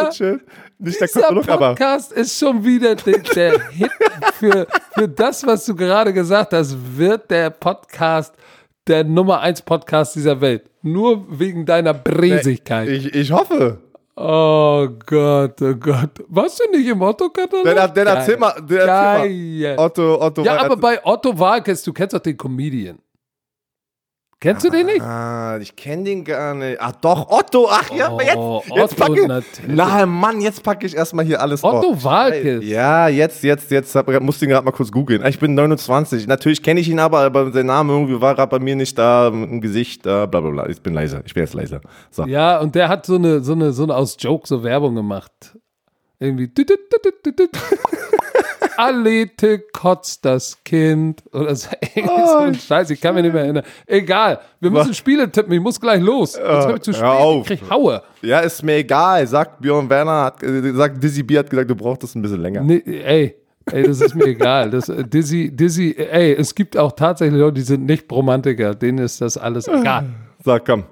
Nicht 0.78 1.00
der 1.00 1.30
aber. 1.30 1.68
Podcast 1.70 2.12
ist 2.12 2.38
schon 2.38 2.64
wieder 2.64 2.94
der, 2.94 3.18
der 3.18 3.68
Hit 3.70 3.90
für, 4.34 4.66
für 4.92 5.08
das, 5.08 5.46
was 5.46 5.64
du 5.64 5.74
gerade 5.74 6.12
gesagt 6.12 6.52
hast, 6.52 6.76
wird 6.96 7.30
der 7.30 7.50
Podcast 7.50 8.34
der 8.86 9.04
Nummer 9.04 9.40
1 9.40 9.62
Podcast 9.62 10.14
dieser 10.14 10.40
Welt. 10.40 10.68
Nur 10.82 11.24
wegen 11.38 11.64
deiner 11.64 11.94
Bresigkeit. 11.94 12.88
Ich, 12.88 13.14
ich 13.14 13.32
hoffe. 13.32 13.78
Oh 14.16 14.86
Gott, 15.06 15.60
oh 15.62 15.74
Gott. 15.74 16.10
Warst 16.28 16.60
du 16.60 16.76
nicht 16.76 16.86
im 16.86 17.00
Otto-Katalog? 17.00 17.64
Dann, 17.64 17.94
dann 17.94 18.06
erzähl 18.06 18.36
mal. 18.36 18.54
Dann 18.54 18.88
erzähl 18.88 19.76
mal. 19.76 19.78
Otto, 19.78 20.20
Otto 20.20 20.42
ja, 20.42 20.58
aber 20.58 20.76
bei 20.76 21.04
Otto 21.04 21.36
Walkes, 21.36 21.82
du 21.82 21.92
kennst 21.92 22.14
doch 22.14 22.20
den 22.20 22.36
Comedian. 22.36 22.98
Kennst 24.44 24.62
du 24.62 24.68
den 24.68 24.84
nicht? 24.84 25.00
Ah, 25.00 25.56
ich 25.58 25.74
kenne 25.74 26.04
den 26.04 26.22
gar 26.22 26.54
nicht. 26.54 26.78
Ach 26.78 26.92
doch, 26.92 27.30
Otto. 27.30 27.66
Ach 27.70 27.90
ja, 27.90 28.12
oh, 28.12 28.62
jetzt, 28.62 28.76
jetzt 28.76 28.96
packe 28.98 29.22
ich. 29.22 29.66
Na 29.66 30.04
Mann, 30.04 30.42
jetzt 30.42 30.62
packe 30.62 30.86
ich 30.86 30.94
erstmal 30.94 31.24
hier 31.24 31.40
alles 31.40 31.64
Otto 31.64 31.92
auf. 31.92 32.04
Walkes. 32.04 32.62
Ja, 32.62 33.08
jetzt, 33.08 33.42
jetzt, 33.42 33.70
jetzt. 33.70 33.94
Hab, 33.94 34.06
musste 34.20 34.44
ihn 34.44 34.50
gerade 34.50 34.66
mal 34.66 34.72
kurz 34.72 34.92
googeln. 34.92 35.24
Ich 35.24 35.38
bin 35.38 35.54
29. 35.54 36.26
Natürlich 36.26 36.62
kenne 36.62 36.80
ich 36.80 36.90
ihn 36.90 36.98
aber, 36.98 37.20
aber 37.20 37.52
der 37.52 37.64
Name 37.64 37.94
irgendwie 37.94 38.20
war 38.20 38.34
gerade 38.34 38.50
bei 38.50 38.58
mir 38.58 38.76
nicht 38.76 38.98
da 38.98 39.28
im 39.28 39.62
Gesicht. 39.62 40.04
Da, 40.04 40.26
bla 40.26 40.42
bla 40.42 40.50
bla. 40.50 40.68
Ich 40.68 40.82
bin 40.82 40.92
leiser. 40.92 41.22
Ich 41.24 41.32
bin 41.32 41.42
jetzt 41.42 41.54
leiser. 41.54 41.80
So. 42.10 42.26
Ja, 42.26 42.60
und 42.60 42.74
der 42.74 42.90
hat 42.90 43.06
so 43.06 43.14
eine, 43.14 43.40
so 43.40 43.52
eine, 43.52 43.72
so 43.72 43.84
eine 43.84 43.96
aus 43.96 44.18
Joke 44.20 44.46
so 44.46 44.62
Werbung 44.62 44.94
gemacht. 44.94 45.56
Irgendwie. 46.18 46.50
Alete 48.76 49.60
kotzt 49.72 50.24
das 50.24 50.62
Kind. 50.64 51.22
Oder 51.32 51.54
so, 51.54 51.68
oh, 51.96 52.26
so 52.26 52.38
ein 52.38 52.54
Scheiß, 52.54 52.90
ich 52.90 53.00
kann 53.00 53.14
mich 53.14 53.24
nicht 53.24 53.32
mehr 53.32 53.44
erinnern. 53.44 53.64
Egal, 53.86 54.40
wir 54.60 54.70
müssen 54.70 54.90
Was? 54.90 54.96
Spiele 54.96 55.30
tippen, 55.30 55.52
ich 55.52 55.60
muss 55.60 55.80
gleich 55.80 56.00
los. 56.00 56.36
Jetzt 56.36 56.46
habe 56.46 56.74
ich 56.74 56.82
zu 56.82 56.92
spät, 56.92 57.04
ich 57.40 57.46
krieg 57.46 57.70
Haue. 57.70 58.02
Ja, 58.22 58.40
ist 58.40 58.62
mir 58.62 58.76
egal, 58.76 59.26
sagt 59.26 59.60
Björn 59.60 59.88
Werner, 59.88 60.24
hat, 60.24 60.42
äh, 60.42 60.72
sagt 60.72 61.02
Dizzy 61.02 61.22
B 61.22 61.38
hat 61.38 61.50
gesagt, 61.50 61.70
du 61.70 61.74
brauchst 61.74 62.02
das 62.02 62.14
ein 62.14 62.22
bisschen 62.22 62.40
länger. 62.40 62.62
Nee, 62.62 62.82
ey, 62.86 63.36
Ey, 63.72 63.82
das 63.84 64.00
ist 64.00 64.14
mir 64.14 64.26
egal. 64.26 64.70
Das, 64.70 64.88
äh, 64.88 65.04
Dizzy, 65.04 65.50
Dizzy, 65.54 65.94
ey, 65.96 66.34
es 66.34 66.54
gibt 66.54 66.76
auch 66.76 66.92
tatsächlich 66.92 67.40
Leute, 67.40 67.54
die 67.54 67.62
sind 67.62 67.86
nicht 67.86 68.10
Romantiker. 68.12 68.74
Denen 68.74 68.98
ist 68.98 69.20
das 69.20 69.38
alles 69.38 69.68
egal. 69.68 70.10
Sag, 70.44 70.66
komm. 70.66 70.84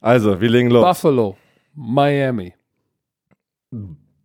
Also, 0.00 0.40
wir 0.40 0.50
legen 0.50 0.70
los. 0.70 0.84
Buffalo, 0.84 1.36
Miami. 1.74 2.52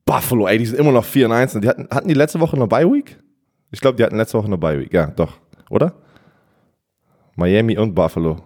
Buffalo, 0.09 0.47
ey, 0.47 0.57
die 0.57 0.65
sind 0.65 0.79
immer 0.79 0.91
noch 0.91 1.05
4 1.05 1.27
und 1.27 1.33
1. 1.33 1.59
Die 1.61 1.67
hatten, 1.67 1.87
hatten 1.91 2.07
die 2.07 2.15
letzte 2.15 2.39
Woche 2.39 2.55
eine 2.55 2.65
Bye 2.65 2.91
Week? 2.91 3.19
Ich 3.71 3.79
glaube, 3.79 3.95
die 3.95 4.03
hatten 4.03 4.17
letzte 4.17 4.39
Woche 4.39 4.47
eine 4.47 4.57
Bye 4.57 4.79
Week. 4.79 4.91
Ja, 4.91 5.05
doch. 5.05 5.33
Oder? 5.69 5.93
Miami 7.35 7.77
und 7.77 7.93
Buffalo. 7.93 8.37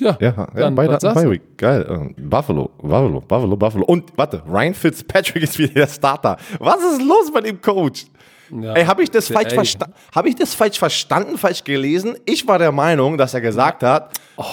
Ja, 0.00 0.16
ja, 0.20 0.48
ja 0.56 0.70
beide 0.70 0.94
hatten 0.94 1.14
Bye 1.14 1.28
Week. 1.28 1.58
Geil. 1.58 1.84
Ähm, 1.88 2.14
Buffalo, 2.16 2.70
Buffalo, 2.78 3.20
Buffalo, 3.20 3.56
Buffalo. 3.56 3.84
Und 3.86 4.16
warte, 4.16 4.44
Ryan 4.46 4.74
Fitzpatrick 4.74 5.42
ist 5.42 5.58
wieder 5.58 5.74
der 5.74 5.86
Starter. 5.88 6.36
Was 6.60 6.76
ist 6.76 7.02
los 7.02 7.32
bei 7.32 7.40
dem 7.40 7.60
Coach? 7.60 8.06
Ja, 8.52 8.74
ey, 8.74 8.84
habe 8.84 9.02
ich, 9.02 9.10
das 9.10 9.26
falsch 9.26 9.76
hab 10.14 10.26
ich 10.26 10.36
das 10.36 10.54
falsch 10.54 10.78
verstanden, 10.78 11.36
falsch 11.36 11.64
gelesen? 11.64 12.16
Ich 12.26 12.46
war 12.46 12.60
der 12.60 12.70
Meinung, 12.70 13.18
dass 13.18 13.34
er 13.34 13.40
gesagt 13.40 13.82
hat, 13.82 14.20
oh, 14.36 14.44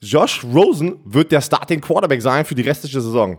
Josh 0.00 0.42
Rosen 0.42 0.98
wird 1.04 1.30
der 1.30 1.42
Starting 1.42 1.80
Quarterback 1.80 2.20
sein 2.20 2.44
für 2.44 2.56
die 2.56 2.62
restliche 2.62 3.00
Saison. 3.00 3.38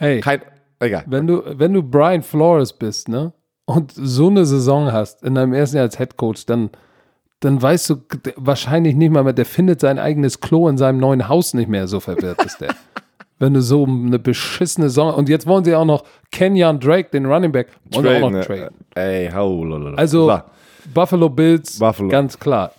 Hey, 0.00 0.20
Kein, 0.20 0.40
egal. 0.78 1.04
Wenn 1.06 1.26
du, 1.26 1.42
wenn 1.46 1.74
du 1.74 1.82
Brian 1.82 2.22
Flores 2.22 2.72
bist, 2.72 3.08
ne? 3.08 3.34
Und 3.66 3.92
so 3.94 4.28
eine 4.28 4.46
Saison 4.46 4.90
hast 4.92 5.22
in 5.22 5.34
deinem 5.34 5.52
ersten 5.52 5.76
Jahr 5.76 5.84
als 5.84 5.98
Head 5.98 6.16
Coach, 6.16 6.46
dann, 6.46 6.70
dann 7.40 7.60
weißt 7.60 7.90
du 7.90 7.96
wahrscheinlich 8.36 8.96
nicht 8.96 9.12
mal 9.12 9.22
mehr, 9.22 9.34
der 9.34 9.44
findet 9.44 9.80
sein 9.80 9.98
eigenes 9.98 10.40
Klo 10.40 10.68
in 10.68 10.78
seinem 10.78 10.98
neuen 10.98 11.28
Haus 11.28 11.52
nicht 11.52 11.68
mehr, 11.68 11.86
so 11.86 12.00
verwirrt 12.00 12.42
ist 12.42 12.62
der. 12.62 12.74
wenn 13.38 13.54
du 13.54 13.60
so 13.60 13.84
eine 13.84 14.18
beschissene 14.18 14.88
Saison. 14.88 15.14
Und 15.14 15.28
jetzt 15.28 15.46
wollen 15.46 15.64
sie 15.64 15.74
auch 15.74 15.84
noch 15.84 16.04
Kenyon 16.32 16.80
Drake, 16.80 17.10
den 17.10 17.26
Running 17.26 17.52
Back, 17.52 17.68
wollen 17.92 18.06
traden, 18.06 18.24
auch 18.24 18.30
noch 18.30 18.44
traden. 18.44 18.74
Ey, 18.94 19.30
how, 19.30 19.98
Also, 19.98 20.28
so. 20.28 20.40
Buffalo 20.94 21.28
Bills, 21.28 21.78
Buffalo. 21.78 22.08
ganz 22.08 22.38
klar. 22.38 22.72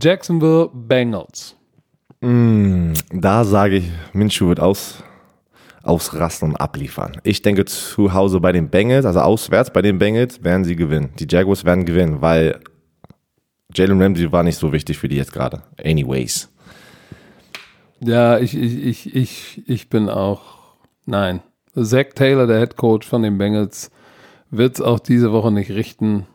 Jacksonville 0.00 0.70
Bengals. 0.72 1.56
Mm, 2.20 2.92
da 3.12 3.44
sage 3.44 3.78
ich, 3.78 3.90
Minshew 4.12 4.48
wird 4.48 4.60
aus 4.60 5.02
ausrasten 5.82 6.50
und 6.50 6.56
abliefern. 6.56 7.12
Ich 7.22 7.42
denke, 7.42 7.64
zu 7.64 8.12
Hause 8.12 8.40
bei 8.40 8.52
den 8.52 8.68
Bengals, 8.68 9.06
also 9.06 9.20
auswärts 9.20 9.72
bei 9.72 9.82
den 9.82 9.98
Bengals, 9.98 10.42
werden 10.44 10.64
sie 10.64 10.76
gewinnen. 10.76 11.10
Die 11.18 11.26
Jaguars 11.28 11.64
werden 11.64 11.84
gewinnen, 11.84 12.20
weil 12.20 12.60
Jalen 13.74 14.00
Ramsey 14.00 14.30
war 14.30 14.42
nicht 14.42 14.58
so 14.58 14.72
wichtig 14.72 14.98
für 14.98 15.08
die 15.08 15.16
jetzt 15.16 15.32
gerade. 15.32 15.62
Anyways. 15.82 16.50
Ja, 18.00 18.38
ich, 18.38 18.56
ich, 18.56 18.84
ich, 18.84 19.14
ich, 19.14 19.62
ich 19.66 19.90
bin 19.90 20.08
auch. 20.08 20.58
Nein. 21.06 21.40
Zach 21.74 22.06
Taylor, 22.14 22.46
der 22.46 22.58
Head 22.58 22.76
Coach 22.76 23.06
von 23.06 23.22
den 23.22 23.38
Bengals, 23.38 23.90
wird 24.50 24.74
es 24.74 24.80
auch 24.80 24.98
diese 24.98 25.32
Woche 25.32 25.52
nicht 25.52 25.70
richten. 25.70 26.26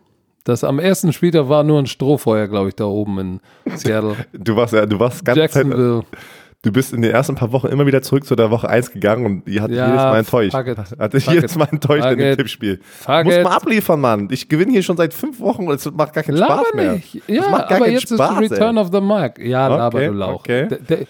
Das 0.44 0.64
am 0.64 0.80
ersten 0.80 1.12
Spieltag 1.12 1.50
war 1.50 1.64
nur 1.64 1.80
ein 1.80 1.88
Strohfeuer, 1.88 2.48
glaube 2.48 2.70
ich, 2.70 2.76
da 2.76 2.86
oben 2.86 3.20
in 3.20 3.40
Seattle. 3.76 4.16
Du 4.32 4.56
warst 4.56 4.74
ja, 4.74 4.86
du 4.86 5.00
warst 5.00 5.26
ganz 5.26 5.38
Jacksonville. 5.38 6.04
Zeit, 6.04 6.20
du 6.66 6.72
bist 6.72 6.94
in 6.94 7.02
den 7.04 7.12
ersten 7.12 7.36
paar 7.36 7.52
Wochen 7.52 7.68
immer 7.68 7.86
wieder 7.86 8.02
zurück 8.02 8.26
zu 8.26 8.36
der 8.36 8.50
Woche 8.50 8.68
1 8.68 8.92
gegangen 8.92 9.26
und 9.26 9.48
die 9.48 9.62
hat 9.62 9.70
ja, 9.70 9.86
jedes 9.86 10.02
Mal 10.02 10.18
enttäuscht. 10.20 10.54
Hat 10.54 11.14
dich 11.14 11.28
jedes 11.28 11.56
Mal 11.56 11.68
enttäuscht 11.72 12.08
in 12.08 12.18
dem 12.18 12.38
Tippspiel. 12.38 12.80
Fuck 12.82 13.26
Muss 13.26 13.36
mal 13.44 13.56
abliefern, 13.56 14.02
Mann. 14.02 14.28
Ich 14.32 14.50
gewinne 14.50 14.72
hier 14.72 14.84
schon 14.84 14.98
seit 14.98 15.14
fünf 15.14 15.40
Wochen 15.40 15.68
und 15.68 15.76
es 15.76 15.92
macht 15.92 16.14
gar 16.14 16.24
keinen 16.24 16.38
Laber 16.38 16.64
Spaß 16.64 16.74
mehr. 16.74 16.94
Nicht. 16.94 17.22
Ja, 17.28 17.70
aber 17.70 17.90
jetzt 17.90 18.10
Spaß, 18.10 18.42
ist 18.42 18.52
Return 18.52 18.78
ey. 18.78 18.84
of 18.84 18.90
the 18.92 19.00
Mark. 19.00 19.40
Ja, 19.40 19.68
okay, 19.68 19.78
laber 19.78 20.00
du 20.00 20.12
Lauch. 20.14 20.40
Okay. 20.40 20.68
Der, 20.68 20.78
der, 20.80 21.08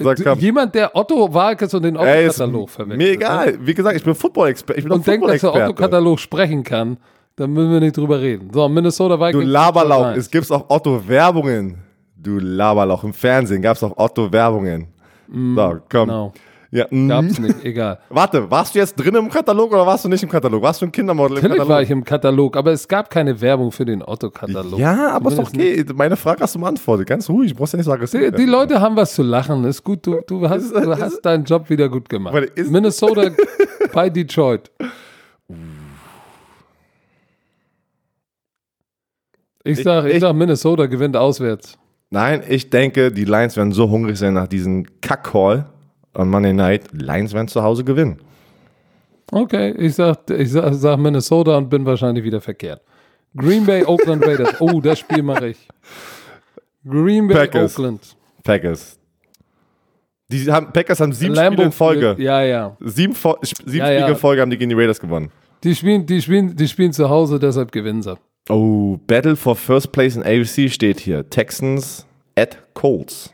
Sag, 0.00 0.40
jemand, 0.40 0.74
der 0.74 0.94
Otto 0.94 1.32
Walkes 1.32 1.72
und 1.72 1.84
den 1.84 1.96
Otto-Katalog 1.96 2.68
verwendet. 2.68 2.98
Mir 2.98 3.12
egal. 3.12 3.52
Ne? 3.52 3.58
Wie 3.62 3.74
gesagt, 3.74 3.96
ich 3.96 4.02
bin 4.02 4.14
Football-Experte. 4.14 4.92
Und 4.92 5.06
denkt, 5.06 5.28
dass 5.28 5.42
er 5.42 5.54
Otto-Katalog 5.54 6.18
sprechen 6.18 6.64
kann. 6.64 6.98
Dann 7.36 7.52
müssen 7.52 7.70
wir 7.70 7.78
nicht 7.78 7.96
drüber 7.96 8.20
reden. 8.20 8.50
So, 8.52 8.68
Minnesota 8.68 9.14
Vikings. 9.14 9.44
Du 9.44 9.48
Laberlauch. 9.48 10.16
Es 10.16 10.28
gibt 10.28 10.50
auch 10.50 10.68
Otto-Werbungen. 10.68 11.78
Du 12.16 12.40
Laberlauch. 12.40 13.04
Im 13.04 13.14
Fernsehen 13.14 13.62
gab 13.62 13.76
es 13.76 13.82
auch 13.84 13.96
Otto-Werbungen. 13.96 14.88
Mm, 15.28 15.56
so, 15.56 15.76
komm. 15.90 16.08
No. 16.08 16.32
Ja, 16.70 16.84
mhm. 16.90 17.08
Gab's 17.08 17.38
nicht, 17.38 17.64
egal. 17.64 17.98
Warte, 18.10 18.50
warst 18.50 18.74
du 18.74 18.78
jetzt 18.78 18.94
drin 18.94 19.14
im 19.14 19.30
Katalog 19.30 19.72
oder 19.72 19.86
warst 19.86 20.04
du 20.04 20.08
nicht 20.10 20.22
im 20.22 20.28
Katalog? 20.28 20.60
Warst 20.62 20.82
du 20.82 20.86
ein 20.86 20.92
Kindermodel 20.92 21.38
im 21.38 21.42
Natürlich 21.42 21.56
Katalog? 21.56 21.72
war 21.74 21.82
ich 21.82 21.90
im 21.90 22.04
Katalog, 22.04 22.56
aber 22.58 22.72
es 22.72 22.86
gab 22.86 23.08
keine 23.08 23.40
Werbung 23.40 23.72
für 23.72 23.86
den 23.86 24.02
Otto-Katalog. 24.02 24.78
ja, 24.78 25.12
aber 25.12 25.30
ist 25.30 25.38
doch 25.38 25.48
okay. 25.48 25.82
Meine 25.94 26.16
Frage 26.16 26.42
hast 26.42 26.54
du 26.54 26.58
beantwortet. 26.60 27.06
Ganz 27.08 27.28
ruhig, 27.30 27.54
brauchst 27.56 27.72
ja 27.72 27.78
nicht 27.78 27.86
so 27.86 27.92
aggressiv. 27.92 28.20
Die, 28.20 28.36
die. 28.36 28.44
Leute 28.44 28.82
haben 28.82 28.96
was 28.96 29.14
zu 29.14 29.22
lachen. 29.22 29.64
Ist 29.64 29.82
gut, 29.82 30.06
du, 30.06 30.20
du, 30.26 30.46
hast, 30.46 30.70
du 30.72 30.98
hast 30.98 31.22
deinen 31.22 31.44
Job 31.44 31.70
wieder 31.70 31.88
gut 31.88 32.06
gemacht. 32.10 32.36
Minnesota 32.68 33.30
bei 33.94 34.10
Detroit. 34.10 34.70
Ich 39.64 39.82
sag, 39.82 40.04
ich, 40.06 40.14
ich- 40.14 40.20
sag, 40.20 40.34
Minnesota 40.34 40.86
gewinnt 40.86 41.16
auswärts. 41.16 41.78
Nein, 42.10 42.42
ich 42.48 42.70
denke, 42.70 43.12
die 43.12 43.24
Lions 43.24 43.56
werden 43.56 43.72
so 43.72 43.90
hungrig 43.90 44.18
sein 44.18 44.34
nach 44.34 44.48
diesem 44.48 44.86
Kack-Call 45.00 45.66
on 46.14 46.28
Monday 46.30 46.52
Night. 46.54 46.84
Lions 46.92 47.34
werden 47.34 47.48
zu 47.48 47.62
Hause 47.62 47.84
gewinnen. 47.84 48.18
Okay, 49.30 49.72
ich 49.76 49.94
sag, 49.94 50.30
ich 50.30 50.50
sag, 50.50 50.72
sag 50.74 50.98
Minnesota 50.98 51.56
und 51.58 51.68
bin 51.68 51.84
wahrscheinlich 51.84 52.24
wieder 52.24 52.40
verkehrt. 52.40 52.80
Green 53.36 53.66
Bay, 53.66 53.84
Oakland 53.84 54.24
Raiders. 54.26 54.54
Oh, 54.60 54.80
das 54.80 55.00
Spiel 55.00 55.22
mache 55.22 55.48
ich. 55.48 55.68
Green 56.86 57.28
Bay, 57.28 57.36
Packers. 57.36 57.76
Oakland. 57.78 58.16
Packers. 58.42 58.98
Die 60.30 60.50
haben, 60.50 60.72
Packers 60.72 61.00
haben 61.00 61.12
sieben 61.12 61.34
Lambeau 61.34 61.52
Spiele 61.54 61.66
in 61.66 61.72
Folge. 61.72 62.16
Ja, 62.18 62.42
ja. 62.42 62.76
Sieben, 62.80 63.14
sieben 63.14 63.36
Ja, 63.42 63.86
Spiele 63.86 64.00
ja. 64.00 64.08
in 64.08 64.16
Folge 64.16 64.40
haben 64.42 64.50
die 64.50 64.56
gegen 64.58 64.70
die 64.70 64.76
Raiders 64.76 64.98
gewonnen. 65.00 65.30
Die 65.62 65.74
spielen, 65.74 66.06
die 66.06 66.22
spielen, 66.22 66.54
die 66.56 66.68
spielen 66.68 66.92
zu 66.92 67.08
Hause, 67.08 67.38
deshalb 67.38 67.72
gewinnen 67.72 68.02
sie. 68.02 68.16
Oh, 68.48 68.98
Battle 69.06 69.36
for 69.36 69.54
First 69.54 69.92
Place 69.92 70.16
in 70.16 70.22
AFC 70.22 70.70
steht 70.70 71.00
hier. 71.00 71.28
Texans 71.28 72.06
at 72.36 72.56
Colts. 72.74 73.32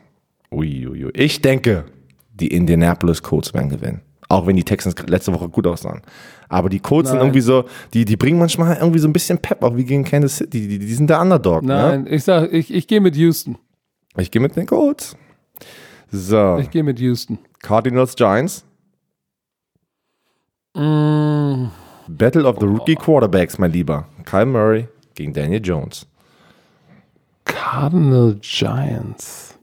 Uiuiui. 0.51 1.11
Ich 1.13 1.41
denke, 1.41 1.85
die 2.33 2.47
Indianapolis 2.47 3.21
Colts 3.23 3.53
werden 3.53 3.69
gewinnen. 3.69 4.01
Auch 4.27 4.47
wenn 4.47 4.55
die 4.55 4.63
Texans 4.63 4.95
letzte 5.07 5.33
Woche 5.33 5.47
gut 5.49 5.67
aussahen. 5.67 6.01
Aber 6.49 6.69
die 6.69 6.79
Colts 6.79 7.09
sind 7.09 7.19
Nein. 7.19 7.27
irgendwie 7.27 7.41
so, 7.41 7.65
die, 7.93 8.05
die 8.05 8.17
bringen 8.17 8.39
manchmal 8.39 8.75
irgendwie 8.77 8.99
so 8.99 9.07
ein 9.07 9.13
bisschen 9.13 9.37
Pep, 9.37 9.63
auch 9.63 9.75
wie 9.75 9.85
gegen 9.85 10.03
Kansas 10.03 10.37
City. 10.37 10.67
Die, 10.67 10.79
die 10.79 10.93
sind 10.93 11.09
der 11.09 11.21
Underdog. 11.21 11.63
Ne? 11.63 11.73
Nein, 11.75 12.07
ich 12.09 12.23
sag, 12.23 12.51
ich, 12.51 12.73
ich 12.73 12.87
gehe 12.87 13.01
mit 13.01 13.15
Houston. 13.15 13.57
Ich 14.17 14.31
gehe 14.31 14.41
mit 14.41 14.55
den 14.55 14.65
Colts. 14.65 15.15
So, 16.11 16.57
Ich 16.59 16.69
gehe 16.69 16.83
mit 16.83 16.99
Houston. 16.99 17.39
Cardinals 17.61 18.15
Giants. 18.15 18.65
Mm, 20.73 21.67
Battle 22.07 22.45
of 22.45 22.57
the 22.59 22.65
Rookie 22.65 22.95
Quarterbacks, 22.95 23.57
mein 23.57 23.71
Lieber. 23.71 24.07
Kyle 24.25 24.45
Murray 24.45 24.87
gegen 25.15 25.33
Daniel 25.33 25.61
Jones. 25.63 26.07
Cardinal 27.45 28.37
Giants. 28.41 29.57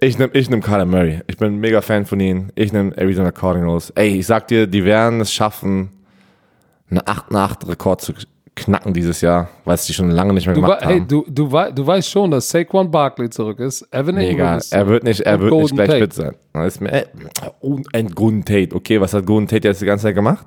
Ich 0.00 0.18
nehme 0.18 0.32
ich 0.34 0.50
nehm 0.50 0.60
Kyler 0.62 0.84
Murray. 0.86 1.20
Ich 1.26 1.36
bin 1.36 1.54
ein 1.54 1.58
mega 1.60 1.80
Fan 1.80 2.04
von 2.06 2.20
ihnen. 2.20 2.50
Ich 2.54 2.72
nehme 2.72 2.96
Arizona 2.96 3.30
Cardinals. 3.32 3.90
Ey, 3.90 4.18
ich 4.18 4.26
sag 4.26 4.48
dir, 4.48 4.66
die 4.66 4.84
werden 4.84 5.20
es 5.20 5.32
schaffen, 5.32 5.90
einen 6.90 7.00
8-8-Rekord 7.00 8.00
zu 8.00 8.12
knacken 8.56 8.92
dieses 8.92 9.20
Jahr, 9.20 9.48
weil 9.64 9.74
es 9.74 9.86
die 9.86 9.92
schon 9.94 10.10
lange 10.10 10.32
nicht 10.32 10.46
mehr 10.46 10.54
Du, 10.54 10.60
gemacht 10.60 10.82
wei- 10.82 10.86
hey, 10.86 10.98
haben. 11.00 11.08
du, 11.08 11.24
du, 11.28 11.50
wei- 11.50 11.72
du 11.72 11.86
weißt 11.86 12.08
schon, 12.08 12.30
dass 12.30 12.48
Saquon 12.48 12.90
Barkley 12.90 13.28
zurück 13.30 13.58
ist. 13.60 13.82
Evan 13.92 14.16
egal. 14.18 14.58
ist 14.58 14.72
Er 14.72 14.86
wird 14.86 15.04
nicht, 15.04 15.20
er 15.20 15.40
wird 15.40 15.52
nicht 15.52 15.74
gleich 15.74 15.88
Tate. 15.88 16.00
fit 16.00 16.12
sein. 16.12 16.34
Das 16.52 16.66
ist 16.74 16.80
mir, 16.80 16.92
äh, 16.92 17.06
und 17.60 17.92
ein 17.94 18.08
Golden 18.10 18.44
Tate. 18.44 18.74
Okay, 18.74 19.00
was 19.00 19.12
hat 19.14 19.26
Golden 19.26 19.48
Tate 19.48 19.66
jetzt 19.68 19.80
die 19.80 19.86
ganze 19.86 20.04
Zeit 20.04 20.14
gemacht? 20.14 20.46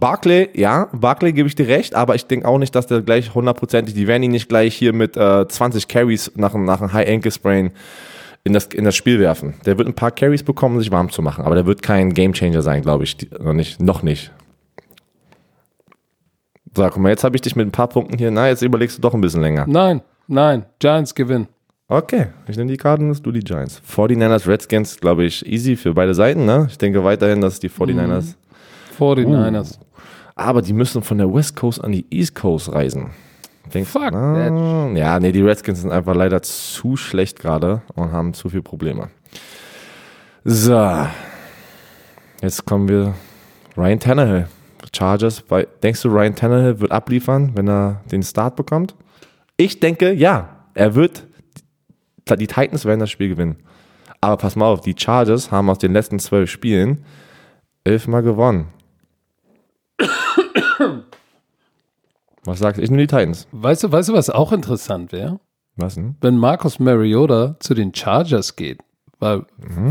Barclay, 0.00 0.48
ja, 0.54 0.88
Barclay 0.92 1.32
gebe 1.32 1.48
ich 1.48 1.54
dir 1.54 1.66
recht, 1.68 1.94
aber 1.94 2.14
ich 2.14 2.26
denke 2.26 2.46
auch 2.46 2.58
nicht, 2.58 2.74
dass 2.74 2.86
der 2.86 3.02
gleich 3.02 3.34
hundertprozentig, 3.34 3.94
die 3.94 4.06
werden 4.06 4.22
ihn 4.22 4.30
nicht 4.30 4.48
gleich 4.48 4.74
hier 4.74 4.92
mit 4.92 5.16
äh, 5.16 5.48
20 5.48 5.88
Carries 5.88 6.30
nach, 6.36 6.54
einem- 6.54 6.64
nach 6.64 6.80
einem 6.80 6.92
High 6.92 7.08
Ankle 7.08 7.30
Sprain 7.32 7.70
in 8.44 8.52
das, 8.52 8.66
in 8.66 8.84
das 8.84 8.94
Spiel 8.94 9.18
werfen. 9.18 9.54
Der 9.66 9.76
wird 9.78 9.88
ein 9.88 9.94
paar 9.94 10.10
Carries 10.12 10.42
bekommen, 10.42 10.76
um 10.76 10.80
sich 10.82 10.92
warm 10.92 11.10
zu 11.10 11.20
machen, 11.22 11.44
aber 11.44 11.54
der 11.56 11.66
wird 11.66 11.82
kein 11.82 12.14
Gamechanger 12.14 12.62
sein, 12.62 12.82
glaube 12.82 13.04
ich, 13.04 13.16
die, 13.16 13.28
noch 13.40 13.52
nicht, 13.54 13.80
noch 13.80 14.02
nicht. 14.02 14.30
So, 16.76 16.84
guck 16.84 16.98
mal, 16.98 17.08
jetzt 17.08 17.24
habe 17.24 17.34
ich 17.36 17.42
dich 17.42 17.56
mit 17.56 17.66
ein 17.66 17.72
paar 17.72 17.88
Punkten 17.88 18.18
hier, 18.18 18.30
na, 18.30 18.46
jetzt 18.48 18.62
überlegst 18.62 18.98
du 18.98 19.02
doch 19.02 19.14
ein 19.14 19.20
bisschen 19.20 19.40
länger. 19.42 19.64
Nein, 19.68 20.02
nein, 20.28 20.64
Giants 20.78 21.14
gewinnen. 21.14 21.48
Okay, 21.88 22.26
ich 22.46 22.56
nehme 22.56 22.70
die 22.70 22.76
Cardinals, 22.76 23.22
du 23.22 23.32
die 23.32 23.40
Giants. 23.40 23.80
49ers, 23.90 24.46
Redskins, 24.46 25.00
glaube 25.00 25.24
ich, 25.24 25.44
easy 25.46 25.74
für 25.74 25.94
beide 25.94 26.14
Seiten, 26.14 26.44
ne? 26.44 26.66
Ich 26.70 26.76
denke 26.78 27.02
weiterhin, 27.02 27.40
dass 27.40 27.58
die 27.58 27.70
49ers. 27.70 28.34
49ers. 28.98 29.78
Aber 30.38 30.62
die 30.62 30.72
müssen 30.72 31.02
von 31.02 31.18
der 31.18 31.34
West 31.34 31.56
Coast 31.56 31.82
an 31.82 31.90
die 31.90 32.06
East 32.10 32.36
Coast 32.36 32.72
reisen. 32.72 33.10
Denkst, 33.74 33.90
Fuck 33.90 34.12
ah, 34.12 34.88
Ja, 34.94 35.18
nee, 35.18 35.32
die 35.32 35.42
Redskins 35.42 35.82
sind 35.82 35.90
einfach 35.90 36.14
leider 36.14 36.40
zu 36.42 36.96
schlecht 36.96 37.40
gerade 37.40 37.82
und 37.96 38.12
haben 38.12 38.32
zu 38.34 38.48
viele 38.48 38.62
Probleme. 38.62 39.08
So. 40.44 41.06
Jetzt 42.40 42.64
kommen 42.64 42.88
wir. 42.88 43.14
Ryan 43.76 43.98
Tannehill. 43.98 44.48
Chargers. 44.96 45.42
Denkst 45.82 46.02
du, 46.02 46.08
Ryan 46.08 46.36
Tannehill 46.36 46.80
wird 46.80 46.92
abliefern, 46.92 47.50
wenn 47.54 47.68
er 47.68 48.00
den 48.10 48.22
Start 48.22 48.54
bekommt? 48.54 48.94
Ich 49.56 49.80
denke, 49.80 50.12
ja. 50.12 50.48
Er 50.74 50.94
wird. 50.94 51.26
Die 52.30 52.46
Titans 52.46 52.84
werden 52.84 53.00
das 53.00 53.10
Spiel 53.10 53.28
gewinnen. 53.28 53.56
Aber 54.20 54.36
pass 54.36 54.54
mal 54.54 54.66
auf, 54.66 54.82
die 54.82 54.94
Chargers 54.96 55.50
haben 55.50 55.68
aus 55.68 55.78
den 55.78 55.92
letzten 55.92 56.20
zwölf 56.20 56.48
Spielen 56.48 57.04
elfmal 57.82 58.22
gewonnen. 58.22 58.68
Was 62.44 62.58
sagst 62.60 62.78
du? 62.78 62.82
Ich 62.82 62.90
nehme 62.90 63.02
die 63.02 63.06
Titans. 63.06 63.46
Weißt 63.52 63.84
du, 63.84 63.92
weißt 63.92 64.08
du, 64.08 64.12
was 64.14 64.30
auch 64.30 64.52
interessant 64.52 65.12
wäre? 65.12 65.40
Was 65.76 65.94
denn? 65.96 66.16
Wenn 66.20 66.36
Marcus 66.36 66.78
Mariota 66.78 67.56
zu 67.60 67.74
den 67.74 67.94
Chargers 67.94 68.56
geht. 68.56 68.80
Weil 69.20 69.44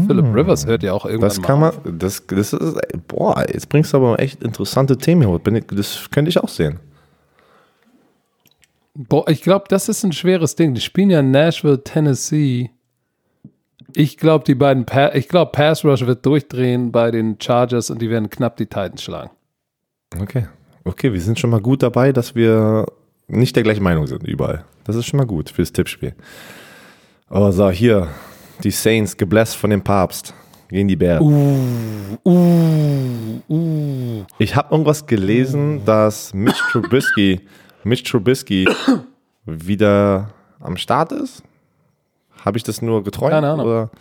Philip 0.08 0.26
Rivers 0.34 0.66
hört 0.66 0.84
ja 0.84 0.94
auch 0.94 1.06
irgendwann 1.06 1.28
Mm. 1.28 1.36
Das 1.36 1.42
kann 1.42 1.60
man, 1.60 1.74
das, 2.00 2.26
das 2.28 2.54
ist, 2.54 2.78
boah, 3.08 3.46
jetzt 3.52 3.68
bringst 3.68 3.92
du 3.92 3.98
aber 3.98 4.20
echt 4.20 4.42
interessante 4.42 4.98
Themen 4.98 5.28
hier. 5.28 5.62
Das 5.72 6.10
könnte 6.12 6.30
ich 6.30 6.40
auch 6.40 6.48
sehen. 6.48 6.80
Boah, 8.94 9.28
ich 9.30 9.42
glaube, 9.42 9.66
das 9.68 9.90
ist 9.90 10.04
ein 10.04 10.14
schweres 10.14 10.56
Ding. 10.56 10.74
Die 10.74 10.82
spielen 10.82 11.10
ja 11.10 11.20
in 11.20 11.32
Nashville, 11.32 11.84
Tennessee. 11.84 12.72
Ich 13.94 14.18
glaube, 14.18 14.46
die 14.46 14.56
beiden, 14.56 14.86
pa 14.86 15.12
ich 15.14 15.28
glaube, 15.28 15.52
Pass 15.52 15.84
Rush 15.84 16.06
wird 16.06 16.26
durchdrehen 16.26 16.92
bei 16.92 17.12
den 17.12 17.38
Chargers 17.40 17.90
und 17.90 18.02
die 18.02 18.10
werden 18.10 18.30
knapp 18.30 18.58
die 18.58 18.66
Titans 18.66 19.04
schlagen. 19.04 19.32
Okay. 20.16 20.48
Okay, 20.84 21.12
wir 21.12 21.22
sind 21.22 21.40
schon 21.40 21.50
mal 21.50 21.60
gut 21.62 21.84
dabei, 21.84 22.14
dass 22.14 22.36
wir 22.36 22.86
nicht 23.28 23.56
der 23.56 23.64
gleichen 23.64 23.84
Meinung 23.84 24.08
sind 24.08 24.24
überall. 24.24 24.64
Das 24.86 24.96
ist 24.96 25.06
schon 25.06 25.18
mal 25.18 25.26
gut 25.26 25.50
fürs 25.50 25.74
Tippspiel. 25.74 26.16
Oh, 27.30 27.52
so, 27.52 27.70
hier. 27.70 28.08
Die 28.64 28.72
Saints, 28.72 29.18
gebläst 29.18 29.56
von 29.58 29.70
dem 29.70 29.84
Papst 29.84 30.34
gegen 30.70 30.88
die 30.88 30.96
Bears. 30.96 31.22
Uh, 31.22 32.18
uh, 32.26 33.42
uh. 33.50 34.26
Ich 34.40 34.56
habe 34.56 34.72
irgendwas 34.72 35.06
gelesen, 35.06 35.84
dass 35.86 36.34
Mitch 36.34 36.62
Trubisky, 36.72 37.42
Mitch 37.84 38.04
Trubisky 38.10 38.68
wieder 39.46 40.30
am 40.60 40.78
Start 40.78 41.12
ist. 41.12 41.44
Habe 42.44 42.58
ich 42.58 42.64
das 42.64 42.82
nur 42.82 43.04
geträumt? 43.04 43.32
Keine 43.32 43.50
Ahnung. 43.50 43.66
Oder? 43.66 43.92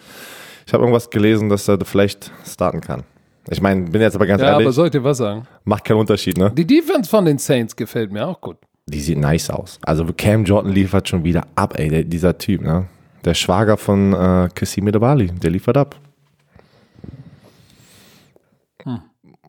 Ich 0.67 0.73
habe 0.73 0.85
irgendwas 0.85 1.11
gelesen, 1.11 1.49
dass 1.49 1.69
er 1.69 1.79
vielleicht 1.85 2.33
starten 2.47 2.81
kann. 2.81 3.05
Ich 3.49 3.61
meine, 3.61 3.83
bin 3.91 4.01
jetzt 4.01 4.17
aber 4.17 4.27
ganz 4.27 4.43
Ja, 4.43 4.49
aber 4.53 4.61
ehrlich, 4.63 4.75
soll 4.75 4.87
ich 4.87 4.93
dir 4.93 5.05
was 5.05 5.19
sagen? 5.19 5.47
macht 5.65 5.85
keinen 5.85 5.99
Unterschied, 5.99 6.37
ne? 6.37 6.51
Die 6.53 6.67
Defense 6.67 7.09
von 7.09 7.25
den 7.25 7.39
Saints 7.39 7.77
gefällt 7.77 8.11
mir 8.13 8.27
auch 8.27 8.41
gut. 8.41 8.57
Die 8.89 9.01
sieht 9.01 9.19
nice 9.19 9.51
aus. 9.51 9.79
Also 9.83 10.05
Cam 10.17 10.45
Jordan 10.45 10.73
liefert 10.73 11.09
schon 11.09 11.25
wieder 11.25 11.47
ab, 11.55 11.79
ey, 11.79 11.89
der, 11.89 12.05
dieser 12.05 12.37
Typ, 12.39 12.63
ne? 12.63 12.87
Der 13.25 13.35
Schwager 13.35 13.77
von 13.77 14.13
äh, 14.13 14.49
Kassim 14.55 14.87
Edebali, 14.87 15.27
der 15.29 15.51
liefert 15.51 15.77
ab. 15.77 15.97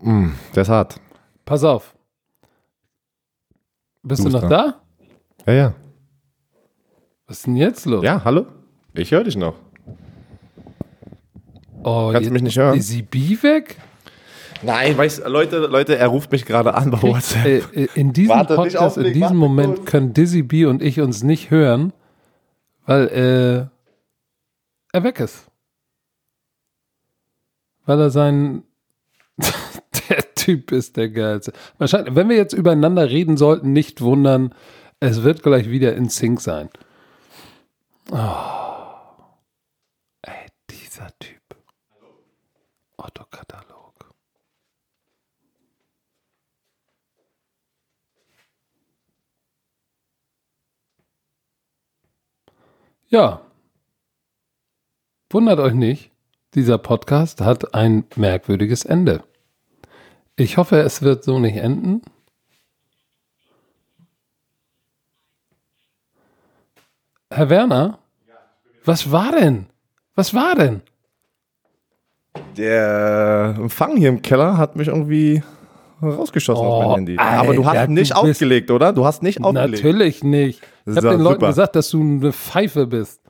Mm, 0.01 0.29
der 0.55 0.61
ist 0.61 0.69
hart. 0.69 0.99
Pass 1.43 1.63
auf. 1.63 1.95
Bist 4.03 4.23
du 4.23 4.29
Du 4.29 4.33
noch 4.33 4.41
bist 4.41 4.51
da? 4.51 4.81
Ja, 5.47 5.53
ja. 5.53 5.73
Was 7.25 7.37
ist 7.37 7.47
denn 7.47 7.55
jetzt 7.55 7.85
los? 7.85 8.03
Ja, 8.03 8.23
hallo? 8.23 8.45
Ich 8.93 9.11
höre 9.11 9.23
dich 9.23 9.35
noch. 9.35 9.55
Oh, 11.83 12.09
Kannst 12.11 12.29
du 12.29 12.33
mich 12.33 12.41
nicht 12.43 12.57
hören? 12.57 12.77
Ist 12.77 12.91
die 12.91 13.01
B 13.01 13.37
weg? 13.41 13.77
Nein, 14.63 14.97
weißt 14.97 15.27
Leute, 15.27 15.59
Leute, 15.59 15.97
er 15.97 16.07
ruft 16.07 16.31
mich 16.31 16.45
gerade 16.45 16.73
an 16.73 16.89
bei 16.89 17.01
WhatsApp. 17.01 17.45
Äh, 17.75 17.83
äh, 17.83 17.87
in 17.93 18.13
diesem 18.13 18.35
Warte, 18.35 18.55
Podcast, 18.55 18.97
in 18.97 19.13
diesem 19.13 19.37
Moment 19.37 19.77
kurz. 19.77 19.89
können 19.91 20.13
Dizzy 20.13 20.41
B 20.41 20.65
und 20.65 20.81
ich 20.81 20.99
uns 20.99 21.23
nicht 21.23 21.51
hören, 21.51 21.93
weil 22.85 23.07
äh, 23.07 24.95
er 24.95 25.03
weg 25.03 25.19
ist. 25.19 25.45
Weil 27.85 27.99
er 28.01 28.09
sein 28.09 28.63
der 30.09 30.33
Typ 30.33 30.71
ist 30.71 30.97
der 30.97 31.09
geilste. 31.09 31.53
Wahrscheinlich, 31.77 32.15
wenn 32.15 32.29
wir 32.29 32.35
jetzt 32.37 32.53
übereinander 32.53 33.09
reden 33.09 33.37
sollten, 33.37 33.71
nicht 33.73 34.01
wundern, 34.01 34.53
es 34.99 35.21
wird 35.23 35.43
gleich 35.43 35.69
wieder 35.69 35.95
in 35.95 36.09
Sync 36.09 36.41
sein. 36.41 36.69
Oh. 38.11 38.15
Ey, 40.23 40.47
dieser 40.69 41.07
Typ. 41.19 41.37
Otto-Katalog. 42.97 44.13
Ja. 53.09 53.41
Wundert 55.29 55.59
euch 55.59 55.73
nicht. 55.73 56.11
dieser 56.55 56.77
Podcast 56.77 57.41
hat 57.41 57.73
ein 57.75 58.05
merkwürdiges 58.15 58.83
Ende. 58.83 59.23
Ich 60.35 60.57
hoffe, 60.57 60.79
es 60.79 61.01
wird 61.01 61.23
so 61.23 61.39
nicht 61.39 61.57
enden. 61.57 62.01
Herr 67.29 67.49
Werner, 67.49 67.99
was 68.85 69.11
war 69.11 69.31
denn? 69.33 69.67
Was 70.15 70.33
war 70.33 70.55
denn? 70.55 70.81
Der 72.55 73.55
Empfang 73.57 73.97
hier 73.97 74.09
im 74.09 74.21
Keller 74.21 74.57
hat 74.57 74.75
mich 74.75 74.87
irgendwie 74.87 75.43
rausgeschossen 76.01 76.65
oh, 76.65 76.69
auf 76.69 76.85
mein 76.85 76.95
Handy. 76.95 77.17
Alter, 77.17 77.39
Aber 77.39 77.53
du 77.53 77.65
hast 77.65 77.89
nicht 77.89 78.15
aufgelegt, 78.15 78.71
oder? 78.71 78.93
Du 78.93 79.05
hast 79.05 79.23
nicht 79.23 79.43
aufgelegt. 79.43 79.71
Natürlich 79.71 80.23
nicht. 80.23 80.61
Ich 80.85 80.95
habe 80.95 81.09
den 81.09 81.21
Leuten 81.21 81.45
gesagt, 81.45 81.75
dass 81.75 81.89
du 81.89 82.01
eine 82.01 82.31
Pfeife 82.31 82.87
bist. 82.87 83.21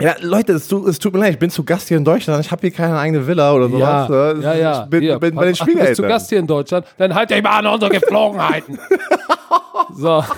Ja, 0.00 0.16
Leute, 0.20 0.54
es 0.54 0.66
tut, 0.66 0.88
es 0.88 0.98
tut, 0.98 1.12
mir 1.12 1.20
leid, 1.20 1.34
ich 1.34 1.38
bin 1.38 1.50
zu 1.50 1.64
Gast 1.64 1.88
hier 1.88 1.96
in 1.96 2.04
Deutschland. 2.04 2.44
Ich 2.44 2.50
habe 2.50 2.62
hier 2.62 2.72
keine 2.72 2.98
eigene 2.98 3.26
Villa 3.26 3.52
oder 3.52 3.68
sowas. 3.68 4.08
Ja, 4.08 4.34
ja, 4.34 4.54
ja. 4.54 4.82
Ich 4.82 4.90
bin, 4.90 5.02
hier, 5.02 5.18
bin 5.18 5.34
bei 5.34 5.44
den 5.44 5.54
Schwiegereltern. 5.54 5.84
Du 5.84 5.88
bist 5.88 5.96
zu 5.96 6.02
Gast 6.02 6.28
hier 6.30 6.38
in 6.38 6.46
Deutschland, 6.46 6.86
dann 6.96 7.14
halt 7.14 7.30
dich 7.30 7.42
mal 7.42 7.58
an 7.58 7.66
unsere 7.66 7.92
Geflogenheiten. 7.92 8.78
so. 9.94 10.24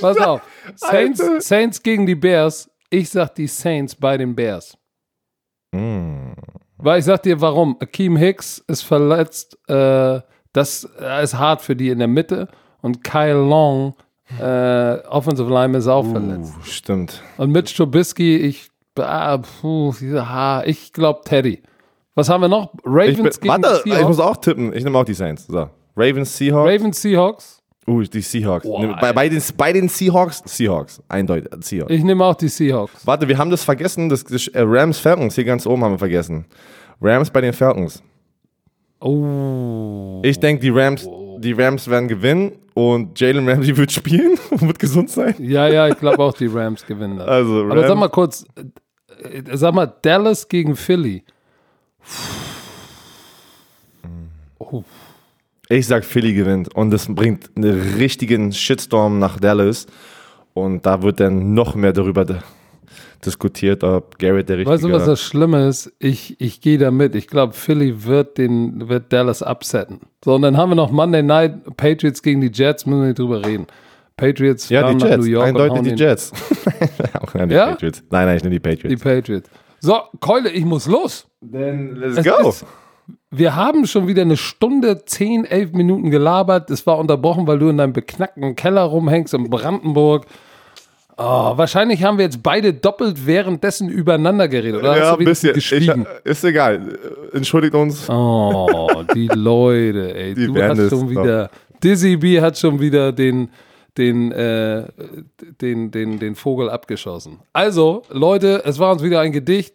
Pass 0.00 0.18
auf. 0.18 0.40
Saints, 0.76 1.22
Saints 1.40 1.82
gegen 1.82 2.06
die 2.06 2.14
Bears. 2.14 2.70
Ich 2.90 3.10
sag 3.10 3.34
die 3.34 3.46
Saints 3.46 3.94
bei 3.94 4.16
den 4.16 4.34
Bears. 4.34 4.76
Mm. 5.72 6.17
Weil 6.78 7.00
ich 7.00 7.04
sag 7.04 7.22
dir, 7.22 7.40
warum. 7.40 7.76
Akeem 7.80 8.16
Hicks 8.16 8.64
ist 8.66 8.82
verletzt. 8.82 9.58
Äh, 9.68 10.20
das 10.52 10.88
ist 11.22 11.38
hart 11.38 11.60
für 11.60 11.76
die 11.76 11.90
in 11.90 11.98
der 11.98 12.08
Mitte. 12.08 12.48
Und 12.80 13.02
Kyle 13.02 13.32
Long, 13.34 13.94
äh, 14.40 14.98
Offensive 15.08 15.52
Line, 15.52 15.76
ist 15.76 15.88
auch 15.88 16.04
uh, 16.04 16.12
verletzt. 16.12 16.54
Stimmt. 16.62 17.22
Und 17.36 17.50
Mitch 17.50 17.76
Trubisky, 17.76 18.36
ich, 18.36 18.70
ah, 18.98 19.38
puh, 19.38 19.92
ich 20.64 20.92
glaube 20.92 21.20
Teddy. 21.24 21.62
Was 22.14 22.28
haben 22.28 22.40
wir 22.40 22.48
noch? 22.48 22.72
Ravens 22.84 23.38
bin, 23.38 23.52
gegen 23.52 23.62
warte, 23.62 23.82
Seahawks. 23.82 24.00
Ich 24.00 24.08
muss 24.08 24.20
auch 24.20 24.36
tippen. 24.36 24.72
Ich 24.72 24.82
nehme 24.82 24.98
auch 24.98 25.04
die 25.04 25.14
Saints. 25.14 25.46
So. 25.46 25.68
Ravens, 25.96 26.36
Seahawks. 26.36 26.72
Ravens, 26.72 27.02
Seahawks. 27.02 27.57
Uh, 27.88 28.02
die 28.02 28.20
Seahawks. 28.20 28.66
Boah, 28.66 28.98
bei, 29.00 29.14
bei, 29.14 29.28
den, 29.30 29.42
bei 29.56 29.72
den 29.72 29.88
Seahawks, 29.88 30.42
Seahawks, 30.44 31.02
eindeutig. 31.08 31.50
Seahawks. 31.64 31.90
Ich 31.90 32.04
nehme 32.04 32.22
auch 32.22 32.34
die 32.34 32.48
Seahawks. 32.48 33.06
Warte, 33.06 33.26
wir 33.26 33.38
haben 33.38 33.50
das 33.50 33.64
vergessen, 33.64 34.10
das, 34.10 34.24
das 34.24 34.46
äh, 34.48 34.60
Rams 34.60 34.98
Falcons, 34.98 35.34
hier 35.34 35.44
ganz 35.44 35.66
oben 35.66 35.82
haben 35.82 35.92
wir 35.92 35.98
vergessen. 35.98 36.44
Rams 37.00 37.30
bei 37.30 37.40
den 37.40 37.54
Falcons. 37.54 38.02
Oh. 39.00 40.20
Ich 40.22 40.38
denke, 40.38 40.60
die 40.60 40.68
Rams, 40.68 41.08
die 41.38 41.52
Rams 41.52 41.88
werden 41.88 42.08
gewinnen 42.08 42.52
und 42.74 43.18
Jalen 43.18 43.48
Ramsey 43.48 43.74
wird 43.74 43.90
spielen 43.90 44.38
und 44.50 44.66
wird 44.66 44.78
gesund 44.78 45.08
sein. 45.08 45.34
Ja, 45.38 45.66
ja, 45.68 45.88
ich 45.88 45.98
glaube 45.98 46.22
auch, 46.22 46.34
die 46.34 46.46
Rams 46.46 46.84
gewinnen 46.84 47.16
das. 47.16 47.26
Also, 47.26 47.60
Rams. 47.62 47.72
Aber 47.72 47.88
sag 47.88 47.96
mal 47.96 48.08
kurz, 48.08 48.44
äh, 49.22 49.42
sag 49.54 49.72
mal, 49.74 49.86
Dallas 50.02 50.46
gegen 50.46 50.76
Philly. 50.76 51.24
Oh. 54.58 54.84
Ich 55.70 55.86
sag, 55.86 56.04
Philly 56.04 56.32
gewinnt 56.32 56.74
und 56.74 56.90
das 56.90 57.14
bringt 57.14 57.50
einen 57.54 57.96
richtigen 57.98 58.52
Shitstorm 58.52 59.18
nach 59.18 59.38
Dallas 59.38 59.86
und 60.54 60.86
da 60.86 61.02
wird 61.02 61.20
dann 61.20 61.52
noch 61.52 61.74
mehr 61.74 61.92
darüber 61.92 62.24
diskutiert, 63.24 63.84
ob 63.84 64.18
Garrett 64.18 64.48
der 64.48 64.58
richtige 64.58 64.74
Weißt 64.74 64.84
du, 64.84 64.92
was 64.92 65.04
das 65.04 65.20
Schlimme 65.20 65.68
ist? 65.68 65.92
Ich, 65.98 66.40
ich 66.40 66.62
gehe 66.62 66.78
da 66.78 66.90
mit. 66.90 67.14
Ich 67.14 67.26
glaube, 67.26 67.52
Philly 67.52 68.04
wird, 68.04 68.38
den, 68.38 68.88
wird 68.88 69.12
Dallas 69.12 69.42
upsetten. 69.42 70.00
So, 70.24 70.36
und 70.36 70.42
dann 70.42 70.56
haben 70.56 70.70
wir 70.70 70.76
noch 70.76 70.90
Monday 70.90 71.22
Night 71.22 71.76
Patriots 71.76 72.22
gegen 72.22 72.40
die 72.40 72.50
Jets, 72.50 72.86
müssen 72.86 73.00
wir 73.00 73.08
nicht 73.08 73.18
drüber 73.18 73.44
reden. 73.44 73.66
Patriots 74.16 74.70
ja, 74.70 74.90
die 74.90 75.04
Jets. 75.04 75.16
New 75.18 75.30
York. 75.30 75.48
Eindeutig 75.48 75.82
die 75.82 76.02
Jets. 76.02 76.32
die 77.34 77.54
ja? 77.54 77.66
Patriots. 77.66 78.02
Nein, 78.10 78.26
nein, 78.26 78.36
ich 78.38 78.42
nehme 78.42 78.54
die 78.54 78.60
Patriots. 78.60 78.88
Die 78.88 78.96
Patriots. 78.96 79.50
So, 79.80 80.00
Keule, 80.18 80.50
ich 80.50 80.64
muss 80.64 80.86
los. 80.86 81.26
Then 81.40 81.96
let's 81.96 82.16
es 82.16 82.24
go. 82.24 82.54
Wir 83.30 83.56
haben 83.56 83.86
schon 83.86 84.06
wieder 84.06 84.22
eine 84.22 84.36
Stunde, 84.36 85.04
zehn, 85.04 85.44
elf 85.44 85.72
Minuten 85.72 86.10
gelabert. 86.10 86.70
Es 86.70 86.86
war 86.86 86.98
unterbrochen, 86.98 87.46
weil 87.46 87.58
du 87.58 87.68
in 87.68 87.78
deinem 87.78 87.92
beknackten 87.92 88.56
Keller 88.56 88.82
rumhängst 88.82 89.34
in 89.34 89.50
Brandenburg. 89.50 90.26
Oh, 91.20 91.56
wahrscheinlich 91.56 92.04
haben 92.04 92.16
wir 92.16 92.24
jetzt 92.24 92.44
beide 92.44 92.72
doppelt 92.72 93.26
währenddessen 93.26 93.88
übereinander 93.88 94.46
geredet, 94.46 94.80
oder? 94.80 94.96
Ja, 94.96 95.16
ein 95.16 95.24
bisschen. 95.24 95.56
Ich, 95.56 95.72
ist 96.24 96.44
egal. 96.44 96.96
Entschuldigt 97.32 97.74
uns. 97.74 98.08
Oh, 98.08 99.02
die 99.14 99.26
Leute, 99.34 100.14
ey. 100.14 100.34
Die 100.34 100.46
du 100.46 100.62
hast 100.62 100.88
schon 100.88 101.10
wieder. 101.10 101.50
Dizzy 101.82 102.16
B 102.16 102.40
hat 102.40 102.56
schon 102.56 102.80
wieder 102.80 103.10
den, 103.10 103.48
den, 103.96 104.30
äh, 104.30 104.84
den, 105.60 105.90
den, 105.90 106.20
den 106.20 106.36
Vogel 106.36 106.70
abgeschossen. 106.70 107.40
Also, 107.52 108.02
Leute, 108.10 108.62
es 108.64 108.78
war 108.78 108.92
uns 108.92 109.02
wieder 109.02 109.18
ein 109.20 109.32
Gedicht. 109.32 109.74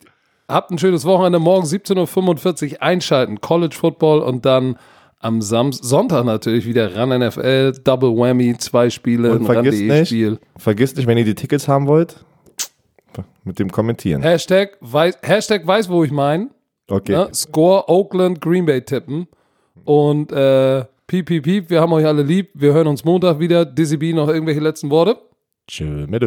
Habt 0.54 0.70
ein 0.70 0.78
schönes 0.78 1.04
Wochenende. 1.04 1.40
Morgen 1.40 1.66
17.45 1.66 2.74
Uhr 2.74 2.82
einschalten. 2.84 3.42
College 3.42 3.76
Football 3.76 4.20
und 4.20 4.46
dann 4.46 4.78
am 5.18 5.42
Sam 5.42 5.72
Sonntag 5.72 6.26
natürlich 6.26 6.68
wieder 6.68 6.96
ran 6.96 7.10
NFL, 7.10 7.72
Double 7.84 8.16
Whammy, 8.16 8.56
zwei 8.60 8.92
Spiele, 8.92 9.32
und 9.32 9.50
ein 9.50 9.56
ran 9.56 10.06
Spiel. 10.06 10.40
Vergisst 10.58 10.98
nicht, 10.98 11.08
wenn 11.08 11.18
ihr 11.18 11.24
die 11.24 11.34
Tickets 11.34 11.68
haben 11.68 11.88
wollt, 11.88 12.24
mit 13.44 13.58
dem 13.58 13.72
Kommentieren. 13.72 14.22
Hashtag 14.22 14.78
weiß, 14.82 15.18
Hashtag 15.24 15.66
weiß 15.66 15.90
wo 15.90 16.04
ich 16.04 16.12
meine. 16.12 16.50
Okay. 16.88 17.14
Ja, 17.14 17.34
Score 17.34 17.90
Oakland 17.90 18.40
Green 18.40 18.68
Bay 18.68 18.82
tippen. 18.82 19.28
Und 19.86 20.32
äh, 20.32 20.86
piep, 21.08 21.26
piep, 21.26 21.44
piep, 21.46 21.70
wir 21.72 21.82
haben 21.82 21.94
euch 21.94 22.06
alle 22.06 22.22
lieb. 22.22 22.52
Wir 22.54 22.74
hören 22.74 22.88
uns 22.88 23.04
Montag 23.04 23.40
wieder. 23.40 23.66
Dizzy 23.66 23.98
B, 23.98 24.14
noch 24.14 24.28
irgendwelche 24.28 24.60
letzten 24.60 24.92
Worte? 24.92 25.18
Tschö, 25.68 26.06
mit 26.06 26.22